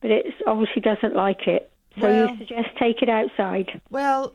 but 0.00 0.10
it 0.10 0.26
obviously 0.46 0.82
doesn't 0.82 1.14
like 1.14 1.46
it. 1.46 1.70
So 2.00 2.08
Well- 2.08 2.30
you 2.30 2.38
suggest 2.38 2.68
take 2.80 3.02
it 3.02 3.08
outside. 3.08 3.80
Well, 3.90 4.34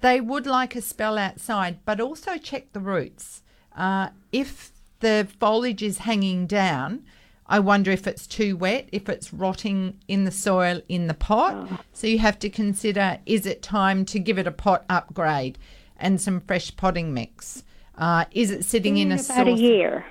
they 0.00 0.20
would 0.20 0.46
like 0.46 0.76
a 0.76 0.80
spell 0.82 1.18
outside, 1.18 1.78
but 1.84 2.00
also 2.00 2.36
check 2.36 2.72
the 2.72 2.80
roots. 2.80 3.42
Uh, 3.76 4.08
if 4.32 4.72
the 5.00 5.28
foliage 5.38 5.82
is 5.82 5.98
hanging 5.98 6.46
down, 6.46 7.04
I 7.46 7.60
wonder 7.60 7.90
if 7.90 8.06
it's 8.06 8.26
too 8.26 8.56
wet, 8.56 8.88
if 8.92 9.08
it's 9.08 9.32
rotting 9.32 9.98
in 10.06 10.24
the 10.24 10.30
soil 10.30 10.82
in 10.88 11.06
the 11.06 11.14
pot. 11.14 11.68
So 11.92 12.06
you 12.06 12.18
have 12.18 12.38
to 12.40 12.50
consider 12.50 13.18
is 13.24 13.46
it 13.46 13.62
time 13.62 14.04
to 14.06 14.18
give 14.18 14.38
it 14.38 14.46
a 14.46 14.50
pot 14.52 14.84
upgrade 14.90 15.58
and 15.96 16.20
some 16.20 16.40
fresh 16.40 16.76
potting 16.76 17.14
mix? 17.14 17.64
Uh, 17.96 18.26
is 18.32 18.50
it 18.50 18.64
sitting 18.64 18.96
in 18.98 19.10
a 19.12 19.16
Been 19.16 19.24
about 19.30 19.48
a 19.48 19.52
year, 19.52 20.04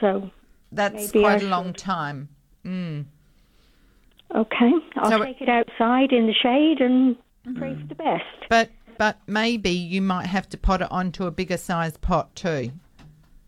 so 0.00 0.30
That's 0.72 1.12
quite 1.12 1.42
a 1.42 1.46
long 1.46 1.68
should. 1.68 1.78
time. 1.78 2.28
Mm. 2.64 3.04
Okay, 4.34 4.72
I'll 4.96 5.10
So- 5.10 5.24
take 5.24 5.40
it 5.40 5.48
outside 5.48 6.12
in 6.12 6.26
the 6.26 6.34
shade 6.34 6.80
and 6.80 7.16
pray 7.56 7.70
Mm. 7.74 7.80
for 7.82 7.86
the 7.88 7.94
best. 7.94 8.24
But 8.48 8.70
but 9.00 9.16
maybe 9.26 9.70
you 9.70 10.02
might 10.02 10.26
have 10.26 10.46
to 10.46 10.58
pot 10.58 10.82
it 10.82 10.92
onto 10.92 11.24
a 11.24 11.30
bigger 11.30 11.56
size 11.56 11.96
pot 11.96 12.36
too. 12.36 12.70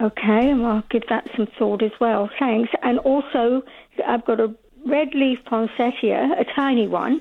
Okay, 0.01 0.51
and 0.51 0.65
I'll 0.65 0.83
give 0.89 1.03
that 1.11 1.29
some 1.37 1.47
thought 1.59 1.83
as 1.83 1.91
well. 2.01 2.31
Thanks. 2.39 2.71
And 2.83 2.99
also, 3.01 3.63
I've 4.09 4.25
got 4.25 4.41
a 4.41 4.55
red 4.87 5.09
leaf 5.13 5.41
poinsettia, 5.45 6.37
a 6.39 6.47
tiny 6.57 6.89
one, 6.89 7.21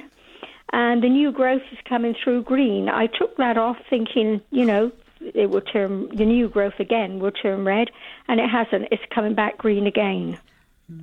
and 0.71 1.03
the 1.03 1.09
new 1.09 1.33
growth 1.33 1.61
is 1.73 1.77
coming 1.83 2.15
through 2.23 2.43
green. 2.43 2.87
I 2.87 3.07
took 3.07 3.35
that 3.35 3.57
off 3.57 3.75
thinking, 3.89 4.39
you 4.49 4.63
know, 4.63 4.93
it 5.19 5.49
will 5.49 5.59
turn, 5.59 6.07
the 6.15 6.23
new 6.23 6.47
growth 6.47 6.79
again 6.79 7.19
will 7.19 7.31
turn 7.31 7.65
red, 7.65 7.91
and 8.29 8.39
it 8.39 8.49
hasn't. 8.49 8.87
It's 8.93 9.03
coming 9.13 9.35
back 9.35 9.57
green 9.57 9.87
again. 9.87 10.39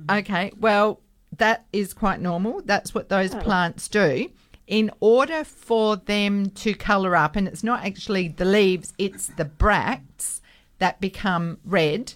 Okay, 0.09 0.51
well, 0.59 0.99
that 1.37 1.67
is 1.73 1.93
quite 1.93 2.21
normal. 2.21 2.63
That's 2.65 2.95
what 2.95 3.09
those 3.09 3.35
oh. 3.35 3.39
plants 3.39 3.87
do. 3.87 4.31
In 4.69 4.91
order 4.99 5.43
for 5.43 5.95
them 5.95 6.51
to 6.51 6.75
colour 6.75 7.15
up, 7.15 7.35
and 7.35 7.47
it's 7.47 7.63
not 7.63 7.83
actually 7.83 8.27
the 8.27 8.45
leaves, 8.45 8.93
it's 8.99 9.25
the 9.25 9.45
bracts 9.45 10.41
that 10.77 11.01
become 11.01 11.57
red. 11.65 12.13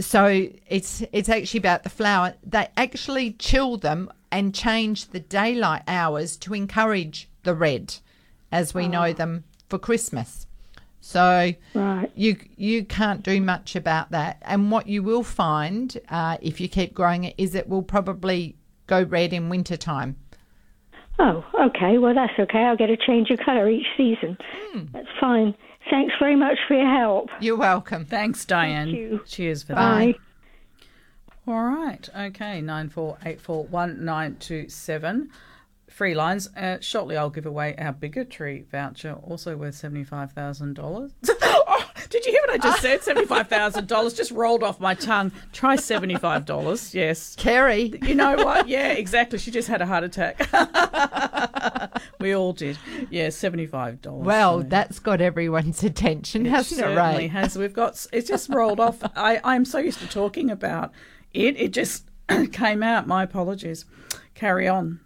So 0.00 0.48
it's 0.66 1.04
it's 1.12 1.28
actually 1.28 1.58
about 1.58 1.84
the 1.84 1.90
flower. 1.90 2.34
They 2.44 2.66
actually 2.76 3.34
chill 3.34 3.76
them 3.76 4.10
and 4.32 4.52
change 4.52 5.10
the 5.10 5.20
daylight 5.20 5.82
hours 5.86 6.36
to 6.38 6.54
encourage 6.54 7.28
the 7.44 7.54
red, 7.54 7.94
as 8.50 8.74
we 8.74 8.88
know 8.88 9.12
them 9.12 9.44
for 9.68 9.78
Christmas. 9.78 10.48
So 11.00 11.52
Right. 11.72 12.10
you 12.16 12.36
you 12.56 12.84
can't 12.84 13.22
do 13.22 13.40
much 13.40 13.76
about 13.76 14.10
that. 14.10 14.38
And 14.42 14.72
what 14.72 14.88
you 14.88 15.04
will 15.04 15.22
find 15.22 15.96
uh, 16.08 16.36
if 16.42 16.60
you 16.60 16.68
keep 16.68 16.94
growing 16.94 17.22
it 17.22 17.34
is 17.38 17.54
it 17.54 17.68
will 17.68 17.82
probably 17.82 18.56
go 18.88 19.04
red 19.04 19.32
in 19.32 19.48
winter 19.48 19.76
time. 19.76 20.16
Oh, 21.18 21.44
okay. 21.66 21.98
Well, 21.98 22.14
that's 22.14 22.32
okay. 22.38 22.58
I'll 22.60 22.76
get 22.76 22.90
a 22.90 22.96
change 22.96 23.30
of 23.30 23.38
colour 23.38 23.68
each 23.68 23.86
season. 23.96 24.36
That's 24.92 25.08
fine. 25.20 25.54
Thanks 25.90 26.14
very 26.18 26.36
much 26.36 26.58
for 26.66 26.74
your 26.74 26.90
help. 26.92 27.28
You're 27.40 27.56
welcome. 27.56 28.04
Thanks, 28.04 28.44
Diane. 28.44 28.86
Thank 28.86 28.96
you. 28.98 29.20
Cheers 29.26 29.62
for 29.62 29.74
Bye. 29.74 30.14
that. 31.46 31.52
All 31.52 31.62
right. 31.62 32.08
Okay. 32.18 32.60
Nine 32.60 32.88
four 32.88 33.18
eight 33.24 33.40
four 33.40 33.64
one 33.66 34.04
nine 34.04 34.36
two 34.40 34.68
seven. 34.68 35.30
Free 35.90 36.14
lines. 36.14 36.48
Uh, 36.56 36.78
shortly, 36.80 37.16
I'll 37.16 37.30
give 37.30 37.46
away 37.46 37.76
our 37.76 37.92
Bigger 37.92 38.24
Trees 38.24 38.64
voucher, 38.70 39.12
also 39.22 39.56
worth 39.56 39.74
seventy 39.76 40.04
five 40.04 40.32
thousand 40.32 40.74
dollars. 40.74 41.12
did 42.10 42.24
you 42.26 42.32
hear 42.32 42.40
what 42.46 42.50
I 42.50 42.58
just 42.58 42.84
uh, 42.84 43.00
said? 43.00 43.18
Five 43.28 43.48
thousand 43.48 43.88
dollars 43.88 44.14
just 44.14 44.30
rolled 44.30 44.62
off 44.62 44.80
my 44.80 44.94
tongue. 44.94 45.32
Try 45.52 45.76
seventy 45.76 46.16
five 46.16 46.44
dollars. 46.44 46.94
Yes. 46.94 47.34
Kerry. 47.36 47.98
You 48.02 48.14
know 48.14 48.36
what? 48.36 48.68
Yeah, 48.74 48.92
exactly. 48.92 49.38
She 49.38 49.50
just 49.50 49.68
had 49.68 49.82
a 49.82 49.86
heart 49.86 50.04
attack. 50.04 50.48
we 52.20 52.34
all 52.34 52.52
did. 52.52 52.78
Yeah, 53.10 53.28
seventy 53.28 53.66
five 53.66 54.00
dollars. 54.00 54.24
Well, 54.24 54.62
that's 54.62 54.98
got 54.98 55.20
everyone's 55.20 55.82
attention, 55.84 56.44
hasn't 56.46 56.80
it, 56.80 56.84
certainly 56.84 57.24
Ray? 57.24 57.26
has. 57.28 57.56
We've 57.56 57.72
got 57.72 58.06
it's 58.12 58.28
just 58.28 58.48
rolled 58.48 58.80
off. 58.80 59.02
I 59.16 59.40
I'm 59.44 59.64
so 59.64 59.78
used 59.78 60.00
to 60.00 60.08
talking 60.08 60.50
about 60.50 60.92
it. 61.32 61.60
It 61.60 61.72
just 61.72 62.08
came 62.52 62.82
out. 62.82 63.06
My 63.06 63.22
apologies. 63.22 63.84
Carry 64.34 64.66
on. 64.66 65.00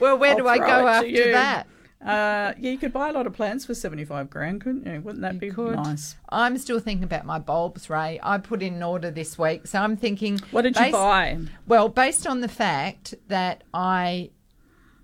Well, 0.00 0.18
where 0.18 0.32
I'll 0.32 0.36
do 0.36 0.48
I 0.48 0.58
go 0.58 0.86
after 0.88 1.32
that? 1.32 1.66
Uh, 2.04 2.52
yeah, 2.58 2.70
you 2.70 2.78
could 2.78 2.92
buy 2.92 3.08
a 3.08 3.12
lot 3.12 3.26
of 3.26 3.32
plants 3.32 3.64
for 3.64 3.74
seventy 3.74 4.04
five 4.04 4.28
grand, 4.30 4.60
couldn't 4.60 4.86
you? 4.86 5.00
Wouldn't 5.00 5.22
that 5.22 5.38
be 5.38 5.50
could. 5.50 5.76
nice? 5.76 6.16
I'm 6.28 6.58
still 6.58 6.78
thinking 6.78 7.04
about 7.04 7.24
my 7.24 7.38
bulbs, 7.38 7.88
Ray. 7.88 8.20
I 8.22 8.38
put 8.38 8.62
in 8.62 8.74
an 8.74 8.82
order 8.82 9.10
this 9.10 9.38
week, 9.38 9.66
so 9.66 9.80
I'm 9.80 9.96
thinking. 9.96 10.38
What 10.50 10.62
did 10.62 10.76
you 10.76 10.92
buy? 10.92 11.38
Well, 11.66 11.88
based 11.88 12.26
on 12.26 12.42
the 12.42 12.48
fact 12.48 13.14
that 13.28 13.64
I 13.72 14.30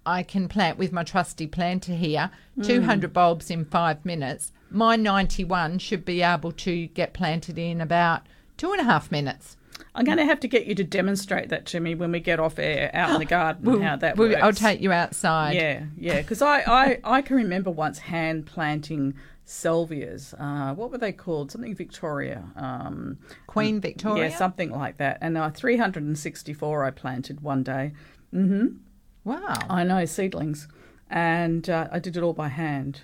I 0.04 0.22
can 0.22 0.48
plant 0.48 0.78
with 0.78 0.92
my 0.92 1.02
trusty 1.04 1.46
planter 1.46 1.94
here, 1.94 2.30
Mm. 2.58 2.66
200 2.66 3.12
bulbs 3.12 3.50
in 3.50 3.64
five 3.64 4.04
minutes. 4.04 4.52
My 4.70 4.94
91 4.96 5.78
should 5.78 6.04
be 6.04 6.22
able 6.22 6.52
to 6.52 6.86
get 6.88 7.14
planted 7.14 7.56
in 7.58 7.80
about 7.80 8.22
two 8.58 8.72
and 8.72 8.80
a 8.80 8.84
half 8.84 9.10
minutes. 9.10 9.56
I'm 9.94 10.04
going 10.04 10.18
to 10.18 10.24
have 10.24 10.40
to 10.40 10.48
get 10.48 10.66
you 10.66 10.74
to 10.76 10.84
demonstrate 10.84 11.50
that 11.50 11.66
to 11.66 11.80
me 11.80 11.94
when 11.94 12.12
we 12.12 12.20
get 12.20 12.40
off 12.40 12.58
air 12.58 12.90
out 12.94 13.10
in 13.10 13.18
the 13.18 13.24
garden. 13.38 13.62
We'll- 13.64 13.82
how 13.82 13.96
that 13.96 14.16
we'll- 14.16 14.30
works. 14.30 14.40
I'll 14.42 14.52
take 14.52 14.80
you 14.80 14.90
outside. 14.92 15.54
Yeah, 15.54 15.84
yeah. 15.96 16.22
Because 16.22 16.40
I, 16.42 16.60
I, 16.60 16.98
I 17.04 17.22
can 17.22 17.36
remember 17.36 17.70
once 17.70 17.98
hand 17.98 18.46
planting 18.46 19.14
salvias. 19.46 20.34
Uh, 20.38 20.74
what 20.74 20.90
were 20.90 20.98
they 20.98 21.12
called? 21.12 21.50
Something 21.50 21.74
Victoria. 21.74 22.42
Um, 22.56 23.18
Queen 23.46 23.80
Victoria? 23.80 24.30
Yeah, 24.30 24.36
something 24.36 24.70
like 24.70 24.96
that. 24.96 25.18
And 25.20 25.36
uh, 25.36 25.50
364 25.50 26.84
I 26.84 26.90
planted 26.90 27.40
one 27.42 27.62
day. 27.62 27.92
Mm-hmm. 28.34 28.76
Wow. 29.24 29.58
I 29.68 29.84
know, 29.84 30.04
seedlings. 30.04 30.68
And 31.10 31.68
uh, 31.68 31.88
I 31.92 31.98
did 31.98 32.16
it 32.16 32.22
all 32.22 32.32
by 32.32 32.48
hand. 32.48 33.02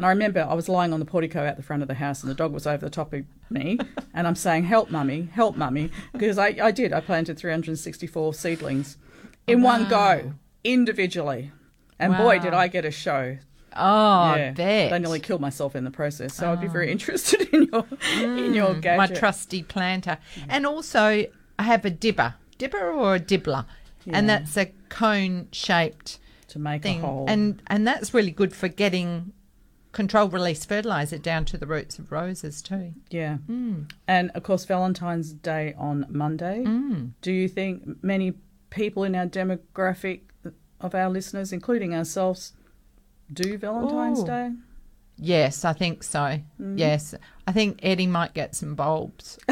And 0.00 0.06
I 0.06 0.08
remember 0.08 0.40
I 0.48 0.54
was 0.54 0.66
lying 0.66 0.94
on 0.94 0.98
the 0.98 1.04
portico 1.04 1.44
at 1.44 1.58
the 1.58 1.62
front 1.62 1.82
of 1.82 1.88
the 1.88 1.92
house, 1.94 2.22
and 2.22 2.30
the 2.30 2.34
dog 2.34 2.54
was 2.54 2.66
over 2.66 2.82
the 2.82 2.88
top 2.90 3.12
of 3.12 3.22
me, 3.50 3.78
and 4.14 4.26
I'm 4.26 4.34
saying, 4.34 4.64
"Help, 4.64 4.90
mummy! 4.90 5.28
Help, 5.30 5.56
mummy!" 5.58 5.90
Because 6.14 6.38
I, 6.38 6.56
I 6.62 6.70
did. 6.70 6.94
I 6.94 7.00
planted 7.00 7.36
364 7.38 8.32
seedlings 8.32 8.96
in 9.46 9.60
one 9.60 9.86
go, 9.88 10.32
individually, 10.64 11.52
and 11.98 12.16
boy, 12.16 12.38
did 12.38 12.54
I 12.54 12.68
get 12.68 12.86
a 12.86 12.90
show. 12.90 13.36
Oh, 13.76 14.34
yeah, 14.36 14.52
bet. 14.52 14.92
I 14.94 14.96
nearly 14.96 15.20
killed 15.20 15.42
myself 15.42 15.76
in 15.76 15.84
the 15.84 15.90
process. 15.90 16.32
So 16.34 16.50
I'd 16.50 16.60
be 16.62 16.66
very 16.66 16.90
interested 16.90 17.42
in 17.52 17.68
your 17.70 17.84
in 18.16 18.54
your 18.54 18.74
Mm, 18.76 18.80
gadget. 18.80 18.96
my 18.96 19.06
trusty 19.18 19.62
planter. 19.62 20.16
And 20.48 20.64
also, 20.66 21.26
I 21.58 21.62
have 21.62 21.84
a 21.84 21.90
dibber, 21.90 22.36
dibber 22.56 22.90
or 22.90 23.16
a 23.16 23.20
dibbler, 23.20 23.66
and 24.06 24.30
that's 24.30 24.56
a 24.56 24.72
cone 24.88 25.48
shaped 25.52 26.18
to 26.48 26.58
make 26.58 26.82
thing, 26.82 27.00
a 27.02 27.06
hole. 27.06 27.26
and 27.28 27.62
and 27.66 27.86
that's 27.86 28.14
really 28.14 28.30
good 28.30 28.54
for 28.54 28.68
getting 28.68 29.32
controlled 29.92 30.32
release 30.32 30.64
fertilizer 30.64 31.18
down 31.18 31.44
to 31.46 31.56
the 31.58 31.66
roots 31.66 31.98
of 31.98 32.12
roses 32.12 32.62
too. 32.62 32.92
Yeah. 33.10 33.38
Mm. 33.48 33.90
And 34.06 34.30
of 34.34 34.42
course, 34.42 34.64
Valentine's 34.64 35.32
Day 35.32 35.74
on 35.76 36.06
Monday. 36.08 36.62
Mm. 36.64 37.10
Do 37.22 37.32
you 37.32 37.48
think 37.48 38.02
many 38.02 38.34
people 38.70 39.02
in 39.04 39.14
our 39.14 39.26
demographic 39.26 40.20
of 40.80 40.94
our 40.94 41.10
listeners, 41.10 41.52
including 41.52 41.94
ourselves, 41.94 42.52
do 43.32 43.58
Valentine's 43.58 44.20
Ooh. 44.22 44.26
Day? 44.26 44.50
Yes, 45.22 45.64
I 45.66 45.74
think 45.74 46.02
so. 46.02 46.40
Mm. 46.60 46.78
Yes, 46.78 47.14
I 47.46 47.52
think 47.52 47.80
Eddie 47.82 48.06
might 48.06 48.32
get 48.32 48.54
some 48.54 48.74
bulbs. 48.74 49.38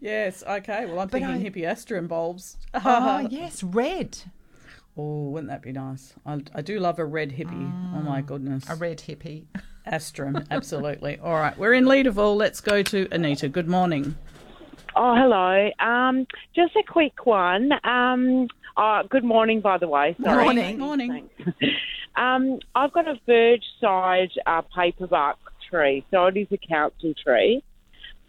Yes. 0.00 0.42
Okay. 0.46 0.86
Well, 0.86 1.00
I'm 1.00 1.08
But 1.08 1.20
thinking 1.22 1.30
I- 1.30 1.42
hippeastrum 1.50 2.08
bulbs. 2.08 2.56
oh 2.74 3.26
yes, 3.30 3.62
red. 3.62 4.18
Oh, 4.96 5.30
wouldn't 5.30 5.50
that 5.50 5.62
be 5.62 5.72
nice? 5.72 6.14
I, 6.26 6.42
I 6.54 6.60
do 6.60 6.78
love 6.78 6.98
a 6.98 7.04
red 7.04 7.32
hippie. 7.32 7.94
Oh 7.96 8.02
my 8.02 8.20
goodness. 8.20 8.68
A 8.68 8.74
red 8.74 8.98
hippie. 8.98 9.44
Astrum, 9.86 10.46
absolutely. 10.50 11.18
All 11.18 11.32
right, 11.32 11.56
we're 11.58 11.72
in 11.72 11.84
Leederville. 11.84 12.36
Let's 12.36 12.60
go 12.60 12.82
to 12.84 13.08
Anita. 13.10 13.48
Good 13.48 13.68
morning. 13.68 14.14
Oh, 14.94 15.14
hello. 15.16 15.70
Um, 15.80 16.26
just 16.54 16.76
a 16.76 16.82
quick 16.86 17.26
one. 17.26 17.70
Um, 17.84 18.48
uh, 18.76 19.02
good 19.04 19.24
morning, 19.24 19.60
by 19.60 19.78
the 19.78 19.88
way. 19.88 20.14
Sorry. 20.22 20.44
Morning. 20.44 20.78
Morning. 20.78 21.30
Um, 22.14 22.58
I've 22.74 22.92
got 22.92 23.08
a 23.08 23.18
verge 23.26 23.64
side 23.80 24.30
uh, 24.46 24.62
paperbark 24.76 25.36
tree, 25.70 26.04
so 26.10 26.26
it 26.26 26.36
is 26.36 26.46
a 26.50 26.58
council 26.58 27.14
tree. 27.14 27.62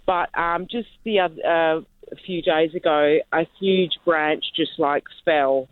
But 0.05 0.29
um, 0.37 0.67
just 0.69 0.87
the 1.03 1.19
other, 1.19 1.35
uh, 1.45 1.81
a 2.11 2.15
few 2.25 2.41
days 2.41 2.73
ago, 2.75 3.17
a 3.31 3.45
huge 3.59 3.91
branch 4.05 4.43
just 4.55 4.77
like 4.77 5.03
fell 5.25 5.67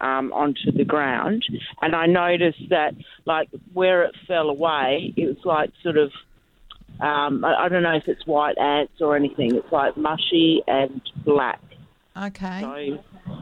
um, 0.00 0.32
onto 0.32 0.72
the 0.72 0.84
ground, 0.84 1.44
and 1.82 1.94
I 1.94 2.06
noticed 2.06 2.68
that 2.70 2.94
like 3.24 3.48
where 3.72 4.04
it 4.04 4.14
fell 4.26 4.48
away, 4.50 5.12
it 5.16 5.26
was 5.26 5.44
like 5.44 5.70
sort 5.82 5.96
of 5.96 6.12
um, 7.00 7.44
I, 7.44 7.64
I 7.64 7.68
don't 7.68 7.82
know 7.82 7.96
if 7.96 8.08
it's 8.08 8.26
white 8.26 8.58
ants 8.58 9.00
or 9.00 9.16
anything. 9.16 9.54
It's 9.54 9.70
like 9.72 9.96
mushy 9.96 10.62
and 10.66 11.00
black. 11.24 11.60
Okay. 12.16 12.60
So, 12.60 13.34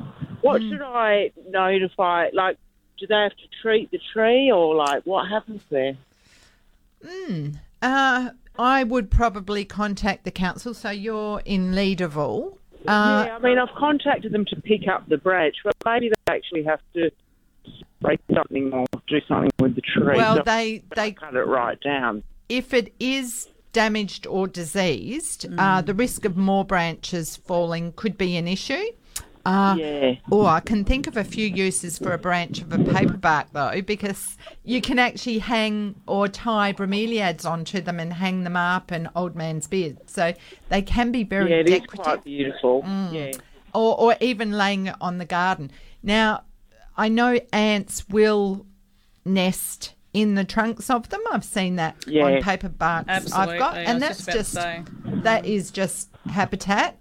what 0.42 0.60
should 0.60 0.82
I 0.82 1.32
notify? 1.48 2.28
Like, 2.32 2.58
do 2.98 3.06
they 3.06 3.14
have 3.14 3.32
to 3.32 3.48
treat 3.62 3.90
the 3.90 4.00
tree, 4.12 4.50
or 4.50 4.74
like 4.74 5.04
what 5.04 5.28
happens 5.28 5.62
there? 5.70 5.96
Hmm. 7.06 7.48
Uh, 7.80 8.30
I 8.58 8.84
would 8.84 9.10
probably 9.10 9.64
contact 9.64 10.24
the 10.24 10.30
council. 10.30 10.74
So 10.74 10.90
you're 10.90 11.40
in 11.44 11.72
Leederville. 11.72 12.58
Uh, 12.88 13.24
yeah, 13.26 13.36
I 13.36 13.38
mean, 13.40 13.58
I've 13.58 13.74
contacted 13.76 14.32
them 14.32 14.44
to 14.46 14.56
pick 14.56 14.88
up 14.88 15.08
the 15.08 15.16
branch, 15.18 15.56
but 15.64 15.74
maybe 15.84 16.08
they 16.10 16.32
actually 16.34 16.62
have 16.64 16.80
to 16.94 17.10
break 18.00 18.20
something 18.34 18.72
or 18.72 18.86
do 19.08 19.18
something 19.28 19.50
with 19.58 19.74
the 19.74 19.80
tree. 19.82 20.16
Well, 20.16 20.36
So 20.36 20.42
they 20.42 20.82
they 20.94 21.12
cut 21.12 21.34
it 21.34 21.46
right 21.46 21.80
down. 21.80 22.22
if 22.48 22.72
it 22.72 22.92
is 23.00 23.48
damaged 23.72 24.26
or 24.26 24.46
diseased, 24.46 25.46
uh, 25.58 25.82
Mm. 25.82 25.86
the 25.86 25.94
risk 25.94 26.24
of 26.24 26.36
more 26.36 26.64
branches 26.64 27.36
falling 27.36 27.92
could 27.92 28.16
be 28.16 28.36
an 28.36 28.46
issue. 28.48 28.84
Uh, 29.46 29.76
Yeah. 29.78 30.14
Or 30.30 30.46
I 30.48 30.60
can 30.60 30.84
think 30.84 31.06
of 31.06 31.16
a 31.16 31.24
few 31.24 31.46
uses 31.46 31.98
for 31.98 32.12
a 32.12 32.18
branch 32.18 32.60
of 32.60 32.72
a 32.72 32.78
paperbark 32.78 33.46
though, 33.52 33.80
because 33.80 34.36
you 34.64 34.80
can 34.80 34.98
actually 34.98 35.38
hang 35.38 35.94
or 36.06 36.26
tie 36.28 36.72
bromeliads 36.72 37.44
onto 37.48 37.80
them 37.80 38.00
and 38.00 38.12
hang 38.14 38.42
them 38.44 38.56
up 38.56 38.90
in 38.90 39.08
old 39.14 39.36
man's 39.36 39.66
beard. 39.68 39.98
So 40.06 40.34
they 40.68 40.82
can 40.82 41.12
be 41.12 41.22
very 41.22 41.50
yeah, 41.50 41.56
it 41.58 41.68
is 41.68 41.80
decorative. 41.80 42.04
quite 42.04 42.24
beautiful. 42.24 42.82
Mm. 42.82 43.12
Yeah. 43.12 43.32
or, 43.72 43.98
or 44.00 44.16
even 44.20 44.52
laying 44.52 44.86
it 44.88 44.96
on 45.00 45.18
the 45.18 45.24
garden. 45.26 45.70
Now, 46.02 46.42
I 46.96 47.08
know 47.08 47.38
ants 47.52 48.08
will 48.08 48.66
nest 49.24 49.92
in 50.12 50.34
the 50.34 50.44
trunks 50.44 50.88
of 50.88 51.08
them. 51.10 51.20
I've 51.30 51.44
seen 51.44 51.76
that 51.76 51.94
Yeah. 52.06 52.24
on 52.24 52.42
paper 52.42 52.68
barks 52.70 53.32
I've 53.32 53.58
got, 53.58 53.76
and 53.76 54.00
that's 54.02 54.24
just 54.24 54.54
just 54.54 54.88
that 55.22 55.44
is 55.44 55.70
just 55.70 56.08
habitat. 56.30 56.96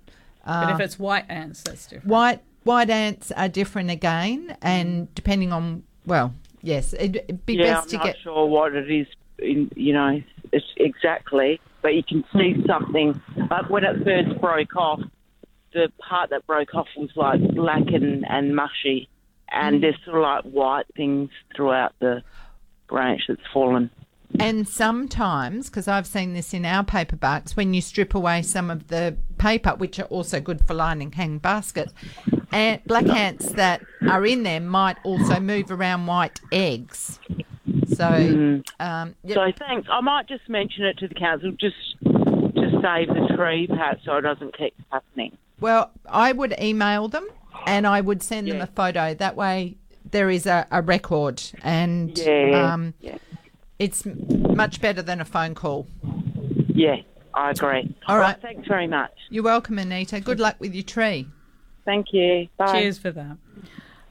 But 0.45 0.69
if 0.71 0.79
Uh, 0.79 0.83
it's 0.83 0.99
white 0.99 1.25
ants, 1.29 1.63
that's 1.63 1.87
different. 1.87 2.07
white 2.07 2.41
white 2.63 2.89
ants 2.89 3.31
are 3.31 3.47
different 3.49 3.89
again, 3.91 4.55
and 4.61 5.13
depending 5.15 5.51
on 5.51 5.83
well, 6.05 6.33
yes, 6.61 6.93
it'd, 6.93 7.15
it'd 7.17 7.45
be 7.45 7.55
yeah, 7.55 7.75
best 7.75 7.83
I'm 7.85 7.89
to 7.89 7.97
not 7.97 8.05
get 8.05 8.17
sure 8.19 8.45
what 8.47 8.75
it 8.75 8.89
is. 8.91 9.07
In, 9.39 9.69
you 9.75 9.91
know, 9.93 10.21
it's 10.51 10.65
exactly, 10.77 11.59
but 11.81 11.93
you 11.95 12.03
can 12.03 12.23
see 12.33 12.63
something. 12.65 13.19
But 13.49 13.69
when 13.69 13.83
it 13.83 14.03
first 14.03 14.39
broke 14.39 14.75
off, 14.75 15.01
the 15.73 15.91
part 15.99 16.29
that 16.29 16.47
broke 16.47 16.73
off 16.73 16.87
was 16.95 17.09
like 17.15 17.41
black 17.53 17.87
and, 17.87 18.25
and 18.29 18.55
mushy, 18.55 19.09
and 19.49 19.83
there's 19.83 19.97
sort 20.05 20.17
of 20.17 20.23
like 20.23 20.43
white 20.45 20.85
things 20.95 21.31
throughout 21.55 21.93
the 21.99 22.23
branch 22.87 23.23
that's 23.27 23.41
fallen. 23.53 23.89
And 24.39 24.67
sometimes, 24.67 25.69
because 25.69 25.87
I've 25.87 26.07
seen 26.07 26.33
this 26.33 26.53
in 26.53 26.65
our 26.65 26.83
paperbarks, 26.83 27.55
when 27.55 27.73
you 27.73 27.81
strip 27.81 28.13
away 28.13 28.41
some 28.41 28.69
of 28.69 28.87
the 28.87 29.15
paper, 29.37 29.71
which 29.71 29.99
are 29.99 30.05
also 30.05 30.39
good 30.39 30.65
for 30.65 30.73
lining 30.73 31.11
hang 31.11 31.37
baskets, 31.37 31.93
and 32.51 32.83
black 32.85 33.07
ants 33.07 33.51
that 33.53 33.81
are 34.09 34.25
in 34.25 34.43
there 34.43 34.59
might 34.61 34.97
also 35.03 35.39
move 35.39 35.71
around 35.71 36.05
white 36.05 36.39
eggs. 36.51 37.19
So, 37.93 38.61
um, 38.79 39.15
yep. 39.23 39.35
So 39.35 39.51
thanks. 39.57 39.87
I 39.91 40.01
might 40.01 40.27
just 40.27 40.47
mention 40.49 40.85
it 40.85 40.97
to 40.99 41.07
the 41.07 41.15
council 41.15 41.51
just 41.51 41.75
to 42.03 42.81
save 42.81 43.07
the 43.07 43.33
tree, 43.35 43.67
perhaps, 43.67 44.05
so 44.05 44.17
it 44.17 44.21
doesn't 44.21 44.57
keep 44.57 44.73
happening. 44.91 45.37
well, 45.59 45.91
I 46.07 46.31
would 46.31 46.55
email 46.61 47.07
them 47.07 47.27
and 47.65 47.87
I 47.87 48.01
would 48.01 48.21
send 48.21 48.47
them 48.47 48.61
a 48.61 48.67
photo. 48.67 49.13
That 49.13 49.35
way, 49.35 49.75
there 50.11 50.29
is 50.29 50.45
a, 50.45 50.67
a 50.71 50.81
record, 50.81 51.41
and 51.63 52.17
Yeah, 52.17 52.73
um, 52.73 52.93
yeah. 53.01 53.17
It's 53.79 54.05
much 54.05 54.81
better 54.81 55.01
than 55.01 55.21
a 55.21 55.25
phone 55.25 55.55
call. 55.55 55.87
Yeah, 56.73 56.97
I 57.33 57.51
agree. 57.51 57.95
All 58.07 58.17
right. 58.17 58.39
Thanks 58.41 58.67
very 58.67 58.87
much. 58.87 59.11
You're 59.29 59.43
welcome, 59.43 59.79
Anita. 59.79 60.19
Good 60.19 60.39
luck 60.39 60.55
with 60.59 60.73
your 60.73 60.83
tree. 60.83 61.27
Thank 61.85 62.07
you. 62.13 62.47
Bye. 62.57 62.71
Cheers 62.81 62.97
for 62.97 63.11
that. 63.11 63.37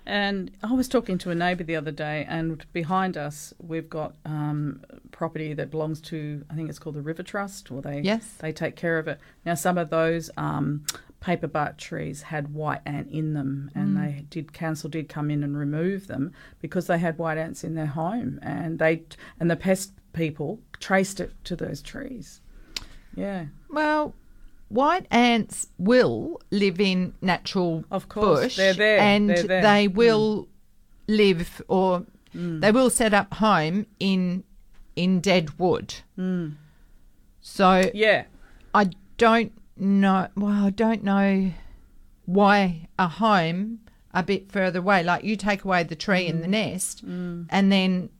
And 0.06 0.50
I 0.62 0.72
was 0.74 0.86
talking 0.86 1.16
to 1.18 1.30
a 1.30 1.34
neighbour 1.34 1.64
the 1.64 1.76
other 1.76 1.90
day, 1.90 2.26
and 2.28 2.64
behind 2.74 3.16
us 3.16 3.54
we've 3.58 3.88
got 3.88 4.14
um, 4.26 4.82
property 5.12 5.54
that 5.54 5.70
belongs 5.70 6.00
to 6.02 6.44
I 6.50 6.54
think 6.54 6.68
it's 6.68 6.78
called 6.78 6.96
the 6.96 7.00
River 7.02 7.22
Trust, 7.22 7.70
or 7.70 7.80
they 7.80 8.00
Yes. 8.02 8.34
they 8.38 8.52
take 8.52 8.76
care 8.76 8.98
of 8.98 9.08
it. 9.08 9.18
Now 9.46 9.54
some 9.54 9.78
of 9.78 9.88
those 9.88 10.30
um, 10.36 10.84
paper 11.24 11.46
bark 11.46 11.78
trees 11.78 12.22
had 12.22 12.52
white 12.52 12.82
ant 12.84 13.08
in 13.10 13.32
them, 13.32 13.70
and 13.74 13.96
Mm. 13.96 14.00
they 14.00 14.24
did 14.28 14.52
council 14.52 14.90
did 14.90 15.08
come 15.08 15.30
in 15.30 15.42
and 15.42 15.56
remove 15.56 16.06
them 16.06 16.32
because 16.60 16.86
they 16.86 16.98
had 16.98 17.16
white 17.18 17.38
ants 17.38 17.64
in 17.64 17.74
their 17.74 17.86
home, 18.02 18.38
and 18.42 18.78
they 18.78 19.02
and 19.40 19.50
the 19.50 19.56
pest 19.56 19.92
people 20.12 20.60
traced 20.80 21.18
it 21.20 21.32
to 21.44 21.56
those 21.56 21.80
trees. 21.82 22.40
Yeah. 23.16 23.46
Well, 23.70 24.14
white 24.68 25.06
ants 25.10 25.68
will 25.78 26.40
live 26.50 26.78
in 26.80 27.14
natural 27.22 27.84
Of 27.90 28.08
course, 28.08 28.40
bush, 28.42 28.56
they're 28.56 28.74
there, 28.74 29.00
and 29.00 29.30
they're 29.30 29.42
there. 29.44 29.62
they 29.62 29.88
Mm. 29.88 29.94
will 29.94 30.48
live 31.08 31.62
or 31.68 32.04
Mm. 32.34 32.60
they 32.60 32.70
will 32.72 32.90
set 32.90 33.14
up 33.14 33.32
home 33.34 33.86
in 33.98 34.44
in 34.96 35.20
dead 35.20 35.58
wood. 35.58 35.94
Mm. 36.18 36.54
So 37.40 37.90
yeah, 37.94 38.24
I 38.74 38.90
don't 39.18 39.52
know. 39.76 40.28
Well, 40.36 40.66
I 40.66 40.70
don't 40.70 41.02
know 41.04 41.52
why 42.26 42.88
a 42.98 43.08
home 43.08 43.80
a 44.12 44.22
bit 44.22 44.50
further 44.50 44.78
away, 44.78 45.02
like 45.02 45.24
you 45.24 45.36
take 45.36 45.64
away 45.64 45.82
the 45.82 45.96
tree 45.96 46.26
and 46.28 46.42
the 46.42 46.48
nest, 46.48 47.04
Mm. 47.04 47.46
and 47.50 47.70
then 47.72 48.10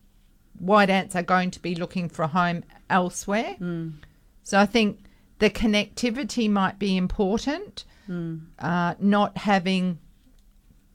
white 0.58 0.90
ants 0.90 1.14
are 1.14 1.22
going 1.22 1.50
to 1.52 1.60
be 1.62 1.74
looking 1.74 2.08
for 2.08 2.22
a 2.22 2.28
home 2.28 2.64
elsewhere. 2.90 3.56
Mm. 3.60 3.94
So 4.42 4.58
I 4.58 4.66
think 4.66 5.04
the 5.38 5.50
connectivity 5.50 6.50
might 6.50 6.78
be 6.78 6.96
important. 6.96 7.84
Mm. 8.08 8.40
Uh, 8.58 8.94
not 8.98 9.38
having 9.38 9.98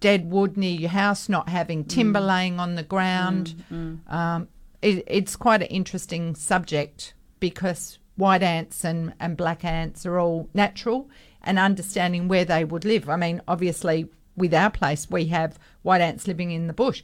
dead 0.01 0.29
wood 0.29 0.55
near 0.57 0.77
your 0.77 0.89
house, 0.91 1.27
not 1.27 1.49
having 1.49 1.83
timber 1.83 2.19
Mm. 2.19 2.27
laying 2.27 2.59
on 2.59 2.75
the 2.75 2.83
ground. 2.83 3.63
Mm, 3.71 3.99
Um, 4.11 4.47
it, 4.81 5.03
it's 5.07 5.35
quite 5.35 5.61
an 5.61 5.67
interesting 5.67 6.35
subject 6.35 7.13
because 7.39 7.99
white 8.19 8.43
ants 8.43 8.83
and, 8.83 9.13
and 9.19 9.35
black 9.35 9.65
ants 9.65 10.05
are 10.05 10.19
all 10.19 10.49
natural 10.53 11.09
and 11.41 11.57
understanding 11.57 12.27
where 12.27 12.45
they 12.45 12.63
would 12.63 12.85
live. 12.85 13.09
I 13.09 13.15
mean, 13.15 13.41
obviously, 13.47 14.07
with 14.35 14.53
our 14.53 14.69
place, 14.69 15.09
we 15.09 15.25
have 15.27 15.57
white 15.81 16.01
ants 16.01 16.27
living 16.27 16.51
in 16.51 16.67
the 16.67 16.73
bush. 16.73 17.01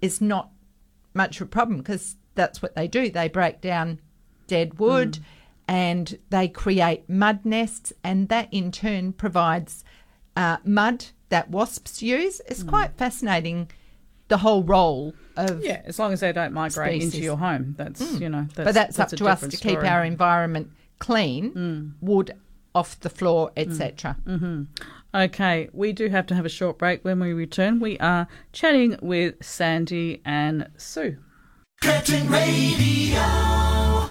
It's 0.00 0.20
not 0.20 0.50
much 1.12 1.40
of 1.40 1.46
a 1.46 1.50
problem 1.50 1.78
because 1.78 2.16
that's 2.34 2.60
what 2.60 2.74
they 2.74 2.88
do. 2.88 3.10
They 3.10 3.28
break 3.28 3.60
down 3.60 4.00
dead 4.46 4.78
wood 4.78 5.18
and 5.66 6.18
they 6.30 6.48
create 6.48 7.08
mud 7.08 7.44
nests, 7.44 7.92
and 8.02 8.28
that 8.28 8.48
in 8.52 8.70
turn 8.70 9.12
provides 9.12 9.82
uh, 10.36 10.58
mud 10.64 11.06
that 11.30 11.50
wasps 11.50 12.02
use. 12.02 12.42
It's 12.46 12.62
quite 12.62 12.98
fascinating, 12.98 13.70
the 14.28 14.38
whole 14.38 14.62
role 14.62 15.14
of 15.36 15.64
Yeah, 15.64 15.82
as 15.84 15.98
long 15.98 16.12
as 16.12 16.20
they 16.20 16.32
don't 16.32 16.52
migrate 16.52 17.02
into 17.02 17.18
your 17.20 17.36
home, 17.36 17.74
that's 17.76 18.02
Mm. 18.02 18.20
you 18.20 18.28
know. 18.28 18.46
That's, 18.54 18.66
but 18.66 18.74
that's, 18.74 18.96
that's 18.96 19.12
up 19.12 19.16
a 19.16 19.16
to 19.16 19.28
us 19.28 19.40
to 19.40 19.48
different 19.48 19.62
keep. 19.62 19.78
Mm. 19.80 19.90
our 19.92 20.04
environment 20.04 20.70
clean, 20.98 21.94
wood 22.00 22.32
off 22.74 22.98
the 23.00 23.10
floor, 23.10 23.50
etc. 23.56 24.16
hmm 24.24 24.62
Okay, 25.14 25.68
we 25.72 25.92
do 25.92 26.08
have 26.08 26.26
to 26.26 26.34
have 26.34 26.44
a 26.44 26.48
short 26.48 26.76
break. 26.76 27.04
When 27.04 27.20
we 27.20 27.32
return, 27.32 27.78
we 27.78 27.96
are 28.00 28.26
chatting 28.52 28.96
with 29.00 29.36
Sandy 29.44 30.20
and 30.24 30.68
Sue. 30.76 31.18
Curtin 31.80 32.28
Radio. 32.28 34.10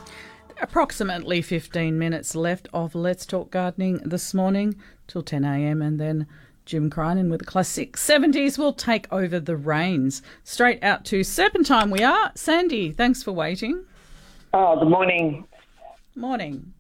Approximately 0.62 1.42
15 1.42 2.00
minutes 2.00 2.36
left 2.36 2.70
of 2.74 2.96
Let's 2.96 3.26
Talk 3.26 3.52
Gardening 3.52 3.98
this 4.06 4.34
morning 4.34 4.76
till 5.08 5.22
10 5.24 5.44
a.m. 5.44 5.82
and 5.82 6.00
then 6.00 6.26
Jim 6.66 6.90
Crinan 6.90 7.30
with 7.30 7.42
the 7.42 7.46
classic 7.46 7.98
70s 7.98 8.58
will 8.58 8.74
take 8.74 9.12
over 9.12 9.40
the 9.40 9.58
reins. 9.58 10.22
Straight 10.44 10.84
out 10.84 11.06
to 11.06 11.24
Serpentine 11.24 11.90
we 11.90 12.04
are. 12.04 12.32
Sandy, 12.36 12.92
thanks 12.92 13.22
for 13.22 13.32
waiting. 13.32 13.86
Oh, 14.54 14.80
good 14.80 14.90
morning. 14.90 15.48
Morning. 16.16 16.74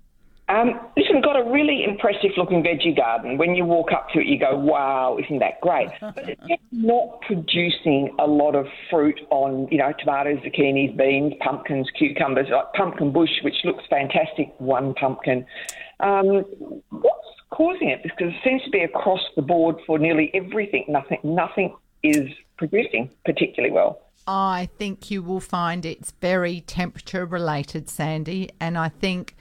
Um, 0.49 0.79
listen, 0.97 1.21
got 1.21 1.39
a 1.39 1.49
really 1.49 1.83
impressive 1.83 2.31
looking 2.37 2.63
veggie 2.63 2.95
garden. 2.95 3.37
When 3.37 3.55
you 3.55 3.63
walk 3.65 3.91
up 3.91 4.09
to 4.09 4.19
it, 4.19 4.27
you 4.27 4.37
go, 4.37 4.57
wow, 4.57 5.17
isn't 5.23 5.39
that 5.39 5.61
great? 5.61 5.89
But 6.01 6.29
it's 6.29 6.41
just 6.41 6.61
not 6.71 7.21
producing 7.21 8.13
a 8.19 8.27
lot 8.27 8.53
of 8.55 8.67
fruit 8.89 9.19
on, 9.31 9.67
you 9.71 9.77
know, 9.77 9.93
tomatoes, 9.97 10.39
zucchinis, 10.39 10.95
beans, 10.97 11.33
pumpkins, 11.39 11.89
cucumbers, 11.97 12.47
like 12.51 12.71
pumpkin 12.73 13.11
bush, 13.11 13.31
which 13.43 13.55
looks 13.63 13.83
fantastic, 13.89 14.53
one 14.59 14.93
pumpkin. 14.95 15.45
Um, 16.01 16.43
what's 16.89 17.32
causing 17.53 17.89
it? 17.89 18.01
Because 18.03 18.33
it 18.33 18.43
seems 18.43 18.63
to 18.63 18.69
be 18.69 18.79
across 18.79 19.21
the 19.35 19.41
board 19.41 19.77
for 19.85 19.99
nearly 19.99 20.31
everything. 20.33 20.85
Nothing, 20.87 21.19
nothing 21.23 21.75
is 22.01 22.29
producing 22.57 23.09
particularly 23.25 23.73
well. 23.73 24.01
I 24.25 24.69
think 24.77 25.11
you 25.11 25.21
will 25.21 25.39
find 25.39 25.85
it's 25.85 26.11
very 26.21 26.61
temperature 26.61 27.25
related, 27.25 27.89
Sandy, 27.89 28.49
and 28.59 28.77
I 28.77 28.89
think 28.89 29.35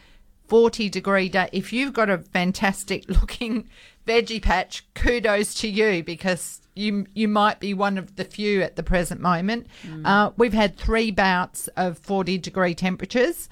40 0.49 0.89
degree 0.89 1.29
day. 1.29 1.49
If 1.53 1.73
you've 1.73 1.93
got 1.93 2.11
a 2.11 2.19
fantastic 2.19 3.09
looking 3.09 3.69
veggie 4.07 4.43
patch, 4.43 4.85
kudos 4.95 5.55
to 5.55 5.69
you 5.69 6.03
because 6.03 6.61
you 6.75 7.07
you 7.15 7.29
might 7.29 7.61
be 7.61 7.75
one 7.75 7.97
of 7.97 8.17
the 8.17 8.25
few 8.25 8.63
at 8.63 8.77
the 8.77 8.83
present 8.83 9.21
moment. 9.21 9.67
Uh, 10.05 10.31
we've 10.37 10.53
had 10.53 10.77
three 10.77 11.11
bouts 11.11 11.69
of 11.77 11.99
40 11.99 12.39
degree 12.39 12.75
temperatures, 12.75 13.49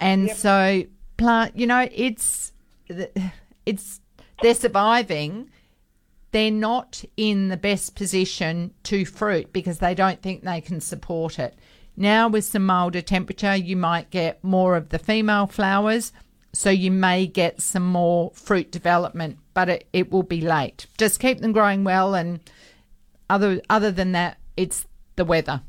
and 0.00 0.30
so 0.30 0.84
plant. 1.16 1.56
You 1.56 1.66
know, 1.66 1.88
it's 1.92 2.52
it's 3.66 4.00
they're 4.42 4.54
surviving 4.54 5.48
they're 6.32 6.50
not 6.50 7.04
in 7.16 7.48
the 7.48 7.56
best 7.56 7.94
position 7.94 8.72
to 8.84 9.04
fruit 9.04 9.52
because 9.52 9.78
they 9.78 9.94
don't 9.94 10.20
think 10.22 10.42
they 10.42 10.60
can 10.60 10.80
support 10.80 11.38
it. 11.38 11.54
Now, 11.94 12.26
with 12.26 12.46
some 12.46 12.64
milder 12.64 13.02
temperature, 13.02 13.54
you 13.54 13.76
might 13.76 14.10
get 14.10 14.42
more 14.42 14.76
of 14.76 14.88
the 14.88 14.98
female 14.98 15.46
flowers, 15.46 16.10
so 16.54 16.70
you 16.70 16.90
may 16.90 17.26
get 17.26 17.60
some 17.60 17.86
more 17.86 18.32
fruit 18.34 18.72
development, 18.72 19.38
but 19.52 19.68
it, 19.68 19.86
it 19.92 20.10
will 20.10 20.22
be 20.22 20.40
late. 20.40 20.86
Just 20.96 21.20
keep 21.20 21.40
them 21.40 21.52
growing 21.52 21.84
well, 21.84 22.14
and 22.14 22.40
other 23.28 23.60
other 23.68 23.90
than 23.90 24.12
that, 24.12 24.38
it's 24.56 24.86
the 25.16 25.26
weather. 25.26 25.60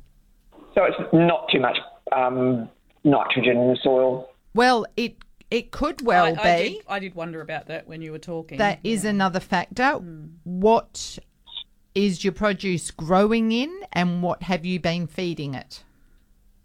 So 0.74 0.86
it's 0.86 0.98
not 1.12 1.50
too 1.52 1.60
much 1.60 1.78
um, 2.16 2.70
nitrogen 3.04 3.58
in 3.58 3.68
the 3.70 3.78
soil. 3.84 4.30
Well, 4.56 4.86
it 4.96 5.18
it 5.54 5.70
could 5.70 6.02
well 6.02 6.26
I, 6.26 6.32
be. 6.32 6.40
I 6.40 6.58
did, 6.58 6.82
I 6.90 7.00
did 7.00 7.16
wonder 7.16 7.40
about 7.40 7.68
that 7.68 7.88
when 7.88 8.02
you 8.02 8.12
were 8.12 8.20
talking. 8.20 8.58
That 8.58 8.80
is 8.84 9.06
another 9.06 9.40
factor. 9.40 10.02
What 10.44 11.20
is 11.94 12.24
your 12.24 12.34
produce 12.34 12.90
growing 12.90 13.52
in, 13.52 13.72
and 13.92 14.24
what 14.24 14.42
have 14.44 14.66
you 14.66 14.80
been 14.80 15.06
feeding 15.06 15.54
it? 15.54 15.84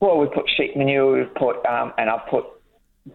Well, 0.01 0.19
we 0.19 0.27
put 0.29 0.49
sheep 0.57 0.75
manure, 0.75 1.19
we've 1.19 1.35
put, 1.35 1.65
um, 1.67 1.93
and 1.99 2.09
I've 2.09 2.27
put, 2.31 2.47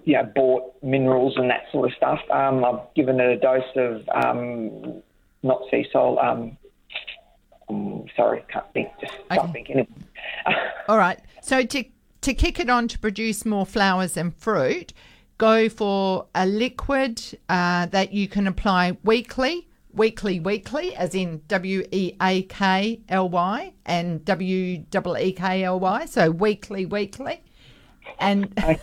you 0.04 0.14
know, 0.14 0.32
bought 0.36 0.76
minerals 0.84 1.38
and 1.38 1.50
that 1.50 1.64
sort 1.72 1.90
of 1.90 1.98
stuff. 1.98 2.20
Um, 2.30 2.64
I've 2.64 2.94
given 2.94 3.20
it 3.20 3.30
a 3.30 3.40
dose 3.40 3.64
of, 3.76 4.08
um, 4.10 5.02
not 5.42 5.62
sea 5.72 5.88
salt, 5.92 6.20
um, 6.20 6.56
um, 7.68 8.06
sorry, 8.16 8.44
can't 8.48 8.72
think, 8.74 8.90
just 9.02 9.14
stop 9.26 9.52
thinking. 9.52 9.88
All 10.88 10.98
right. 10.98 11.20
So 11.42 11.64
to 11.66 11.84
to 12.22 12.34
kick 12.34 12.60
it 12.60 12.70
on 12.70 12.88
to 12.88 13.00
produce 13.00 13.44
more 13.44 13.66
flowers 13.66 14.16
and 14.16 14.36
fruit, 14.36 14.94
go 15.44 15.68
for 15.68 16.26
a 16.34 16.46
liquid 16.46 17.22
uh, 17.50 17.86
that 17.88 18.14
you 18.14 18.30
can 18.30 18.48
apply 18.48 18.96
weekly, 19.04 19.68
weekly, 19.94 20.40
weekly, 20.40 20.96
as 20.96 21.14
in 21.14 21.42
W 21.50 21.86
E 21.92 22.14
A 22.22 22.44
K 22.44 23.02
L 23.10 23.28
Y 23.28 23.74
and 23.86 24.24
W 24.24 24.78
double 24.90 25.18
E 25.18 25.34
K 25.34 25.66
L 25.66 25.82
Y. 25.82 26.06
So 26.06 26.32
weekly, 26.32 26.86
weekly. 26.86 27.44
And 28.20 28.56
does 28.56 28.78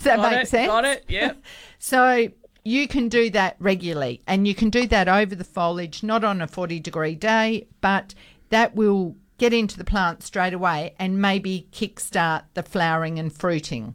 that 0.00 0.16
Got 0.16 0.32
make 0.32 0.42
it, 0.42 0.48
sense? 0.48 0.68
got 0.68 0.84
it, 0.84 1.04
yep. 1.08 1.42
So 1.78 2.28
you 2.62 2.88
can 2.88 3.08
do 3.08 3.30
that 3.30 3.56
regularly, 3.58 4.20
and 4.26 4.46
you 4.46 4.54
can 4.54 4.68
do 4.68 4.86
that 4.88 5.08
over 5.08 5.34
the 5.34 5.44
foliage, 5.44 6.02
not 6.02 6.24
on 6.24 6.42
a 6.42 6.46
40 6.46 6.78
degree 6.78 7.14
day, 7.14 7.68
but 7.80 8.14
that 8.50 8.74
will 8.74 9.16
get 9.38 9.54
into 9.54 9.78
the 9.78 9.84
plant 9.84 10.22
straight 10.22 10.52
away 10.52 10.94
and 10.98 11.22
maybe 11.22 11.68
kickstart 11.72 12.42
the 12.52 12.62
flowering 12.62 13.18
and 13.18 13.32
fruiting. 13.32 13.94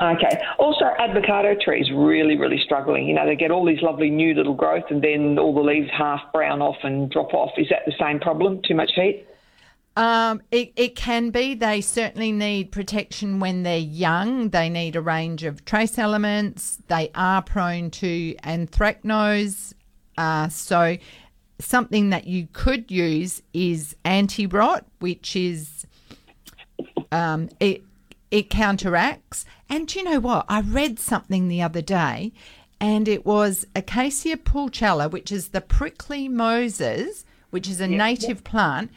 Okay. 0.00 0.42
Also, 0.58 0.86
avocado 0.98 1.54
trees 1.60 1.90
really, 1.94 2.38
really 2.38 2.58
struggling. 2.64 3.06
You 3.06 3.14
know, 3.14 3.26
they 3.26 3.36
get 3.36 3.50
all 3.50 3.66
these 3.66 3.82
lovely 3.82 4.08
new 4.08 4.34
little 4.34 4.54
growth, 4.54 4.84
and 4.88 5.02
then 5.02 5.38
all 5.38 5.54
the 5.54 5.60
leaves 5.60 5.90
half 5.96 6.20
brown 6.32 6.62
off 6.62 6.76
and 6.82 7.10
drop 7.10 7.34
off. 7.34 7.50
Is 7.58 7.68
that 7.68 7.82
the 7.84 7.92
same 8.00 8.18
problem? 8.18 8.60
Too 8.66 8.74
much 8.74 8.92
heat? 8.94 9.26
Um, 9.96 10.40
it, 10.50 10.72
it 10.76 10.96
can 10.96 11.30
be. 11.30 11.54
They 11.54 11.82
certainly 11.82 12.32
need 12.32 12.72
protection 12.72 13.40
when 13.40 13.62
they're 13.62 13.76
young. 13.76 14.48
They 14.48 14.70
need 14.70 14.96
a 14.96 15.02
range 15.02 15.44
of 15.44 15.64
trace 15.66 15.98
elements. 15.98 16.78
They 16.88 17.10
are 17.14 17.42
prone 17.42 17.90
to 17.90 18.34
anthracnose. 18.36 19.74
Uh, 20.16 20.48
so, 20.48 20.96
something 21.58 22.08
that 22.10 22.26
you 22.26 22.48
could 22.54 22.90
use 22.90 23.42
is 23.52 23.94
anti 24.04 24.46
rot, 24.46 24.86
which 25.00 25.36
is 25.36 25.86
um, 27.12 27.50
it 27.58 27.82
it 28.30 28.48
counteracts. 28.48 29.44
And 29.70 29.86
do 29.86 30.00
you 30.00 30.04
know 30.04 30.18
what? 30.20 30.44
I 30.48 30.60
read 30.60 30.98
something 30.98 31.46
the 31.46 31.62
other 31.62 31.80
day, 31.80 32.32
and 32.80 33.06
it 33.06 33.24
was 33.24 33.66
Acacia 33.76 34.36
pulchella, 34.36 35.08
which 35.10 35.30
is 35.30 35.50
the 35.50 35.60
prickly 35.60 36.28
Moses, 36.28 37.24
which 37.50 37.68
is 37.68 37.80
a 37.80 37.88
Yep, 37.88 37.98
native 37.98 38.44
plant, 38.44 38.90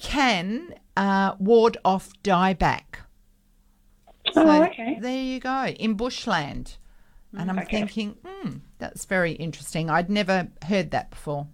can 0.00 0.74
uh, 0.96 1.34
ward 1.38 1.78
off 1.84 2.10
dieback. 2.24 3.00
Oh, 4.34 4.64
okay. 4.64 4.98
There 5.00 5.22
you 5.22 5.40
go 5.40 5.66
in 5.66 5.94
bushland. 5.94 6.76
And 7.36 7.50
I'm 7.50 7.58
Okay. 7.60 7.78
thinking, 7.78 8.16
hmm, 8.26 8.56
that's 8.78 9.04
very 9.04 9.32
interesting. 9.32 9.88
I'd 9.90 10.10
never 10.10 10.48
heard 10.64 10.90
that 10.90 11.10
before. 11.10 11.46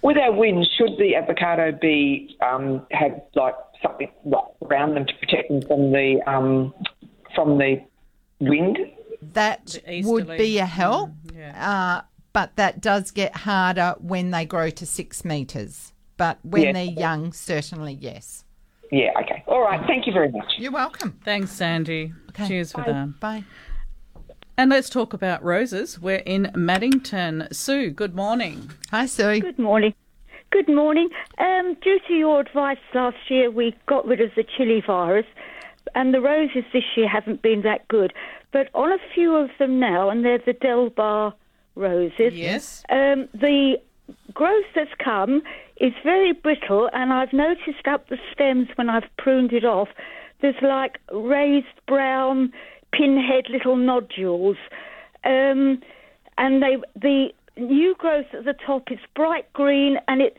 With 0.00 0.16
our 0.16 0.32
winds, 0.32 0.68
should 0.78 0.96
the 0.98 1.14
avocado 1.16 1.72
be 1.72 2.36
um, 2.40 2.86
have 2.92 3.20
like 3.34 3.54
something 3.82 4.08
around 4.62 4.94
them 4.94 5.06
to 5.06 5.14
protect 5.14 5.48
them 5.48 5.62
from 5.62 5.92
the 5.92 6.20
um, 6.26 6.72
from 7.34 7.58
the 7.58 7.82
wind? 8.40 8.78
That 9.34 9.78
would 10.04 10.26
be 10.28 10.58
a 10.58 10.66
help, 10.66 11.10
uh, 11.56 12.02
but 12.32 12.56
that 12.56 12.80
does 12.80 13.10
get 13.10 13.36
harder 13.36 13.94
when 13.98 14.30
they 14.30 14.44
grow 14.44 14.70
to 14.70 14.86
six 14.86 15.24
metres. 15.24 15.92
But 16.16 16.38
when 16.42 16.62
Yeah. 16.62 16.72
they're 16.72 16.84
young, 16.84 17.32
certainly 17.32 17.94
yes. 17.94 18.44
Yeah. 18.90 19.10
Okay. 19.22 19.42
All 19.46 19.62
right. 19.62 19.80
Thank 19.86 20.06
you 20.06 20.12
very 20.12 20.30
much. 20.30 20.52
You're 20.58 20.72
welcome. 20.72 21.18
Thanks, 21.24 21.50
Sandy. 21.52 22.12
Cheers 22.46 22.72
for 22.72 22.82
Bye. 22.82 22.92
that. 22.92 23.20
Bye. 23.20 23.44
And 24.58 24.70
let's 24.70 24.90
talk 24.90 25.14
about 25.14 25.42
roses. 25.42 25.98
We're 25.98 26.16
in 26.26 26.50
Maddington. 26.54 27.52
Sue, 27.54 27.90
good 27.90 28.14
morning. 28.14 28.70
Hi, 28.90 29.06
Sue. 29.06 29.40
Good 29.40 29.58
morning. 29.58 29.94
Good 30.50 30.68
morning. 30.68 31.08
Um, 31.38 31.74
due 31.82 31.98
to 32.06 32.12
your 32.12 32.40
advice 32.40 32.76
last 32.94 33.16
year, 33.30 33.50
we 33.50 33.74
got 33.86 34.06
rid 34.06 34.20
of 34.20 34.30
the 34.36 34.44
chili 34.44 34.82
virus, 34.86 35.24
and 35.94 36.12
the 36.14 36.20
roses 36.20 36.64
this 36.72 36.84
year 36.96 37.08
haven't 37.08 37.42
been 37.42 37.62
that 37.62 37.86
good. 37.88 38.12
But 38.52 38.68
on 38.74 38.92
a 38.92 38.98
few 39.14 39.34
of 39.34 39.50
them 39.58 39.80
now, 39.80 40.10
and 40.10 40.24
they're 40.24 40.38
the 40.38 40.54
Delbard 40.54 41.34
roses. 41.74 42.34
Yes. 42.34 42.84
Um, 42.90 43.28
the 43.32 43.80
growth 44.34 44.64
that's 44.74 44.90
come 45.02 45.42
is 45.78 45.92
very 46.04 46.32
brittle, 46.32 46.88
and 46.92 47.12
I've 47.12 47.32
noticed 47.32 47.86
up 47.86 48.08
the 48.08 48.18
stems 48.32 48.68
when 48.76 48.90
I've 48.90 49.08
pruned 49.16 49.52
it 49.52 49.64
off, 49.64 49.88
there's 50.40 50.60
like 50.62 50.98
raised 51.12 51.66
brown 51.86 52.52
pinhead 52.92 53.46
little 53.48 53.76
nodules, 53.76 54.56
um, 55.24 55.80
and 56.36 56.62
they 56.62 56.76
the 56.94 57.28
new 57.56 57.94
growth 57.96 58.26
at 58.32 58.44
the 58.44 58.54
top 58.54 58.90
is 58.90 58.98
bright 59.14 59.50
green, 59.52 59.98
and 60.08 60.20
it 60.20 60.36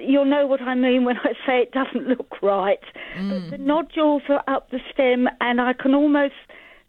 you'll 0.00 0.24
know 0.24 0.46
what 0.46 0.60
I 0.62 0.74
mean 0.74 1.04
when 1.04 1.16
I 1.18 1.32
say 1.46 1.60
it 1.62 1.72
doesn't 1.72 2.06
look 2.08 2.40
right. 2.42 2.80
But 3.16 3.50
the 3.50 3.58
nodules 3.58 4.22
are 4.28 4.42
up 4.48 4.70
the 4.70 4.80
stem, 4.92 5.28
and 5.40 5.60
I 5.60 5.72
can 5.72 5.94
almost 5.94 6.34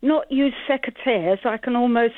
not 0.01 0.31
use 0.31 0.53
secateurs. 0.69 1.45
I 1.45 1.57
can 1.57 1.75
almost 1.75 2.15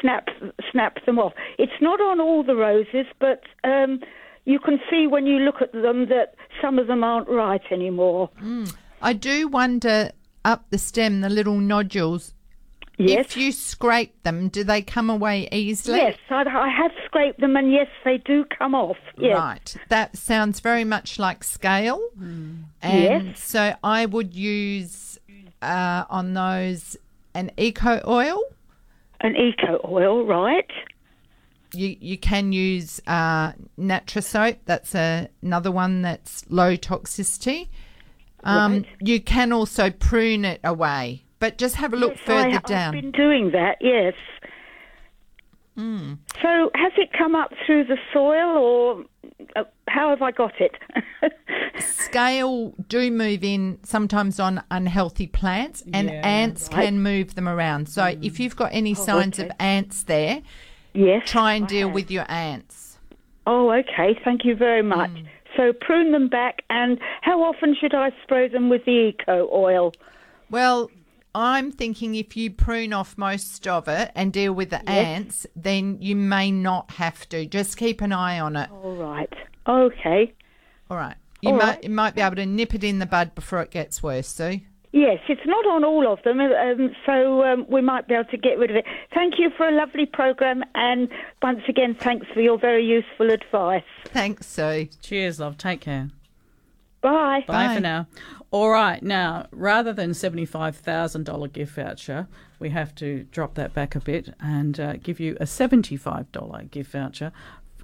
snap 0.00 0.28
snap 0.70 1.04
them 1.06 1.18
off. 1.18 1.32
It's 1.58 1.80
not 1.80 2.00
on 2.00 2.20
all 2.20 2.42
the 2.42 2.56
roses, 2.56 3.06
but 3.18 3.42
um, 3.64 4.00
you 4.44 4.58
can 4.58 4.78
see 4.90 5.06
when 5.06 5.26
you 5.26 5.38
look 5.38 5.62
at 5.62 5.72
them 5.72 6.08
that 6.08 6.34
some 6.60 6.78
of 6.78 6.86
them 6.86 7.02
aren't 7.02 7.28
right 7.28 7.62
anymore. 7.70 8.30
I 9.00 9.12
do 9.12 9.48
wonder 9.48 10.10
up 10.44 10.66
the 10.70 10.78
stem, 10.78 11.20
the 11.22 11.30
little 11.30 11.58
nodules. 11.58 12.33
Yes. 12.96 13.26
If 13.26 13.36
you 13.36 13.50
scrape 13.50 14.22
them, 14.22 14.48
do 14.48 14.62
they 14.62 14.80
come 14.80 15.10
away 15.10 15.48
easily? 15.50 15.98
Yes, 15.98 16.16
I, 16.30 16.42
I 16.48 16.68
have 16.68 16.92
scraped 17.06 17.40
them, 17.40 17.56
and 17.56 17.72
yes, 17.72 17.88
they 18.04 18.18
do 18.18 18.44
come 18.56 18.74
off. 18.74 18.96
Yes. 19.18 19.36
Right. 19.36 19.76
That 19.88 20.16
sounds 20.16 20.60
very 20.60 20.84
much 20.84 21.18
like 21.18 21.42
scale. 21.42 22.00
And 22.20 22.64
Yes. 22.82 23.42
so 23.42 23.74
I 23.82 24.06
would 24.06 24.32
use 24.34 25.18
uh, 25.60 26.04
on 26.08 26.34
those 26.34 26.96
an 27.34 27.50
eco 27.56 28.00
oil. 28.06 28.40
An 29.20 29.34
eco 29.34 29.80
oil, 29.84 30.24
right? 30.24 30.70
You 31.72 31.96
you 31.98 32.16
can 32.16 32.52
use 32.52 33.00
uh, 33.08 33.52
Natrasoap. 33.76 34.58
That's 34.66 34.94
a, 34.94 35.28
another 35.42 35.72
one 35.72 36.02
that's 36.02 36.44
low 36.48 36.76
toxicity. 36.76 37.68
Um, 38.44 38.72
Right. 38.72 38.86
You 39.00 39.20
can 39.20 39.52
also 39.52 39.90
prune 39.90 40.44
it 40.44 40.60
away, 40.62 41.23
but 41.44 41.58
just 41.58 41.74
have 41.76 41.92
a 41.92 41.96
look 41.96 42.12
Yes, 42.16 42.20
further 42.24 42.56
I, 42.64 42.68
down. 42.68 42.94
I've 42.94 43.02
been 43.02 43.10
doing 43.10 43.50
that. 43.50 43.76
Yes. 43.82 44.14
Mm. 45.76 46.16
So 46.40 46.70
has 46.74 46.92
it 46.96 47.10
come 47.12 47.34
up 47.34 47.52
through 47.66 47.84
the 47.84 47.98
soil, 48.14 48.56
or 48.56 49.04
uh, 49.54 49.64
how 49.86 50.08
have 50.08 50.22
I 50.22 50.30
got 50.30 50.54
it? 50.58 50.72
Scale 51.82 52.72
do 52.88 53.10
move 53.10 53.44
in 53.44 53.78
sometimes 53.82 54.40
on 54.40 54.62
unhealthy 54.70 55.26
plants, 55.26 55.82
and 55.92 56.08
Yeah, 56.08 56.26
ants 56.26 56.70
right. 56.72 56.86
can 56.86 57.02
move 57.02 57.34
them 57.34 57.46
around. 57.46 57.90
So 57.90 58.16
if 58.22 58.40
you've 58.40 58.56
got 58.56 58.70
any 58.72 58.94
signs 58.94 59.38
of 59.38 59.50
ants 59.58 60.04
there, 60.04 60.40
yes, 60.94 61.28
try 61.28 61.52
and 61.52 61.66
I 61.66 61.68
deal 61.68 61.88
have. 61.88 61.94
with 61.94 62.10
your 62.10 62.24
ants. 62.30 62.98
Oh, 63.46 63.70
okay. 63.70 64.18
Thank 64.24 64.46
you 64.46 64.56
very 64.56 64.82
much. 64.82 65.10
Mm. 65.10 65.26
So 65.58 65.74
prune 65.78 66.12
them 66.12 66.28
back, 66.28 66.62
and 66.70 66.98
how 67.20 67.42
often 67.42 67.76
should 67.78 67.94
I 67.94 68.12
spray 68.22 68.48
them 68.48 68.70
with 68.70 68.86
the 68.86 69.12
eco 69.12 69.46
oil? 69.52 69.92
Well, 70.50 70.90
I'm 71.34 71.72
thinking 71.72 72.14
if 72.14 72.36
you 72.36 72.50
prune 72.50 72.92
off 72.92 73.18
most 73.18 73.66
of 73.66 73.88
it 73.88 74.12
and 74.14 74.32
deal 74.32 74.52
with 74.52 74.70
the 74.70 74.88
ants, 74.88 75.46
then 75.56 75.98
you 76.00 76.14
may 76.14 76.52
not 76.52 76.92
have 76.92 77.28
to. 77.30 77.44
Just 77.46 77.76
keep 77.76 78.00
an 78.00 78.12
eye 78.12 78.38
on 78.38 78.54
it. 78.56 78.70
All 78.70 78.94
right. 78.94 79.32
Okay. 79.66 80.32
All 80.90 80.96
right. 80.96 81.16
You 81.40 81.50
All 81.50 81.56
might 81.56 81.64
right. 81.64 81.84
you 81.84 81.90
might 81.90 82.14
be 82.14 82.20
able 82.20 82.36
to 82.36 82.46
nip 82.46 82.74
it 82.74 82.84
in 82.84 83.00
the 83.00 83.06
bud 83.06 83.34
before 83.34 83.60
it 83.62 83.70
gets 83.70 84.02
worse, 84.02 84.28
Sue. 84.28 84.60
Yes, 84.92 85.18
it's 85.28 85.44
not 85.44 85.66
on 85.66 85.84
all 85.84 86.06
of 86.10 86.22
them, 86.22 86.38
um, 86.38 86.94
so 87.04 87.42
um, 87.42 87.66
we 87.68 87.80
might 87.80 88.06
be 88.06 88.14
able 88.14 88.30
to 88.30 88.36
get 88.36 88.58
rid 88.58 88.70
of 88.70 88.76
it. 88.76 88.84
Thank 89.12 89.40
you 89.40 89.50
for 89.56 89.66
a 89.66 89.72
lovely 89.72 90.06
program, 90.06 90.62
and 90.76 91.08
once 91.42 91.62
again, 91.68 91.96
thanks 91.98 92.28
for 92.32 92.40
your 92.40 92.58
very 92.60 92.86
useful 92.86 93.32
advice. 93.32 93.82
Thanks, 94.04 94.46
Sue. 94.46 94.88
Cheers, 95.02 95.40
love. 95.40 95.58
Take 95.58 95.80
care. 95.80 96.10
Bye. 97.04 97.44
Bye, 97.46 97.74
for 97.74 97.80
now. 97.80 98.06
All 98.50 98.70
right, 98.70 99.02
now 99.02 99.46
rather 99.50 99.92
than 99.92 100.14
seventy-five 100.14 100.76
thousand 100.76 101.24
dollar 101.24 101.48
gift 101.48 101.74
voucher, 101.74 102.28
we 102.58 102.70
have 102.70 102.94
to 102.94 103.24
drop 103.30 103.54
that 103.54 103.74
back 103.74 103.94
a 103.94 104.00
bit 104.00 104.32
and 104.40 104.80
uh, 104.80 104.94
give 104.94 105.20
you 105.20 105.36
a 105.38 105.46
seventy-five 105.46 106.32
dollar 106.32 106.62
gift 106.64 106.92
voucher. 106.92 107.30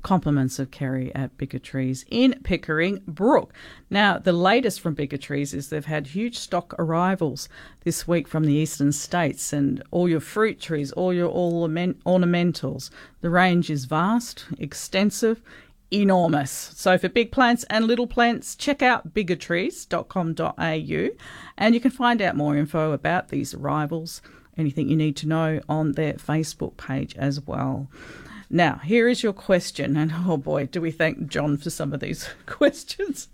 Compliments 0.03 0.59
of 0.59 0.71
Kerry 0.71 1.15
at 1.15 1.37
Bigger 1.37 1.59
Trees 1.59 2.07
in 2.09 2.41
Pickering 2.43 3.03
Brook. 3.07 3.53
Now, 3.91 4.17
the 4.17 4.33
latest 4.33 4.81
from 4.81 4.95
Bigger 4.95 5.19
Trees 5.19 5.53
is 5.53 5.69
they've 5.69 5.85
had 5.85 6.07
huge 6.07 6.39
stock 6.39 6.75
arrivals 6.79 7.51
this 7.85 8.09
week 8.09 8.27
from 8.27 8.45
the 8.45 8.55
eastern 8.55 8.93
states, 8.93 9.53
and 9.53 9.83
all 9.91 10.09
your 10.09 10.21
fruit 10.21 10.59
trees, 10.59 10.91
all 10.93 11.13
your 11.13 11.29
ornament- 11.29 12.03
ornamentals. 12.05 12.89
The 13.21 13.29
range 13.29 13.69
is 13.69 13.85
vast, 13.85 14.47
extensive, 14.59 15.43
enormous. 15.93 16.73
So 16.75 16.97
for 16.99 17.09
big 17.09 17.33
plants 17.33 17.65
and 17.71 17.87
little 17.87 18.07
plants, 18.07 18.55
check 18.55 18.83
out 18.83 19.13
biggertrees.com.au 19.15 21.09
and 21.59 21.75
you 21.75 21.81
can 21.81 21.91
find 21.91 22.23
out 22.23 22.37
more 22.37 22.57
info 22.57 22.93
about 22.93 23.29
these 23.29 23.55
arrivals, 23.55 24.23
anything 24.57 24.89
you 24.89 24.97
need 24.97 25.17
to 25.17 25.29
know 25.29 25.61
on 25.69 25.93
their 25.93 26.15
Facebook 26.15 26.77
page 26.77 27.17
as 27.17 27.41
well. 27.41 27.89
Now, 28.53 28.81
here 28.83 29.07
is 29.07 29.23
your 29.23 29.33
question, 29.33 29.97
and 29.97 30.13
oh 30.27 30.37
boy, 30.37 30.67
do 30.67 30.81
we 30.81 30.91
thank 30.91 31.29
John 31.29 31.57
for 31.57 31.71
some 31.71 31.93
of 31.93 32.01
these 32.01 32.29
questions. 32.47 33.29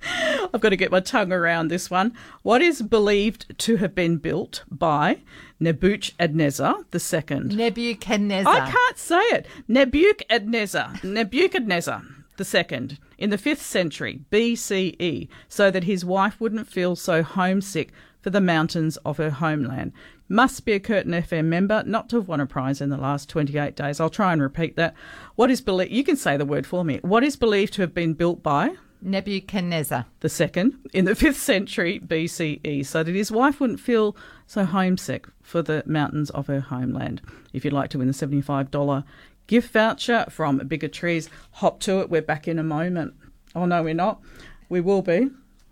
I've 0.52 0.60
got 0.60 0.68
to 0.68 0.76
get 0.76 0.90
my 0.90 1.00
tongue 1.00 1.32
around 1.32 1.68
this 1.68 1.90
one. 1.90 2.12
What 2.42 2.60
is 2.60 2.82
believed 2.82 3.58
to 3.60 3.76
have 3.76 3.94
been 3.94 4.18
built 4.18 4.64
by 4.70 5.22
Nebuchadnezzar 5.58 6.84
II? 6.92 7.38
Nebuchadnezzar. 7.38 8.52
I 8.52 8.70
can't 8.70 8.98
say 8.98 9.20
it. 9.20 9.46
Nebuchadnezzar. 9.66 10.96
Nebuchadnezzar 11.02 12.02
the 12.36 12.44
second 12.44 12.98
in 13.18 13.30
the 13.30 13.38
5th 13.38 13.58
century 13.58 14.20
BCE 14.30 15.28
so 15.48 15.70
that 15.70 15.84
his 15.84 16.04
wife 16.04 16.40
wouldn't 16.40 16.68
feel 16.68 16.96
so 16.96 17.22
homesick 17.22 17.92
for 18.20 18.30
the 18.30 18.40
mountains 18.40 18.96
of 18.98 19.18
her 19.18 19.30
homeland. 19.30 19.92
Must 20.28 20.64
be 20.64 20.72
a 20.72 20.80
Curtin 20.80 21.12
FM 21.12 21.44
member 21.44 21.84
not 21.86 22.08
to 22.08 22.16
have 22.16 22.26
won 22.26 22.40
a 22.40 22.46
prize 22.46 22.80
in 22.80 22.90
the 22.90 22.96
last 22.96 23.28
28 23.28 23.76
days. 23.76 24.00
I'll 24.00 24.10
try 24.10 24.32
and 24.32 24.42
repeat 24.42 24.74
that. 24.76 24.94
What 25.36 25.50
is 25.50 25.60
believed 25.60 25.92
you 25.92 26.02
can 26.02 26.16
say 26.16 26.36
the 26.36 26.44
word 26.44 26.66
for 26.66 26.84
me. 26.84 26.98
What 27.02 27.22
is 27.22 27.36
believed 27.36 27.74
to 27.74 27.82
have 27.82 27.94
been 27.94 28.14
built 28.14 28.42
by 28.42 28.74
Nebuchadnezzar 29.00 30.06
the 30.20 30.28
second 30.28 30.78
in 30.92 31.04
the 31.04 31.12
5th 31.12 31.34
century 31.34 32.00
BCE 32.00 32.84
so 32.84 33.02
that 33.02 33.14
his 33.14 33.30
wife 33.30 33.60
wouldn't 33.60 33.78
feel 33.78 34.16
so 34.46 34.64
homesick 34.64 35.28
for 35.42 35.62
the 35.62 35.84
mountains 35.86 36.30
of 36.30 36.48
her 36.48 36.60
homeland. 36.60 37.22
If 37.52 37.64
you'd 37.64 37.72
like 37.72 37.90
to 37.90 37.98
win 37.98 38.08
the 38.08 38.12
$75 38.12 39.04
gift 39.46 39.72
voucher 39.72 40.26
from 40.28 40.58
Bigger 40.58 40.88
Trees, 40.88 41.28
hop 41.52 41.80
to 41.80 42.00
it. 42.00 42.10
We're 42.10 42.22
back 42.22 42.48
in 42.48 42.58
a 42.58 42.62
moment. 42.62 43.14
Oh, 43.54 43.64
no, 43.64 43.82
we're 43.82 43.94
not. 43.94 44.20
We 44.68 44.80
will 44.80 45.02
be. 45.02 45.30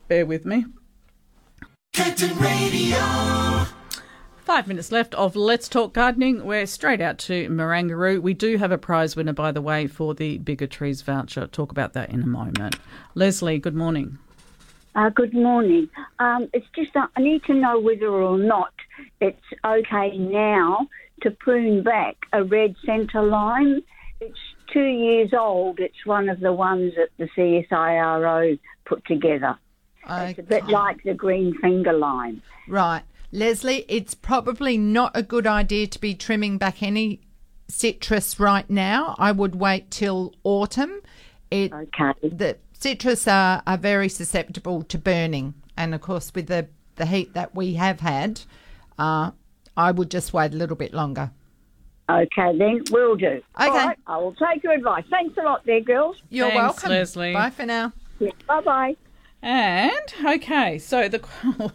Bear 0.08 0.26
with 0.26 0.44
me. 0.44 0.66
Curtin 1.94 2.36
Radio. 2.38 3.66
Five 4.36 4.66
minutes 4.68 4.92
left 4.92 5.14
of 5.14 5.36
Let's 5.36 5.68
Talk 5.68 5.94
Gardening. 5.94 6.44
We're 6.44 6.66
straight 6.66 7.00
out 7.00 7.18
to 7.20 7.48
Marangaroo. 7.48 8.20
We 8.20 8.34
do 8.34 8.58
have 8.58 8.72
a 8.72 8.78
prize 8.78 9.16
winner, 9.16 9.32
by 9.32 9.52
the 9.52 9.62
way, 9.62 9.86
for 9.86 10.14
the 10.14 10.38
Bigger 10.38 10.66
Trees 10.66 11.00
voucher. 11.00 11.46
Talk 11.46 11.70
about 11.70 11.94
that 11.94 12.10
in 12.10 12.22
a 12.22 12.26
moment. 12.26 12.76
Leslie, 13.14 13.58
good 13.58 13.74
morning. 13.74 14.18
Uh, 14.94 15.08
good 15.08 15.32
morning. 15.32 15.88
Um, 16.18 16.48
it's 16.52 16.66
just 16.76 16.92
that 16.94 17.08
I 17.16 17.22
need 17.22 17.42
to 17.44 17.54
know 17.54 17.80
whether 17.80 18.08
or 18.08 18.38
not 18.38 18.72
it's 19.20 19.42
okay 19.64 20.16
now 20.18 20.88
to 21.22 21.30
prune 21.30 21.82
back 21.82 22.16
a 22.32 22.44
red 22.44 22.74
centre 22.84 23.22
lime. 23.22 23.82
It's 24.20 24.38
two 24.72 24.84
years 24.84 25.32
old. 25.32 25.80
It's 25.80 26.04
one 26.04 26.28
of 26.28 26.40
the 26.40 26.52
ones 26.52 26.92
that 26.96 27.10
the 27.18 27.28
CSIRO 27.36 28.58
put 28.84 29.04
together. 29.06 29.58
It's 30.06 30.38
a 30.38 30.42
bit 30.42 30.66
like 30.66 31.02
the 31.02 31.14
green 31.14 31.58
finger 31.60 31.92
lime. 31.92 32.42
Right. 32.68 33.02
Leslie, 33.32 33.84
it's 33.88 34.14
probably 34.14 34.76
not 34.76 35.12
a 35.14 35.22
good 35.22 35.46
idea 35.46 35.86
to 35.88 36.00
be 36.00 36.14
trimming 36.14 36.58
back 36.58 36.82
any 36.82 37.20
citrus 37.68 38.38
right 38.38 38.68
now. 38.68 39.16
I 39.18 39.32
would 39.32 39.54
wait 39.54 39.90
till 39.90 40.34
autumn. 40.44 41.00
It, 41.50 41.72
okay. 41.72 42.12
The 42.22 42.58
citrus 42.72 43.26
are, 43.26 43.62
are 43.66 43.78
very 43.78 44.08
susceptible 44.08 44.82
to 44.84 44.98
burning. 44.98 45.54
And 45.76 45.94
of 45.94 46.00
course, 46.00 46.32
with 46.34 46.46
the, 46.46 46.68
the 46.96 47.06
heat 47.06 47.34
that 47.34 47.54
we 47.54 47.74
have 47.74 48.00
had, 48.00 48.42
uh, 48.98 49.32
I 49.76 49.90
would 49.90 50.10
just 50.10 50.32
wait 50.32 50.54
a 50.54 50.56
little 50.56 50.76
bit 50.76 50.94
longer. 50.94 51.30
Okay, 52.08 52.58
then 52.58 52.82
we'll 52.90 53.16
do. 53.16 53.26
Okay. 53.26 53.42
All 53.56 53.70
right, 53.70 53.98
I 54.06 54.18
will 54.18 54.34
take 54.34 54.62
your 54.62 54.72
advice. 54.72 55.04
Thanks 55.10 55.36
a 55.38 55.42
lot, 55.42 55.64
there, 55.64 55.80
girls. 55.80 56.20
You're 56.28 56.50
Thanks, 56.50 56.62
welcome. 56.62 56.90
Leslie. 56.90 57.32
Bye 57.32 57.50
for 57.50 57.64
now. 57.64 57.92
bye 58.46 58.60
bye. 58.60 58.96
And 59.40 60.14
okay, 60.24 60.78
so 60.78 61.06
the 61.06 61.18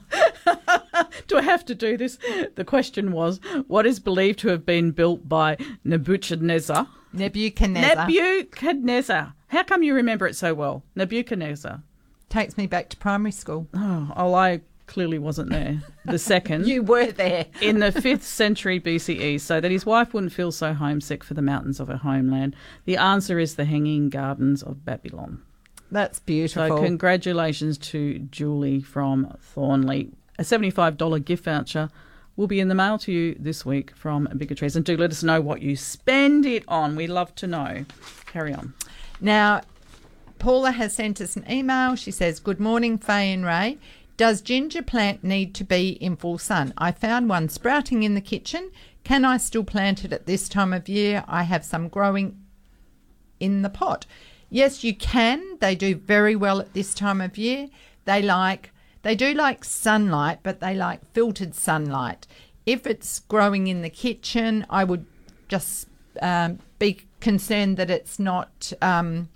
do 1.27 1.38
I 1.38 1.41
have 1.41 1.63
to 1.65 1.76
do 1.76 1.97
this? 1.97 2.17
The 2.55 2.65
question 2.65 3.11
was, 3.11 3.39
what 3.67 3.85
is 3.85 3.99
believed 3.99 4.39
to 4.39 4.47
have 4.49 4.65
been 4.65 4.91
built 4.91 5.30
by 5.30 5.57
Nebuchadnezzar? 5.84 6.88
Nebuchadnezzar. 7.13 8.07
Nebuchadnezzar. 8.07 9.34
How 9.47 9.63
come 9.63 9.84
you 9.84 9.93
remember 9.93 10.27
it 10.27 10.35
so 10.35 10.55
well? 10.55 10.84
Nebuchadnezzar. 10.95 11.84
Takes 12.27 12.57
me 12.57 12.65
back 12.65 12.89
to 12.89 12.97
primary 12.97 13.31
school. 13.31 13.67
Oh, 13.76 14.13
oh 14.15 14.34
I 14.34 14.61
clearly 14.89 15.19
wasn't 15.19 15.51
there. 15.51 15.81
The 16.03 16.19
second. 16.19 16.67
You 16.69 16.81
were 16.83 17.11
there. 17.11 17.45
in 17.61 17.79
the 17.79 17.91
5th 17.91 18.23
century 18.23 18.79
BCE, 18.79 19.39
so 19.39 19.61
that 19.61 19.71
his 19.71 19.85
wife 19.85 20.13
wouldn't 20.13 20.33
feel 20.33 20.51
so 20.51 20.73
homesick 20.73 21.23
for 21.23 21.35
the 21.35 21.41
mountains 21.41 21.79
of 21.79 21.87
her 21.87 21.97
homeland. 21.97 22.55
The 22.85 22.97
answer 22.97 23.39
is 23.39 23.55
the 23.55 23.65
Hanging 23.65 24.09
Gardens 24.09 24.63
of 24.63 24.83
Babylon. 24.83 25.43
That's 25.91 26.19
beautiful. 26.19 26.67
So, 26.67 26.83
congratulations 26.83 27.77
to 27.89 28.19
Julie 28.19 28.81
from 28.81 29.37
Thornlie. 29.55 30.11
A 30.37 30.43
$75 30.43 31.23
gift 31.23 31.45
voucher 31.45 31.89
will 32.35 32.47
be 32.47 32.59
in 32.59 32.67
the 32.67 32.75
mail 32.75 32.97
to 32.99 33.11
you 33.11 33.35
this 33.39 33.65
week 33.65 33.95
from 33.95 34.27
Bigger 34.37 34.55
Trees. 34.55 34.75
And 34.75 34.85
do 34.85 34.97
let 34.97 35.11
us 35.11 35.23
know 35.23 35.39
what 35.39 35.61
you 35.61 35.75
spend 35.75 36.45
it 36.45 36.63
on. 36.67 36.95
We 36.95 37.07
love 37.07 37.35
to 37.35 37.47
know. 37.47 37.85
Carry 38.25 38.53
on. 38.53 38.73
Now, 39.21 39.61
Paula 40.39 40.71
has 40.71 40.93
sent 40.93 41.19
us 41.19 41.35
an 41.35 41.49
email. 41.51 41.95
She 41.95 42.11
says, 42.11 42.39
Good 42.39 42.59
morning, 42.59 42.97
Faye 42.97 43.33
and 43.33 43.45
Ray. 43.45 43.77
Does 44.19 44.41
ginger 44.41 44.81
plant 44.81 45.23
need 45.23 45.55
to 45.55 45.63
be 45.63 45.91
in 45.91 46.17
full 46.17 46.37
sun? 46.37 46.73
I 46.77 46.91
found 46.91 47.29
one 47.29 47.47
sprouting 47.47 48.03
in 48.03 48.15
the 48.15 48.19
kitchen. 48.19 48.69
Can 49.05 49.23
I 49.23 49.37
still 49.37 49.63
plant 49.63 50.03
it 50.03 50.11
at 50.11 50.25
this 50.25 50.49
time 50.49 50.73
of 50.73 50.89
year? 50.89 51.23
I 51.25 51.43
have 51.43 51.63
some 51.63 51.87
growing 51.87 52.37
in 53.39 53.61
the 53.61 53.69
pot. 53.69 54.05
Yes, 54.49 54.83
you 54.83 54.93
can. 54.93 55.57
They 55.61 55.73
do 55.73 55.95
very 55.95 56.35
well 56.35 56.59
at 56.59 56.73
this 56.73 56.93
time 56.93 57.21
of 57.21 57.37
year. 57.37 57.69
They 58.03 58.21
like 58.21 58.73
they 59.03 59.15
do 59.15 59.33
like 59.33 59.63
sunlight, 59.63 60.39
but 60.43 60.59
they 60.59 60.75
like 60.75 61.13
filtered 61.13 61.55
sunlight. 61.55 62.27
If 62.65 62.85
it's 62.85 63.19
growing 63.19 63.67
in 63.67 63.83
the 63.83 63.89
kitchen, 63.89 64.65
I 64.69 64.83
would 64.83 65.05
just 65.47 65.87
um, 66.21 66.59
be 66.77 67.03
concerned 67.21 67.77
that 67.77 67.89
it's 67.89 68.19
not 68.19 68.73
um, 68.81 69.29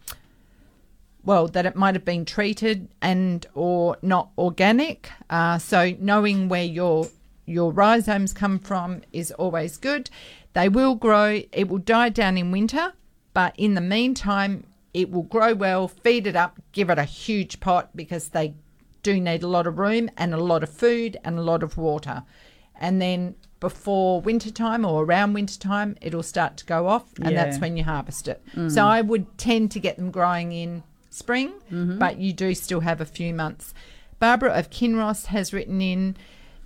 well 1.25 1.47
that 1.47 1.65
it 1.65 1.75
might 1.75 1.95
have 1.95 2.05
been 2.05 2.25
treated 2.25 2.87
and 3.01 3.45
or 3.53 3.97
not 4.01 4.29
organic. 4.37 5.09
Uh, 5.29 5.57
so 5.57 5.93
knowing 5.99 6.49
where 6.49 6.63
your 6.63 7.07
your 7.45 7.71
rhizomes 7.73 8.33
come 8.33 8.57
from 8.59 9.01
is 9.11 9.31
always 9.33 9.77
good. 9.77 10.09
They 10.53 10.69
will 10.69 10.95
grow. 10.95 11.41
It 11.51 11.67
will 11.67 11.79
die 11.79 12.09
down 12.09 12.37
in 12.37 12.51
winter, 12.51 12.93
but 13.33 13.53
in 13.57 13.73
the 13.73 13.81
meantime, 13.81 14.65
it 14.93 15.11
will 15.11 15.23
grow 15.23 15.53
well. 15.53 15.87
Feed 15.87 16.27
it 16.27 16.35
up. 16.35 16.59
Give 16.71 16.89
it 16.89 16.97
a 16.99 17.03
huge 17.03 17.59
pot 17.59 17.89
because 17.95 18.29
they 18.29 18.53
do 19.01 19.19
need 19.19 19.43
a 19.43 19.47
lot 19.47 19.67
of 19.67 19.77
room 19.79 20.09
and 20.17 20.33
a 20.33 20.37
lot 20.37 20.63
of 20.63 20.69
food 20.69 21.17
and 21.25 21.37
a 21.37 21.41
lot 21.41 21.63
of 21.63 21.77
water. 21.77 22.23
And 22.79 23.01
then 23.01 23.35
before 23.59 24.21
winter 24.21 24.51
time 24.51 24.85
or 24.85 25.03
around 25.03 25.33
winter 25.33 25.59
time, 25.59 25.97
it'll 26.01 26.23
start 26.23 26.57
to 26.57 26.65
go 26.65 26.87
off, 26.87 27.05
and 27.19 27.31
Yeah. 27.31 27.43
that's 27.43 27.59
when 27.59 27.75
you 27.77 27.83
harvest 27.83 28.27
it. 28.27 28.41
Mm. 28.55 28.71
So 28.71 28.85
I 28.85 29.01
would 29.01 29.37
tend 29.37 29.71
to 29.71 29.79
get 29.79 29.97
them 29.97 30.11
growing 30.11 30.51
in 30.51 30.83
spring, 31.13 31.53
Mhm. 31.71 31.99
but 31.99 32.17
you 32.17 32.33
do 32.33 32.53
still 32.55 32.81
have 32.81 32.99
a 32.99 33.05
few 33.05 33.33
months. 33.33 33.73
Barbara 34.19 34.51
of 34.51 34.69
Kinross 34.69 35.27
has 35.27 35.53
written 35.53 35.81
in. 35.81 36.15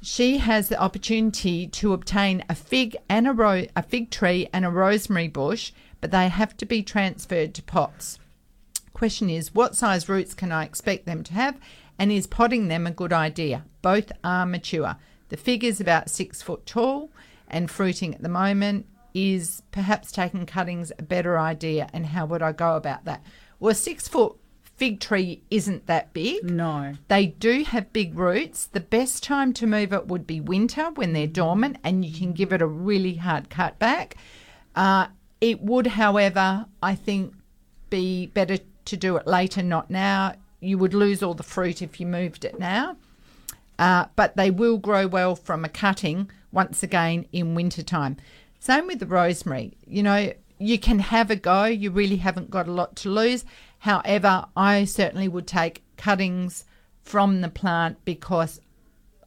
She 0.01 0.37
has 0.37 0.69
the 0.69 0.79
opportunity 0.79 1.67
to 1.67 1.93
obtain 1.93 2.43
a 2.47 2.55
fig 2.55 2.95
and 3.09 3.27
a 3.27 3.33
ro- 3.33 3.65
a 3.75 3.83
fig 3.83 4.11
tree 4.11 4.47
and 4.53 4.63
a 4.65 4.69
rosemary 4.69 5.27
bush, 5.27 5.71
but 6.01 6.11
they 6.11 6.29
have 6.29 6.55
to 6.57 6.65
be 6.65 6.83
transferred 6.83 7.53
to 7.55 7.63
pots. 7.63 8.19
Question 8.93 9.29
is, 9.29 9.53
what 9.55 9.75
size 9.75 10.07
roots 10.07 10.33
can 10.33 10.51
I 10.51 10.65
expect 10.65 11.05
them 11.05 11.23
to 11.23 11.33
have, 11.33 11.59
and 11.99 12.11
is 12.11 12.27
potting 12.27 12.67
them 12.67 12.85
a 12.87 12.91
good 12.91 13.13
idea? 13.13 13.65
Both 13.81 14.11
are 14.23 14.45
mature. 14.45 14.95
The 15.29 15.37
fig 15.37 15.63
is 15.63 15.81
about 15.81 16.09
six 16.09 16.41
foot 16.41 16.65
tall 16.65 17.09
and 17.47 17.69
fruiting 17.69 18.13
at 18.13 18.21
the 18.21 18.29
moment. 18.29 18.85
Is 19.13 19.63
perhaps 19.71 20.11
taking 20.11 20.45
cuttings 20.45 20.91
a 20.99 21.01
better 21.01 21.39
idea, 21.39 21.89
and 21.91 22.05
how 22.07 22.27
would 22.27 22.43
I 22.43 22.51
go 22.51 22.75
about 22.75 23.05
that? 23.05 23.23
Well, 23.59 23.71
a 23.71 23.75
six 23.75 24.07
foot 24.07 24.35
fig 24.77 24.99
tree 24.99 25.41
isn't 25.49 25.87
that 25.87 26.13
big. 26.13 26.49
No. 26.49 26.93
They 27.07 27.25
do 27.25 27.63
have 27.63 27.91
big 27.91 28.17
roots. 28.17 28.67
The 28.67 28.79
best 28.79 29.23
time 29.23 29.51
to 29.53 29.67
move 29.67 29.91
it 29.91 30.07
would 30.07 30.27
be 30.27 30.39
winter 30.39 30.91
when 30.91 31.13
they're 31.13 31.27
dormant 31.27 31.77
and 31.83 32.05
you 32.05 32.15
can 32.17 32.33
give 32.33 32.53
it 32.53 32.61
a 32.61 32.67
really 32.67 33.15
hard 33.15 33.49
cut 33.49 33.79
back. 33.79 34.15
Uh, 34.75 35.07
it 35.41 35.61
would, 35.61 35.87
however, 35.87 36.67
I 36.81 36.95
think, 36.95 37.33
be 37.89 38.27
better 38.27 38.57
to 38.85 38.97
do 38.97 39.17
it 39.17 39.25
later, 39.25 39.63
not 39.63 39.89
now. 39.89 40.35
You 40.59 40.77
would 40.77 40.93
lose 40.93 41.23
all 41.23 41.33
the 41.33 41.43
fruit 41.43 41.81
if 41.81 41.99
you 41.99 42.05
moved 42.05 42.45
it 42.45 42.59
now. 42.59 42.97
Uh, 43.79 44.05
but 44.15 44.35
they 44.35 44.51
will 44.51 44.77
grow 44.77 45.07
well 45.07 45.35
from 45.35 45.63
a 45.63 45.69
cutting 45.69 46.29
once 46.51 46.83
again 46.83 47.25
in 47.31 47.55
wintertime. 47.55 48.17
Same 48.59 48.87
with 48.87 48.99
the 48.99 49.05
rosemary. 49.05 49.73
You 49.85 50.03
know, 50.03 50.33
you 50.59 50.79
can 50.79 50.99
have 50.99 51.29
a 51.29 51.35
go. 51.35 51.65
You 51.65 51.91
really 51.91 52.17
haven't 52.17 52.49
got 52.49 52.67
a 52.67 52.71
lot 52.71 52.95
to 52.97 53.09
lose. 53.09 53.45
However, 53.79 54.45
I 54.55 54.85
certainly 54.85 55.27
would 55.27 55.47
take 55.47 55.83
cuttings 55.97 56.65
from 57.03 57.41
the 57.41 57.49
plant 57.49 58.03
because 58.05 58.59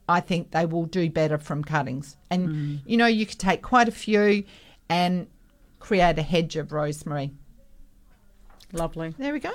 I 0.07 0.19
think 0.19 0.51
they 0.51 0.65
will 0.65 0.85
do 0.85 1.09
better 1.09 1.37
from 1.37 1.63
cuttings. 1.63 2.17
And, 2.29 2.49
mm. 2.49 2.79
you 2.85 2.97
know, 2.97 3.07
you 3.07 3.25
could 3.25 3.39
take 3.39 3.61
quite 3.61 3.87
a 3.87 3.91
few 3.91 4.43
and 4.89 5.27
create 5.79 6.19
a 6.19 6.21
hedge 6.21 6.57
of 6.57 6.71
rosemary. 6.71 7.31
Lovely. 8.73 9.13
There 9.17 9.33
we 9.33 9.39
go. 9.39 9.51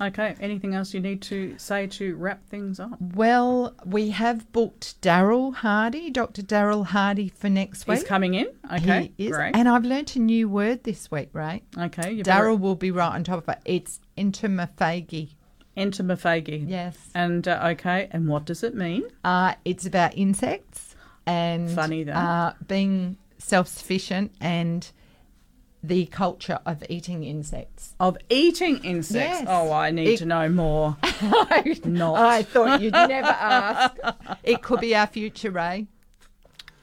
Okay. 0.00 0.34
Anything 0.40 0.74
else 0.74 0.94
you 0.94 1.00
need 1.00 1.20
to 1.22 1.54
say 1.58 1.86
to 1.88 2.16
wrap 2.16 2.46
things 2.48 2.80
up? 2.80 2.92
Well, 3.00 3.74
we 3.84 4.10
have 4.10 4.50
booked 4.52 5.00
Daryl 5.02 5.54
Hardy, 5.54 6.10
Dr. 6.10 6.42
Daryl 6.42 6.86
Hardy, 6.86 7.28
for 7.28 7.50
next 7.50 7.86
week. 7.86 7.98
He's 7.98 8.06
coming 8.08 8.34
in. 8.34 8.48
Okay. 8.72 9.12
He 9.16 9.26
is. 9.26 9.36
Great. 9.36 9.54
And 9.54 9.68
I've 9.68 9.84
learnt 9.84 10.16
a 10.16 10.18
new 10.20 10.48
word 10.48 10.84
this 10.84 11.10
week, 11.10 11.28
right? 11.32 11.62
Okay. 11.76 12.22
Daryl 12.22 12.58
will 12.58 12.76
be 12.76 12.90
right 12.90 13.12
on 13.14 13.24
top 13.24 13.46
of 13.46 13.48
it. 13.50 13.58
It's 13.64 14.00
entomophagy. 14.16 15.30
Entomophagy. 15.76 16.64
Yes. 16.68 16.96
And 17.14 17.46
uh, 17.46 17.68
okay. 17.72 18.08
And 18.10 18.28
what 18.28 18.44
does 18.44 18.62
it 18.62 18.74
mean? 18.74 19.04
Uh, 19.24 19.54
it's 19.64 19.86
about 19.86 20.16
insects 20.16 20.94
and 21.26 21.70
Funny 21.70 22.04
that. 22.04 22.16
uh, 22.16 22.52
being 22.66 23.16
self 23.38 23.68
sufficient 23.68 24.32
and 24.40 24.90
the 25.82 26.06
culture 26.06 26.58
of 26.66 26.82
eating 26.90 27.24
insects. 27.24 27.94
Of 27.98 28.18
eating 28.28 28.84
insects. 28.84 29.40
Yes. 29.40 29.44
Oh, 29.48 29.72
I 29.72 29.90
need 29.90 30.08
It- 30.08 30.18
to 30.18 30.26
know 30.26 30.48
more. 30.48 30.96
Not. 31.84 32.18
I 32.18 32.42
thought 32.42 32.80
you'd 32.80 32.92
never 33.08 33.28
ask. 33.28 33.96
It 34.42 34.62
could 34.62 34.80
be 34.80 34.94
our 34.94 35.06
future, 35.06 35.50
Ray. 35.50 35.86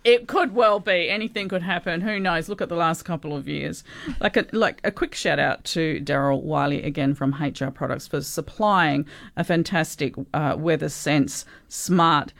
It 0.04 0.28
could 0.28 0.56
well 0.56 0.80
be. 0.80 1.10
Anything 1.10 1.50
could 1.50 1.64
happen. 1.64 2.00
Who 2.02 2.18
knows? 2.20 2.48
Look 2.48 2.62
at 2.62 2.70
the 2.70 2.76
last 2.76 3.04
couple 3.04 3.36
of 3.36 3.48
years. 3.48 3.84
Like 4.22 4.38
a 4.38 4.46
like 4.54 4.80
a 4.86 4.92
quick 4.92 5.14
shout 5.14 5.38
out 5.38 5.66
to 5.66 6.00
Daryl 6.02 6.42
Wiley 6.44 6.82
again 6.82 7.14
from 7.14 7.34
HR 7.34 7.72
Products 7.72 8.08
for 8.08 8.22
supplying 8.22 9.06
a 9.36 9.44
fantastic 9.44 10.16
uh, 10.34 10.56
Weather 10.58 10.88
Sense 10.90 11.44
smart 11.68 12.32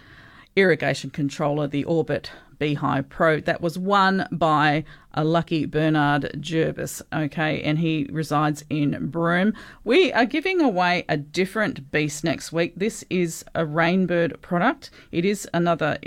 irrigation 0.56 1.10
controller, 1.10 1.68
the 1.68 1.84
Orbit 1.84 2.32
B-hyve 2.60 3.10
Pro. 3.10 3.40
That 3.40 3.62
was 3.62 3.78
won 3.78 4.28
by 4.32 4.84
a 5.14 5.24
lucky 5.24 5.66
Bernard 5.66 6.38
Jervis, 6.40 7.02
okay, 7.12 7.62
and 7.62 7.80
he 7.80 8.08
resides 8.12 8.64
in 8.70 9.10
Broome. 9.10 9.54
We 9.84 10.12
are 10.14 10.26
giving 10.26 10.62
away 10.62 11.06
a 11.10 11.18
different 11.18 11.92
beast 11.92 12.24
next 12.24 12.52
week. 12.52 12.74
This 12.76 13.04
is 13.10 13.44
a 13.56 13.66
Rainbird 13.66 14.42
product. 14.42 14.92
It 15.12 15.26
is 15.26 15.48
another 15.54 15.98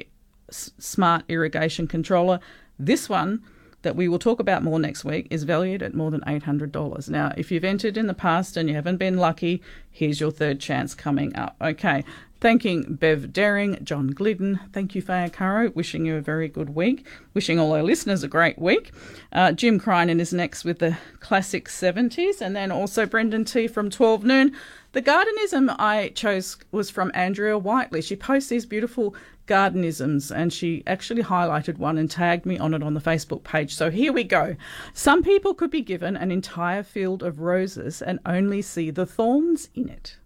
smart 0.51 1.25
irrigation 1.29 1.87
controller. 1.87 2.41
This 2.79 3.09
one 3.09 3.43
that 3.83 3.97
we 3.97 4.09
will 4.09 4.19
talk 4.19 4.41
about 4.41 4.63
more 4.63 4.79
next 4.79 5.05
week 5.05 5.27
is 5.31 5.45
valued 5.45 5.83
at 5.83 5.95
more 5.95 6.11
than 6.11 6.21
$800. 6.23 7.09
Now, 7.09 7.33
if 7.37 7.51
you've 7.51 7.65
entered 7.65 7.97
in 7.97 8.07
the 8.07 8.15
past 8.15 8.57
and 8.57 8.69
you 8.69 8.75
haven't 8.75 8.99
been 8.99 9.17
lucky, 9.17 9.63
here's 9.91 10.21
your 10.21 10.31
third 10.31 10.61
chance 10.61 10.95
coming 10.95 11.35
up. 11.35 11.57
Okay. 11.61 12.05
Thanking 12.41 12.95
Bev 12.95 13.35
Daring, 13.35 13.79
John 13.85 14.07
Glidden. 14.07 14.61
Thank 14.73 14.95
you, 14.95 15.03
Faya 15.03 15.31
Caro. 15.31 15.69
Wishing 15.75 16.07
you 16.07 16.17
a 16.17 16.23
very 16.23 16.49
good 16.49 16.75
week. 16.75 17.07
Wishing 17.35 17.59
all 17.59 17.75
our 17.75 17.83
listeners 17.83 18.23
a 18.23 18.29
great 18.29 18.59
week. 18.59 18.93
Uh, 19.31 19.53
Jim 19.53 19.79
Crinan 19.79 20.21
is 20.21 20.33
next 20.33 20.65
with 20.65 20.79
the 20.79 20.97
classic 21.21 21.69
70s. 21.69 22.41
And 22.41 22.57
then 22.57 22.73
also 22.73 23.05
Brendan 23.05 23.45
T 23.45 23.69
from 23.69 23.91
12 23.91 24.25
noon. 24.25 24.57
The 24.93 25.03
gardenism 25.03 25.77
I 25.79 26.13
chose 26.15 26.57
was 26.73 26.89
from 26.89 27.13
Andrea 27.15 27.59
Whiteley. 27.59 28.01
She 28.01 28.17
posts 28.17 28.49
these 28.49 28.65
beautiful 28.65 29.15
gardenisms 29.47 30.35
and 30.35 30.51
she 30.51 30.83
actually 30.87 31.23
highlighted 31.23 31.77
one 31.77 31.99
and 31.99 32.11
tagged 32.11 32.47
me 32.47 32.57
on 32.57 32.73
it 32.73 32.83
on 32.83 32.95
the 32.95 33.01
Facebook 33.01 33.45
page. 33.45 33.75
So 33.75 33.91
here 33.91 34.15
we 34.15 34.25
go. 34.25 34.57
Some 34.95 35.23
people 35.23 35.53
could 35.53 35.71
be 35.71 35.83
given 35.83 36.17
an 36.17 36.31
entire 36.31 36.85
field 36.85 37.23
of 37.23 37.41
roses 37.41 38.01
and 38.01 38.19
only 38.25 38.63
see 38.63 38.91
the 38.91 39.05
thorns 39.05 39.69
in 39.75 39.91
it. 39.91 40.17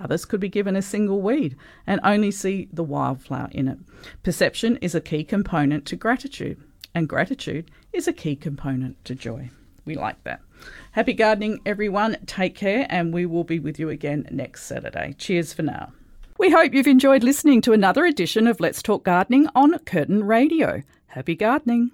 Others 0.00 0.24
could 0.24 0.40
be 0.40 0.48
given 0.48 0.76
a 0.76 0.82
single 0.82 1.20
weed 1.20 1.56
and 1.86 2.00
only 2.02 2.30
see 2.30 2.68
the 2.72 2.84
wildflower 2.84 3.48
in 3.52 3.68
it. 3.68 3.78
Perception 4.22 4.76
is 4.78 4.94
a 4.94 5.00
key 5.00 5.24
component 5.24 5.86
to 5.86 5.96
gratitude, 5.96 6.60
and 6.94 7.08
gratitude 7.08 7.70
is 7.92 8.08
a 8.08 8.12
key 8.12 8.36
component 8.36 9.02
to 9.04 9.14
joy. 9.14 9.50
We 9.84 9.94
like 9.94 10.22
that. 10.24 10.40
Happy 10.92 11.12
gardening, 11.12 11.60
everyone. 11.66 12.16
Take 12.26 12.54
care, 12.54 12.86
and 12.88 13.12
we 13.12 13.26
will 13.26 13.44
be 13.44 13.58
with 13.58 13.78
you 13.78 13.88
again 13.88 14.28
next 14.30 14.64
Saturday. 14.64 15.14
Cheers 15.18 15.52
for 15.52 15.62
now. 15.62 15.92
We 16.38 16.50
hope 16.50 16.72
you've 16.72 16.86
enjoyed 16.86 17.22
listening 17.22 17.60
to 17.62 17.72
another 17.72 18.04
edition 18.04 18.46
of 18.46 18.60
Let's 18.60 18.82
Talk 18.82 19.04
Gardening 19.04 19.48
on 19.54 19.78
Curtin 19.80 20.24
Radio. 20.24 20.82
Happy 21.06 21.34
gardening. 21.34 21.90